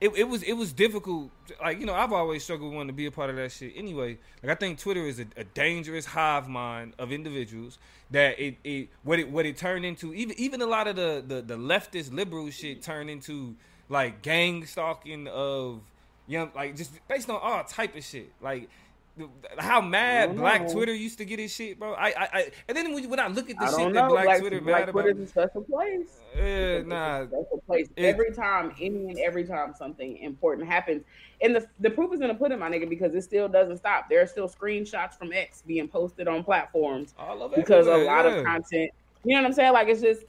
it, 0.00 0.10
it 0.16 0.28
was 0.28 0.42
it 0.42 0.52
was 0.52 0.72
difficult. 0.72 1.30
Like 1.60 1.80
you 1.80 1.86
know, 1.86 1.94
I've 1.94 2.12
always 2.12 2.44
struggled 2.44 2.72
wanting 2.72 2.88
to 2.88 2.92
be 2.92 3.06
a 3.06 3.10
part 3.10 3.30
of 3.30 3.36
that 3.36 3.50
shit. 3.50 3.72
Anyway, 3.76 4.18
like 4.42 4.52
I 4.52 4.54
think 4.54 4.78
Twitter 4.78 5.04
is 5.04 5.18
a, 5.18 5.26
a, 5.36 5.44
dangerous 5.44 6.06
hive 6.06 6.48
mind 6.48 6.92
of 6.98 7.10
individuals 7.10 7.78
that 8.10 8.38
it, 8.38 8.56
it 8.62 8.88
what 9.02 9.18
it 9.18 9.28
what 9.28 9.44
it 9.44 9.56
turned 9.56 9.84
into. 9.84 10.14
Even 10.14 10.38
even 10.38 10.62
a 10.62 10.66
lot 10.66 10.86
of 10.86 10.94
the 10.94 11.24
the, 11.26 11.42
the 11.42 11.56
leftist 11.56 12.12
liberal 12.12 12.48
shit 12.50 12.80
turned 12.80 13.10
into 13.10 13.56
like 13.88 14.22
gang 14.22 14.66
stalking 14.66 15.26
of 15.26 15.80
young 16.28 16.52
like 16.54 16.76
just 16.76 16.92
based 17.08 17.28
on 17.28 17.40
all 17.42 17.64
type 17.64 17.96
of 17.96 18.04
shit. 18.04 18.30
Like 18.40 18.68
how 19.58 19.80
mad 19.80 20.36
Black 20.36 20.62
know. 20.62 20.72
Twitter 20.72 20.94
used 20.94 21.18
to 21.18 21.24
get 21.24 21.38
his 21.38 21.52
shit, 21.52 21.78
bro. 21.78 21.92
I, 21.94 22.08
I, 22.08 22.28
I 22.32 22.50
and 22.68 22.76
then 22.76 22.94
when, 22.94 23.08
when 23.08 23.20
I 23.20 23.28
look 23.28 23.50
at 23.50 23.58
the 23.58 23.64
I 23.64 23.70
shit 23.70 23.94
that 23.94 24.08
Black, 24.08 24.24
Black 24.24 24.40
Twitter 24.40 24.60
Black 24.60 24.90
Twitter's 24.90 25.12
about, 25.12 25.24
a 25.24 25.28
special 25.28 25.62
place. 25.62 26.20
Uh, 26.36 26.40
yeah, 26.40 26.82
nah, 26.82 27.26
special 27.26 27.62
place. 27.66 27.88
It, 27.96 28.04
every 28.04 28.32
time, 28.32 28.74
any 28.80 29.08
and 29.10 29.18
every 29.18 29.44
time 29.44 29.74
something 29.76 30.18
important 30.18 30.68
happens, 30.68 31.04
and 31.40 31.54
the 31.54 31.66
the 31.80 31.90
proof 31.90 32.12
is 32.12 32.20
gonna 32.20 32.34
put 32.34 32.52
it, 32.52 32.58
my 32.58 32.70
nigga, 32.70 32.88
because 32.88 33.14
it 33.14 33.22
still 33.22 33.48
doesn't 33.48 33.78
stop. 33.78 34.08
There 34.08 34.20
are 34.22 34.26
still 34.26 34.48
screenshots 34.48 35.14
from 35.14 35.32
X 35.32 35.62
being 35.66 35.88
posted 35.88 36.28
on 36.28 36.44
platforms 36.44 37.14
because 37.54 37.86
a 37.86 37.96
lot 37.96 38.24
yeah. 38.24 38.32
of 38.32 38.44
content. 38.44 38.90
You 39.24 39.34
know 39.34 39.42
what 39.42 39.46
I'm 39.48 39.52
saying? 39.52 39.72
Like 39.72 39.88
it's 39.88 40.00
just. 40.00 40.24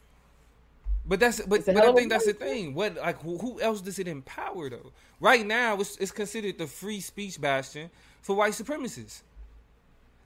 But 1.05 1.19
that's 1.19 1.41
but, 1.41 1.65
but 1.65 1.77
I 1.77 1.91
think 1.93 2.11
that's 2.11 2.27
the 2.27 2.33
thing. 2.33 2.75
What 2.75 2.95
like 2.95 3.19
who, 3.21 3.37
who 3.39 3.59
else 3.59 3.81
does 3.81 3.97
it 3.97 4.07
empower 4.07 4.69
though? 4.69 4.91
Right 5.19 5.45
now, 5.45 5.79
it's, 5.79 5.97
it's 5.97 6.11
considered 6.11 6.59
the 6.59 6.67
free 6.67 6.99
speech 6.99 7.41
bastion 7.41 7.89
for 8.21 8.35
white 8.35 8.53
supremacists. 8.53 9.21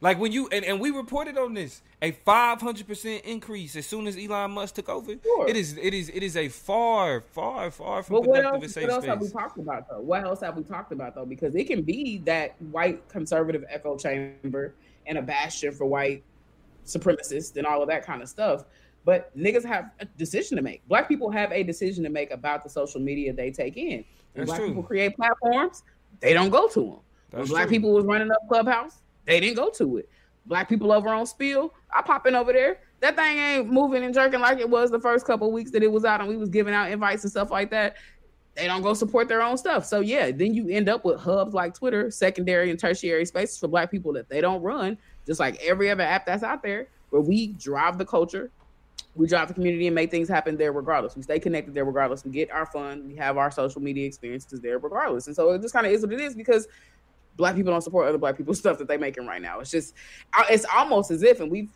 Like 0.03 0.19
when 0.19 0.33
you 0.33 0.49
and, 0.51 0.65
and 0.65 0.81
we 0.81 0.91
reported 0.91 1.37
on 1.37 1.53
this, 1.53 1.81
a 2.01 2.11
five 2.11 2.59
hundred 2.59 2.87
percent 2.87 3.23
increase 3.23 3.73
as 3.77 3.85
soon 3.85 4.05
as 4.05 4.17
Elon 4.17 4.51
Musk 4.51 4.75
took 4.75 4.89
over. 4.89 5.13
Sure. 5.23 5.47
It 5.47 5.55
is 5.55 5.77
it 5.81 5.93
is 5.93 6.09
it 6.09 6.21
is 6.21 6.35
a 6.35 6.49
far, 6.49 7.21
far, 7.21 7.71
far 7.71 8.03
from 8.03 8.17
but 8.17 8.23
productive 8.25 8.51
what 8.51 8.63
else, 8.63 8.75
what 8.75 8.89
else 8.89 9.05
have 9.05 9.21
we 9.21 9.29
talked 9.29 9.57
about 9.57 9.89
though? 9.89 10.01
What 10.01 10.25
else 10.25 10.41
have 10.41 10.57
we 10.57 10.63
talked 10.63 10.91
about 10.91 11.15
though? 11.15 11.25
Because 11.25 11.55
it 11.55 11.67
can 11.67 11.83
be 11.83 12.17
that 12.25 12.61
white 12.71 13.07
conservative 13.07 13.63
echo 13.69 13.97
chamber 13.97 14.73
and 15.07 15.17
a 15.17 15.21
bastion 15.21 15.71
for 15.71 15.85
white 15.85 16.21
supremacists 16.85 17.55
and 17.55 17.65
all 17.65 17.81
of 17.81 17.87
that 17.87 18.05
kind 18.05 18.21
of 18.21 18.27
stuff. 18.27 18.65
But 19.05 19.35
niggas 19.37 19.63
have 19.63 19.91
a 20.01 20.05
decision 20.05 20.57
to 20.57 20.63
make. 20.63 20.85
Black 20.89 21.07
people 21.07 21.31
have 21.31 21.53
a 21.53 21.63
decision 21.63 22.03
to 22.03 22.09
make 22.09 22.31
about 22.31 22.61
the 22.63 22.69
social 22.69 22.99
media 22.99 23.31
they 23.31 23.51
take 23.51 23.77
in. 23.77 24.03
When 24.33 24.47
black 24.47 24.59
true. 24.59 24.67
people 24.67 24.83
create 24.83 25.15
platforms, 25.15 25.83
they 26.19 26.33
don't 26.33 26.49
go 26.49 26.67
to 26.67 26.81
them. 26.81 26.99
That's 27.33 27.49
when 27.49 27.55
black 27.55 27.67
true. 27.67 27.77
people 27.77 27.93
was 27.93 28.05
running 28.05 28.31
up 28.31 28.37
Clubhouse, 28.47 29.01
they 29.25 29.39
didn't 29.39 29.55
go 29.55 29.69
to 29.71 29.97
it. 29.97 30.09
Black 30.45 30.69
people 30.69 30.91
over 30.91 31.09
on 31.09 31.25
Spill, 31.25 31.73
I 31.93 32.01
pop 32.01 32.27
in 32.27 32.35
over 32.35 32.53
there. 32.53 32.79
That 32.99 33.15
thing 33.15 33.37
ain't 33.37 33.67
moving 33.67 34.03
and 34.03 34.13
jerking 34.13 34.39
like 34.39 34.59
it 34.59 34.69
was 34.69 34.91
the 34.91 34.99
first 34.99 35.25
couple 35.25 35.51
weeks 35.51 35.71
that 35.71 35.83
it 35.83 35.91
was 35.91 36.05
out, 36.05 36.21
and 36.21 36.29
we 36.29 36.37
was 36.37 36.49
giving 36.49 36.73
out 36.73 36.91
invites 36.91 37.23
and 37.23 37.31
stuff 37.31 37.51
like 37.51 37.69
that. 37.71 37.97
they 38.55 38.67
don't 38.67 38.81
go 38.81 38.93
support 38.93 39.27
their 39.27 39.41
own 39.41 39.57
stuff. 39.57 39.85
So 39.85 39.99
yeah, 39.99 40.31
then 40.31 40.53
you 40.53 40.69
end 40.69 40.87
up 40.89 41.03
with 41.03 41.19
hubs 41.19 41.53
like 41.53 41.73
Twitter, 41.73 42.11
secondary 42.11 42.69
and 42.69 42.79
tertiary 42.79 43.25
spaces 43.25 43.57
for 43.57 43.67
black 43.67 43.89
people 43.89 44.13
that 44.13 44.29
they 44.29 44.41
don't 44.41 44.61
run, 44.61 44.97
just 45.25 45.39
like 45.39 45.61
every 45.61 45.89
other 45.89 46.03
app 46.03 46.25
that's 46.25 46.43
out 46.43 46.61
there, 46.61 46.87
where 47.09 47.21
we 47.21 47.47
drive 47.53 47.97
the 47.97 48.05
culture, 48.05 48.51
we 49.15 49.27
drive 49.27 49.47
the 49.47 49.53
community 49.53 49.87
and 49.87 49.95
make 49.95 50.11
things 50.11 50.27
happen 50.27 50.57
there 50.57 50.71
regardless. 50.71 51.15
We 51.15 51.23
stay 51.23 51.39
connected 51.39 51.73
there 51.73 51.85
regardless. 51.85 52.23
We 52.25 52.31
get 52.31 52.51
our 52.51 52.65
fun, 52.65 53.07
we 53.07 53.15
have 53.15 53.37
our 53.37 53.51
social 53.51 53.81
media 53.81 54.05
experiences 54.07 54.59
there 54.59 54.79
regardless. 54.79 55.27
And 55.27 55.35
so 55.35 55.51
it 55.51 55.61
just 55.61 55.73
kind 55.73 55.85
of 55.85 55.91
is 55.91 56.03
what 56.03 56.13
it 56.13 56.21
is 56.21 56.35
because 56.35 56.67
black 57.37 57.55
people 57.55 57.71
don't 57.71 57.81
support 57.81 58.07
other 58.07 58.17
black 58.17 58.37
people's 58.37 58.59
stuff 58.63 58.77
that 58.77 58.87
they're 58.87 58.99
making 58.99 59.25
right 59.25 59.41
now. 59.41 59.59
It's 59.59 59.71
just 59.71 59.93
it's 60.49 60.65
almost 60.73 61.11
as 61.11 61.23
if, 61.23 61.39
and 61.39 61.51
we've 61.51 61.69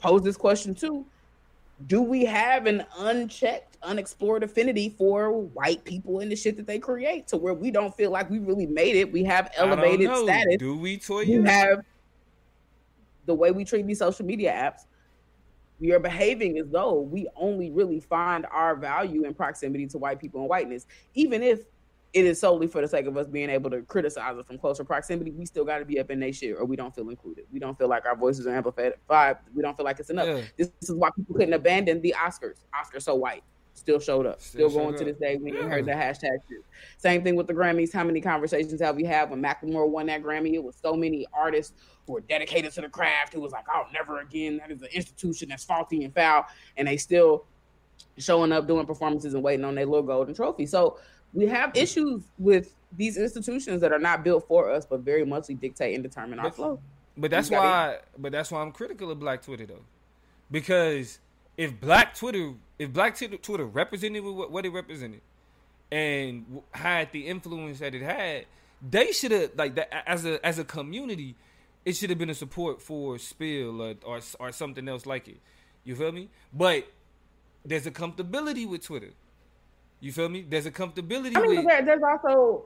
posed 0.00 0.24
this 0.24 0.36
question 0.36 0.74
too 0.74 1.04
do 1.86 2.02
we 2.02 2.24
have 2.24 2.66
an 2.66 2.84
unchecked, 2.98 3.78
unexplored 3.82 4.42
affinity 4.42 4.94
for 4.98 5.32
white 5.32 5.84
people 5.84 6.20
and 6.20 6.30
the 6.30 6.36
shit 6.36 6.56
that 6.56 6.66
they 6.66 6.78
create 6.78 7.26
to 7.28 7.36
where 7.36 7.54
we 7.54 7.70
don't 7.70 7.94
feel 7.96 8.10
like 8.10 8.28
we 8.28 8.38
really 8.38 8.66
made 8.66 8.96
it? 8.96 9.10
We 9.10 9.24
have 9.24 9.50
elevated 9.56 10.14
status. 10.16 10.56
Do 10.58 10.76
we, 10.76 10.98
Toya? 10.98 11.26
We 11.26 11.48
have 11.48 11.80
the 13.26 13.34
way 13.34 13.50
we 13.50 13.64
treat 13.64 13.86
these 13.86 13.98
social 13.98 14.26
media 14.26 14.52
apps. 14.52 14.86
We 15.78 15.92
are 15.92 15.98
behaving 15.98 16.58
as 16.58 16.68
though 16.68 17.00
we 17.00 17.26
only 17.34 17.70
really 17.70 18.00
find 18.00 18.44
our 18.50 18.76
value 18.76 19.24
in 19.24 19.32
proximity 19.32 19.86
to 19.88 19.98
white 19.98 20.20
people 20.20 20.40
and 20.40 20.50
whiteness, 20.50 20.86
even 21.14 21.42
if 21.42 21.60
it 22.12 22.24
is 22.24 22.40
solely 22.40 22.66
for 22.66 22.80
the 22.80 22.88
sake 22.88 23.06
of 23.06 23.16
us 23.16 23.26
being 23.28 23.50
able 23.50 23.70
to 23.70 23.82
criticize 23.82 24.36
it 24.36 24.46
from 24.46 24.58
closer 24.58 24.84
proximity. 24.84 25.30
We 25.30 25.46
still 25.46 25.64
got 25.64 25.78
to 25.78 25.84
be 25.84 26.00
up 26.00 26.10
in 26.10 26.18
their 26.18 26.32
shit, 26.32 26.56
or 26.56 26.64
we 26.64 26.76
don't 26.76 26.94
feel 26.94 27.08
included. 27.08 27.44
We 27.52 27.60
don't 27.60 27.78
feel 27.78 27.88
like 27.88 28.04
our 28.04 28.16
voices 28.16 28.46
are 28.46 28.54
amplified. 28.54 28.94
We 29.54 29.62
don't 29.62 29.76
feel 29.76 29.84
like 29.84 30.00
it's 30.00 30.10
enough. 30.10 30.26
Yeah. 30.26 30.42
This, 30.56 30.72
this, 30.80 30.90
is 30.90 30.96
why 30.96 31.10
people 31.16 31.36
couldn't 31.36 31.54
abandon 31.54 32.00
the 32.00 32.14
Oscars. 32.18 32.64
Oscars 32.74 33.02
so 33.02 33.14
white. 33.14 33.44
Still 33.74 34.00
showed 34.00 34.26
up. 34.26 34.40
Still, 34.40 34.68
still 34.68 34.82
going 34.82 34.98
to 34.98 35.04
this 35.04 35.16
day. 35.16 35.36
We 35.36 35.52
yeah. 35.52 35.62
heard 35.62 35.86
the 35.86 35.92
hashtag 35.92 36.38
shit. 36.48 36.64
Same 36.98 37.22
thing 37.22 37.36
with 37.36 37.46
the 37.46 37.54
Grammys. 37.54 37.92
How 37.92 38.02
many 38.02 38.20
conversations 38.20 38.80
have 38.80 38.96
we 38.96 39.04
had 39.04 39.30
when 39.30 39.40
Macklemore 39.40 39.88
won 39.88 40.06
that 40.06 40.22
Grammy? 40.22 40.54
It 40.54 40.62
was 40.62 40.76
so 40.76 40.94
many 40.94 41.26
artists 41.32 41.74
who 42.06 42.14
were 42.14 42.20
dedicated 42.20 42.72
to 42.72 42.80
the 42.80 42.88
craft 42.88 43.32
who 43.32 43.40
was 43.40 43.52
like, 43.52 43.64
"Oh, 43.72 43.84
never 43.92 44.20
again. 44.20 44.58
That 44.58 44.72
is 44.72 44.82
an 44.82 44.88
institution 44.92 45.50
that's 45.50 45.64
faulty 45.64 46.04
and 46.04 46.12
foul," 46.12 46.44
and 46.76 46.88
they 46.88 46.96
still 46.96 47.46
showing 48.18 48.52
up 48.52 48.66
doing 48.66 48.86
performances 48.86 49.34
and 49.34 49.42
waiting 49.42 49.64
on 49.64 49.76
their 49.76 49.86
little 49.86 50.02
golden 50.02 50.34
trophy. 50.34 50.66
So 50.66 50.98
we 51.32 51.46
have 51.46 51.76
issues 51.76 52.22
with 52.38 52.74
these 52.96 53.16
institutions 53.16 53.80
that 53.80 53.92
are 53.92 53.98
not 53.98 54.24
built 54.24 54.46
for 54.48 54.70
us, 54.70 54.84
but 54.84 55.00
very 55.00 55.24
much 55.24 55.46
dictate 55.60 55.94
and 55.94 56.02
determine 56.02 56.38
our 56.38 56.50
flow. 56.50 56.80
But 57.16 57.30
that's 57.30 57.50
why. 57.50 57.98
But 58.18 58.32
that's 58.32 58.50
why 58.50 58.62
I'm 58.62 58.72
critical 58.72 59.10
of 59.10 59.20
Black 59.20 59.42
Twitter 59.42 59.66
though, 59.66 59.84
because 60.50 61.18
if 61.56 61.78
Black 61.80 62.14
Twitter, 62.14 62.54
if 62.78 62.92
Black 62.92 63.16
Twitter 63.16 63.64
represented 63.66 64.24
what 64.24 64.64
it 64.64 64.70
represented, 64.70 65.20
and 65.92 66.62
had 66.72 67.12
the 67.12 67.26
influence 67.26 67.80
that 67.80 67.94
it 67.94 68.02
had, 68.02 68.46
they 68.88 69.12
should 69.12 69.32
have 69.32 69.50
like 69.56 69.74
that 69.74 70.08
as 70.08 70.24
a 70.24 70.44
as 70.44 70.58
a 70.58 70.64
community. 70.64 71.36
It 71.84 71.96
should 71.96 72.10
have 72.10 72.18
been 72.18 72.30
a 72.30 72.34
support 72.34 72.82
for 72.82 73.18
Spill 73.18 73.80
or, 73.80 73.94
or 74.04 74.20
or 74.38 74.52
something 74.52 74.86
else 74.88 75.06
like 75.06 75.28
it. 75.28 75.38
You 75.84 75.96
feel 75.96 76.12
me? 76.12 76.28
But 76.52 76.86
there's 77.64 77.86
a 77.86 77.90
comfortability 77.90 78.68
with 78.68 78.84
Twitter. 78.84 79.10
You 80.00 80.12
feel 80.12 80.28
me? 80.28 80.44
There's 80.48 80.66
a 80.66 80.70
comfortability. 80.70 81.36
I 81.36 81.40
mean, 81.40 81.56
with... 81.56 81.66
there, 81.66 81.84
there's 81.84 82.02
also 82.02 82.64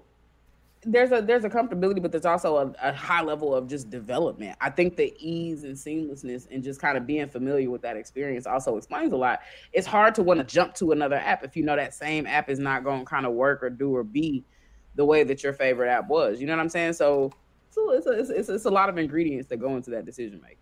there's 0.86 1.12
a 1.12 1.20
there's 1.20 1.44
a 1.44 1.50
comfortability, 1.50 2.00
but 2.00 2.12
there's 2.12 2.26
also 2.26 2.56
a, 2.56 2.74
a, 2.82 2.92
high 2.92 3.22
level 3.22 3.54
of 3.54 3.68
just 3.68 3.90
development. 3.90 4.56
I 4.60 4.70
think 4.70 4.96
the 4.96 5.14
ease 5.18 5.64
and 5.64 5.74
seamlessness 5.74 6.46
and 6.50 6.62
just 6.62 6.80
kind 6.80 6.96
of 6.96 7.06
being 7.06 7.28
familiar 7.28 7.70
with 7.70 7.82
that 7.82 7.96
experience 7.96 8.46
also 8.46 8.76
explains 8.76 9.12
a 9.12 9.16
lot. 9.16 9.40
It's 9.72 9.86
hard 9.86 10.14
to 10.16 10.22
want 10.22 10.40
to 10.40 10.44
jump 10.44 10.74
to 10.74 10.92
another 10.92 11.16
app 11.16 11.44
if 11.44 11.56
you 11.56 11.64
know 11.64 11.76
that 11.76 11.94
same 11.94 12.26
app 12.26 12.48
is 12.48 12.58
not 12.58 12.84
going 12.84 13.00
to 13.00 13.06
kind 13.06 13.26
of 13.26 13.32
work 13.32 13.62
or 13.62 13.70
do 13.70 13.94
or 13.94 14.04
be 14.04 14.44
the 14.94 15.04
way 15.04 15.24
that 15.24 15.42
your 15.42 15.52
favorite 15.52 15.88
app 15.88 16.08
was. 16.08 16.40
You 16.40 16.46
know 16.46 16.52
what 16.52 16.60
I'm 16.60 16.68
saying? 16.68 16.92
So, 16.92 17.32
so 17.70 17.92
it's, 17.92 18.06
a, 18.06 18.10
it's, 18.12 18.30
it's, 18.30 18.48
it's 18.48 18.64
a 18.64 18.70
lot 18.70 18.88
of 18.88 18.98
ingredients 18.98 19.48
that 19.48 19.56
go 19.56 19.76
into 19.76 19.90
that 19.90 20.04
decision 20.04 20.40
making. 20.40 20.58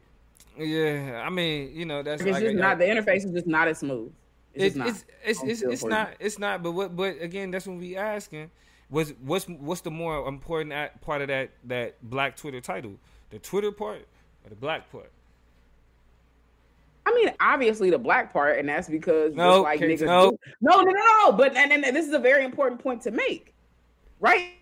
Yeah, 0.58 1.22
I 1.24 1.30
mean, 1.30 1.74
you 1.74 1.84
know, 1.84 2.02
that's 2.02 2.22
it's 2.22 2.30
like, 2.30 2.42
just 2.42 2.56
not 2.56 2.78
the 2.78 2.84
interface 2.84 3.24
is 3.24 3.32
just 3.32 3.46
not 3.46 3.68
as 3.68 3.78
smooth. 3.78 4.12
It's, 4.54 4.76
it's, 4.76 4.86
it's, 4.86 5.04
it's, 5.24 5.42
it's, 5.42 5.62
it's 5.62 5.84
not 5.84 6.14
it's 6.20 6.38
not 6.38 6.62
but 6.62 6.72
what 6.72 6.94
but 6.94 7.20
again 7.20 7.50
that's 7.50 7.66
what 7.66 7.78
we 7.78 7.96
asking 7.96 8.50
was 8.90 9.14
what's 9.22 9.48
what's 9.48 9.80
the 9.80 9.90
more 9.90 10.28
important 10.28 10.72
part 11.00 11.22
of 11.22 11.28
that 11.28 11.50
that 11.64 11.96
black 12.02 12.36
Twitter 12.36 12.60
title 12.60 12.94
the 13.30 13.38
Twitter 13.38 13.72
part 13.72 14.06
or 14.44 14.50
the 14.50 14.56
black 14.56 14.90
part 14.92 15.10
I 17.04 17.12
mean, 17.14 17.34
obviously 17.40 17.90
the 17.90 17.98
black 17.98 18.32
part, 18.32 18.58
and 18.58 18.68
that's 18.68 18.88
because 18.88 19.34
no, 19.34 19.62
like 19.62 19.80
niggas 19.80 20.02
no. 20.02 20.38
no, 20.60 20.82
no, 20.82 20.90
no, 20.90 20.92
no. 20.92 21.32
But 21.32 21.56
and, 21.56 21.72
and 21.72 21.84
this 21.96 22.06
is 22.06 22.14
a 22.14 22.18
very 22.18 22.44
important 22.44 22.80
point 22.80 23.02
to 23.02 23.10
make, 23.10 23.54
right? 24.20 24.52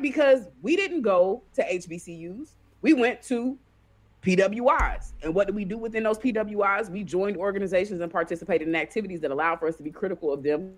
Because 0.00 0.48
we 0.60 0.74
didn't 0.74 1.02
go 1.02 1.42
to 1.54 1.62
HBCUs, 1.62 2.48
we 2.82 2.94
went 2.94 3.22
to 3.22 3.56
PWIs. 4.24 5.12
And 5.22 5.34
what 5.34 5.46
do 5.46 5.52
we 5.52 5.64
do 5.64 5.76
within 5.76 6.02
those 6.02 6.18
PWIs? 6.18 6.90
We 6.90 7.04
joined 7.04 7.36
organizations 7.36 8.00
and 8.00 8.10
participated 8.10 8.66
in 8.66 8.74
activities 8.74 9.20
that 9.20 9.30
allow 9.30 9.56
for 9.56 9.68
us 9.68 9.76
to 9.76 9.82
be 9.82 9.90
critical 9.90 10.32
of 10.32 10.42
them 10.42 10.74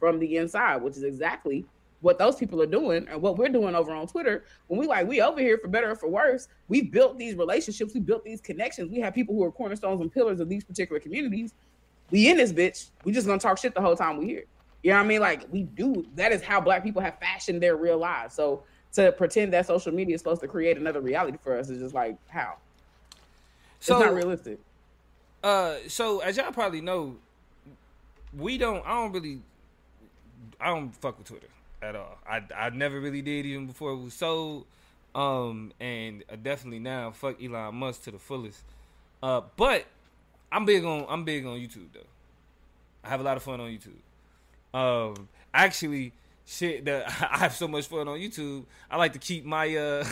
from 0.00 0.18
the 0.18 0.36
inside, 0.36 0.82
which 0.82 0.96
is 0.96 1.04
exactly 1.04 1.64
what 2.00 2.18
those 2.18 2.36
people 2.36 2.62
are 2.62 2.66
doing 2.66 3.06
and 3.08 3.20
what 3.20 3.36
we're 3.36 3.48
doing 3.48 3.74
over 3.74 3.92
on 3.92 4.06
Twitter. 4.06 4.44
When 4.68 4.78
we 4.78 4.86
like, 4.86 5.06
we 5.06 5.20
over 5.20 5.40
here 5.40 5.58
for 5.58 5.68
better 5.68 5.90
or 5.90 5.96
for 5.96 6.08
worse, 6.08 6.48
we 6.68 6.82
built 6.82 7.18
these 7.18 7.34
relationships, 7.34 7.94
we 7.94 8.00
built 8.00 8.24
these 8.24 8.40
connections. 8.40 8.90
We 8.90 9.00
have 9.00 9.14
people 9.14 9.34
who 9.34 9.44
are 9.44 9.52
cornerstones 9.52 10.00
and 10.00 10.12
pillars 10.12 10.40
of 10.40 10.48
these 10.48 10.64
particular 10.64 11.00
communities. 11.00 11.54
We 12.10 12.28
in 12.28 12.36
this 12.36 12.52
bitch. 12.52 12.90
We 13.04 13.12
just 13.12 13.26
gonna 13.26 13.40
talk 13.40 13.58
shit 13.58 13.74
the 13.74 13.80
whole 13.80 13.96
time 13.96 14.18
we 14.18 14.26
here. 14.26 14.44
You 14.82 14.90
know 14.90 14.96
what 14.98 15.04
I 15.04 15.08
mean? 15.08 15.20
Like 15.20 15.46
we 15.50 15.64
do. 15.64 16.06
That 16.14 16.32
is 16.32 16.42
how 16.42 16.60
black 16.60 16.84
people 16.84 17.02
have 17.02 17.18
fashioned 17.18 17.62
their 17.62 17.76
real 17.76 17.98
lives. 17.98 18.34
So 18.34 18.62
to 18.92 19.12
pretend 19.12 19.52
that 19.52 19.66
social 19.66 19.92
media 19.92 20.14
is 20.14 20.20
supposed 20.20 20.40
to 20.40 20.48
create 20.48 20.76
another 20.76 21.00
reality 21.00 21.38
for 21.42 21.58
us 21.58 21.68
is 21.68 21.80
just 21.80 21.94
like 21.94 22.16
how. 22.28 22.56
So, 23.80 23.96
it's 23.96 24.06
not 24.06 24.14
realistic. 24.14 24.58
Uh, 25.42 25.76
so 25.86 26.20
as 26.20 26.36
y'all 26.36 26.52
probably 26.52 26.80
know, 26.80 27.16
we 28.36 28.58
don't. 28.58 28.84
I 28.86 28.94
don't 28.94 29.12
really. 29.12 29.40
I 30.60 30.68
don't 30.68 30.90
fuck 30.96 31.18
with 31.18 31.28
Twitter 31.28 31.48
at 31.80 31.94
all. 31.94 32.18
I 32.28 32.42
I 32.56 32.70
never 32.70 33.00
really 33.00 33.22
did 33.22 33.46
even 33.46 33.66
before 33.66 33.92
it 33.92 33.96
was 33.96 34.14
sold. 34.14 34.66
Um, 35.14 35.72
and 35.80 36.22
definitely 36.42 36.80
now 36.80 37.10
fuck 37.10 37.42
Elon 37.42 37.74
Musk 37.76 38.04
to 38.04 38.10
the 38.10 38.18
fullest. 38.18 38.62
Uh, 39.22 39.42
but 39.56 39.86
I'm 40.52 40.64
big 40.64 40.84
on 40.84 41.06
I'm 41.08 41.24
big 41.24 41.46
on 41.46 41.58
YouTube 41.58 41.88
though. 41.92 42.00
I 43.04 43.08
have 43.08 43.20
a 43.20 43.22
lot 43.22 43.36
of 43.36 43.42
fun 43.42 43.60
on 43.60 43.68
YouTube. 43.70 43.98
Um, 44.78 45.28
actually 45.54 46.12
shit 46.48 46.84
that 46.86 47.06
I 47.32 47.38
have 47.38 47.54
so 47.54 47.68
much 47.68 47.86
fun 47.86 48.08
on 48.08 48.18
YouTube. 48.18 48.64
I 48.90 48.96
like 48.96 49.12
to 49.12 49.18
keep 49.18 49.44
my 49.44 49.76
uh 49.76 50.04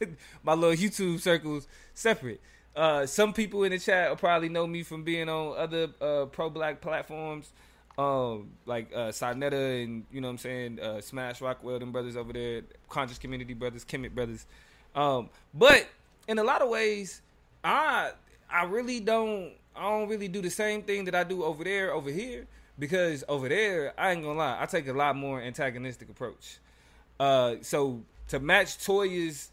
my 0.42 0.54
little 0.54 0.76
YouTube 0.76 1.20
circles 1.20 1.66
separate. 1.94 2.40
Uh, 2.76 3.06
some 3.06 3.32
people 3.32 3.64
in 3.64 3.72
the 3.72 3.78
chat 3.78 4.08
will 4.08 4.16
probably 4.16 4.48
know 4.48 4.64
me 4.64 4.84
from 4.84 5.02
being 5.02 5.28
on 5.28 5.58
other 5.58 5.88
uh, 6.00 6.26
pro 6.26 6.48
black 6.48 6.80
platforms, 6.80 7.50
um, 7.96 8.50
like 8.66 8.88
uh, 8.94 9.08
Sarnetta 9.08 9.82
and 9.82 10.04
you 10.12 10.20
know 10.20 10.28
what 10.28 10.32
I'm 10.32 10.38
saying, 10.38 10.78
uh, 10.78 11.00
Smash 11.00 11.40
Rockwell 11.40 11.82
and 11.82 11.92
brothers 11.92 12.16
over 12.16 12.32
there, 12.32 12.62
Conscious 12.88 13.18
Community 13.18 13.54
Brothers, 13.54 13.84
Kemet 13.84 14.14
Brothers. 14.14 14.46
Um, 14.94 15.28
but 15.52 15.88
in 16.28 16.38
a 16.38 16.44
lot 16.44 16.62
of 16.62 16.68
ways, 16.68 17.20
I 17.64 18.12
I 18.48 18.64
really 18.64 19.00
don't 19.00 19.54
I 19.74 19.82
don't 19.82 20.08
really 20.08 20.28
do 20.28 20.40
the 20.40 20.50
same 20.50 20.82
thing 20.82 21.04
that 21.06 21.16
I 21.16 21.24
do 21.24 21.42
over 21.42 21.64
there 21.64 21.92
over 21.92 22.10
here 22.10 22.46
because 22.78 23.24
over 23.28 23.48
there, 23.48 23.92
I 23.98 24.12
ain't 24.12 24.22
gonna 24.22 24.38
lie, 24.38 24.58
I 24.60 24.66
take 24.66 24.88
a 24.88 24.92
lot 24.92 25.16
more 25.16 25.40
antagonistic 25.40 26.08
approach. 26.08 26.58
Uh, 27.18 27.56
so 27.62 28.02
to 28.28 28.38
match 28.38 28.78
Toya's 28.84 29.50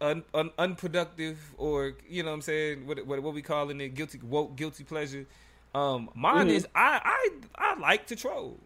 un, 0.00 0.22
un, 0.34 0.50
unproductive 0.58 1.38
or 1.58 1.94
you 2.08 2.22
know 2.22 2.30
what 2.30 2.36
I'm 2.36 2.42
saying, 2.42 2.86
what 2.86 3.04
what, 3.06 3.22
what 3.22 3.34
we 3.34 3.42
calling 3.42 3.80
it, 3.80 3.94
guilty 3.94 4.20
woke 4.22 4.56
guilty 4.56 4.84
pleasure. 4.84 5.26
Um, 5.74 6.10
mine 6.14 6.46
mm-hmm. 6.46 6.56
is 6.56 6.66
I 6.74 7.00
I 7.04 7.74
I 7.74 7.78
like 7.78 8.06
to 8.08 8.16
troll. 8.16 8.58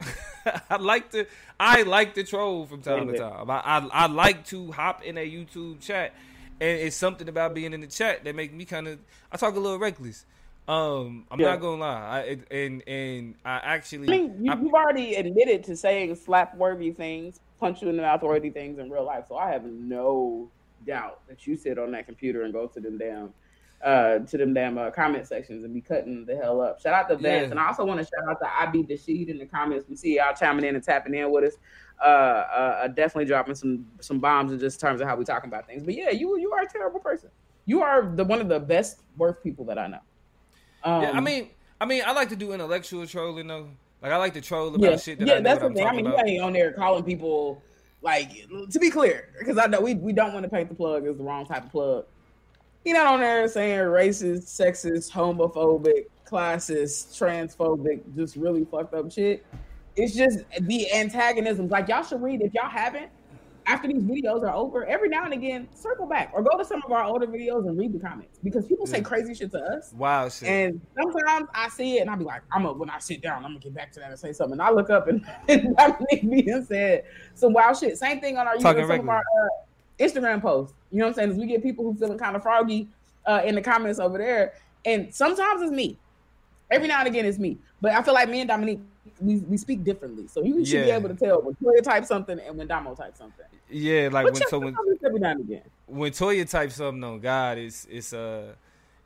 I 0.70 0.76
like 0.76 1.10
to 1.10 1.26
I 1.58 1.82
like 1.82 2.14
to 2.14 2.24
troll 2.24 2.66
from 2.66 2.82
time 2.82 3.08
to 3.08 3.18
time. 3.18 3.50
I, 3.50 3.58
I, 3.58 3.88
I 4.04 4.06
like 4.06 4.46
to 4.46 4.72
hop 4.72 5.02
in 5.02 5.18
a 5.18 5.28
YouTube 5.28 5.80
chat, 5.80 6.14
and 6.60 6.78
it's 6.78 6.96
something 6.96 7.28
about 7.28 7.54
being 7.54 7.72
in 7.72 7.80
the 7.80 7.86
chat 7.86 8.24
that 8.24 8.34
make 8.34 8.52
me 8.54 8.64
kind 8.64 8.88
of 8.88 8.98
I 9.32 9.36
talk 9.36 9.56
a 9.56 9.60
little 9.60 9.78
reckless. 9.78 10.24
Um, 10.68 11.24
I'm 11.30 11.40
yeah. 11.40 11.52
not 11.52 11.60
gonna 11.62 11.80
lie, 11.80 12.18
I, 12.50 12.54
and 12.54 12.86
and 12.86 13.34
I 13.42 13.56
actually. 13.64 14.06
I 14.06 14.10
mean, 14.10 14.44
you, 14.44 14.50
have 14.50 14.62
already 14.66 15.14
admitted 15.14 15.64
to 15.64 15.76
saying 15.76 16.14
slap 16.16 16.54
worthy 16.56 16.90
things, 16.90 17.40
punch 17.58 17.80
you 17.80 17.88
in 17.88 17.96
the 17.96 18.02
mouth 18.02 18.22
worthy 18.22 18.50
things 18.50 18.78
in 18.78 18.90
real 18.90 19.04
life, 19.04 19.24
so 19.28 19.36
I 19.36 19.50
have 19.50 19.64
no 19.64 20.50
doubt 20.86 21.20
that 21.26 21.46
you 21.46 21.56
sit 21.56 21.78
on 21.78 21.90
that 21.92 22.04
computer 22.04 22.42
and 22.42 22.52
go 22.52 22.66
to 22.66 22.80
them 22.80 22.98
damn, 22.98 23.32
uh, 23.82 24.18
to 24.18 24.36
them 24.36 24.52
damn 24.52 24.76
uh, 24.76 24.90
comment 24.90 25.26
sections 25.26 25.64
and 25.64 25.72
be 25.72 25.80
cutting 25.80 26.26
the 26.26 26.36
hell 26.36 26.60
up. 26.60 26.82
Shout 26.82 26.92
out 26.92 27.08
to 27.08 27.16
Vance, 27.16 27.46
yeah. 27.46 27.50
and 27.52 27.58
I 27.58 27.68
also 27.68 27.86
want 27.86 28.00
to 28.00 28.04
shout 28.04 28.28
out 28.28 28.38
to 28.40 28.54
I 28.54 28.66
be 28.66 28.82
the 28.82 28.98
sheet 28.98 29.30
in 29.30 29.38
the 29.38 29.46
comments. 29.46 29.86
We 29.88 29.96
see 29.96 30.16
y'all 30.16 30.34
chiming 30.34 30.66
in 30.66 30.74
and 30.74 30.84
tapping 30.84 31.14
in 31.14 31.30
with 31.30 31.44
us. 31.44 31.54
Uh, 31.98 32.04
uh, 32.04 32.80
uh, 32.82 32.88
definitely 32.88 33.24
dropping 33.24 33.54
some 33.54 33.86
some 34.00 34.18
bombs 34.18 34.52
in 34.52 34.58
just 34.58 34.80
terms 34.80 35.00
of 35.00 35.08
how 35.08 35.16
we 35.16 35.24
talking 35.24 35.48
about 35.48 35.66
things. 35.66 35.82
But 35.82 35.94
yeah, 35.94 36.10
you 36.10 36.38
you 36.38 36.52
are 36.52 36.60
a 36.60 36.68
terrible 36.68 37.00
person. 37.00 37.30
You 37.64 37.80
are 37.80 38.02
the 38.02 38.24
one 38.24 38.42
of 38.42 38.48
the 38.48 38.60
best 38.60 39.00
worst 39.16 39.42
people 39.42 39.64
that 39.64 39.78
I 39.78 39.86
know. 39.86 40.00
Um, 40.84 41.02
yeah, 41.02 41.10
I 41.10 41.18
um, 41.18 41.24
mean, 41.24 41.50
I 41.80 41.84
mean, 41.86 42.02
I 42.06 42.12
like 42.12 42.28
to 42.30 42.36
do 42.36 42.52
intellectual 42.52 43.06
trolling 43.06 43.46
though. 43.46 43.68
Like 44.02 44.12
I 44.12 44.16
like 44.16 44.34
to 44.34 44.40
troll 44.40 44.68
about 44.74 44.80
yeah. 44.80 44.96
shit. 44.96 45.18
That 45.18 45.28
yeah, 45.28 45.34
I 45.34 45.36
know 45.38 45.42
that's 45.42 45.62
what 45.62 45.74
the 45.74 45.78
thing. 45.80 45.86
I 45.86 45.92
mean, 45.92 46.06
about. 46.06 46.26
you 46.26 46.34
ain't 46.34 46.42
on 46.42 46.52
there 46.52 46.72
calling 46.72 47.04
people 47.04 47.62
like 48.00 48.46
to 48.70 48.78
be 48.78 48.90
clear, 48.90 49.30
because 49.38 49.58
I 49.58 49.66
know 49.66 49.80
we, 49.80 49.94
we 49.94 50.12
don't 50.12 50.32
want 50.32 50.44
to 50.44 50.48
paint 50.48 50.68
the 50.68 50.74
plug 50.74 51.06
as 51.06 51.16
the 51.16 51.24
wrong 51.24 51.46
type 51.46 51.64
of 51.64 51.72
plug. 51.72 52.04
You're 52.84 52.96
not 52.96 53.06
on 53.06 53.20
there 53.20 53.48
saying 53.48 53.78
racist, 53.80 54.44
sexist, 54.44 55.10
homophobic, 55.10 56.06
classist, 56.26 57.18
transphobic, 57.18 58.00
just 58.14 58.36
really 58.36 58.64
fucked 58.64 58.94
up 58.94 59.10
shit. 59.10 59.44
It's 59.96 60.14
just 60.14 60.44
the 60.60 60.92
antagonisms. 60.92 61.70
Like 61.70 61.88
y'all 61.88 62.04
should 62.04 62.22
read 62.22 62.40
if 62.40 62.54
y'all 62.54 62.70
haven't. 62.70 63.10
After 63.68 63.86
these 63.86 64.02
videos 64.02 64.42
are 64.42 64.54
over, 64.54 64.86
every 64.86 65.10
now 65.10 65.24
and 65.24 65.34
again, 65.34 65.68
circle 65.74 66.06
back 66.06 66.30
or 66.32 66.42
go 66.42 66.56
to 66.56 66.64
some 66.64 66.82
of 66.86 66.90
our 66.90 67.04
older 67.04 67.26
videos 67.26 67.68
and 67.68 67.78
read 67.78 67.92
the 67.92 67.98
comments 67.98 68.38
because 68.42 68.66
people 68.66 68.86
say 68.86 68.98
Yeah. 68.98 69.04
crazy 69.04 69.34
shit 69.34 69.50
to 69.52 69.58
us. 69.58 69.92
Wow, 69.92 70.30
shit. 70.30 70.48
And 70.48 70.80
sometimes 70.98 71.48
I 71.54 71.68
see 71.68 71.98
it 71.98 72.00
and 72.00 72.10
I'll 72.10 72.16
be 72.16 72.24
like, 72.24 72.40
I'm 72.50 72.62
gonna 72.62 72.78
when 72.78 72.88
I 72.88 72.98
sit 72.98 73.20
down, 73.20 73.44
I'm 73.44 73.50
gonna 73.50 73.58
get 73.58 73.74
back 73.74 73.92
to 73.92 74.00
that 74.00 74.08
and 74.08 74.18
say 74.18 74.32
something. 74.32 74.52
And 74.52 74.62
I 74.62 74.70
look 74.70 74.88
up 74.88 75.06
and, 75.08 75.22
and 75.48 75.76
Dominique 75.76 76.30
being 76.30 76.64
said 76.64 77.04
some 77.34 77.52
wild 77.52 77.76
shit. 77.76 77.98
Same 77.98 78.20
thing 78.20 78.38
on 78.38 78.46
our, 78.46 78.56
Talking 78.56 78.86
some 78.86 79.00
of 79.00 79.08
our 79.08 79.18
uh, 79.18 80.02
Instagram 80.02 80.40
posts. 80.40 80.74
You 80.90 81.00
know 81.00 81.04
what 81.04 81.10
I'm 81.10 81.14
saying? 81.14 81.30
Is 81.32 81.36
we 81.36 81.46
get 81.46 81.62
people 81.62 81.84
who 81.84 81.94
feeling 81.94 82.16
kind 82.16 82.36
of 82.36 82.42
froggy 82.42 82.88
uh, 83.26 83.42
in 83.44 83.54
the 83.54 83.60
comments 83.60 83.98
over 84.00 84.16
there. 84.16 84.54
And 84.86 85.14
sometimes 85.14 85.60
it's 85.60 85.72
me. 85.72 85.98
Every 86.70 86.88
now 86.88 87.00
and 87.00 87.08
again 87.08 87.26
it's 87.26 87.38
me. 87.38 87.58
But 87.82 87.92
I 87.92 88.02
feel 88.02 88.14
like 88.14 88.28
me 88.30 88.40
and 88.40 88.48
Dominique 88.48 88.80
we, 89.20 89.36
we 89.38 89.56
speak 89.56 89.84
differently. 89.84 90.26
So 90.28 90.42
you 90.42 90.64
should 90.64 90.84
be 90.84 90.90
able 90.90 91.08
to 91.08 91.14
tell 91.14 91.40
when 91.42 91.54
Toya 91.56 91.82
types 91.82 92.08
something 92.08 92.38
and 92.38 92.56
when 92.58 92.66
Damo 92.66 92.94
types 92.94 93.18
something. 93.18 93.46
yeah, 93.70 94.08
like 94.12 94.26
But 94.26 94.34
when 94.34 94.42
the 94.72 94.76
comments 94.76 95.04
every 95.04 95.20
now 95.20 95.30
and 95.32 95.40
again. 95.40 95.62
when 95.86 96.12
Toya 96.12 96.48
types 96.48 96.76
something 96.76 97.02
on 97.04 97.20
God, 97.20 97.58
it's 97.58 97.86
it's 97.90 98.12
a 98.12 98.54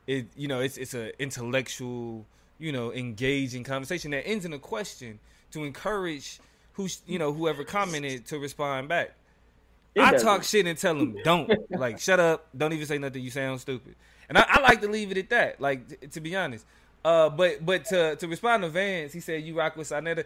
it 0.07 0.27
you 0.35 0.47
know 0.47 0.59
it's 0.59 0.77
it's 0.77 0.93
a 0.93 1.11
intellectual 1.21 2.25
you 2.59 2.71
know 2.71 2.93
engaging 2.93 3.63
conversation 3.63 4.11
that 4.11 4.27
ends 4.27 4.45
in 4.45 4.53
a 4.53 4.59
question 4.59 5.19
to 5.51 5.63
encourage 5.63 6.39
who 6.73 6.87
you 7.07 7.19
know 7.19 7.31
whoever 7.33 7.63
commented 7.63 8.25
to 8.27 8.39
respond 8.39 8.87
back. 8.89 9.13
It 9.95 10.01
I 10.01 10.11
doesn't. 10.11 10.27
talk 10.27 10.43
shit 10.43 10.65
and 10.65 10.77
tell 10.77 10.95
them 10.95 11.15
don't 11.23 11.51
like 11.71 11.99
shut 11.99 12.19
up, 12.19 12.47
don't 12.57 12.73
even 12.73 12.85
say 12.87 12.97
nothing. 12.97 13.21
You 13.23 13.29
sound 13.29 13.61
stupid, 13.61 13.95
and 14.27 14.37
I, 14.37 14.45
I 14.47 14.61
like 14.61 14.81
to 14.81 14.87
leave 14.87 15.11
it 15.11 15.17
at 15.17 15.29
that. 15.29 15.61
Like 15.61 15.87
t- 16.01 16.07
to 16.07 16.21
be 16.21 16.35
honest. 16.35 16.65
Uh, 17.03 17.29
but 17.29 17.65
but 17.65 17.83
to 17.85 18.15
to 18.15 18.27
respond 18.27 18.63
to 18.63 18.69
Vance, 18.69 19.11
he 19.11 19.19
said 19.19 19.43
you 19.43 19.57
rock 19.57 19.75
with 19.75 19.89
Sonetta. 19.89 20.25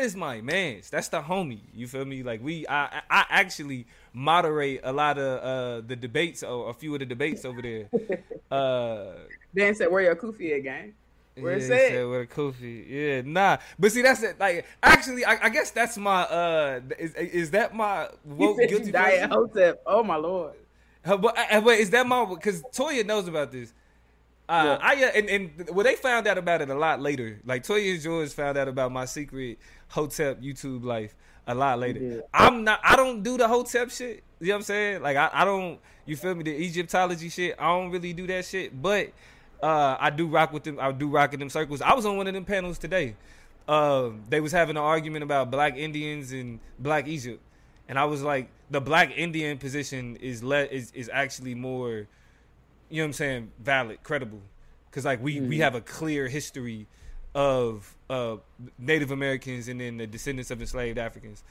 Is 0.00 0.14
my 0.14 0.40
man. 0.42 0.82
That's 0.90 1.08
the 1.08 1.22
homie. 1.22 1.60
You 1.74 1.86
feel 1.88 2.04
me? 2.04 2.22
Like 2.22 2.42
we, 2.42 2.66
I 2.68 3.00
I 3.10 3.24
actually 3.30 3.86
moderate 4.12 4.80
a 4.84 4.92
lot 4.92 5.18
of 5.18 5.42
uh 5.42 5.86
the 5.86 5.96
debates 5.96 6.42
or 6.42 6.68
a 6.70 6.74
few 6.74 6.92
of 6.94 7.00
the 7.00 7.06
debates 7.06 7.44
over 7.44 7.62
there. 7.62 7.88
Uh, 8.50 9.14
Dan 9.54 9.74
said, 9.74 9.90
"Where 9.92 10.02
your 10.02 10.16
kufi 10.16 10.56
at, 10.56 10.64
gang?" 10.64 10.94
Where 11.38 11.52
yeah, 11.52 11.56
it's 11.56 11.68
he 11.68 11.78
at. 11.78 11.80
said 11.80 12.04
with 12.06 12.20
a 12.22 12.26
kofi. 12.26 12.84
Yeah, 12.88 13.22
nah. 13.24 13.58
But 13.78 13.92
see, 13.92 14.02
that's 14.02 14.22
it. 14.22 14.38
Like, 14.38 14.66
actually, 14.82 15.24
I, 15.24 15.46
I 15.46 15.48
guess 15.50 15.70
that's 15.70 15.96
my. 15.96 16.22
uh 16.22 16.80
Is, 16.98 17.14
is 17.14 17.50
that 17.52 17.74
my 17.74 18.08
woke 18.24 18.66
guilty 18.66 18.90
you 18.90 18.92
die 18.92 19.18
pleasure? 19.18 19.24
at 19.24 19.30
Hotep. 19.30 19.82
Oh 19.86 20.02
my 20.02 20.16
lord. 20.16 20.54
Uh, 21.04 21.16
But, 21.16 21.36
uh, 21.38 21.60
but 21.60 21.78
is 21.78 21.90
that 21.90 22.06
my 22.06 22.24
because 22.24 22.62
Toya 22.64 23.04
knows 23.06 23.28
about 23.28 23.52
this? 23.52 23.72
Uh, 24.50 24.64
Yeah. 24.64 24.78
I 24.82 25.04
uh, 25.04 25.10
and, 25.14 25.28
and 25.30 25.70
well, 25.70 25.84
they 25.84 25.94
found 25.96 26.26
out 26.26 26.36
about 26.38 26.60
it 26.60 26.68
a 26.70 26.74
lot 26.74 27.00
later. 27.00 27.40
Like 27.44 27.62
Toya 27.62 27.92
and 27.94 28.02
George 28.02 28.30
found 28.30 28.58
out 28.58 28.68
about 28.68 28.90
my 28.92 29.04
secret 29.04 29.58
Hotep 29.88 30.40
YouTube 30.42 30.84
life 30.84 31.14
a 31.46 31.54
lot 31.54 31.78
later. 31.78 32.00
did. 32.00 32.22
I'm 32.34 32.64
not. 32.64 32.80
I 32.82 32.96
don't 32.96 33.22
do 33.22 33.38
the 33.38 33.46
Hotep 33.48 33.90
shit. 33.90 34.22
You 34.40 34.48
know 34.48 34.54
what 34.54 34.56
I'm 34.56 34.62
saying? 34.62 35.02
Like 35.02 35.16
I, 35.16 35.30
I 35.32 35.44
don't. 35.44 35.78
You 36.06 36.16
feel 36.16 36.34
me? 36.34 36.42
The 36.42 36.50
Egyptology 36.64 37.28
shit. 37.28 37.54
I 37.58 37.66
don't 37.68 37.90
really 37.90 38.12
do 38.12 38.26
that 38.26 38.44
shit. 38.44 38.80
But 38.82 39.12
uh, 39.62 39.96
I 40.00 40.10
do 40.10 40.26
rock 40.26 40.52
with 40.52 40.64
them. 40.64 40.78
I 40.80 40.90
do 40.92 41.08
rock 41.08 41.32
in 41.34 41.40
them 41.40 41.50
circles. 41.50 41.80
I 41.82 41.94
was 41.94 42.04
on 42.06 42.16
one 42.16 42.26
of 42.26 42.34
them 42.34 42.44
panels 42.44 42.78
today. 42.78 43.14
Uh, 43.68 44.10
they 44.28 44.40
was 44.40 44.50
having 44.50 44.76
an 44.76 44.82
argument 44.82 45.22
about 45.22 45.50
black 45.50 45.76
Indians 45.76 46.32
and 46.32 46.58
black 46.80 47.06
Egypt, 47.06 47.40
and 47.88 47.98
I 47.98 48.04
was 48.06 48.20
like, 48.22 48.48
the 48.70 48.80
black 48.80 49.16
Indian 49.16 49.58
position 49.58 50.16
is 50.16 50.42
le- 50.42 50.64
is 50.64 50.90
is 50.92 51.08
actually 51.12 51.54
more, 51.54 52.08
you 52.90 52.98
know 52.98 53.04
what 53.04 53.08
I'm 53.08 53.12
saying, 53.14 53.52
valid, 53.58 54.02
credible, 54.02 54.40
because 54.90 55.04
like 55.04 55.22
we 55.22 55.40
we 55.40 55.58
have 55.58 55.74
a 55.74 55.80
clear 55.80 56.28
history 56.28 56.86
of 57.34 57.94
uh, 58.08 58.36
Native 58.78 59.12
Americans 59.12 59.68
and 59.68 59.80
then 59.80 59.96
the 59.96 60.06
descendants 60.06 60.50
of 60.50 60.60
enslaved 60.60 60.98
Africans. 60.98 61.42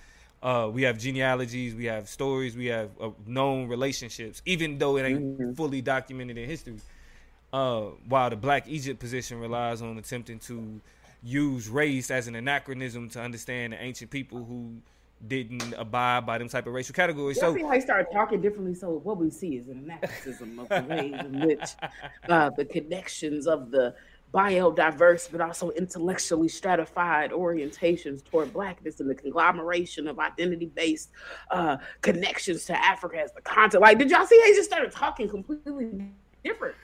Uh, 0.41 0.69
we 0.71 0.83
have 0.83 0.97
genealogies, 0.97 1.75
we 1.75 1.85
have 1.85 2.07
stories, 2.07 2.55
we 2.55 2.67
have 2.67 2.89
uh, 3.01 3.09
known 3.25 3.67
relationships, 3.67 4.41
even 4.45 4.77
though 4.77 4.97
it 4.97 5.03
ain't 5.03 5.57
fully 5.57 5.81
documented 5.81 6.37
in 6.37 6.47
history. 6.47 6.75
Uh, 7.51 7.81
while 8.07 8.29
the 8.29 8.35
Black 8.35 8.67
Egypt 8.67 8.99
position 8.99 9.39
relies 9.39 9.81
on 9.81 9.97
attempting 9.97 10.39
to 10.39 10.79
use 11.23 11.67
race 11.67 12.11
as 12.11 12.27
an 12.27 12.35
anachronism 12.35 13.09
to 13.09 13.19
understand 13.19 13.73
the 13.73 13.81
ancient 13.81 14.11
people 14.11 14.45
who 14.45 14.71
didn't 15.27 15.73
abide 15.77 16.25
by 16.25 16.37
them 16.37 16.47
type 16.47 16.65
of 16.67 16.73
racial 16.73 16.93
categories. 16.93 17.37
Y'all 17.37 17.51
So 17.51 17.57
see 17.57 17.63
how 17.63 17.73
he 17.73 17.81
started 17.81 18.07
talking 18.11 18.41
differently. 18.41 18.73
So 18.73 18.99
what 19.03 19.17
we 19.17 19.29
see 19.29 19.57
is 19.57 19.67
an 19.67 19.79
anachronism 19.79 20.59
of 20.59 20.69
the 20.69 20.81
ways 20.87 21.13
in 21.19 21.45
which 21.45 21.75
uh, 22.29 22.49
the 22.51 22.65
connections 22.65 23.47
of 23.47 23.71
the 23.71 23.95
biodiverse, 24.33 25.29
but 25.31 25.41
also 25.41 25.71
intellectually 25.71 26.47
stratified 26.47 27.31
orientations 27.31 28.23
toward 28.23 28.53
blackness 28.53 28.99
and 28.99 29.09
the 29.09 29.15
conglomeration 29.15 30.07
of 30.07 30.19
identity-based 30.19 31.09
uh, 31.51 31.77
connections 32.01 32.65
to 32.65 32.85
Africa 32.85 33.19
as 33.19 33.31
the 33.33 33.41
content. 33.41 33.81
Like, 33.81 33.97
did 33.97 34.11
y'all 34.11 34.25
see 34.25 34.39
how 34.39 34.45
he 34.45 34.53
just 34.53 34.69
started 34.69 34.91
talking 34.91 35.27
completely 35.27 36.11
different? 36.43 36.75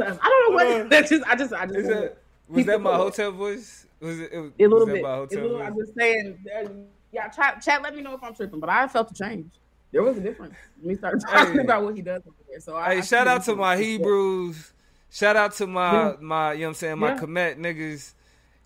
us? 0.00 0.18
I 0.20 0.28
don't 0.28 0.50
know 0.50 0.54
what 0.54 0.80
Uh. 0.80 0.88
That's 0.88 1.10
just. 1.10 1.24
I 1.26 1.34
just. 1.36 1.52
I 1.52 1.66
just. 1.66 1.88
that, 1.88 2.18
was 2.48 2.66
that 2.66 2.80
my 2.80 2.94
Hotep 2.94 3.34
voice? 3.34 3.86
Was 4.00 4.20
it, 4.20 4.30
it 4.32 4.38
was, 4.38 4.52
a 4.58 4.62
little 4.62 4.86
bit. 4.86 5.02
my 5.02 5.10
A 5.10 5.16
Hotep 5.16 5.40
little, 5.40 5.58
voice? 5.58 5.66
I'm 5.66 5.76
just 5.76 5.94
saying. 5.96 6.88
Yeah, 7.12 7.28
chat, 7.28 7.62
chat. 7.62 7.82
Let 7.82 7.94
me 7.96 8.02
know 8.02 8.14
if 8.14 8.22
I'm 8.22 8.34
tripping, 8.34 8.60
but 8.60 8.68
I 8.70 8.86
felt 8.88 9.10
a 9.10 9.14
change. 9.14 9.52
There 9.92 10.02
was 10.02 10.18
a 10.18 10.20
difference 10.20 10.54
when 10.80 10.90
we 10.90 10.98
started 10.98 11.20
talking 11.22 11.54
Hey. 11.54 11.60
about 11.60 11.82
what 11.84 11.96
he 11.96 12.02
does 12.02 12.22
over 12.26 12.36
there. 12.48 12.60
So 12.60 12.76
I, 12.76 12.92
Hey, 12.94 12.98
I 12.98 13.00
shout 13.00 13.26
out 13.26 13.44
to 13.44 13.56
my. 13.56 13.76
Hebrews. 13.76 14.72
Shout 15.10 15.36
out 15.36 15.52
to 15.54 15.66
my 15.66 15.92
Yeah. 15.92 16.14
my 16.20 16.52
you 16.52 16.58
know 16.60 16.64
what 16.66 16.68
I'm 16.68 16.74
saying 16.74 16.98
my 16.98 17.08
Yeah. 17.14 17.18
Kemet 17.20 17.58
niggas. 17.58 18.12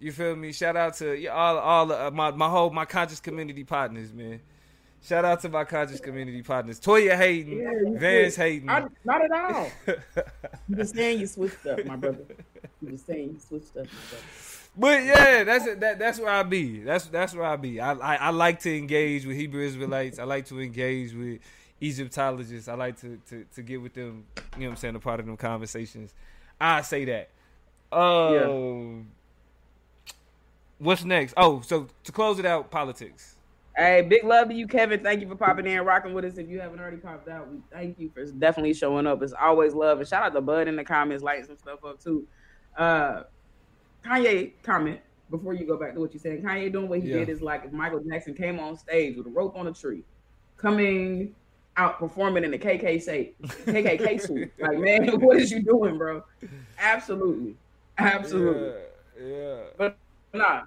You 0.01 0.10
feel 0.10 0.35
me? 0.35 0.51
Shout 0.52 0.77
out 0.77 0.94
to 0.94 1.27
all 1.28 1.59
all 1.59 1.93
uh, 1.93 2.10
my 2.10 2.32
my 2.32 2.48
whole 2.48 2.70
my 2.70 2.85
conscious 2.85 3.20
community 3.20 3.62
partners, 3.62 4.12
man. 4.12 4.40
Shout 5.05 5.24
out 5.24 5.40
to 5.43 5.48
my 5.48 5.62
conscious 5.64 6.01
community 6.01 6.43
partners. 6.43 6.81
Toya 6.81 7.16
Hayden, 7.16 7.59
Yeah, 7.59 7.98
Vance 8.01 8.35
did. 8.35 8.40
Hayden. 8.43 8.69
I, 8.70 8.85
not 9.05 9.24
at 9.24 9.31
all. 9.32 9.69
You 10.69 10.77
just 10.77 10.94
saying 10.94 11.20
you 11.20 11.27
switched 11.27 11.66
up, 11.66 11.85
my 11.86 11.97
brother. 11.97 12.24
You 12.81 12.90
just 12.93 13.06
saying 13.06 13.31
you 13.35 13.39
switched 13.40 13.77
up, 13.77 13.85
my 13.86 14.01
brother. 14.10 14.24
But 14.77 15.05
yeah, 15.05 15.44
that's 15.44 15.66
it. 15.66 15.81
That, 15.81 15.99
that's 15.99 16.19
where 16.19 16.31
I 16.31 16.43
be. 16.43 16.81
That's 16.81 17.07
that's 17.07 17.35
where 17.35 17.44
I 17.44 17.57
be. 17.57 17.81
I, 17.81 17.93
I 17.93 18.15
I 18.16 18.31
like 18.31 18.61
to 18.61 18.74
engage 18.74 19.27
with 19.27 19.36
Hebrew 19.36 19.62
Israelites. 19.62 20.19
I 20.19 20.24
like 20.24 20.47
to 20.47 20.61
engage 20.61 21.15
with 21.15 21.40
Egyptologists. 21.82 22.69
I 22.69 22.74
like 22.74 22.99
to, 23.01 23.20
to, 23.28 23.44
to 23.55 23.62
get 23.62 23.82
with 23.82 23.93
them. 23.93 24.24
You 24.57 24.61
know 24.61 24.66
what 24.66 24.70
I'm 24.73 24.77
saying? 24.77 24.94
A 24.94 25.01
part 25.01 25.20
of 25.20 25.27
them 25.27 25.36
conversations. 25.36 26.15
I 26.61 26.81
say 26.82 27.05
that. 27.05 27.28
Um, 27.94 29.09
what's 30.78 31.05
next? 31.05 31.35
Oh, 31.36 31.61
so 31.61 31.89
to 32.05 32.12
close 32.12 32.39
it 32.39 32.47
out, 32.47 32.70
politics. 32.70 33.36
Hey, 33.77 34.03
big 34.03 34.24
love 34.24 34.49
to 34.49 34.55
you, 34.55 34.66
Kevin. 34.66 35.03
Thank 35.03 35.23
you 35.23 35.28
for 35.28 35.35
popping 35.35 35.66
in, 35.66 35.81
rocking 35.85 36.15
with 36.15 36.24
us. 36.24 36.36
If 36.36 36.49
you 36.49 36.61
haven't 36.61 36.78
already 36.78 36.99
popped 36.99 37.28
out, 37.28 37.51
we 37.51 37.59
thank 37.73 37.99
you 37.99 38.11
for 38.15 38.24
definitely 38.27 38.74
showing 38.74 39.07
up. 39.07 39.23
It's 39.23 39.32
always 39.32 39.74
love. 39.74 39.99
And 39.99 40.09
shout 40.09 40.23
out 40.23 40.35
to 40.35 40.40
Bud 40.40 40.69
in 40.69 40.77
the 40.77 40.85
comments, 40.85 41.23
lighting 41.23 41.47
some 41.47 41.59
stuff 41.59 41.85
up 41.85 41.99
too. 42.03 42.27
Uh, 42.77 43.24
Kanye 44.05 44.53
comment 44.62 45.01
before 45.31 45.55
you 45.55 45.66
go 45.66 45.77
back 45.77 45.95
to 45.95 46.01
what 46.01 46.12
you 46.12 46.20
said. 46.20 46.43
Kanye 46.43 46.70
doing 46.73 46.89
what 46.89 47.01
he 47.01 47.09
Yeah. 47.09 47.19
did 47.19 47.29
is 47.29 47.41
like 47.41 47.65
if 47.65 47.73
Michael 47.73 48.01
Jackson 48.01 48.35
came 48.35 48.59
on 48.61 48.77
stage 48.77 49.16
with 49.16 49.27
a 49.27 49.31
rope 49.31 49.57
on 49.57 49.66
a 49.66 49.73
tree, 49.73 50.05
coming 50.57 51.35
out 51.77 51.99
performing 51.99 52.45
in 52.45 52.51
the 52.51 52.59
KK 52.59 53.01
say, 53.01 53.33
KKK 53.43 54.20
suit. 54.27 54.53
Like, 54.59 54.79
man, 54.79 55.09
what 55.20 55.39
is 55.39 55.51
you 55.51 55.62
doing, 55.62 55.97
bro? 55.97 56.23
Absolutely, 56.79 57.57
absolutely. 57.99 58.73
Yeah. 59.20 59.27
yeah. 59.27 59.57
But 59.79 59.97
nah, 60.35 60.62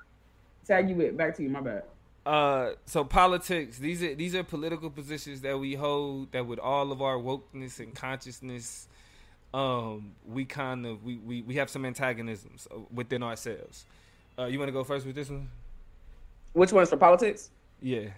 tag 0.66 0.90
you 0.90 1.00
it. 1.02 1.16
Back 1.18 1.36
to 1.38 1.44
you. 1.44 1.50
My 1.50 1.62
bad. 1.62 1.84
Uh, 2.26 2.72
so 2.86 3.04
politics. 3.04 3.78
These 3.78 4.02
are 4.02 4.16
these 4.16 4.34
are 4.34 4.44
political 4.44 4.90
positions 4.90 5.42
that 5.42 5.60
we 5.60 5.76
hold. 5.76 6.32
That 6.32 6.48
with 6.48 6.58
all 6.58 6.92
of 6.92 7.02
our 7.04 7.18
wokeness 7.18 7.80
and 7.80 7.94
consciousness, 7.94 8.88
um, 9.56 10.12
we 10.28 10.44
kind 10.44 10.86
of 10.86 11.04
we 11.06 11.16
we, 11.16 11.42
we 11.44 11.56
have 11.56 11.70
some 11.70 11.86
antagonisms 11.86 12.68
uh, 12.70 12.80
within 12.94 13.24
ourselves. 13.24 13.86
Uh, 14.38 14.46
you 14.46 14.60
want 14.60 14.68
to 14.68 14.74
go 14.74 14.84
first 14.84 15.06
with 15.06 15.16
this 15.16 15.30
one? 15.30 15.48
Which 16.52 16.74
one's 16.74 16.90
for 16.90 16.98
politics? 16.98 17.52
Yeah. 17.82 18.10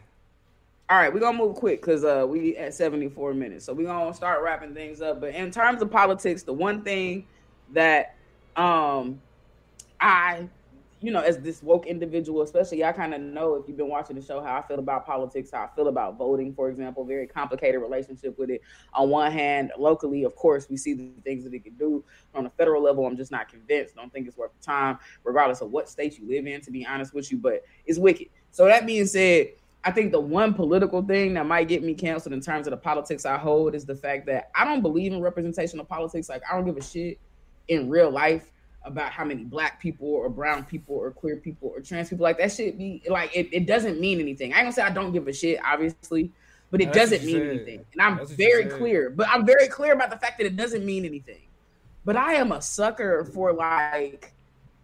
All 0.90 0.98
right, 0.98 1.14
we're 1.14 1.20
gonna 1.20 1.38
move 1.38 1.56
quick 1.56 1.82
because 1.82 2.04
uh 2.04 2.26
we 2.28 2.58
at 2.58 2.74
74 2.74 3.36
minutes. 3.36 3.66
So 3.66 3.74
we're 3.74 3.86
gonna 3.86 4.16
start 4.16 4.42
wrapping 4.42 4.74
things 4.74 5.00
up. 5.00 5.22
But 5.22 5.36
in 5.36 5.52
terms 5.52 5.82
of 5.84 5.92
politics, 5.92 6.42
the 6.42 6.54
one 6.54 6.82
thing 6.82 7.28
that 7.74 8.16
um 8.56 9.22
I 10.02 10.50
you 11.00 11.12
know, 11.12 11.20
as 11.20 11.38
this 11.38 11.62
woke 11.62 11.86
individual, 11.86 12.42
especially, 12.42 12.84
I 12.84 12.92
kind 12.92 13.14
of 13.14 13.22
know 13.22 13.56
if 13.56 13.68
you've 13.68 13.78
been 13.78 13.90
watching 13.90 14.16
the 14.16 14.22
show 14.22 14.42
how 14.42 14.58
I 14.58 14.62
feel 14.64 14.80
about 14.80 15.06
politics, 15.06 15.52
how 15.54 15.66
I 15.66 15.76
feel 15.76 15.90
about 15.90 16.18
voting, 16.18 16.54
for 16.56 16.70
example, 16.70 17.06
very 17.06 17.28
complicated 17.28 17.82
relationship 17.82 18.38
with 18.40 18.50
it. 18.50 18.62
On 18.94 19.10
one 19.10 19.32
hand, 19.32 19.72
locally, 19.78 20.24
of 20.24 20.36
course, 20.36 20.68
we 20.70 20.78
see 20.78 20.94
the 20.94 21.12
things 21.24 21.44
that 21.44 21.54
it 21.54 21.64
can 21.64 21.74
do. 21.76 22.04
On 22.34 22.48
a 22.48 22.50
federal 22.50 22.82
level, 22.82 23.06
I'm 23.06 23.16
just 23.16 23.32
not 23.32 23.48
convinced. 23.48 23.96
Don't 23.96 24.12
think 24.12 24.28
it's 24.28 24.38
worth 24.38 24.52
the 24.60 24.66
time, 24.66 24.98
regardless 25.24 25.62
of 25.62 25.70
what 25.70 25.88
state 25.88 26.18
you 26.18 26.28
live 26.28 26.48
in, 26.48 26.62
to 26.62 26.72
be 26.72 26.86
honest 26.86 27.14
with 27.14 27.32
you. 27.32 27.38
But 27.38 27.64
it's 27.86 28.00
wicked. 28.00 28.30
So 28.50 28.66
that 28.66 28.88
being 28.88 29.06
said, 29.06 29.50
I 29.84 29.92
think 29.92 30.12
the 30.12 30.20
one 30.20 30.56
political 30.56 31.04
thing 31.04 31.36
that 31.36 31.46
might 31.46 31.68
get 31.68 31.84
me 31.84 31.94
canceled 31.94 32.34
in 32.34 32.42
terms 32.42 32.66
of 32.66 32.72
the 32.72 32.78
politics 32.78 33.24
I 33.24 33.38
hold 33.38 33.76
is 33.76 33.86
the 33.86 33.96
fact 33.96 34.26
that 34.26 34.50
I 34.56 34.66
don't 34.66 34.82
believe 34.82 35.14
in 35.14 35.22
representational 35.22 35.86
politics. 35.86 36.28
Like 36.28 36.42
I 36.50 36.56
don't 36.56 36.66
give 36.66 36.78
a 36.78 36.84
shit 36.84 37.20
in 37.68 37.88
real 37.88 38.10
life 38.10 38.52
about 38.88 39.12
how 39.12 39.26
many 39.26 39.44
black 39.44 39.80
people 39.80 40.08
or 40.08 40.30
brown 40.30 40.64
people 40.64 40.96
or 40.96 41.12
queer 41.12 41.38
people 41.38 41.72
or 41.76 41.82
trans 41.82 42.10
people 42.10 42.24
like 42.24 42.38
that 42.38 42.52
shit 42.52 42.78
be 42.78 43.04
like 43.08 43.36
it, 43.36 43.50
it 43.52 43.68
doesn't 43.68 44.00
mean 44.00 44.20
anything. 44.20 44.54
I 44.54 44.58
ain't 44.58 44.66
gonna 44.66 44.74
say 44.74 44.82
I 44.82 44.90
don't 44.90 45.12
give 45.12 45.28
a 45.28 45.34
shit, 45.34 45.60
obviously, 45.64 46.32
but 46.72 46.82
it 46.82 46.94
doesn't 46.94 47.24
mean 47.24 47.36
said. 47.36 47.48
anything. 47.48 47.86
And 47.94 48.02
I'm 48.02 48.26
very 48.26 48.66
clear, 48.66 49.10
but 49.10 49.28
I'm 49.30 49.46
very 49.46 49.68
clear 49.68 49.94
about 49.94 50.10
the 50.10 50.18
fact 50.18 50.38
that 50.40 50.48
it 50.48 50.56
doesn't 50.56 50.86
mean 50.86 51.06
anything. 51.06 51.42
But 52.06 52.16
I 52.16 52.34
am 52.34 52.52
a 52.52 52.62
sucker 52.62 53.26
for 53.26 53.54
like 53.54 54.34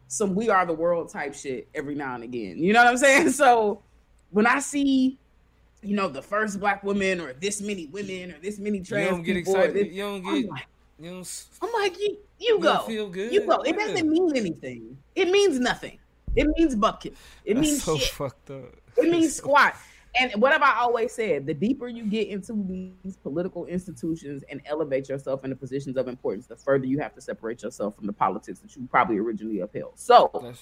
some 0.07 0.35
we 0.35 0.49
are 0.49 0.65
the 0.65 0.73
world 0.73 1.09
type 1.09 1.33
shit 1.33 1.67
every 1.73 1.95
now 1.95 2.15
and 2.15 2.23
again. 2.23 2.57
You 2.57 2.73
know 2.73 2.83
what 2.83 2.89
I'm 2.89 2.97
saying? 2.97 3.29
So 3.31 3.81
when 4.31 4.45
I 4.45 4.59
see 4.59 5.17
you 5.83 5.95
know, 5.95 6.07
the 6.07 6.21
first 6.21 6.59
black 6.59 6.83
woman 6.83 7.19
or 7.19 7.33
this 7.33 7.61
many 7.61 7.87
women 7.87 8.31
or 8.31 8.39
this 8.39 8.57
many 8.57 8.79
trans 8.79 9.05
you 9.05 9.11
don't 9.11 9.23
get 9.23 9.35
people, 9.35 9.55
excited. 9.55 9.75
This, 9.75 9.93
you 9.93 10.01
don't 10.01 10.21
get. 10.23 10.29
I'm 10.29 10.45
like, 10.47 10.67
you 10.99 11.09
don't, 11.11 11.45
I'm 11.61 11.71
like 11.73 11.99
you. 11.99 12.17
You, 12.39 12.59
go. 12.59 12.79
Feel 12.79 13.09
good. 13.09 13.33
You 13.33 13.45
go. 13.45 13.61
It 13.61 13.77
doesn't 13.77 14.09
mean 14.09 14.35
anything. 14.35 14.97
It 15.15 15.29
means 15.29 15.59
nothing. 15.59 15.99
It 16.35 16.47
means 16.57 16.75
bucket. 16.75 17.15
It 17.45 17.55
That's 17.55 17.67
means 17.67 17.83
so 17.83 17.97
shit. 17.97 18.09
fucked 18.09 18.51
up. 18.51 18.75
It 18.97 19.09
means 19.09 19.35
squat. 19.37 19.75
And 20.19 20.39
what 20.39 20.51
have 20.51 20.61
I 20.61 20.75
always 20.75 21.11
said? 21.11 21.47
The 21.47 21.55
deeper 21.55 21.87
you 21.87 22.05
get 22.05 22.27
into 22.27 22.53
these 23.03 23.15
political 23.17 23.65
institutions 23.65 24.43
and 24.49 24.61
elevate 24.65 25.09
yourself 25.09 25.43
into 25.43 25.55
positions 25.55 25.97
of 25.97 26.07
importance, 26.07 26.45
the 26.45 26.55
further 26.55 26.85
you 26.85 26.99
have 26.99 27.15
to 27.15 27.21
separate 27.21 27.63
yourself 27.63 27.95
from 27.95 28.05
the 28.05 28.13
politics 28.13 28.59
that 28.59 28.75
you 28.75 28.87
probably 28.91 29.17
originally 29.17 29.61
upheld. 29.61 29.93
So 29.95 30.53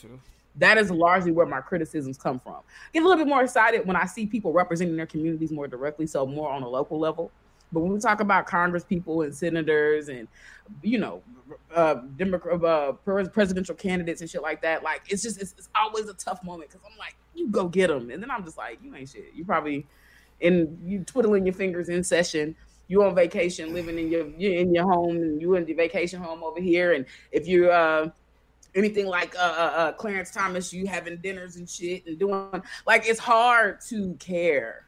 that 0.56 0.78
is 0.78 0.90
largely 0.90 1.32
where 1.32 1.46
my 1.46 1.60
criticisms 1.60 2.18
come 2.18 2.40
from. 2.40 2.60
Get 2.94 3.04
a 3.04 3.06
little 3.06 3.24
bit 3.24 3.30
more 3.30 3.44
excited 3.44 3.86
when 3.86 3.98
I 3.98 4.06
see 4.06 4.26
people 4.26 4.54
representing 4.54 4.96
their 4.96 5.06
communities 5.06 5.52
more 5.52 5.68
directly, 5.68 6.08
so 6.08 6.26
more 6.26 6.50
on 6.50 6.64
a 6.64 6.70
local 6.70 6.98
level. 6.98 7.30
But 7.72 7.82
when 7.82 7.94
we 7.94 8.00
talk 8.00 8.20
about 8.20 8.48
Congress 8.48 8.84
people 8.84 9.22
and 9.22 9.34
senators 9.34 10.10
and 10.10 10.28
you 10.82 10.98
know 10.98 11.22
uh, 11.74 11.96
Democrat 12.18 12.64
uh, 12.64 12.94
presidential 12.94 13.76
candidates 13.76 14.22
and 14.22 14.30
shit 14.30 14.42
like 14.42 14.62
that, 14.62 14.84
like 14.84 15.02
it's 15.10 15.24
just 15.24 15.42
it's, 15.42 15.54
it's 15.58 15.70
always 15.80 16.08
a 16.10 16.14
tough 16.14 16.44
moment 16.44 16.70
because 16.70 16.86
I'm 16.90 16.98
like, 16.98 17.16
you 17.34 17.48
go 17.50 17.68
get 17.68 17.88
them, 17.88 18.10
and 18.10 18.22
then 18.22 18.30
I'm 18.30 18.44
just 18.44 18.58
like, 18.58 18.80
you 18.84 18.94
ain't 18.96 19.10
shit. 19.10 19.32
You 19.34 19.46
probably 19.46 19.88
and 20.42 20.78
you 20.86 21.04
twiddling 21.04 21.46
your 21.46 21.54
fingers 21.54 21.90
in 21.90 22.04
session. 22.04 22.56
You 22.88 23.04
on 23.04 23.16
vacation, 23.16 23.74
living 23.74 23.98
in 23.98 24.12
your 24.12 24.28
you 24.28 24.52
in 24.52 24.74
your 24.74 24.84
home, 24.84 25.16
and 25.16 25.42
you 25.42 25.56
in 25.56 25.66
the 25.66 25.74
vacation 25.74 26.22
home 26.22 26.44
over 26.44 26.60
here. 26.60 26.92
And 26.92 27.06
if 27.32 27.48
you're 27.48 27.72
uh, 27.72 28.10
anything 28.76 29.08
like 29.08 29.34
uh, 29.36 29.40
uh, 29.40 29.74
uh, 29.78 29.92
Clarence 29.94 30.32
Thomas, 30.32 30.74
you 30.74 30.88
having 30.88 31.18
dinners 31.18 31.56
and 31.56 31.70
shit 31.70 32.06
and 32.06 32.20
doing 32.20 32.50
like 32.86 33.08
it's 33.08 33.20
hard 33.20 33.80
to 33.88 34.14
care, 34.16 34.88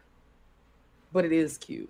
but 1.13 1.23
it 1.23 1.31
is 1.31 1.57
cute 1.57 1.89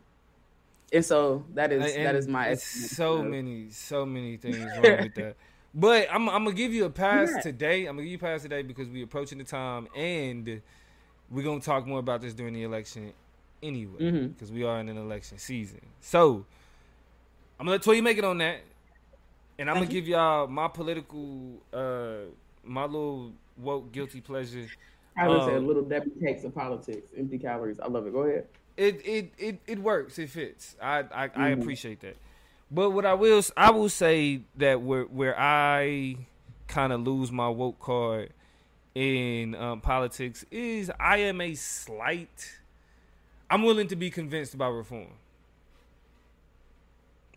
and 0.94 1.04
so 1.04 1.44
that 1.56 1.72
is 1.72 1.96
and 1.96 2.06
that 2.06 2.16
is 2.16 2.28
my 2.28 2.54
so 2.54 3.24
many 3.24 3.70
so 3.72 4.06
many 4.06 4.38
things 4.38 4.58
wrong 4.58 5.04
with 5.04 5.16
that. 5.16 5.36
But 5.76 6.08
I'm 6.12 6.30
I'm 6.30 6.44
gonna 6.44 6.56
give 6.56 6.72
you 6.72 6.86
a 6.86 6.90
pass 6.92 7.32
yeah. 7.34 7.42
today. 7.42 7.88
I'm 7.88 7.96
gonna 7.96 8.04
give 8.04 8.12
you 8.12 8.18
a 8.18 8.32
pass 8.32 8.44
today 8.44 8.62
because 8.62 8.88
we're 8.90 9.06
approaching 9.06 9.40
the 9.40 9.44
time, 9.44 9.88
and 9.96 10.62
we're 11.32 11.44
gonna 11.44 11.62
talk 11.62 11.88
more 11.88 11.98
about 11.98 12.22
this 12.22 12.36
during 12.36 12.54
the 12.54 12.62
election 12.62 13.12
anyway, 13.64 13.98
because 13.98 14.50
mm-hmm. 14.50 14.56
we 14.56 14.64
are 14.66 14.80
in 14.80 14.88
an 14.88 14.98
election 14.98 15.40
season. 15.40 15.82
So 16.00 16.46
I'm 17.60 17.66
gonna 17.66 17.72
let 17.72 17.82
Toya 17.82 18.04
make 18.04 18.20
it 18.20 18.24
on 18.24 18.38
that, 18.38 18.60
and 19.58 19.68
I'm 19.68 19.78
Thank 19.78 19.88
gonna 19.88 19.96
you. 19.96 20.02
give 20.02 20.10
y'all 20.10 20.46
my 20.46 20.68
political, 20.68 21.60
uh 21.74 22.30
my 22.64 22.84
little 22.84 23.32
woke 23.58 23.92
guilty 23.92 24.22
pleasure. 24.22 24.68
I 25.18 25.28
would 25.28 25.40
um, 25.40 25.50
say 25.50 25.56
a 25.56 25.60
little 25.60 25.82
Debbie 25.82 26.12
takes 26.22 26.44
of 26.44 26.54
politics, 26.54 27.10
empty 27.18 27.40
calories. 27.40 27.80
I 27.80 27.88
love 27.88 28.06
it. 28.06 28.14
Go 28.14 28.20
ahead 28.20 28.46
it 28.78 29.06
it 29.06 29.34
it, 29.38 29.60
it 29.68 29.80
works. 29.80 30.18
It 30.20 30.30
fits. 30.30 30.76
I 30.82 31.00
I, 31.00 31.28
mm-hmm. 31.28 31.42
I 31.42 31.50
appreciate 31.50 32.02
that. 32.02 32.18
But 32.72 32.92
what 32.92 33.06
I 33.06 33.14
will 33.14 33.44
I 33.56 33.72
will 33.72 33.90
say 33.90 34.42
that 34.58 34.82
where 34.82 35.04
where 35.04 35.40
I 35.40 36.18
kind 36.68 36.92
of 36.92 37.02
lose 37.02 37.32
my 37.32 37.50
woke 37.50 37.80
card 37.80 38.32
in 38.96 39.56
um, 39.56 39.82
politics 39.82 40.46
is 40.52 40.92
I 41.00 41.18
am 41.18 41.42
a 41.42 41.54
slight. 41.56 42.58
I'm 43.50 43.64
willing 43.64 43.88
to 43.88 43.96
be 43.96 44.10
convinced 44.10 44.58
by 44.58 44.68
reform. 44.68 45.14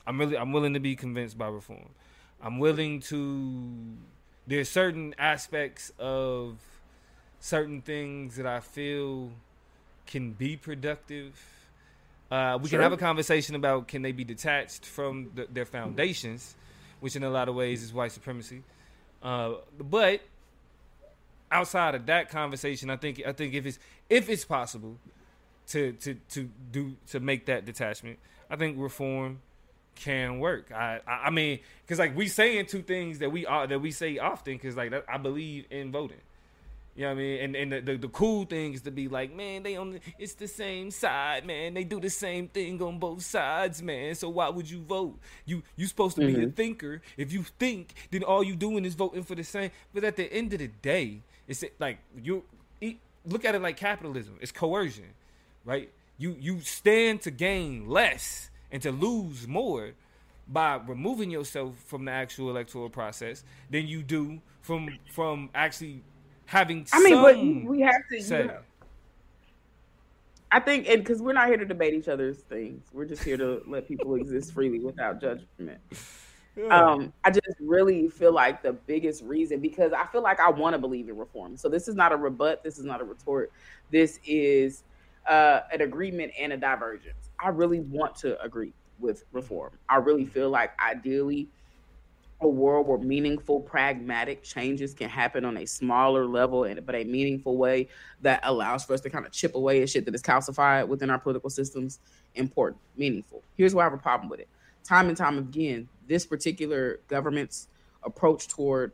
I'm 0.06 0.18
really 0.18 0.38
I'm 0.38 0.52
willing 0.52 0.74
to 0.74 0.80
be 0.80 0.96
convinced 0.96 1.36
by 1.36 1.48
reform. 1.48 1.90
I'm 2.42 2.58
willing 2.58 3.00
to. 3.00 3.72
There's 4.46 4.70
certain 4.70 5.14
aspects 5.18 5.92
of 5.98 6.58
certain 7.40 7.82
things 7.82 8.36
that 8.36 8.46
I 8.46 8.60
feel 8.60 9.32
can 10.06 10.32
be 10.32 10.56
productive. 10.56 11.34
Uh, 12.30 12.58
we 12.60 12.68
sure. 12.68 12.78
can 12.78 12.82
have 12.82 12.92
a 12.92 12.96
conversation 12.96 13.54
about 13.54 13.88
can 13.88 14.02
they 14.02 14.12
be 14.12 14.24
detached 14.24 14.84
from 14.84 15.30
the, 15.34 15.46
their 15.52 15.64
foundations, 15.64 16.54
which 17.00 17.16
in 17.16 17.22
a 17.22 17.30
lot 17.30 17.48
of 17.48 17.54
ways 17.54 17.82
is 17.82 17.92
white 17.92 18.12
supremacy. 18.12 18.62
Uh, 19.22 19.54
but 19.78 20.20
outside 21.50 21.94
of 21.94 22.06
that 22.06 22.28
conversation, 22.28 22.90
I 22.90 22.96
think 22.96 23.22
I 23.26 23.32
think 23.32 23.54
if 23.54 23.66
it's 23.66 23.78
if 24.10 24.28
it's 24.28 24.44
possible 24.44 24.96
to 25.68 25.92
to 25.92 26.14
to 26.30 26.50
do 26.70 26.96
to 27.08 27.20
make 27.20 27.46
that 27.46 27.64
detachment, 27.64 28.18
I 28.50 28.56
think 28.56 28.76
reform 28.78 29.40
can 29.94 30.38
work. 30.40 30.72
I 30.72 31.00
I, 31.06 31.26
I 31.26 31.30
mean, 31.30 31.60
because 31.82 31.98
like 31.98 32.16
we 32.16 32.28
saying 32.28 32.66
two 32.66 32.82
things 32.82 33.20
that 33.20 33.30
we 33.30 33.46
are 33.46 33.66
that 33.66 33.80
we 33.80 33.90
say 33.90 34.18
often, 34.18 34.54
because 34.54 34.76
like 34.76 34.92
I 35.08 35.18
believe 35.18 35.66
in 35.70 35.92
voting. 35.92 36.18
You 36.96 37.02
know 37.02 37.08
what 37.08 37.12
I 37.12 37.20
mean? 37.20 37.40
And 37.40 37.56
and 37.56 37.72
the, 37.72 37.80
the, 37.92 37.98
the, 37.98 38.08
cool 38.08 38.46
thing 38.46 38.72
is 38.72 38.80
to 38.82 38.90
be 38.90 39.06
like, 39.06 39.34
man, 39.34 39.62
they 39.62 39.76
on 39.76 39.92
the, 39.92 40.00
it's 40.18 40.32
the 40.32 40.48
same 40.48 40.90
side, 40.90 41.46
man. 41.46 41.74
They 41.74 41.84
do 41.84 42.00
the 42.00 42.08
same 42.08 42.48
thing 42.48 42.80
on 42.80 42.98
both 42.98 43.22
sides, 43.22 43.82
man. 43.82 44.14
So 44.14 44.30
why 44.30 44.48
would 44.48 44.68
you 44.70 44.80
vote? 44.80 45.18
You 45.44 45.62
you 45.76 45.86
supposed 45.86 46.16
to 46.16 46.22
mm-hmm. 46.22 46.40
be 46.40 46.46
a 46.46 46.50
thinker. 46.50 47.02
If 47.18 47.32
you 47.32 47.42
think, 47.58 47.94
then 48.10 48.22
all 48.22 48.42
you 48.42 48.56
doing 48.56 48.86
is 48.86 48.94
voting 48.94 49.24
for 49.24 49.34
the 49.34 49.44
same. 49.44 49.72
But 49.92 50.04
at 50.04 50.16
the 50.16 50.32
end 50.32 50.54
of 50.54 50.60
the 50.60 50.68
day, 50.68 51.20
it's 51.46 51.62
like 51.78 51.98
you 52.22 52.44
look 53.26 53.44
at 53.44 53.54
it 53.54 53.62
like 53.62 53.76
capitalism. 53.76 54.38
It's 54.40 54.52
coercion, 54.52 55.12
right? 55.64 55.90
You 56.18 56.36
you 56.40 56.60
stand 56.60 57.22
to 57.22 57.30
gain 57.30 57.88
less 57.88 58.50
and 58.72 58.80
to 58.82 58.90
lose 58.90 59.46
more 59.46 59.92
by 60.48 60.76
removing 60.86 61.30
yourself 61.30 61.74
from 61.86 62.04
the 62.04 62.12
actual 62.12 62.50
electoral 62.50 62.88
process 62.88 63.44
than 63.70 63.86
you 63.86 64.02
do 64.02 64.40
from 64.62 64.98
from 65.10 65.50
actually 65.54 66.02
having. 66.46 66.86
I 66.92 67.02
mean, 67.02 67.22
but 67.22 67.70
we 67.70 67.80
have 67.82 68.02
to. 68.10 68.22
Say. 68.22 68.42
You 68.42 68.46
know, 68.46 68.58
I 70.50 70.60
think, 70.60 70.88
and 70.88 71.02
because 71.02 71.20
we're 71.20 71.32
not 71.32 71.48
here 71.48 71.56
to 71.56 71.64
debate 71.64 71.94
each 71.94 72.08
other's 72.08 72.38
things, 72.38 72.84
we're 72.92 73.04
just 73.04 73.22
here 73.22 73.36
to 73.36 73.62
let 73.66 73.86
people 73.86 74.14
exist 74.14 74.52
freely 74.52 74.78
without 74.78 75.20
judgment. 75.20 75.80
Yeah. 76.56 76.68
Um, 76.68 77.12
I 77.24 77.30
just 77.30 77.46
really 77.60 78.08
feel 78.08 78.32
like 78.32 78.62
the 78.62 78.72
biggest 78.72 79.22
reason 79.22 79.60
because 79.60 79.92
I 79.92 80.06
feel 80.06 80.22
like 80.22 80.40
I 80.40 80.48
want 80.48 80.72
to 80.72 80.78
believe 80.78 81.08
in 81.08 81.18
reform. 81.18 81.56
So 81.56 81.68
this 81.68 81.86
is 81.86 81.94
not 81.94 82.12
a 82.12 82.16
rebut. 82.16 82.64
This 82.64 82.78
is 82.78 82.84
not 82.84 83.02
a 83.02 83.04
retort. 83.04 83.52
This 83.90 84.18
is 84.24 84.84
uh, 85.28 85.60
an 85.72 85.82
agreement 85.82 86.32
and 86.38 86.54
a 86.54 86.56
divergence. 86.56 87.30
I 87.38 87.48
really 87.48 87.80
want 87.80 88.16
to 88.16 88.40
agree 88.40 88.72
with 88.98 89.24
reform. 89.32 89.72
I 89.88 89.96
really 89.96 90.24
feel 90.24 90.48
like 90.48 90.72
ideally 90.80 91.48
a 92.40 92.48
world 92.48 92.86
where 92.86 92.98
meaningful, 92.98 93.60
pragmatic 93.60 94.42
changes 94.42 94.92
can 94.92 95.08
happen 95.08 95.44
on 95.44 95.56
a 95.56 95.64
smaller 95.64 96.26
level, 96.26 96.64
and 96.64 96.84
but 96.84 96.94
a 96.94 97.04
meaningful 97.04 97.56
way 97.56 97.88
that 98.20 98.40
allows 98.42 98.84
for 98.84 98.92
us 98.92 99.00
to 99.00 99.10
kind 99.10 99.24
of 99.24 99.32
chip 99.32 99.54
away 99.54 99.82
at 99.82 99.88
shit 99.88 100.04
that 100.04 100.14
is 100.14 100.22
calcified 100.22 100.86
within 100.86 101.08
our 101.08 101.18
political 101.18 101.48
systems. 101.48 101.98
Important, 102.34 102.80
meaningful. 102.96 103.42
Here's 103.56 103.74
why 103.74 103.82
I 103.82 103.84
have 103.84 103.94
a 103.94 103.98
problem 103.98 104.28
with 104.28 104.40
it. 104.40 104.48
Time 104.84 105.08
and 105.08 105.16
time 105.16 105.38
again, 105.38 105.88
this 106.06 106.26
particular 106.26 107.00
government's 107.08 107.68
approach 108.02 108.48
toward 108.48 108.92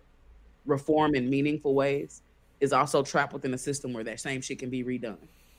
reform 0.65 1.15
in 1.15 1.29
meaningful 1.29 1.75
ways 1.75 2.23
is 2.61 2.73
also 2.73 3.03
trapped 3.03 3.33
within 3.33 3.53
a 3.55 3.59
system 3.59 3.93
where 3.93 4.05
that 4.05 4.21
same 4.21 4.41
shit 4.41 4.61
can 4.61 4.71
be 4.71 4.85
redone. 4.85 5.19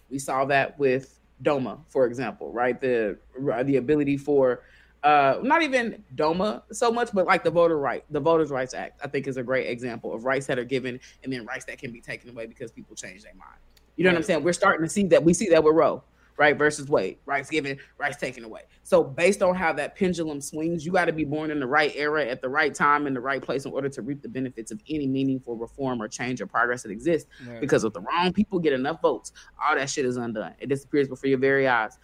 We 0.10 0.20
saw 0.20 0.46
that 0.46 0.80
with 0.80 1.20
DOMA, 1.42 1.80
for 1.90 2.06
example, 2.06 2.52
right? 2.52 2.80
The 2.80 3.18
the 3.66 3.76
ability 3.76 4.16
for 4.18 4.62
uh, 5.04 5.40
not 5.44 5.62
even 5.62 6.02
DOMA 6.16 6.64
so 6.72 6.92
much, 6.92 7.10
but 7.14 7.26
like 7.26 7.44
the 7.44 7.52
voter 7.52 7.78
right, 7.78 8.06
the 8.10 8.20
Voters' 8.20 8.52
Rights 8.52 8.74
Act, 8.74 9.02
I 9.04 9.08
think 9.08 9.28
is 9.28 9.38
a 9.38 9.44
great 9.44 9.68
example 9.68 10.14
of 10.14 10.24
rights 10.24 10.46
that 10.48 10.58
are 10.58 10.64
given 10.64 11.00
and 11.24 11.34
then 11.34 11.46
rights 11.46 11.66
that 11.66 11.78
can 11.78 11.92
be 11.92 12.00
taken 12.00 12.30
away 12.30 12.46
because 12.46 12.72
people 12.72 12.96
change 12.96 13.24
their 13.24 13.34
mind. 13.36 13.60
You 13.96 14.04
know 14.04 14.10
right. 14.10 14.14
what 14.14 14.20
I'm 14.20 14.24
saying? 14.24 14.44
We're 14.44 14.54
starting 14.54 14.86
to 14.86 14.90
see 14.90 15.04
that. 15.08 15.24
We 15.24 15.34
see 15.34 15.50
that 15.50 15.64
with 15.64 15.76
Roe. 15.76 16.04
right? 16.38 16.58
Versus 16.58 16.90
wait, 16.90 17.20
rights 17.26 17.50
given, 17.50 17.78
rights 17.98 18.18
taken 18.18 18.44
away. 18.44 18.62
So 18.84 19.04
based 19.04 19.42
on 19.42 19.56
how 19.56 19.74
that 19.74 19.96
pendulum 19.96 20.42
swings, 20.42 20.86
you 20.86 20.92
got 20.92 21.06
to 21.06 21.14
be 21.14 21.26
born 21.26 21.52
in 21.52 21.60
the 21.60 21.68
right 21.68 21.94
era 21.96 22.26
at 22.26 22.42
the 22.42 22.50
right 22.50 22.74
time 22.74 23.08
in 23.08 23.14
the 23.14 23.22
right 23.22 23.42
place 23.42 23.66
in 23.66 23.72
order 23.72 23.90
to 23.90 24.02
reap 24.02 24.22
the 24.22 24.30
benefits 24.30 24.72
of 24.72 24.82
any 24.90 25.08
meaningful 25.08 25.56
reform 25.56 26.02
or 26.02 26.08
change 26.08 26.42
or 26.42 26.48
progress 26.48 26.84
that 26.84 26.92
exists. 26.92 27.30
Right. 27.48 27.62
Because 27.62 27.84
if 27.84 27.94
the 27.94 28.02
wrong 28.02 28.34
people 28.34 28.60
get 28.60 28.74
enough 28.74 29.02
votes, 29.02 29.32
all 29.64 29.76
that 29.76 29.90
shit 29.90 30.06
is 30.06 30.18
undone. 30.18 30.54
It 30.60 30.70
disappears 30.70 31.08
before 31.08 31.30
your 31.30 31.40
very 31.40 31.68
eyes, 31.68 31.98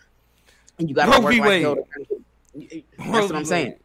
and 0.77 0.89
you 0.89 0.95
got 0.95 1.13
to 1.13 1.21
work 1.21 1.35
like. 1.35 1.77
That's 2.97 3.27
what 3.27 3.35
I'm 3.35 3.45
saying. 3.45 3.75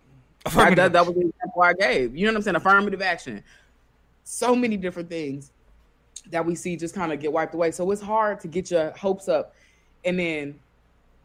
I, 0.46 0.74
that, 0.74 0.92
that 0.92 1.06
was 1.06 1.14
the 1.14 1.28
example 1.28 1.62
I 1.62 1.72
gave. 1.72 2.16
You 2.16 2.26
know 2.26 2.32
what 2.32 2.36
I'm 2.38 2.42
saying? 2.42 2.56
Affirmative 2.56 3.00
action. 3.00 3.42
So 4.24 4.54
many 4.54 4.76
different 4.76 5.08
things 5.08 5.52
that 6.30 6.44
we 6.44 6.54
see 6.54 6.76
just 6.76 6.94
kind 6.94 7.12
of 7.12 7.20
get 7.20 7.32
wiped 7.32 7.54
away. 7.54 7.70
So 7.70 7.90
it's 7.90 8.02
hard 8.02 8.40
to 8.40 8.48
get 8.48 8.70
your 8.70 8.90
hopes 8.92 9.28
up 9.28 9.54
and 10.04 10.18
then 10.18 10.58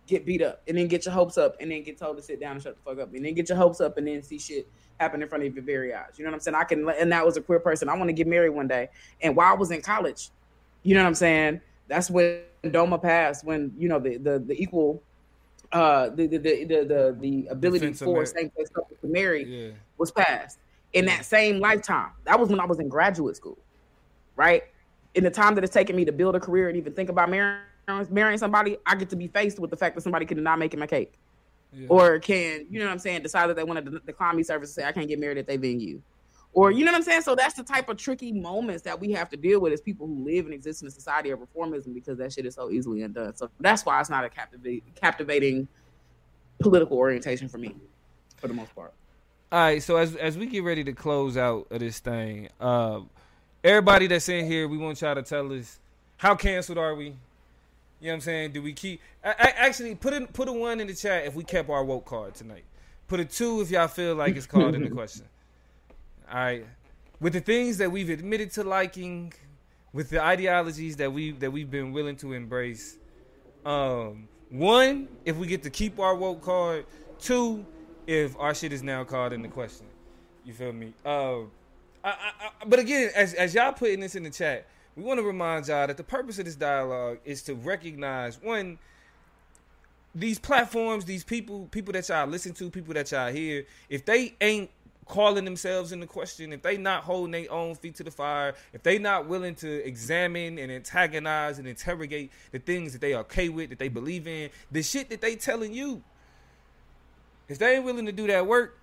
get 0.07 0.25
beat 0.25 0.41
up 0.41 0.61
and 0.67 0.77
then 0.77 0.87
get 0.87 1.05
your 1.05 1.13
hopes 1.13 1.37
up 1.37 1.55
and 1.59 1.71
then 1.71 1.83
get 1.83 1.97
told 1.97 2.17
to 2.17 2.23
sit 2.23 2.39
down 2.39 2.53
and 2.53 2.63
shut 2.63 2.75
the 2.75 2.81
fuck 2.81 2.99
up 2.99 3.13
and 3.13 3.23
then 3.23 3.33
get 3.33 3.47
your 3.47 3.57
hopes 3.57 3.79
up 3.79 3.97
and 3.97 4.07
then 4.07 4.23
see 4.23 4.39
shit 4.39 4.67
happen 4.99 5.21
in 5.21 5.29
front 5.29 5.43
of 5.43 5.53
your 5.53 5.63
very 5.63 5.93
eyes. 5.93 6.13
You 6.17 6.25
know 6.25 6.31
what 6.31 6.35
I'm 6.35 6.41
saying? 6.41 6.55
I 6.55 6.63
can, 6.63 6.89
and 6.89 7.11
that 7.11 7.25
was 7.25 7.37
a 7.37 7.41
queer 7.41 7.59
person. 7.59 7.87
I 7.89 7.95
want 7.95 8.09
to 8.09 8.13
get 8.13 8.27
married 8.27 8.49
one 8.49 8.67
day. 8.67 8.89
And 9.21 9.35
while 9.35 9.53
I 9.53 9.55
was 9.55 9.71
in 9.71 9.81
college, 9.81 10.29
you 10.83 10.95
know 10.95 11.01
what 11.01 11.07
I'm 11.07 11.15
saying? 11.15 11.61
That's 11.87 12.09
when 12.09 12.41
DOMA 12.69 12.97
passed, 12.99 13.45
when, 13.45 13.73
you 13.77 13.87
know, 13.87 13.99
the, 13.99 14.17
the, 14.17 14.39
the 14.39 14.61
equal, 14.61 15.01
uh, 15.71 16.09
the, 16.09 16.27
the, 16.27 16.37
the, 16.37 16.63
the, 16.65 17.17
the 17.19 17.47
ability 17.47 17.87
Defense 17.87 18.01
for 18.01 18.25
same 18.25 18.51
sex 18.57 18.69
couples 18.69 18.99
to 19.01 19.07
marry 19.07 19.43
yeah. 19.43 19.71
was 19.97 20.11
passed 20.11 20.59
in 20.93 21.05
that 21.05 21.25
same 21.25 21.59
lifetime. 21.59 22.11
That 22.25 22.39
was 22.39 22.49
when 22.49 22.59
I 22.59 22.65
was 22.65 22.79
in 22.79 22.89
graduate 22.89 23.35
school, 23.35 23.57
right? 24.35 24.63
In 25.15 25.23
the 25.23 25.29
time 25.29 25.55
that 25.55 25.63
it's 25.63 25.73
taken 25.73 25.95
me 25.95 26.05
to 26.05 26.11
build 26.11 26.35
a 26.35 26.39
career 26.39 26.69
and 26.69 26.77
even 26.77 26.93
think 26.93 27.09
about 27.09 27.29
marrying 27.29 27.61
marrying 28.09 28.37
somebody, 28.37 28.77
I 28.85 28.95
get 28.95 29.09
to 29.09 29.15
be 29.15 29.27
faced 29.27 29.59
with 29.59 29.71
the 29.71 29.77
fact 29.77 29.95
that 29.95 30.01
somebody 30.01 30.25
could 30.25 30.37
not 30.37 30.59
make 30.59 30.77
my 30.77 30.85
cake. 30.85 31.13
Yeah. 31.73 31.87
Or 31.89 32.19
can, 32.19 32.65
you 32.69 32.79
know 32.79 32.85
what 32.85 32.91
I'm 32.91 32.99
saying, 32.99 33.23
decide 33.23 33.47
that 33.47 33.55
they 33.55 33.63
want 33.63 33.83
to 33.83 33.99
decline 33.99 34.35
me 34.35 34.43
service 34.43 34.69
and 34.69 34.83
say, 34.83 34.87
I 34.87 34.91
can't 34.91 35.07
get 35.07 35.19
married 35.19 35.37
at 35.37 35.47
they 35.47 35.57
venue. 35.57 36.01
Or, 36.53 36.71
you 36.71 36.83
know 36.83 36.91
what 36.91 36.97
I'm 36.97 37.03
saying? 37.03 37.21
So 37.21 37.35
that's 37.35 37.53
the 37.53 37.63
type 37.63 37.89
of 37.89 37.97
tricky 37.97 38.31
moments 38.31 38.81
that 38.83 38.99
we 38.99 39.11
have 39.11 39.29
to 39.29 39.37
deal 39.37 39.59
with 39.59 39.71
as 39.71 39.81
people 39.81 40.07
who 40.07 40.25
live 40.25 40.45
and 40.45 40.53
exist 40.53 40.81
in 40.81 40.87
a 40.87 40.91
society 40.91 41.29
of 41.29 41.39
reformism 41.39 41.93
because 41.93 42.17
that 42.17 42.33
shit 42.33 42.45
is 42.45 42.55
so 42.55 42.71
easily 42.71 43.03
undone. 43.03 43.35
So 43.35 43.49
that's 43.59 43.85
why 43.85 43.99
it's 43.99 44.09
not 44.09 44.25
a 44.25 44.29
captivating, 44.29 44.81
captivating 44.95 45.67
political 46.59 46.97
orientation 46.97 47.47
for 47.47 47.59
me, 47.59 47.75
for 48.37 48.47
the 48.47 48.53
most 48.53 48.73
part. 48.75 48.93
All 49.51 49.59
right, 49.59 49.81
so 49.81 49.95
as 49.97 50.15
as 50.15 50.37
we 50.37 50.45
get 50.45 50.63
ready 50.63 50.83
to 50.83 50.93
close 50.93 51.35
out 51.35 51.65
of 51.71 51.79
this 51.79 51.97
thing, 51.97 52.49
uh, 52.59 52.99
everybody 53.63 54.05
that's 54.05 54.29
in 54.29 54.45
here, 54.45 54.67
we 54.67 54.77
want 54.77 55.01
y'all 55.01 55.15
to 55.15 55.23
tell 55.23 55.51
us 55.51 55.79
how 56.17 56.35
canceled 56.35 56.77
are 56.77 56.93
we? 56.93 57.05
You 57.05 57.11
know 57.11 58.11
what 58.11 58.13
I'm 58.13 58.21
saying? 58.21 58.51
Do 58.51 58.61
we 58.61 58.73
keep? 58.73 59.01
I, 59.23 59.29
I, 59.29 59.53
actually, 59.57 59.95
put 59.95 60.13
a 60.13 60.27
put 60.27 60.47
a 60.47 60.53
one 60.53 60.79
in 60.79 60.85
the 60.85 60.93
chat 60.93 61.25
if 61.25 61.33
we 61.33 61.43
kept 61.43 61.69
our 61.69 61.83
woke 61.83 62.05
card 62.05 62.35
tonight. 62.35 62.63
Put 63.07 63.19
a 63.19 63.25
two 63.25 63.61
if 63.61 63.71
y'all 63.71 63.87
feel 63.87 64.13
like 64.13 64.35
it's 64.35 64.45
called 64.45 64.75
in 64.75 64.83
the 64.83 64.89
question. 64.91 65.25
All 66.31 66.37
right, 66.37 66.65
with 67.19 67.33
the 67.33 67.39
things 67.39 67.77
that 67.77 67.91
we've 67.91 68.09
admitted 68.09 68.51
to 68.51 68.63
liking, 68.63 69.33
with 69.93 70.09
the 70.09 70.21
ideologies 70.21 70.95
that 70.97 71.11
we 71.11 71.31
that 71.31 71.51
we've 71.51 71.71
been 71.71 71.91
willing 71.91 72.15
to 72.17 72.33
embrace. 72.33 72.97
Um, 73.65 74.27
one, 74.49 75.07
if 75.25 75.35
we 75.35 75.47
get 75.47 75.63
to 75.63 75.69
keep 75.69 75.99
our 75.99 76.15
woke 76.15 76.41
card. 76.41 76.85
Two, 77.19 77.65
if 78.07 78.37
our 78.39 78.55
shit 78.55 78.71
is 78.71 78.81
now 78.81 79.03
called 79.03 79.33
into 79.33 79.49
question. 79.49 79.85
You 80.45 80.53
feel 80.53 80.71
me? 80.71 80.93
Uh, 81.05 81.39
I, 82.03 82.09
I, 82.09 82.31
but 82.65 82.79
again, 82.79 83.11
as 83.15 83.33
as 83.33 83.53
y'all 83.53 83.73
putting 83.73 83.99
this 83.99 84.15
in 84.15 84.23
the 84.23 84.29
chat 84.29 84.65
we 84.99 85.05
want 85.05 85.17
to 85.17 85.25
remind 85.25 85.67
y'all 85.67 85.87
that 85.87 85.95
the 85.95 86.03
purpose 86.03 86.39
of 86.39 86.45
this 86.45 86.55
dialogue 86.55 87.19
is 87.23 87.41
to 87.43 87.55
recognize 87.55 88.41
one 88.41 88.77
these 90.15 90.39
platforms, 90.39 91.05
these 91.05 91.23
people, 91.23 91.67
people 91.71 91.93
that 91.93 92.09
y'all 92.09 92.27
listen 92.27 92.51
to, 92.53 92.69
people 92.69 92.93
that 92.95 93.11
y'all 93.11 93.31
hear, 93.31 93.63
if 93.89 94.03
they 94.05 94.33
ain't 94.41 94.69
calling 95.09 95.43
themselves 95.43 95.91
into 95.91 96.07
question, 96.07 96.53
if 96.53 96.61
they 96.61 96.77
not 96.77 97.03
holding 97.03 97.31
their 97.31 97.51
own 97.51 97.75
feet 97.75 97.95
to 97.95 98.03
the 98.03 98.11
fire, 98.11 98.55
if 98.71 98.83
they 98.83 98.97
not 98.97 99.27
willing 99.27 99.55
to 99.55 99.85
examine 99.85 100.57
and 100.57 100.71
antagonize 100.71 101.59
and 101.59 101.67
interrogate 101.67 102.31
the 102.51 102.59
things 102.59 102.93
that 102.93 103.01
they 103.01 103.13
are 103.13 103.21
okay 103.21 103.49
with, 103.49 103.71
that 103.71 103.79
they 103.79 103.89
believe 103.89 104.27
in, 104.27 104.49
the 104.71 104.81
shit 104.81 105.09
that 105.09 105.19
they 105.19 105.35
telling 105.35 105.73
you, 105.73 106.01
if 107.49 107.57
they 107.57 107.75
ain't 107.75 107.85
willing 107.85 108.05
to 108.05 108.11
do 108.11 108.27
that 108.27 108.45
work, 108.45 108.77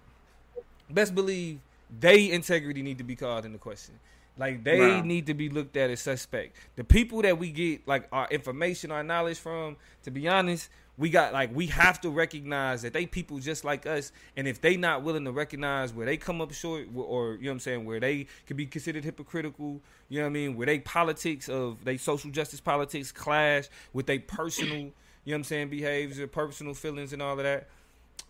best 0.90 1.14
believe 1.14 1.60
they 2.00 2.30
integrity 2.30 2.82
need 2.82 2.98
to 2.98 3.04
be 3.04 3.14
called 3.14 3.44
into 3.44 3.58
question. 3.58 3.94
Like 4.36 4.64
they 4.64 4.80
wow. 4.80 5.00
need 5.02 5.26
to 5.26 5.34
be 5.34 5.48
looked 5.48 5.76
at 5.76 5.90
as 5.90 6.00
suspect. 6.00 6.56
The 6.74 6.84
people 6.84 7.22
that 7.22 7.38
we 7.38 7.50
get 7.50 7.86
like 7.86 8.08
our 8.12 8.28
information, 8.28 8.90
our 8.90 9.04
knowledge 9.04 9.38
from, 9.38 9.76
to 10.02 10.10
be 10.10 10.28
honest, 10.28 10.68
we 10.98 11.10
got 11.10 11.32
like 11.32 11.54
we 11.54 11.66
have 11.66 12.00
to 12.00 12.10
recognize 12.10 12.82
that 12.82 12.92
they 12.92 13.06
people 13.06 13.38
just 13.38 13.64
like 13.64 13.86
us, 13.86 14.12
and 14.36 14.48
if 14.48 14.60
they 14.60 14.76
not 14.76 15.02
willing 15.02 15.24
to 15.24 15.32
recognize 15.32 15.92
where 15.92 16.06
they 16.06 16.16
come 16.16 16.40
up 16.40 16.52
short, 16.52 16.88
or 16.94 17.34
you 17.34 17.42
know 17.42 17.50
what 17.50 17.52
I'm 17.52 17.60
saying, 17.60 17.84
where 17.84 18.00
they 18.00 18.26
could 18.46 18.56
be 18.56 18.66
considered 18.66 19.04
hypocritical, 19.04 19.80
you 20.08 20.18
know 20.18 20.24
what 20.24 20.30
I 20.30 20.32
mean, 20.32 20.56
where 20.56 20.66
they 20.66 20.78
politics 20.78 21.48
of 21.48 21.84
they 21.84 21.96
social 21.98 22.30
justice 22.30 22.60
politics 22.60 23.12
clash 23.12 23.66
with 23.92 24.06
they 24.06 24.18
personal, 24.18 24.76
you 24.76 24.84
know 24.84 24.92
what 25.24 25.34
I'm 25.36 25.44
saying, 25.44 25.68
behaviors, 25.68 26.28
personal 26.30 26.72
feelings, 26.74 27.12
and 27.12 27.20
all 27.20 27.38
of 27.38 27.44
that. 27.44 27.68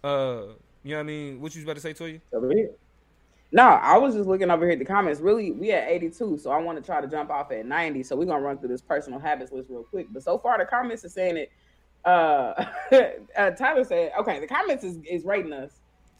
Uh, 0.02 0.55
you 0.82 0.93
know 0.93 0.97
what 0.97 1.01
I 1.01 1.02
mean? 1.05 1.40
What 1.40 1.55
you 1.55 1.60
was 1.60 1.64
about 1.64 1.76
to 1.76 1.80
say 1.80 1.93
to 1.94 2.06
you? 2.06 2.20
No, 3.52 3.62
I 3.62 3.97
was 3.97 4.14
just 4.14 4.28
looking 4.28 4.51
over 4.51 4.64
here 4.64 4.72
at 4.72 4.78
the 4.80 4.84
comments. 4.84 5.20
Really, 5.20 5.52
we 5.52 5.70
at 5.70 5.88
82, 5.88 6.38
so 6.38 6.51
I 6.51 6.59
want 6.59 6.78
to 6.78 6.84
try 6.84 7.01
to 7.01 7.06
jump 7.06 7.30
off 7.30 7.52
at 7.52 7.64
90. 7.64 8.02
So 8.02 8.16
we're 8.16 8.24
gonna 8.26 8.40
run 8.43 8.59
through 8.59 8.68
this 8.68 8.82
personal 8.82 9.20
habits 9.20 9.52
list 9.52 9.70
real 9.70 9.84
quick. 9.84 10.09
But 10.10 10.24
so 10.24 10.36
far, 10.38 10.59
the 10.59 10.64
comments 10.64 11.05
are 11.05 11.09
saying 11.09 11.36
it. 11.36 11.51
Uh, 12.07 12.65
uh, 13.37 13.51
Tyler 13.51 13.85
said, 13.85 14.12
"Okay, 14.20 14.41
the 14.41 14.47
comments 14.47 14.85
is, 14.85 14.99
is 15.09 15.24
rating 15.24 15.53
us, 15.53 15.73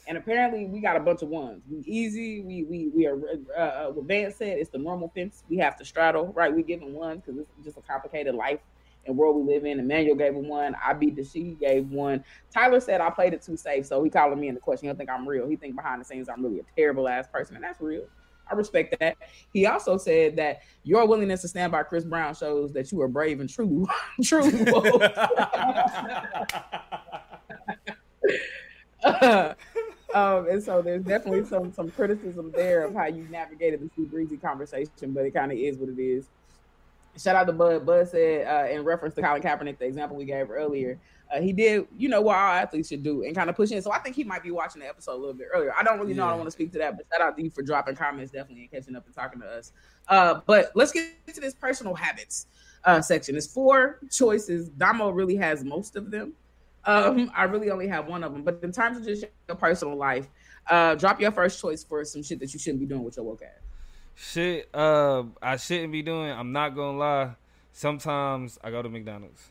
and 0.09 0.19
apparently 0.19 0.67
we 0.67 0.81
got 0.81 0.97
a 0.97 1.01
bunch 1.01 1.23
of 1.23 1.29
ones. 1.29 1.63
We 1.71 1.79
easy. 1.87 2.43
We 2.43 2.65
we 2.65 2.89
we 2.89 3.07
are. 3.07 3.19
Uh, 3.57 3.61
uh, 3.61 3.91
what 3.93 4.07
Van 4.07 4.33
said, 4.33 4.59
it's 4.59 4.71
the 4.71 4.79
normal 4.79 5.13
fence 5.15 5.45
we 5.49 5.59
have 5.59 5.77
to 5.77 5.85
straddle. 5.85 6.33
Right? 6.33 6.53
We 6.53 6.65
giving 6.65 6.93
ones 6.93 7.23
because 7.25 7.41
it's 7.41 7.51
just 7.65 7.79
a 7.79 7.83
complicated 7.83 8.35
life 8.35 8.61
and 9.07 9.17
world 9.17 9.37
we 9.37 9.55
live 9.55 9.65
in. 9.65 9.79
Emmanuel 9.79 10.17
gave 10.17 10.35
him 10.35 10.49
one. 10.49 10.75
I 10.85 10.93
beat 10.93 11.17
the 11.17 11.25
she 11.25 11.57
gave 11.61 11.89
one. 11.91 12.25
Tyler 12.53 12.81
said 12.81 13.01
I 13.01 13.11
played 13.11 13.33
it 13.33 13.43
too 13.43 13.57
safe, 13.57 13.87
so 13.87 14.03
he 14.03 14.11
calling 14.11 14.41
me 14.41 14.49
in 14.49 14.55
the 14.55 14.61
question. 14.61 14.89
He'll 14.89 14.97
think 14.97 15.11
I'm 15.11 15.27
real. 15.27 15.49
He 15.49 15.57
think 15.57 15.77
behind 15.77 16.01
the 16.01 16.05
scenes 16.05 16.29
I'm 16.29 16.43
really 16.43 16.61
a 16.61 16.65
terrible 16.77 17.09
ass 17.09 17.27
person, 17.29 17.55
and 17.55 17.65
that's 17.65 17.81
real. 17.81 18.05
I 18.51 18.55
respect 18.55 18.97
that. 19.01 19.17
He 19.53 19.67
also 19.67 19.97
said 19.97 20.37
that 20.37 20.61
your 20.85 21.07
willingness 21.07 21.43
to 21.43 21.49
stand 21.49 21.73
by 21.73 21.83
Chris 21.83 22.05
Brown 22.05 22.35
shows 22.35 22.73
that 22.73 22.93
you 22.93 23.01
are 23.03 23.09
brave 23.09 23.41
and 23.41 23.51
true. 23.51 23.87
true. 24.23 24.51
uh, 29.03 29.55
um, 30.15 30.49
and 30.49 30.63
so 30.63 30.81
there's 30.83 31.03
definitely 31.03 31.45
some 31.45 31.73
some 31.73 31.91
criticism 31.91 32.53
there 32.55 32.85
of 32.85 32.95
how 32.95 33.07
you 33.07 33.27
navigated 33.31 33.81
the 33.81 33.89
Steve 33.93 34.11
Breezy 34.11 34.37
conversation, 34.37 35.13
but 35.13 35.27
it 35.27 35.33
kind 35.33 35.53
of 35.53 35.59
is 35.59 35.77
what 35.77 35.89
it 35.89 36.01
is. 36.01 36.27
Shout 37.19 37.35
out 37.35 37.47
to 37.47 37.53
Bud. 37.53 37.85
Bud 37.85 38.09
said 38.09 38.47
uh, 38.47 38.71
in 38.71 38.85
reference 38.85 39.15
to 39.15 39.23
Colin 39.23 39.43
Kaepernick, 39.43 39.79
the 39.79 39.87
example 39.87 40.17
we 40.17 40.25
gave 40.25 40.51
earlier, 40.51 40.99
uh, 41.35 41.41
he 41.41 41.53
did, 41.53 41.87
you 41.97 42.09
know, 42.09 42.21
what 42.21 42.37
all 42.37 42.53
athletes 42.53 42.89
should 42.89 43.03
do 43.03 43.25
and 43.25 43.35
kind 43.35 43.51
of 43.51 43.57
push 43.57 43.71
in. 43.71 43.83
So 43.83 43.93
I 43.93 43.99
think 43.99 44.15
he 44.15 44.25
might 44.25 44.43
be 44.43 44.51
watching 44.51 44.81
the 44.81 44.89
episode 44.89 45.15
a 45.15 45.17
little 45.17 45.35
bit 45.35 45.49
earlier. 45.53 45.73
I 45.77 45.83
don't 45.83 45.99
really 45.99 46.15
know. 46.15 46.27
I 46.27 46.31
don't 46.31 46.39
want 46.39 46.47
to 46.49 46.53
speak 46.53 46.73
to 46.73 46.79
that, 46.79 46.97
but 46.97 47.07
shout 47.13 47.27
out 47.27 47.37
to 47.37 47.43
you 47.43 47.51
for 47.51 47.63
dropping 47.63 47.97
comments, 47.97 48.33
definitely, 48.33 48.63
and 48.63 48.71
catching 48.71 48.95
up 48.97 49.07
and 49.07 49.15
talking 49.15 49.41
to 49.41 49.47
us. 49.47 49.73
Uh, 50.09 50.41
but 50.47 50.71
let's 50.75 50.93
get 50.93 51.13
to 51.27 51.41
this 51.41 51.55
personal 51.55 51.95
habits 51.95 52.47
uh, 52.85 53.01
section. 53.01 53.37
It's 53.37 53.47
four 53.47 53.99
choices. 54.11 54.69
Damo 54.69 55.11
really 55.11 55.37
has 55.37 55.65
most 55.65 55.97
of 55.97 56.11
them. 56.11 56.35
Um, 56.85 57.33
I 57.35 57.45
really 57.45 57.71
only 57.71 57.89
have 57.89 58.07
one 58.07 58.23
of 58.23 58.33
them. 58.33 58.43
But 58.43 58.61
in 58.63 58.71
terms 58.71 58.99
of 58.99 59.05
just 59.05 59.25
your 59.49 59.57
personal 59.57 59.97
life, 59.97 60.29
uh, 60.71 60.95
drop 60.95 61.21
your 61.21 61.33
first 61.33 61.61
choice 61.61 61.83
for 61.83 62.05
some 62.05 62.23
shit 62.23 62.39
that 62.39 62.53
you 62.53 62.61
shouldn't 62.61 62.81
be 62.81 62.87
doing 62.87 63.03
with 63.03 63.17
your 63.17 63.27
woke 63.27 63.43
ass. 63.43 63.63
Shit, 64.15 64.69
uh, 64.73 65.25
I 65.43 65.57
shouldn't 65.57 65.93
be 65.93 66.03
doing. 66.03 66.31
I'm 66.31 66.53
not 66.53 66.75
gonna 66.75 66.97
lie. 66.97 67.35
Sometimes 67.73 68.59
I 68.65 68.71
go 68.71 68.81
to 68.81 68.89
McDonald's. 68.89 69.51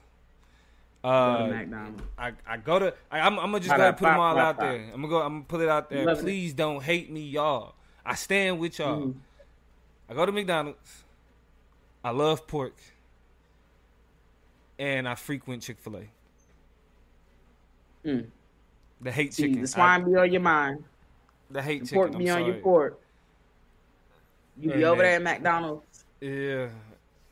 Uh, 1.06 1.48
McDonald's. 1.52 2.02
I, 2.18 2.32
I 2.48 2.57
go 2.57 2.80
to. 2.80 2.94
I, 3.11 3.19
am 3.19 3.40
I'm, 3.40 3.52
gonna 3.52 3.60
just 3.60 3.76
go 3.76 3.94
put 3.94 4.02
them 4.02 4.19
all 4.19 4.40
out 4.40 4.60
there. 4.60 4.90
I'm 4.91 5.02
gonna 5.02 5.07
go. 5.07 5.22
I'm 5.22 5.34
gonna 5.34 5.45
put 5.48 5.61
it 5.61 5.69
out 5.69 5.88
there. 5.88 6.15
Please 6.15 6.52
it. 6.52 6.57
don't 6.57 6.82
hate 6.82 7.11
me, 7.11 7.22
y'all. 7.22 7.76
I 8.03 8.15
stand 8.15 8.57
with 8.57 8.80
y'all. 8.80 9.02
Mm. 9.02 9.14
I 10.10 10.15
go 10.15 10.26
to 10.26 10.32
McDonald's. 10.32 11.03
I 12.03 12.10
love 12.10 12.48
pork, 12.48 12.73
and 14.80 15.07
I 15.07 15.14
frequent 15.14 15.61
Chick 15.61 15.77
Fil 15.80 15.98
A. 15.98 18.07
Mm. 18.07 18.26
The 19.02 19.11
hate 19.11 19.36
See, 19.36 19.44
chicken. 19.44 19.61
The 19.61 19.68
swine 19.68 20.02
I, 20.02 20.06
be 20.06 20.15
on 20.15 20.32
your 20.32 20.41
mind. 20.41 20.84
The 21.52 21.61
hate 21.61 21.82
the 21.82 21.86
chicken. 21.86 21.98
Pork 21.98 22.18
be 22.18 22.32
on 22.32 22.45
your 22.48 22.56
pork. 22.56 22.99
You 24.60 24.72
be 24.72 24.86
over 24.86 25.03
there 25.03 25.18
at 25.18 25.22
McDonald's. 25.22 26.06
Yeah. 26.19 26.69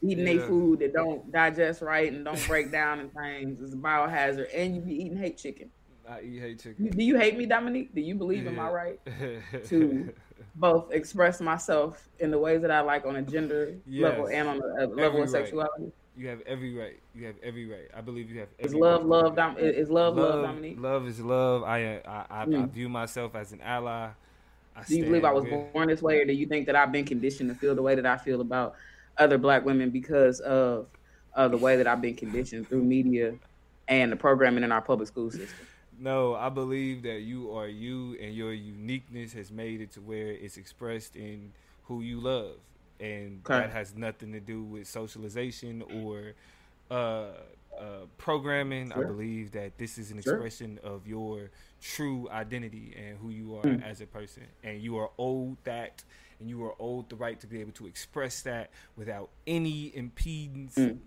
Eating 0.04 0.28
yeah. 0.28 0.44
a 0.44 0.48
food 0.48 0.80
that 0.80 0.94
don't 0.94 1.32
digest 1.32 1.82
right 1.82 2.12
and 2.12 2.26
don't 2.26 2.48
break 2.48 2.72
down 2.72 3.00
and 3.00 3.14
things. 3.14 3.62
It's 3.62 3.74
a 3.74 3.78
biohazard. 3.78 4.48
And 4.54 4.76
you 4.76 4.82
be 4.82 4.94
eating 4.94 5.18
hate 5.18 5.38
chicken. 5.38 5.70
I 6.10 6.22
eat 6.22 6.40
hate 6.40 6.60
chicken. 6.60 6.88
Do 6.88 7.04
you 7.04 7.18
hate 7.18 7.38
me, 7.38 7.46
Dominique? 7.46 7.96
Do 7.96 8.02
you 8.02 8.16
believe 8.16 8.44
yeah. 8.44 8.50
in 8.50 8.56
my 8.56 8.70
right 8.70 9.00
to 9.68 10.14
both 10.56 10.92
express 10.92 11.40
myself 11.40 12.10
in 12.20 12.32
the 12.32 12.38
ways 12.38 12.62
that 12.62 12.72
I 12.72 12.82
like 12.82 13.06
on 13.06 13.16
a 13.16 13.22
gender 13.22 13.76
yeah. 13.88 14.10
level 14.10 14.28
and 14.28 14.48
on 14.48 14.62
a, 14.80 14.88
level 14.88 15.22
and 15.22 15.24
of 15.24 15.30
sexuality? 15.30 15.92
You 16.16 16.28
have 16.28 16.42
every 16.42 16.76
right. 16.76 17.00
You 17.16 17.26
have 17.26 17.36
every 17.42 17.66
right. 17.66 17.90
I 17.96 18.02
believe 18.02 18.30
you 18.30 18.40
have. 18.42 18.50
Is 18.60 18.76
love, 18.76 19.02
right. 19.02 19.10
love, 19.10 19.36
dom- 19.36 19.58
is 19.58 19.90
love, 19.90 20.16
love, 20.16 20.36
love, 20.36 20.44
Dominique? 20.44 20.80
Love 20.80 21.08
is 21.08 21.20
love. 21.20 21.64
I, 21.64 22.02
I, 22.06 22.26
I, 22.30 22.46
mm. 22.46 22.64
I 22.64 22.66
view 22.68 22.90
myself 22.90 23.34
as 23.36 23.52
an 23.52 23.62
ally. 23.62 24.10
I 24.76 24.84
do 24.84 24.98
you 24.98 25.06
believe 25.06 25.26
I 25.26 25.32
was 25.32 25.44
with... 25.46 25.74
born 25.74 25.88
this 25.88 26.02
way, 26.02 26.20
or 26.20 26.26
do 26.26 26.34
you 26.34 26.46
think 26.46 26.66
that 26.68 26.76
I've 26.76 26.92
been 26.92 27.06
conditioned 27.06 27.50
to 27.50 27.56
feel 27.56 27.74
the 27.74 27.82
way 27.82 27.96
that 27.96 28.06
I 28.06 28.18
feel 28.18 28.42
about 28.42 28.76
other 29.18 29.38
black 29.38 29.66
women 29.66 29.90
because 29.90 30.40
of 30.42 30.88
uh, 31.36 31.48
the 31.48 31.58
way 31.58 31.78
that 31.78 31.88
I've 31.88 32.02
been 32.02 32.16
conditioned 32.16 32.68
through 32.68 32.84
media 32.84 33.36
and 33.88 34.12
the 34.12 34.16
programming 34.16 34.64
in 34.64 34.72
our 34.72 34.82
public 34.82 35.08
school 35.08 35.32
system? 35.32 35.68
No, 36.00 36.34
I 36.34 36.50
believe 36.50 37.04
that 37.04 37.22
you 37.22 37.56
are 37.56 37.68
you, 37.68 38.18
and 38.22 38.34
your 38.34 38.54
uniqueness 38.54 39.34
has 39.34 39.52
made 39.52 39.80
it 39.82 39.92
to 39.92 40.02
where 40.02 40.32
it's 40.32 40.58
expressed 40.58 41.16
in 41.16 41.54
who 41.84 42.02
you 42.02 42.20
love, 42.20 42.56
and 43.00 43.42
okay. 43.46 43.60
that 43.60 43.72
has 43.72 43.96
nothing 43.96 44.32
to 44.34 44.40
do 44.40 44.64
with 44.64 44.88
socialization 44.88 45.84
or 46.04 46.34
uh, 46.90 47.28
uh, 47.80 48.06
programming. 48.18 48.92
Sure. 48.92 49.04
I 49.04 49.08
believe 49.08 49.52
that 49.52 49.78
this 49.78 49.98
is 49.98 50.12
an 50.12 50.18
expression 50.18 50.80
sure. 50.82 50.94
of 50.94 51.08
your 51.08 51.52
true 51.82 52.28
identity 52.32 52.96
and 52.98 53.18
who 53.18 53.30
you 53.30 53.56
are 53.58 53.64
mm. 53.64 53.84
as 53.84 54.02
a 54.02 54.08
person, 54.08 54.44
and 54.64 54.82
you 54.82 54.98
are 54.98 55.12
owed 55.20 55.58
that, 55.64 56.04
and 56.44 56.50
you 56.50 56.62
are 56.66 56.76
owed 56.78 57.08
the 57.08 57.16
right 57.16 57.40
to 57.40 57.48
be 57.48 57.62
able 57.62 57.72
to 57.72 57.88
express 57.88 58.42
that 58.42 58.70
without 58.98 59.30
any 59.48 59.94
impedance. 59.96 60.76
Mm 60.76 61.00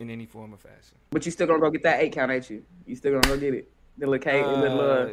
in 0.00 0.10
any 0.10 0.26
form 0.26 0.54
or 0.54 0.56
fashion. 0.56 0.96
But 1.10 1.24
you 1.26 1.30
still 1.30 1.46
gonna 1.46 1.60
go 1.60 1.70
get 1.70 1.82
that 1.82 2.00
eight 2.00 2.12
count, 2.12 2.32
ain't 2.32 2.48
you? 2.50 2.64
You 2.86 2.96
still 2.96 3.12
gonna 3.12 3.34
go 3.34 3.38
get 3.38 3.54
it? 3.54 3.70
The 3.98 4.06
little 4.06 4.22
cake, 4.22 4.42
uh, 4.42 4.50
the 4.50 4.56
little. 4.56 4.80
Uh, 4.80 5.08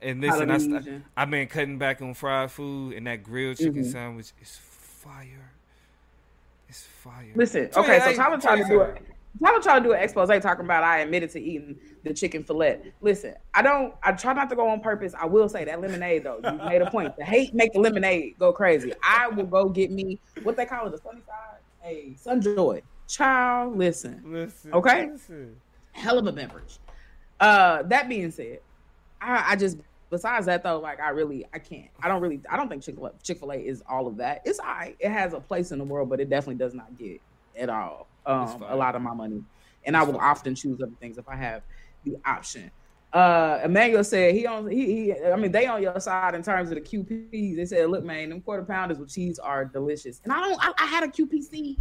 and 0.00 0.20
listen, 0.20 0.50
I 0.50 0.58
st- 0.58 1.02
I've 1.16 1.30
been 1.30 1.48
cutting 1.48 1.76
back 1.76 2.00
on 2.00 2.14
fried 2.14 2.50
food, 2.50 2.94
and 2.94 3.06
that 3.08 3.24
grilled 3.24 3.58
chicken 3.58 3.82
mm-hmm. 3.82 3.90
sandwich 3.90 4.32
is 4.40 4.56
fire. 4.62 5.50
It's 6.68 6.84
fire. 6.84 7.32
Listen, 7.34 7.68
okay, 7.74 7.98
so 7.98 8.14
Tyler 8.14 8.38
tried 8.38 8.62
to 8.62 8.68
do 8.68 8.80
it. 8.82 9.02
Tried 9.62 9.80
to 9.80 9.84
do 9.84 9.92
an 9.92 10.00
expose 10.00 10.28
talking 10.40 10.64
about 10.64 10.84
I 10.84 11.00
admitted 11.00 11.30
to 11.30 11.40
eating 11.40 11.78
the 12.04 12.14
chicken 12.14 12.44
fillet. 12.44 12.92
Listen, 13.00 13.34
I 13.54 13.62
don't. 13.62 13.94
I 14.02 14.12
try 14.12 14.32
not 14.32 14.48
to 14.50 14.56
go 14.56 14.68
on 14.68 14.80
purpose. 14.80 15.14
I 15.18 15.26
will 15.26 15.48
say 15.48 15.64
that 15.64 15.80
lemonade 15.80 16.24
though. 16.24 16.40
You 16.44 16.52
made 16.52 16.80
a 16.80 16.90
point. 16.90 17.16
The 17.16 17.24
hate 17.24 17.54
make 17.54 17.72
the 17.72 17.80
lemonade 17.80 18.36
go 18.38 18.52
crazy. 18.52 18.92
I 19.02 19.28
will 19.28 19.46
go 19.46 19.68
get 19.68 19.90
me 19.90 20.18
what 20.42 20.56
they 20.56 20.64
call 20.64 20.86
it, 20.86 20.94
a 20.94 20.98
sunny 20.98 21.22
side, 21.26 21.58
a 21.84 22.16
sunjoy. 22.24 22.82
Child, 23.08 23.76
listen. 23.76 24.22
Listen. 24.24 24.72
Okay. 24.72 25.10
Listen. 25.10 25.56
Hell 25.92 26.18
of 26.18 26.26
a 26.26 26.32
beverage. 26.32 26.78
Uh, 27.40 27.82
that 27.84 28.08
being 28.08 28.30
said, 28.30 28.60
I, 29.20 29.52
I 29.52 29.56
just 29.56 29.78
besides 30.10 30.46
that 30.46 30.62
though, 30.62 30.78
like 30.78 31.00
I 31.00 31.10
really 31.10 31.46
I 31.52 31.58
can't. 31.58 31.88
I 32.02 32.08
don't 32.08 32.20
really 32.20 32.40
I 32.50 32.56
don't 32.56 32.68
think 32.68 32.82
Chick-fil-A, 32.82 33.12
Chick-fil-A 33.22 33.56
is 33.56 33.82
all 33.88 34.06
of 34.06 34.16
that. 34.16 34.42
It's 34.44 34.60
I 34.60 34.94
it 34.98 35.10
has 35.10 35.32
a 35.32 35.40
place 35.40 35.72
in 35.72 35.78
the 35.78 35.84
world, 35.84 36.08
but 36.08 36.20
it 36.20 36.30
definitely 36.30 36.56
does 36.56 36.74
not 36.74 36.96
get 36.98 37.20
at 37.56 37.68
all 37.68 38.07
um 38.28 38.64
a 38.68 38.76
lot 38.76 38.94
of 38.94 39.02
my 39.02 39.14
money. 39.14 39.42
And 39.84 39.96
I 39.96 40.02
will 40.02 40.14
fine. 40.14 40.22
often 40.22 40.54
choose 40.54 40.80
other 40.80 40.92
things 41.00 41.18
if 41.18 41.28
I 41.28 41.36
have 41.36 41.62
the 42.04 42.16
option. 42.24 42.70
Uh 43.12 43.60
Emmanuel 43.64 44.04
said 44.04 44.34
he 44.34 44.46
on 44.46 44.68
he, 44.68 44.86
he 44.86 45.14
I 45.14 45.36
mean 45.36 45.50
they 45.50 45.66
on 45.66 45.82
your 45.82 45.98
side 45.98 46.34
in 46.34 46.42
terms 46.42 46.70
of 46.70 46.74
the 46.74 46.80
QPs. 46.82 47.56
They 47.56 47.64
said, 47.64 47.88
look, 47.88 48.04
man, 48.04 48.28
them 48.28 48.42
quarter 48.42 48.64
pounders 48.64 48.98
with 48.98 49.12
cheese 49.12 49.38
are 49.38 49.64
delicious. 49.64 50.20
And 50.24 50.32
I 50.32 50.40
don't 50.40 50.64
I, 50.64 50.72
I 50.78 50.86
had 50.86 51.04
a 51.04 51.08
QPC 51.08 51.76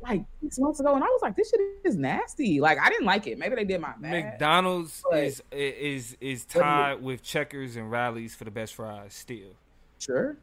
like 0.00 0.24
six 0.42 0.58
months 0.58 0.80
ago, 0.80 0.94
and 0.94 1.02
I 1.02 1.06
was 1.06 1.22
like, 1.22 1.36
"This 1.36 1.50
shit 1.50 1.60
is 1.84 1.96
nasty." 1.96 2.60
Like, 2.60 2.78
I 2.78 2.88
didn't 2.88 3.06
like 3.06 3.26
it. 3.26 3.38
Maybe 3.38 3.56
they 3.56 3.64
did 3.64 3.80
my 3.80 3.94
bad. 3.98 4.24
McDonald's 4.24 5.02
but, 5.10 5.24
is 5.24 5.42
is 5.50 6.16
is 6.20 6.44
tied 6.44 7.02
with 7.02 7.22
Checkers 7.22 7.76
and 7.76 7.90
Rally's 7.90 8.34
for 8.34 8.44
the 8.44 8.50
best 8.50 8.74
fries 8.74 9.14
still. 9.14 9.54
Sure, 9.98 10.36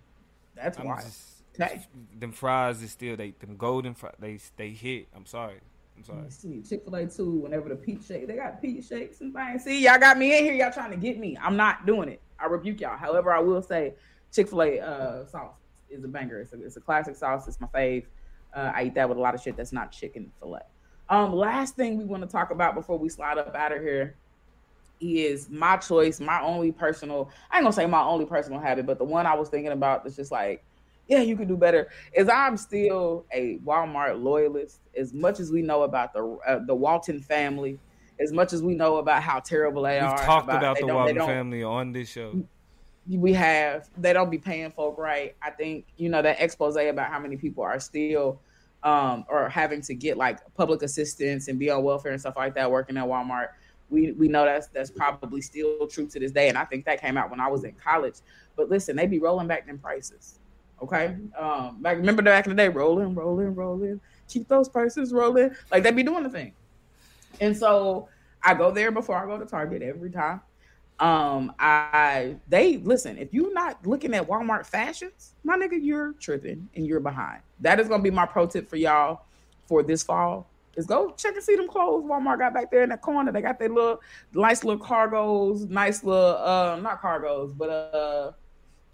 that's 0.56 0.80
I'm 0.80 0.88
why. 0.88 1.02
Just, 1.02 1.33
okay. 1.60 1.86
Them 2.18 2.32
fries 2.32 2.82
is 2.82 2.92
still 2.92 3.16
they 3.16 3.34
them 3.40 3.56
golden 3.58 3.94
fries. 3.94 4.16
They 4.20 4.40
they 4.58 4.70
hit. 4.70 5.08
I'm 5.16 5.26
sorry. 5.26 5.60
I'm 5.98 6.04
sorry. 6.04 6.30
See 6.30 6.62
Chick 6.68 6.84
Fil 6.84 6.96
A 6.96 7.06
too. 7.06 7.32
Whenever 7.40 7.70
the 7.70 7.76
peach 7.76 8.04
shake, 8.08 8.28
they 8.28 8.36
got 8.36 8.62
peach 8.62 8.86
shakes 8.86 9.22
and 9.22 9.34
things. 9.34 9.64
See, 9.64 9.84
y'all 9.84 10.00
got 10.00 10.18
me 10.18 10.38
in 10.38 10.44
here. 10.44 10.54
Y'all 10.54 10.72
trying 10.72 10.92
to 10.92 10.98
get 10.98 11.20
me. 11.20 11.38
I'm 11.42 11.56
not 11.56 11.86
doing 11.86 12.10
it. 12.10 12.22
I 12.40 12.46
rebuke 12.48 12.82
y'all. 12.82 12.98
However, 12.98 13.34
I 13.34 13.40
will 13.40 13.62
say 13.62 13.94
Chick 14.32 14.50
Fil 14.50 14.64
A 14.64 14.80
uh, 14.80 15.26
sauce 15.26 15.56
is 15.90 16.04
a 16.04 16.08
banger. 16.08 16.40
It's 16.42 16.54
a, 16.54 16.64
it's 16.64 16.78
a 16.78 16.82
classic 16.82 17.16
sauce. 17.16 17.48
It's 17.48 17.62
my 17.62 17.68
fave. 17.68 18.06
Uh, 18.54 18.72
I 18.76 18.84
eat 18.84 18.96
that 18.96 19.10
with 19.10 19.18
a 19.18 19.22
lot 19.22 19.36
of 19.36 19.42
shit 19.42 19.58
that's 19.58 19.72
not 19.72 19.92
chicken 19.92 20.32
fillet. 20.40 20.62
Um, 21.10 21.34
last 21.34 21.76
thing 21.76 21.98
we 21.98 22.06
want 22.06 22.24
to 22.24 22.30
talk 22.30 22.52
about 22.52 22.76
before 22.76 22.98
we 22.98 23.10
slide 23.10 23.38
up 23.38 23.56
out 23.56 23.72
of 23.72 23.82
here 23.82 24.16
is 25.00 25.50
my 25.50 25.78
choice, 25.78 26.20
my 26.20 26.42
only 26.42 26.72
personal. 26.72 27.30
I 27.52 27.58
ain't 27.58 27.66
gonna 27.66 27.74
say 27.74 27.86
my 27.86 28.02
only 28.02 28.26
personal 28.26 28.60
habit, 28.60 28.86
but 28.86 28.98
the 28.98 29.04
one 29.04 29.26
I 29.26 29.34
was 29.36 29.50
thinking 29.50 29.72
about 29.72 30.06
is 30.06 30.16
just 30.16 30.32
like, 30.32 30.64
yeah, 31.08 31.22
you 31.22 31.36
could 31.36 31.48
do 31.48 31.58
better. 31.58 31.90
Is 32.14 32.30
I'm 32.30 32.58
still 32.58 33.26
a 33.32 33.58
Walmart 33.60 34.22
loyalist. 34.22 34.80
As 34.98 35.14
much 35.14 35.40
as 35.40 35.52
we 35.52 35.62
know 35.62 35.84
about 35.84 36.14
the 36.14 36.38
uh, 36.48 36.60
the 36.66 36.76
Walton 36.76 37.22
family, 37.22 37.80
as 38.20 38.32
much 38.32 38.54
as 38.54 38.62
we 38.64 38.76
know 38.76 38.98
about 38.98 39.24
how 39.24 39.40
terrible 39.40 39.84
they 39.84 39.96
We've 39.96 40.04
are. 40.04 40.26
Talked 40.26 40.46
about, 40.46 40.58
about 40.58 40.80
the 40.80 40.88
Walton 40.88 41.18
family 41.18 41.64
on 41.64 41.92
this 41.92 42.10
show 42.10 42.44
we 43.10 43.34
have 43.34 43.90
they 43.98 44.14
don't 44.14 44.30
be 44.30 44.38
paying 44.38 44.72
folk 44.72 44.98
right. 44.98 45.36
I 45.42 45.50
think 45.52 45.86
you 45.98 46.10
know 46.10 46.22
that 46.22 46.40
expose 46.40 46.76
about 46.76 47.10
how 47.10 47.20
many 47.20 47.38
people 47.38 47.64
are 47.64 47.80
still 47.80 48.40
um, 48.84 49.26
or 49.30 49.50
having 49.50 49.82
to 49.82 49.94
get 49.94 50.18
like 50.18 50.40
public 50.56 50.82
assistance 50.82 51.48
and 51.48 51.60
be 51.60 51.70
on 51.70 51.84
welfare 51.84 52.12
and 52.12 52.20
stuff 52.20 52.36
like 52.36 52.56
that 52.56 52.70
working 52.70 52.98
at 52.98 53.06
Walmart. 53.06 53.50
We 53.90 54.14
we 54.14 54.28
know 54.28 54.46
that's 54.46 54.68
that's 54.68 54.90
probably 54.90 55.42
still 55.42 55.88
true 55.88 56.08
to 56.08 56.20
this 56.20 56.32
day, 56.32 56.50
and 56.50 56.58
I 56.58 56.66
think 56.66 56.86
that 56.86 57.02
came 57.02 57.18
out 57.18 57.30
when 57.30 57.40
I 57.40 57.48
was 57.48 57.64
in 57.64 57.74
college. 57.74 58.16
But 58.56 58.70
listen, 58.70 58.96
they 58.96 59.06
be 59.06 59.20
rolling 59.20 59.48
back 59.48 59.68
them 59.68 59.80
prices. 59.80 60.40
Okay, 60.82 61.16
um, 61.38 61.78
like 61.82 61.98
remember 61.98 62.22
back 62.22 62.46
in 62.46 62.50
the 62.50 62.56
day, 62.56 62.68
rolling, 62.68 63.16
rolling, 63.16 63.56
rolling, 63.56 64.02
keep 64.28 64.48
those 64.48 64.68
prices 64.68 65.14
rolling. 65.14 65.52
Like 65.72 65.84
they 65.84 65.92
be 65.92 66.04
doing 66.04 66.24
the 66.24 66.30
thing, 66.30 66.54
and 67.40 67.56
so 67.56 68.10
I 68.42 68.54
go 68.54 68.72
there 68.72 68.92
before 68.92 69.16
I 69.16 69.26
go 69.26 69.38
to 69.38 69.46
Target 69.46 69.82
every 69.82 70.12
time 70.12 70.42
um, 71.00 71.54
I 71.60 72.36
they 72.48 72.78
listen. 72.78 73.18
If 73.18 73.34
you're 73.34 73.54
not 73.54 73.86
looking 73.86 74.14
at 74.14 74.28
Walmart 74.28 74.66
fashions, 74.66 75.34
my 75.44 75.58
nigga, 75.58 75.78
you're 75.82 76.14
tripping 76.14 76.70
and 76.76 76.86
you're 76.86 77.00
behind. 77.00 77.42
That 77.60 77.80
is 77.80 77.88
gonna 77.88 78.04
be 78.04 78.12
my 78.12 78.26
pro 78.26 78.48
tip 78.48 78.70
for 78.70 78.76
y'all 78.76 79.26
for 79.68 79.84
this 79.84 80.04
fall. 80.04 80.48
Is 80.76 80.86
go 80.86 81.12
check 81.12 81.36
and 81.36 81.44
see 81.44 81.56
them 81.56 81.68
clothes 81.68 82.04
Walmart 82.04 82.40
got 82.40 82.54
back 82.54 82.72
there 82.72 82.84
in 82.84 82.90
that 82.90 83.02
corner. 83.02 83.32
They 83.32 83.42
got 83.42 83.60
their 83.60 83.70
little 83.70 84.02
nice 84.34 84.64
little 84.64 84.84
cargos, 84.84 85.70
nice 85.70 86.04
little 86.04 86.38
uh 86.38 86.78
not 86.82 87.02
cargos, 87.02 87.56
but 87.58 87.70
uh 87.70 88.32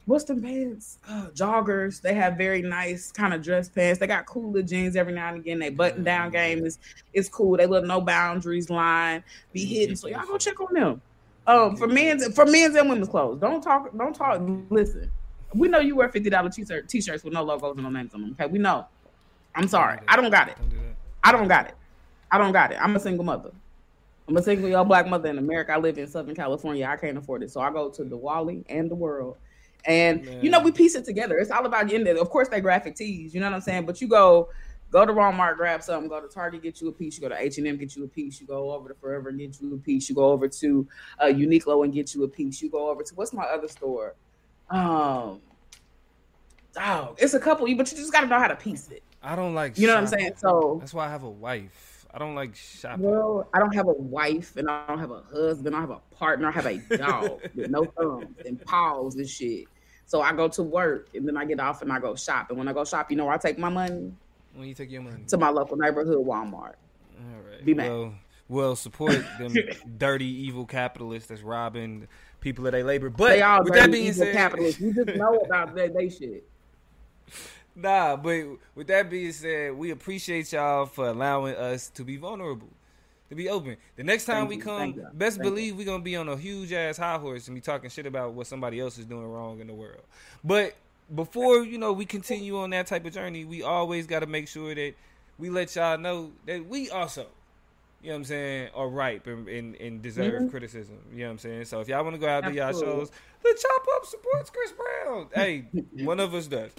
what's 0.10 0.24
the 0.24 0.36
pants? 0.36 0.98
Uh, 1.08 1.28
joggers. 1.36 2.02
They 2.02 2.16
have 2.16 2.36
very 2.36 2.64
nice 2.64 3.12
kind 3.12 3.34
of 3.34 3.44
dress 3.44 3.70
pants. 3.70 4.00
They 4.00 4.08
got 4.08 4.26
cooler 4.26 4.64
jeans 4.64 4.96
every 4.96 5.14
now 5.14 5.30
and 5.30 5.38
again. 5.38 5.60
They 5.60 5.70
button 5.70 6.04
down 6.04 6.32
game 6.32 6.66
is 6.66 6.80
is 7.14 7.30
cool. 7.30 7.58
They 7.58 7.68
little 7.68 7.88
no 7.88 8.02
boundaries 8.02 8.70
line 8.70 9.24
be 9.54 9.64
hidden. 9.64 9.96
So 9.96 10.08
y'all 10.08 10.26
go 10.26 10.38
check 10.38 10.60
on 10.60 10.74
them. 10.74 11.02
Um, 11.46 11.78
for 11.78 11.88
men's 11.88 12.28
for 12.34 12.46
men's 12.46 12.76
and 12.76 12.90
women's 12.90 13.08
clothes. 13.08 13.40
Don't 13.40 13.62
talk. 13.62 13.96
Don't 13.96 14.14
talk. 14.14 14.42
Listen, 14.70 15.12
we 15.54 15.68
know 15.68 15.80
you 15.80 15.96
wear 15.96 16.10
fifty 16.10 16.30
dollar 16.30 16.50
t-shirt 16.50 16.90
t-shirts 16.90 17.24
with 17.24 17.34
no 17.34 17.44
logos 17.44 17.76
and 17.76 17.84
no 17.84 17.90
names 17.90 18.14
on 18.14 18.22
them. 18.22 18.36
Okay, 18.40 18.52
we 18.52 18.58
know. 18.58 18.88
I'm 19.56 19.68
sorry. 19.68 20.00
I 20.08 20.16
don't 20.16 20.32
got 20.32 20.50
it. 20.50 20.58
I 21.24 21.32
don't 21.32 21.48
got 21.48 21.68
it. 21.68 21.76
I 22.32 22.38
don't 22.38 22.52
got 22.52 22.72
it. 22.72 22.78
I'm 22.82 22.96
a 22.96 23.00
single 23.00 23.26
mother. 23.26 23.52
I'm 24.28 24.38
a 24.38 24.44
single 24.44 24.70
young 24.70 24.88
black 24.88 25.08
mother 25.08 25.30
in 25.30 25.40
America. 25.40 25.74
I 25.74 25.78
live 25.78 25.98
in 25.98 26.08
Southern 26.08 26.36
California. 26.36 26.86
I 26.86 26.98
can't 26.98 27.18
afford 27.18 27.42
it, 27.42 27.50
so 27.50 27.62
I 27.62 27.72
go 27.72 27.90
to 27.90 28.04
the 28.04 28.16
Wally 28.16 28.64
and 28.70 28.90
the 28.90 28.96
World. 28.96 29.38
And 29.86 30.26
Man. 30.26 30.44
you 30.44 30.52
know, 30.52 30.60
we 30.60 30.72
piece 30.72 30.96
it 30.96 31.06
together. 31.06 31.38
It's 31.38 31.52
all 31.52 31.66
about 31.66 31.88
getting 31.88 32.06
there. 32.06 32.18
Of 32.18 32.30
course, 32.30 32.50
they 32.50 32.60
graphic 32.60 32.96
tees. 32.96 33.34
You 33.34 33.40
know 33.40 33.48
what 33.48 33.56
I'm 33.56 33.62
saying? 33.62 33.86
But 33.86 34.02
you 34.02 34.08
go 34.08 34.50
Go 34.92 35.06
to 35.06 35.14
Walmart, 35.14 35.58
grab 35.58 35.84
something. 35.84 36.10
Go 36.10 36.20
to 36.20 36.28
Target, 36.28 36.64
get 36.64 36.82
you 36.82 36.88
a 36.88 36.92
piece. 36.92 37.18
You 37.18 37.22
go 37.22 37.30
to 37.30 37.40
H 37.40 37.60
and 37.60 37.68
M, 37.68 37.78
get 37.78 37.96
you 37.96 38.06
a 38.06 38.08
piece. 38.08 38.42
You 38.42 38.48
go 38.48 38.72
over 38.72 38.90
to 38.90 38.96
Forever 38.96 39.30
and 39.30 39.38
get 39.38 39.62
you 39.62 39.76
a 39.76 39.78
piece. 39.78 40.10
You 40.10 40.16
go 40.16 40.32
over 40.32 40.48
to 40.48 40.88
uh, 41.20 41.26
Uniqlo 41.26 41.84
and 41.84 41.94
get 41.94 42.16
you 42.16 42.24
a 42.24 42.28
piece. 42.28 42.62
You 42.62 42.72
go 42.72 42.90
over 42.90 43.04
to 43.04 43.16
what's 43.16 43.32
my 43.32 43.44
other 43.44 43.68
store? 43.68 44.16
Um, 44.72 45.42
oh, 46.78 47.16
it's 47.18 47.36
a 47.36 47.40
couple, 47.40 47.66
but 47.76 47.92
you 47.92 47.98
just 47.98 48.12
got 48.12 48.22
to 48.22 48.28
know 48.28 48.40
how 48.40 48.48
to 48.48 48.56
piece 48.56 48.90
it. 48.90 49.04
I 49.22 49.36
don't 49.36 49.54
like. 49.54 49.78
You 49.78 49.86
know 49.86 49.94
what 49.94 50.02
I'm 50.02 50.08
saying? 50.08 50.34
So 50.38 50.78
that's 50.80 50.94
why 50.94 51.06
I 51.06 51.10
have 51.10 51.24
a 51.24 51.30
wife. 51.30 51.89
I 52.12 52.18
don't 52.18 52.36
like 52.36 52.56
shopping. 52.56 53.06
Well, 53.06 53.48
I 53.54 53.60
don't 53.60 53.74
have 53.76 53.88
a 53.88 53.94
wife, 53.94 54.58
and 54.58 54.70
I 54.70 54.86
don't 54.88 55.00
have 55.00 55.12
a 55.12 55.22
husband. 55.32 55.76
I 55.76 55.82
have 55.82 55.92
a 55.92 56.02
partner. 56.12 56.48
I 56.48 56.52
have 56.52 56.66
a 56.66 56.78
dog 56.98 57.42
with 57.54 57.70
no 57.70 57.86
thumbs 57.98 58.36
and 58.46 58.60
paws 58.66 59.16
and 59.16 59.30
shit. 59.30 59.66
So 60.06 60.22
I 60.22 60.34
go 60.34 60.48
to 60.48 60.64
work, 60.64 61.10
and 61.14 61.28
then 61.28 61.38
I 61.38 61.46
get 61.46 61.60
off 61.60 61.84
and 61.84 61.92
I 61.94 62.00
go 62.00 62.16
shop. 62.16 62.50
And 62.50 62.58
when 62.58 62.68
I 62.68 62.74
go 62.74 62.84
shop, 62.84 63.12
you 63.12 63.18
know 63.18 63.26
where 63.26 63.36
I 63.36 63.38
take 63.38 63.60
my 63.60 63.70
money? 63.70 64.12
When 64.56 64.68
you 64.68 64.74
take 64.74 64.90
your 64.90 65.04
money 65.04 65.24
to 65.28 65.38
my 65.38 65.50
local 65.50 65.78
neighborhood 65.78 66.18
Walmart. 66.18 66.74
All 67.16 67.42
right. 67.48 67.64
Be 67.64 67.76
mad. 67.76 67.90
Well, 67.90 68.14
well 68.48 68.76
support 68.76 69.24
them 69.38 69.54
dirty, 69.98 70.26
evil 70.26 70.66
capitalists 70.66 71.30
that's 71.30 71.44
robbing 71.44 72.08
people 72.42 72.66
of 72.66 72.72
their 72.72 72.84
labor. 72.84 73.12
But 73.12 73.30
they 73.30 73.42
all 73.44 73.64
with 73.64 73.74
dirty, 73.74 73.80
that 73.82 73.92
being 73.92 74.14
said, 74.14 74.34
capitalists. 74.34 74.82
You 74.82 74.94
just 74.94 75.10
know 75.16 75.36
about 75.38 75.76
that 75.76 75.94
they 75.94 76.10
shit. 76.10 76.50
Nah, 77.82 78.18
but 78.18 78.46
with 78.76 78.88
that 78.88 79.10
being 79.10 79.32
said, 79.32 79.78
we 79.78 79.92
appreciate 79.92 80.52
y'all 80.52 80.86
for 80.86 81.08
allowing 81.08 81.56
us 81.56 81.90
to 81.92 82.04
be 82.04 82.18
vulnerable, 82.18 82.68
to 83.30 83.36
be 83.36 83.48
open. 83.48 83.78
The 83.96 84.04
next 84.04 84.26
time 84.26 84.48
Thank 84.48 84.50
we 84.50 84.58
come, 84.58 84.94
best 85.14 85.38
Thank 85.38 85.50
believe 85.50 85.78
we're 85.78 85.86
gonna 85.86 86.04
be 86.04 86.16
on 86.16 86.28
a 86.28 86.36
huge 86.36 86.74
ass 86.74 86.98
high 86.98 87.18
horse 87.18 87.48
and 87.48 87.56
be 87.56 87.62
talking 87.62 87.90
shit 87.90 88.06
about 88.06 88.34
what 88.34 88.48
somebody 88.48 88.80
else 88.80 88.98
is 88.98 89.06
doing 89.06 89.26
wrong 89.26 89.62
in 89.62 89.68
the 89.68 89.74
world. 89.74 90.04
But 90.44 90.76
before 91.16 91.64
you 91.64 91.78
know 91.78 91.94
we 91.94 92.06
continue 92.06 92.58
on 92.58 92.72
that 92.72 92.88
type 92.88 93.06
of 93.06 93.14
journey, 93.14 93.46
we 93.46 93.64
always 93.64 94.06
got 94.06 94.20
to 94.20 94.28
make 94.28 94.48
sure 94.48 94.76
that 94.76 94.94
we 95.38 95.50
let 95.50 95.74
y'all 95.76 95.98
know 95.98 96.32
that 96.48 96.66
we 96.66 96.90
also, 96.90 97.28
you 98.02 98.10
know 98.10 98.16
what 98.16 98.18
I'm 98.18 98.24
saying, 98.26 98.70
are 98.76 98.90
ripe 98.90 99.26
and, 99.26 99.48
and, 99.48 99.76
and 99.76 100.02
deserve 100.02 100.34
mm-hmm. 100.34 100.50
criticism. 100.50 100.98
You 101.14 101.20
know 101.20 101.26
what 101.28 101.32
I'm 101.32 101.38
saying? 101.40 101.66
So 101.66 101.80
if 101.80 101.88
y'all 101.88 102.04
want 102.04 102.16
to 102.16 102.20
go 102.20 102.28
out 102.28 102.44
to 102.44 102.54
y'all 102.54 102.74
shows, 102.74 103.10
the 103.42 103.58
Chop 103.62 103.88
Up 103.96 104.06
supports 104.06 104.50
Chris 104.50 104.74
Brown. 104.74 105.28
Hey, 105.34 105.66
one 106.04 106.20
of 106.20 106.34
us 106.34 106.48
does. 106.48 106.72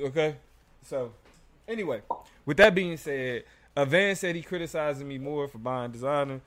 Okay? 0.00 0.36
So, 0.86 1.12
anyway, 1.66 2.02
with 2.44 2.56
that 2.58 2.74
being 2.74 2.96
said, 2.96 3.44
Van 3.76 4.16
said 4.16 4.36
he 4.36 4.42
criticizing 4.42 5.06
me 5.06 5.18
more 5.18 5.48
for 5.48 5.58
buying 5.58 5.90
designer. 5.90 6.40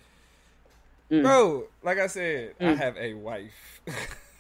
Mm. 1.12 1.24
Bro, 1.24 1.64
like 1.84 2.00
I 2.00 2.08
said, 2.08 2.58
mm. 2.60 2.68
I 2.68 2.76
have 2.76 2.98
a 2.98 3.14
wife. 3.14 3.82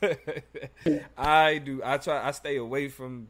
I 1.17 1.57
do. 1.57 1.81
I 1.83 1.97
try. 1.97 2.27
I 2.27 2.31
stay 2.31 2.55
away 2.57 2.87
from. 2.87 3.27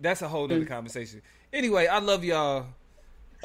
That's 0.00 0.22
a 0.22 0.28
whole 0.28 0.44
other 0.44 0.60
mm. 0.60 0.68
conversation. 0.68 1.22
Anyway, 1.52 1.86
I 1.86 2.00
love 2.00 2.24
y'all. 2.24 2.66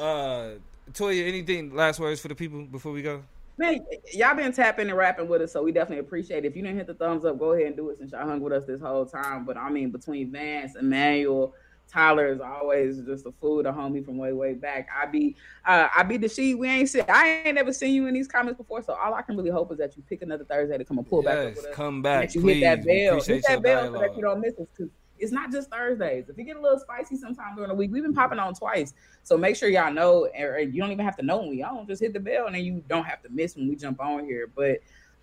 Uh, 0.00 0.52
Toya, 0.92 1.26
anything 1.26 1.74
last 1.74 2.00
words 2.00 2.20
for 2.20 2.28
the 2.28 2.34
people 2.34 2.64
before 2.64 2.92
we 2.92 3.02
go? 3.02 3.22
Man, 3.58 3.84
y'all 4.12 4.34
been 4.34 4.52
tapping 4.52 4.88
and 4.88 4.96
rapping 4.96 5.28
with 5.28 5.42
us, 5.42 5.52
so 5.52 5.62
we 5.62 5.72
definitely 5.72 6.00
appreciate 6.00 6.44
it. 6.44 6.48
If 6.48 6.56
you 6.56 6.62
didn't 6.62 6.78
hit 6.78 6.86
the 6.86 6.94
thumbs 6.94 7.24
up, 7.24 7.38
go 7.38 7.52
ahead 7.52 7.66
and 7.66 7.76
do 7.76 7.90
it 7.90 7.98
since 7.98 8.12
y'all 8.12 8.26
hung 8.26 8.40
with 8.40 8.52
us 8.52 8.64
this 8.64 8.80
whole 8.80 9.06
time. 9.06 9.44
But 9.44 9.56
I 9.56 9.70
mean, 9.70 9.90
between 9.90 10.32
Vance, 10.32 10.74
Emmanuel, 10.74 11.54
Tyler 11.92 12.32
is 12.32 12.40
always 12.40 13.00
just 13.00 13.26
a 13.26 13.32
fool, 13.32 13.60
a 13.60 13.72
homie 13.72 14.04
from 14.04 14.16
way, 14.16 14.32
way 14.32 14.54
back. 14.54 14.88
I 14.96 15.06
be, 15.06 15.36
uh, 15.66 15.88
I 15.94 16.02
be 16.02 16.16
the 16.16 16.28
she. 16.28 16.54
We 16.54 16.68
ain't 16.68 16.88
seen. 16.88 17.04
I 17.08 17.42
ain't 17.44 17.54
never 17.54 17.72
seen 17.72 17.94
you 17.94 18.06
in 18.06 18.14
these 18.14 18.28
comments 18.28 18.58
before, 18.58 18.82
so 18.82 18.94
all 18.94 19.14
I 19.14 19.22
can 19.22 19.36
really 19.36 19.50
hope 19.50 19.70
is 19.72 19.78
that 19.78 19.96
you 19.96 20.02
pick 20.08 20.22
another 20.22 20.44
Thursday 20.44 20.78
to 20.78 20.84
come 20.84 20.98
and 20.98 21.06
pull 21.06 21.22
back. 21.22 21.54
yes, 21.54 21.66
come 21.72 22.00
back. 22.00 22.28
That 22.28 22.34
you 22.34 22.40
please. 22.40 22.60
hit 22.60 22.60
that 22.62 22.86
bell. 22.86 23.20
Hit 23.20 23.44
that 23.46 23.62
bell 23.62 23.82
dialogue. 23.82 23.94
so 23.94 24.08
that 24.08 24.16
you 24.16 24.22
don't 24.22 24.40
miss 24.40 24.54
us. 24.58 24.66
Cause 24.76 24.88
it's 25.18 25.32
not 25.32 25.52
just 25.52 25.70
Thursdays. 25.70 26.28
If 26.28 26.36
you 26.36 26.44
get 26.44 26.56
a 26.56 26.60
little 26.60 26.80
spicy 26.80 27.16
sometime 27.16 27.54
during 27.54 27.68
the 27.68 27.74
week, 27.76 27.92
we've 27.92 28.02
been 28.02 28.14
popping 28.14 28.40
on 28.40 28.54
twice. 28.54 28.92
So 29.22 29.38
make 29.38 29.54
sure 29.54 29.68
y'all 29.68 29.92
know, 29.92 30.28
or 30.36 30.58
you 30.58 30.80
don't 30.80 30.90
even 30.90 31.04
have 31.04 31.16
to 31.18 31.22
know 31.22 31.38
when 31.38 31.50
we 31.50 31.62
on. 31.62 31.86
Just 31.86 32.02
hit 32.02 32.12
the 32.12 32.20
bell, 32.20 32.46
and 32.46 32.56
then 32.56 32.64
you 32.64 32.82
don't 32.88 33.04
have 33.04 33.22
to 33.22 33.28
miss 33.28 33.54
when 33.54 33.68
we 33.68 33.76
jump 33.76 34.00
on 34.00 34.24
here. 34.24 34.48
But 34.52 34.78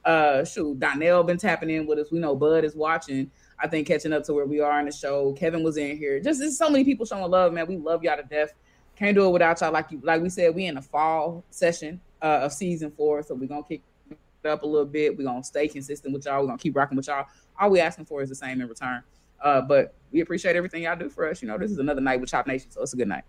uh, 0.06 0.46
shoot, 0.46 0.80
Donnell 0.80 1.24
been 1.24 1.38
tapping 1.38 1.70
in 1.70 1.86
with 1.86 2.00
us. 2.00 2.12
We 2.12 2.20
know 2.20 2.36
Bud 2.36 2.64
is 2.64 2.76
watching. 2.76 3.30
I 3.62 3.68
think 3.68 3.88
catching 3.88 4.14
up 4.14 4.24
to 4.26 4.34
where 4.34 4.46
we 4.46 4.60
are 4.62 4.80
in 4.80 4.86
the 4.86 4.92
show. 4.92 5.34
Kevin 5.34 5.64
was 5.64 5.78
in 5.78 5.98
here. 5.98 6.20
Just 6.20 6.40
there's 6.40 6.58
so 6.58 6.70
many 6.70 6.84
people 6.84 7.06
showing 7.06 7.30
love, 7.30 7.54
man. 7.54 7.68
We 7.68 7.78
love 7.78 8.04
y'all 8.04 8.18
to 8.18 8.24
death. 8.24 8.54
Can't 8.96 9.16
do 9.16 9.26
it 9.28 9.32
without 9.32 9.60
y'all. 9.62 9.72
Like 9.72 9.92
you, 9.92 10.00
like 10.04 10.22
we 10.22 10.30
said, 10.30 10.56
we 10.56 10.66
in 10.66 10.76
the 10.76 10.82
fall 10.82 11.44
session 11.50 12.00
uh, 12.22 12.42
of 12.44 12.54
season 12.54 12.92
four, 12.92 13.22
so 13.24 13.36
we're 13.36 13.48
gonna 13.48 13.64
kick 13.64 13.82
it 14.10 14.48
up 14.48 14.64
a 14.64 14.66
little 14.66 14.86
bit. 14.86 15.18
We're 15.18 15.26
gonna 15.26 15.44
stay 15.44 15.68
consistent 15.68 16.14
with 16.14 16.26
y'all. 16.26 16.42
We're 16.42 16.48
gonna 16.48 16.58
keep 16.58 16.76
rocking 16.76 16.98
with 16.98 17.08
y'all. 17.08 17.26
All 17.60 17.70
we 17.70 17.80
asking 17.80 18.06
for 18.06 18.22
is 18.22 18.30
the 18.30 18.36
same 18.36 18.62
in 18.62 18.68
return. 18.68 19.04
Uh, 19.42 19.62
but 19.62 19.94
we 20.12 20.22
appreciate 20.22 20.56
everything 20.56 20.84
y'all 20.84 20.98
do 20.98 21.10
for 21.10 21.30
us. 21.30 21.42
You 21.42 21.48
know, 21.48 21.58
this 21.58 21.72
is 21.72 21.80
another 21.80 22.02
night 22.02 22.20
with 22.20 22.30
Chop 22.30 22.48
Nation, 22.48 22.72
so 22.72 22.82
it's 22.82 22.94
a 22.94 22.98
good 22.98 23.08
night. 23.08 23.24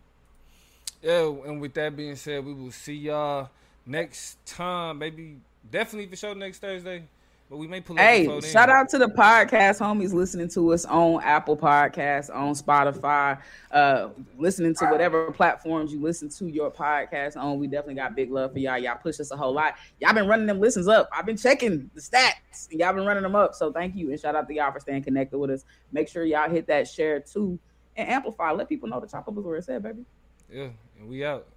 Yeah, 1.03 1.27
and 1.47 1.61
with 1.61 1.75
that 1.75 1.97
being 1.97 2.17
said, 2.17 2.45
we 2.45 2.53
will 2.53 2.73
see 2.73 2.95
y'all 2.95 3.49
next 3.87 4.45
time. 4.45 4.99
Maybe 4.99 5.39
definitely 5.71 6.09
for 6.09 6.17
sure 6.17 6.35
next 6.35 6.59
Thursday. 6.59 7.05
But 7.51 7.57
we 7.57 7.67
may 7.67 7.81
pull 7.81 7.97
Hey, 7.97 8.41
shout 8.43 8.71
out 8.71 8.89
to 8.91 8.99
the 8.99 9.09
podcast 9.09 9.81
homies 9.81 10.13
listening 10.13 10.47
to 10.51 10.73
us 10.73 10.85
on 10.85 11.21
Apple 11.25 11.57
Podcasts, 11.57 12.33
on 12.33 12.55
Spotify, 12.55 13.41
uh, 13.73 14.11
listening 14.39 14.73
to 14.77 14.87
whatever 14.87 15.33
platforms 15.33 15.93
you 15.93 16.01
listen 16.01 16.29
to 16.29 16.47
your 16.47 16.71
podcast 16.71 17.37
on. 17.37 17.59
We 17.59 17.67
definitely 17.67 17.97
got 17.97 18.15
big 18.15 18.31
love 18.31 18.53
for 18.53 18.61
y'all. 18.61 18.79
Y'all 18.79 18.99
push 19.03 19.19
us 19.19 19.33
a 19.33 19.37
whole 19.37 19.53
lot. 19.53 19.75
Y'all 19.99 20.13
been 20.13 20.29
running 20.29 20.47
them 20.47 20.61
listens 20.61 20.87
up. 20.87 21.09
I've 21.13 21.27
been 21.27 21.37
checking 21.37 21.91
the 21.93 22.01
stats 22.01 22.71
and 22.71 22.79
y'all 22.79 22.93
been 22.93 23.05
running 23.05 23.25
them 23.25 23.35
up. 23.35 23.57
So 23.57 23.73
thank 23.73 23.97
you 23.97 24.11
and 24.11 24.21
shout 24.21 24.37
out 24.37 24.47
to 24.47 24.55
y'all 24.55 24.71
for 24.71 24.79
staying 24.79 25.03
connected 25.03 25.37
with 25.37 25.51
us. 25.51 25.65
Make 25.91 26.09
sure 26.09 26.25
y'all 26.25 26.49
hit 26.49 26.69
that 26.69 26.87
share 26.87 27.19
too 27.19 27.59
and 27.97 28.09
amplify. 28.09 28.53
Let 28.53 28.69
people 28.69 28.89
know 28.89 29.01
the 29.01 29.09
chop 29.09 29.27
up 29.27 29.37
is 29.37 29.43
where 29.43 29.57
it's 29.57 29.69
at, 29.69 29.83
baby. 29.83 30.05
Yeah, 30.49 30.69
and 31.01 31.09
we 31.09 31.25
out. 31.25 31.49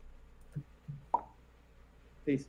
Peace. 2.25 2.45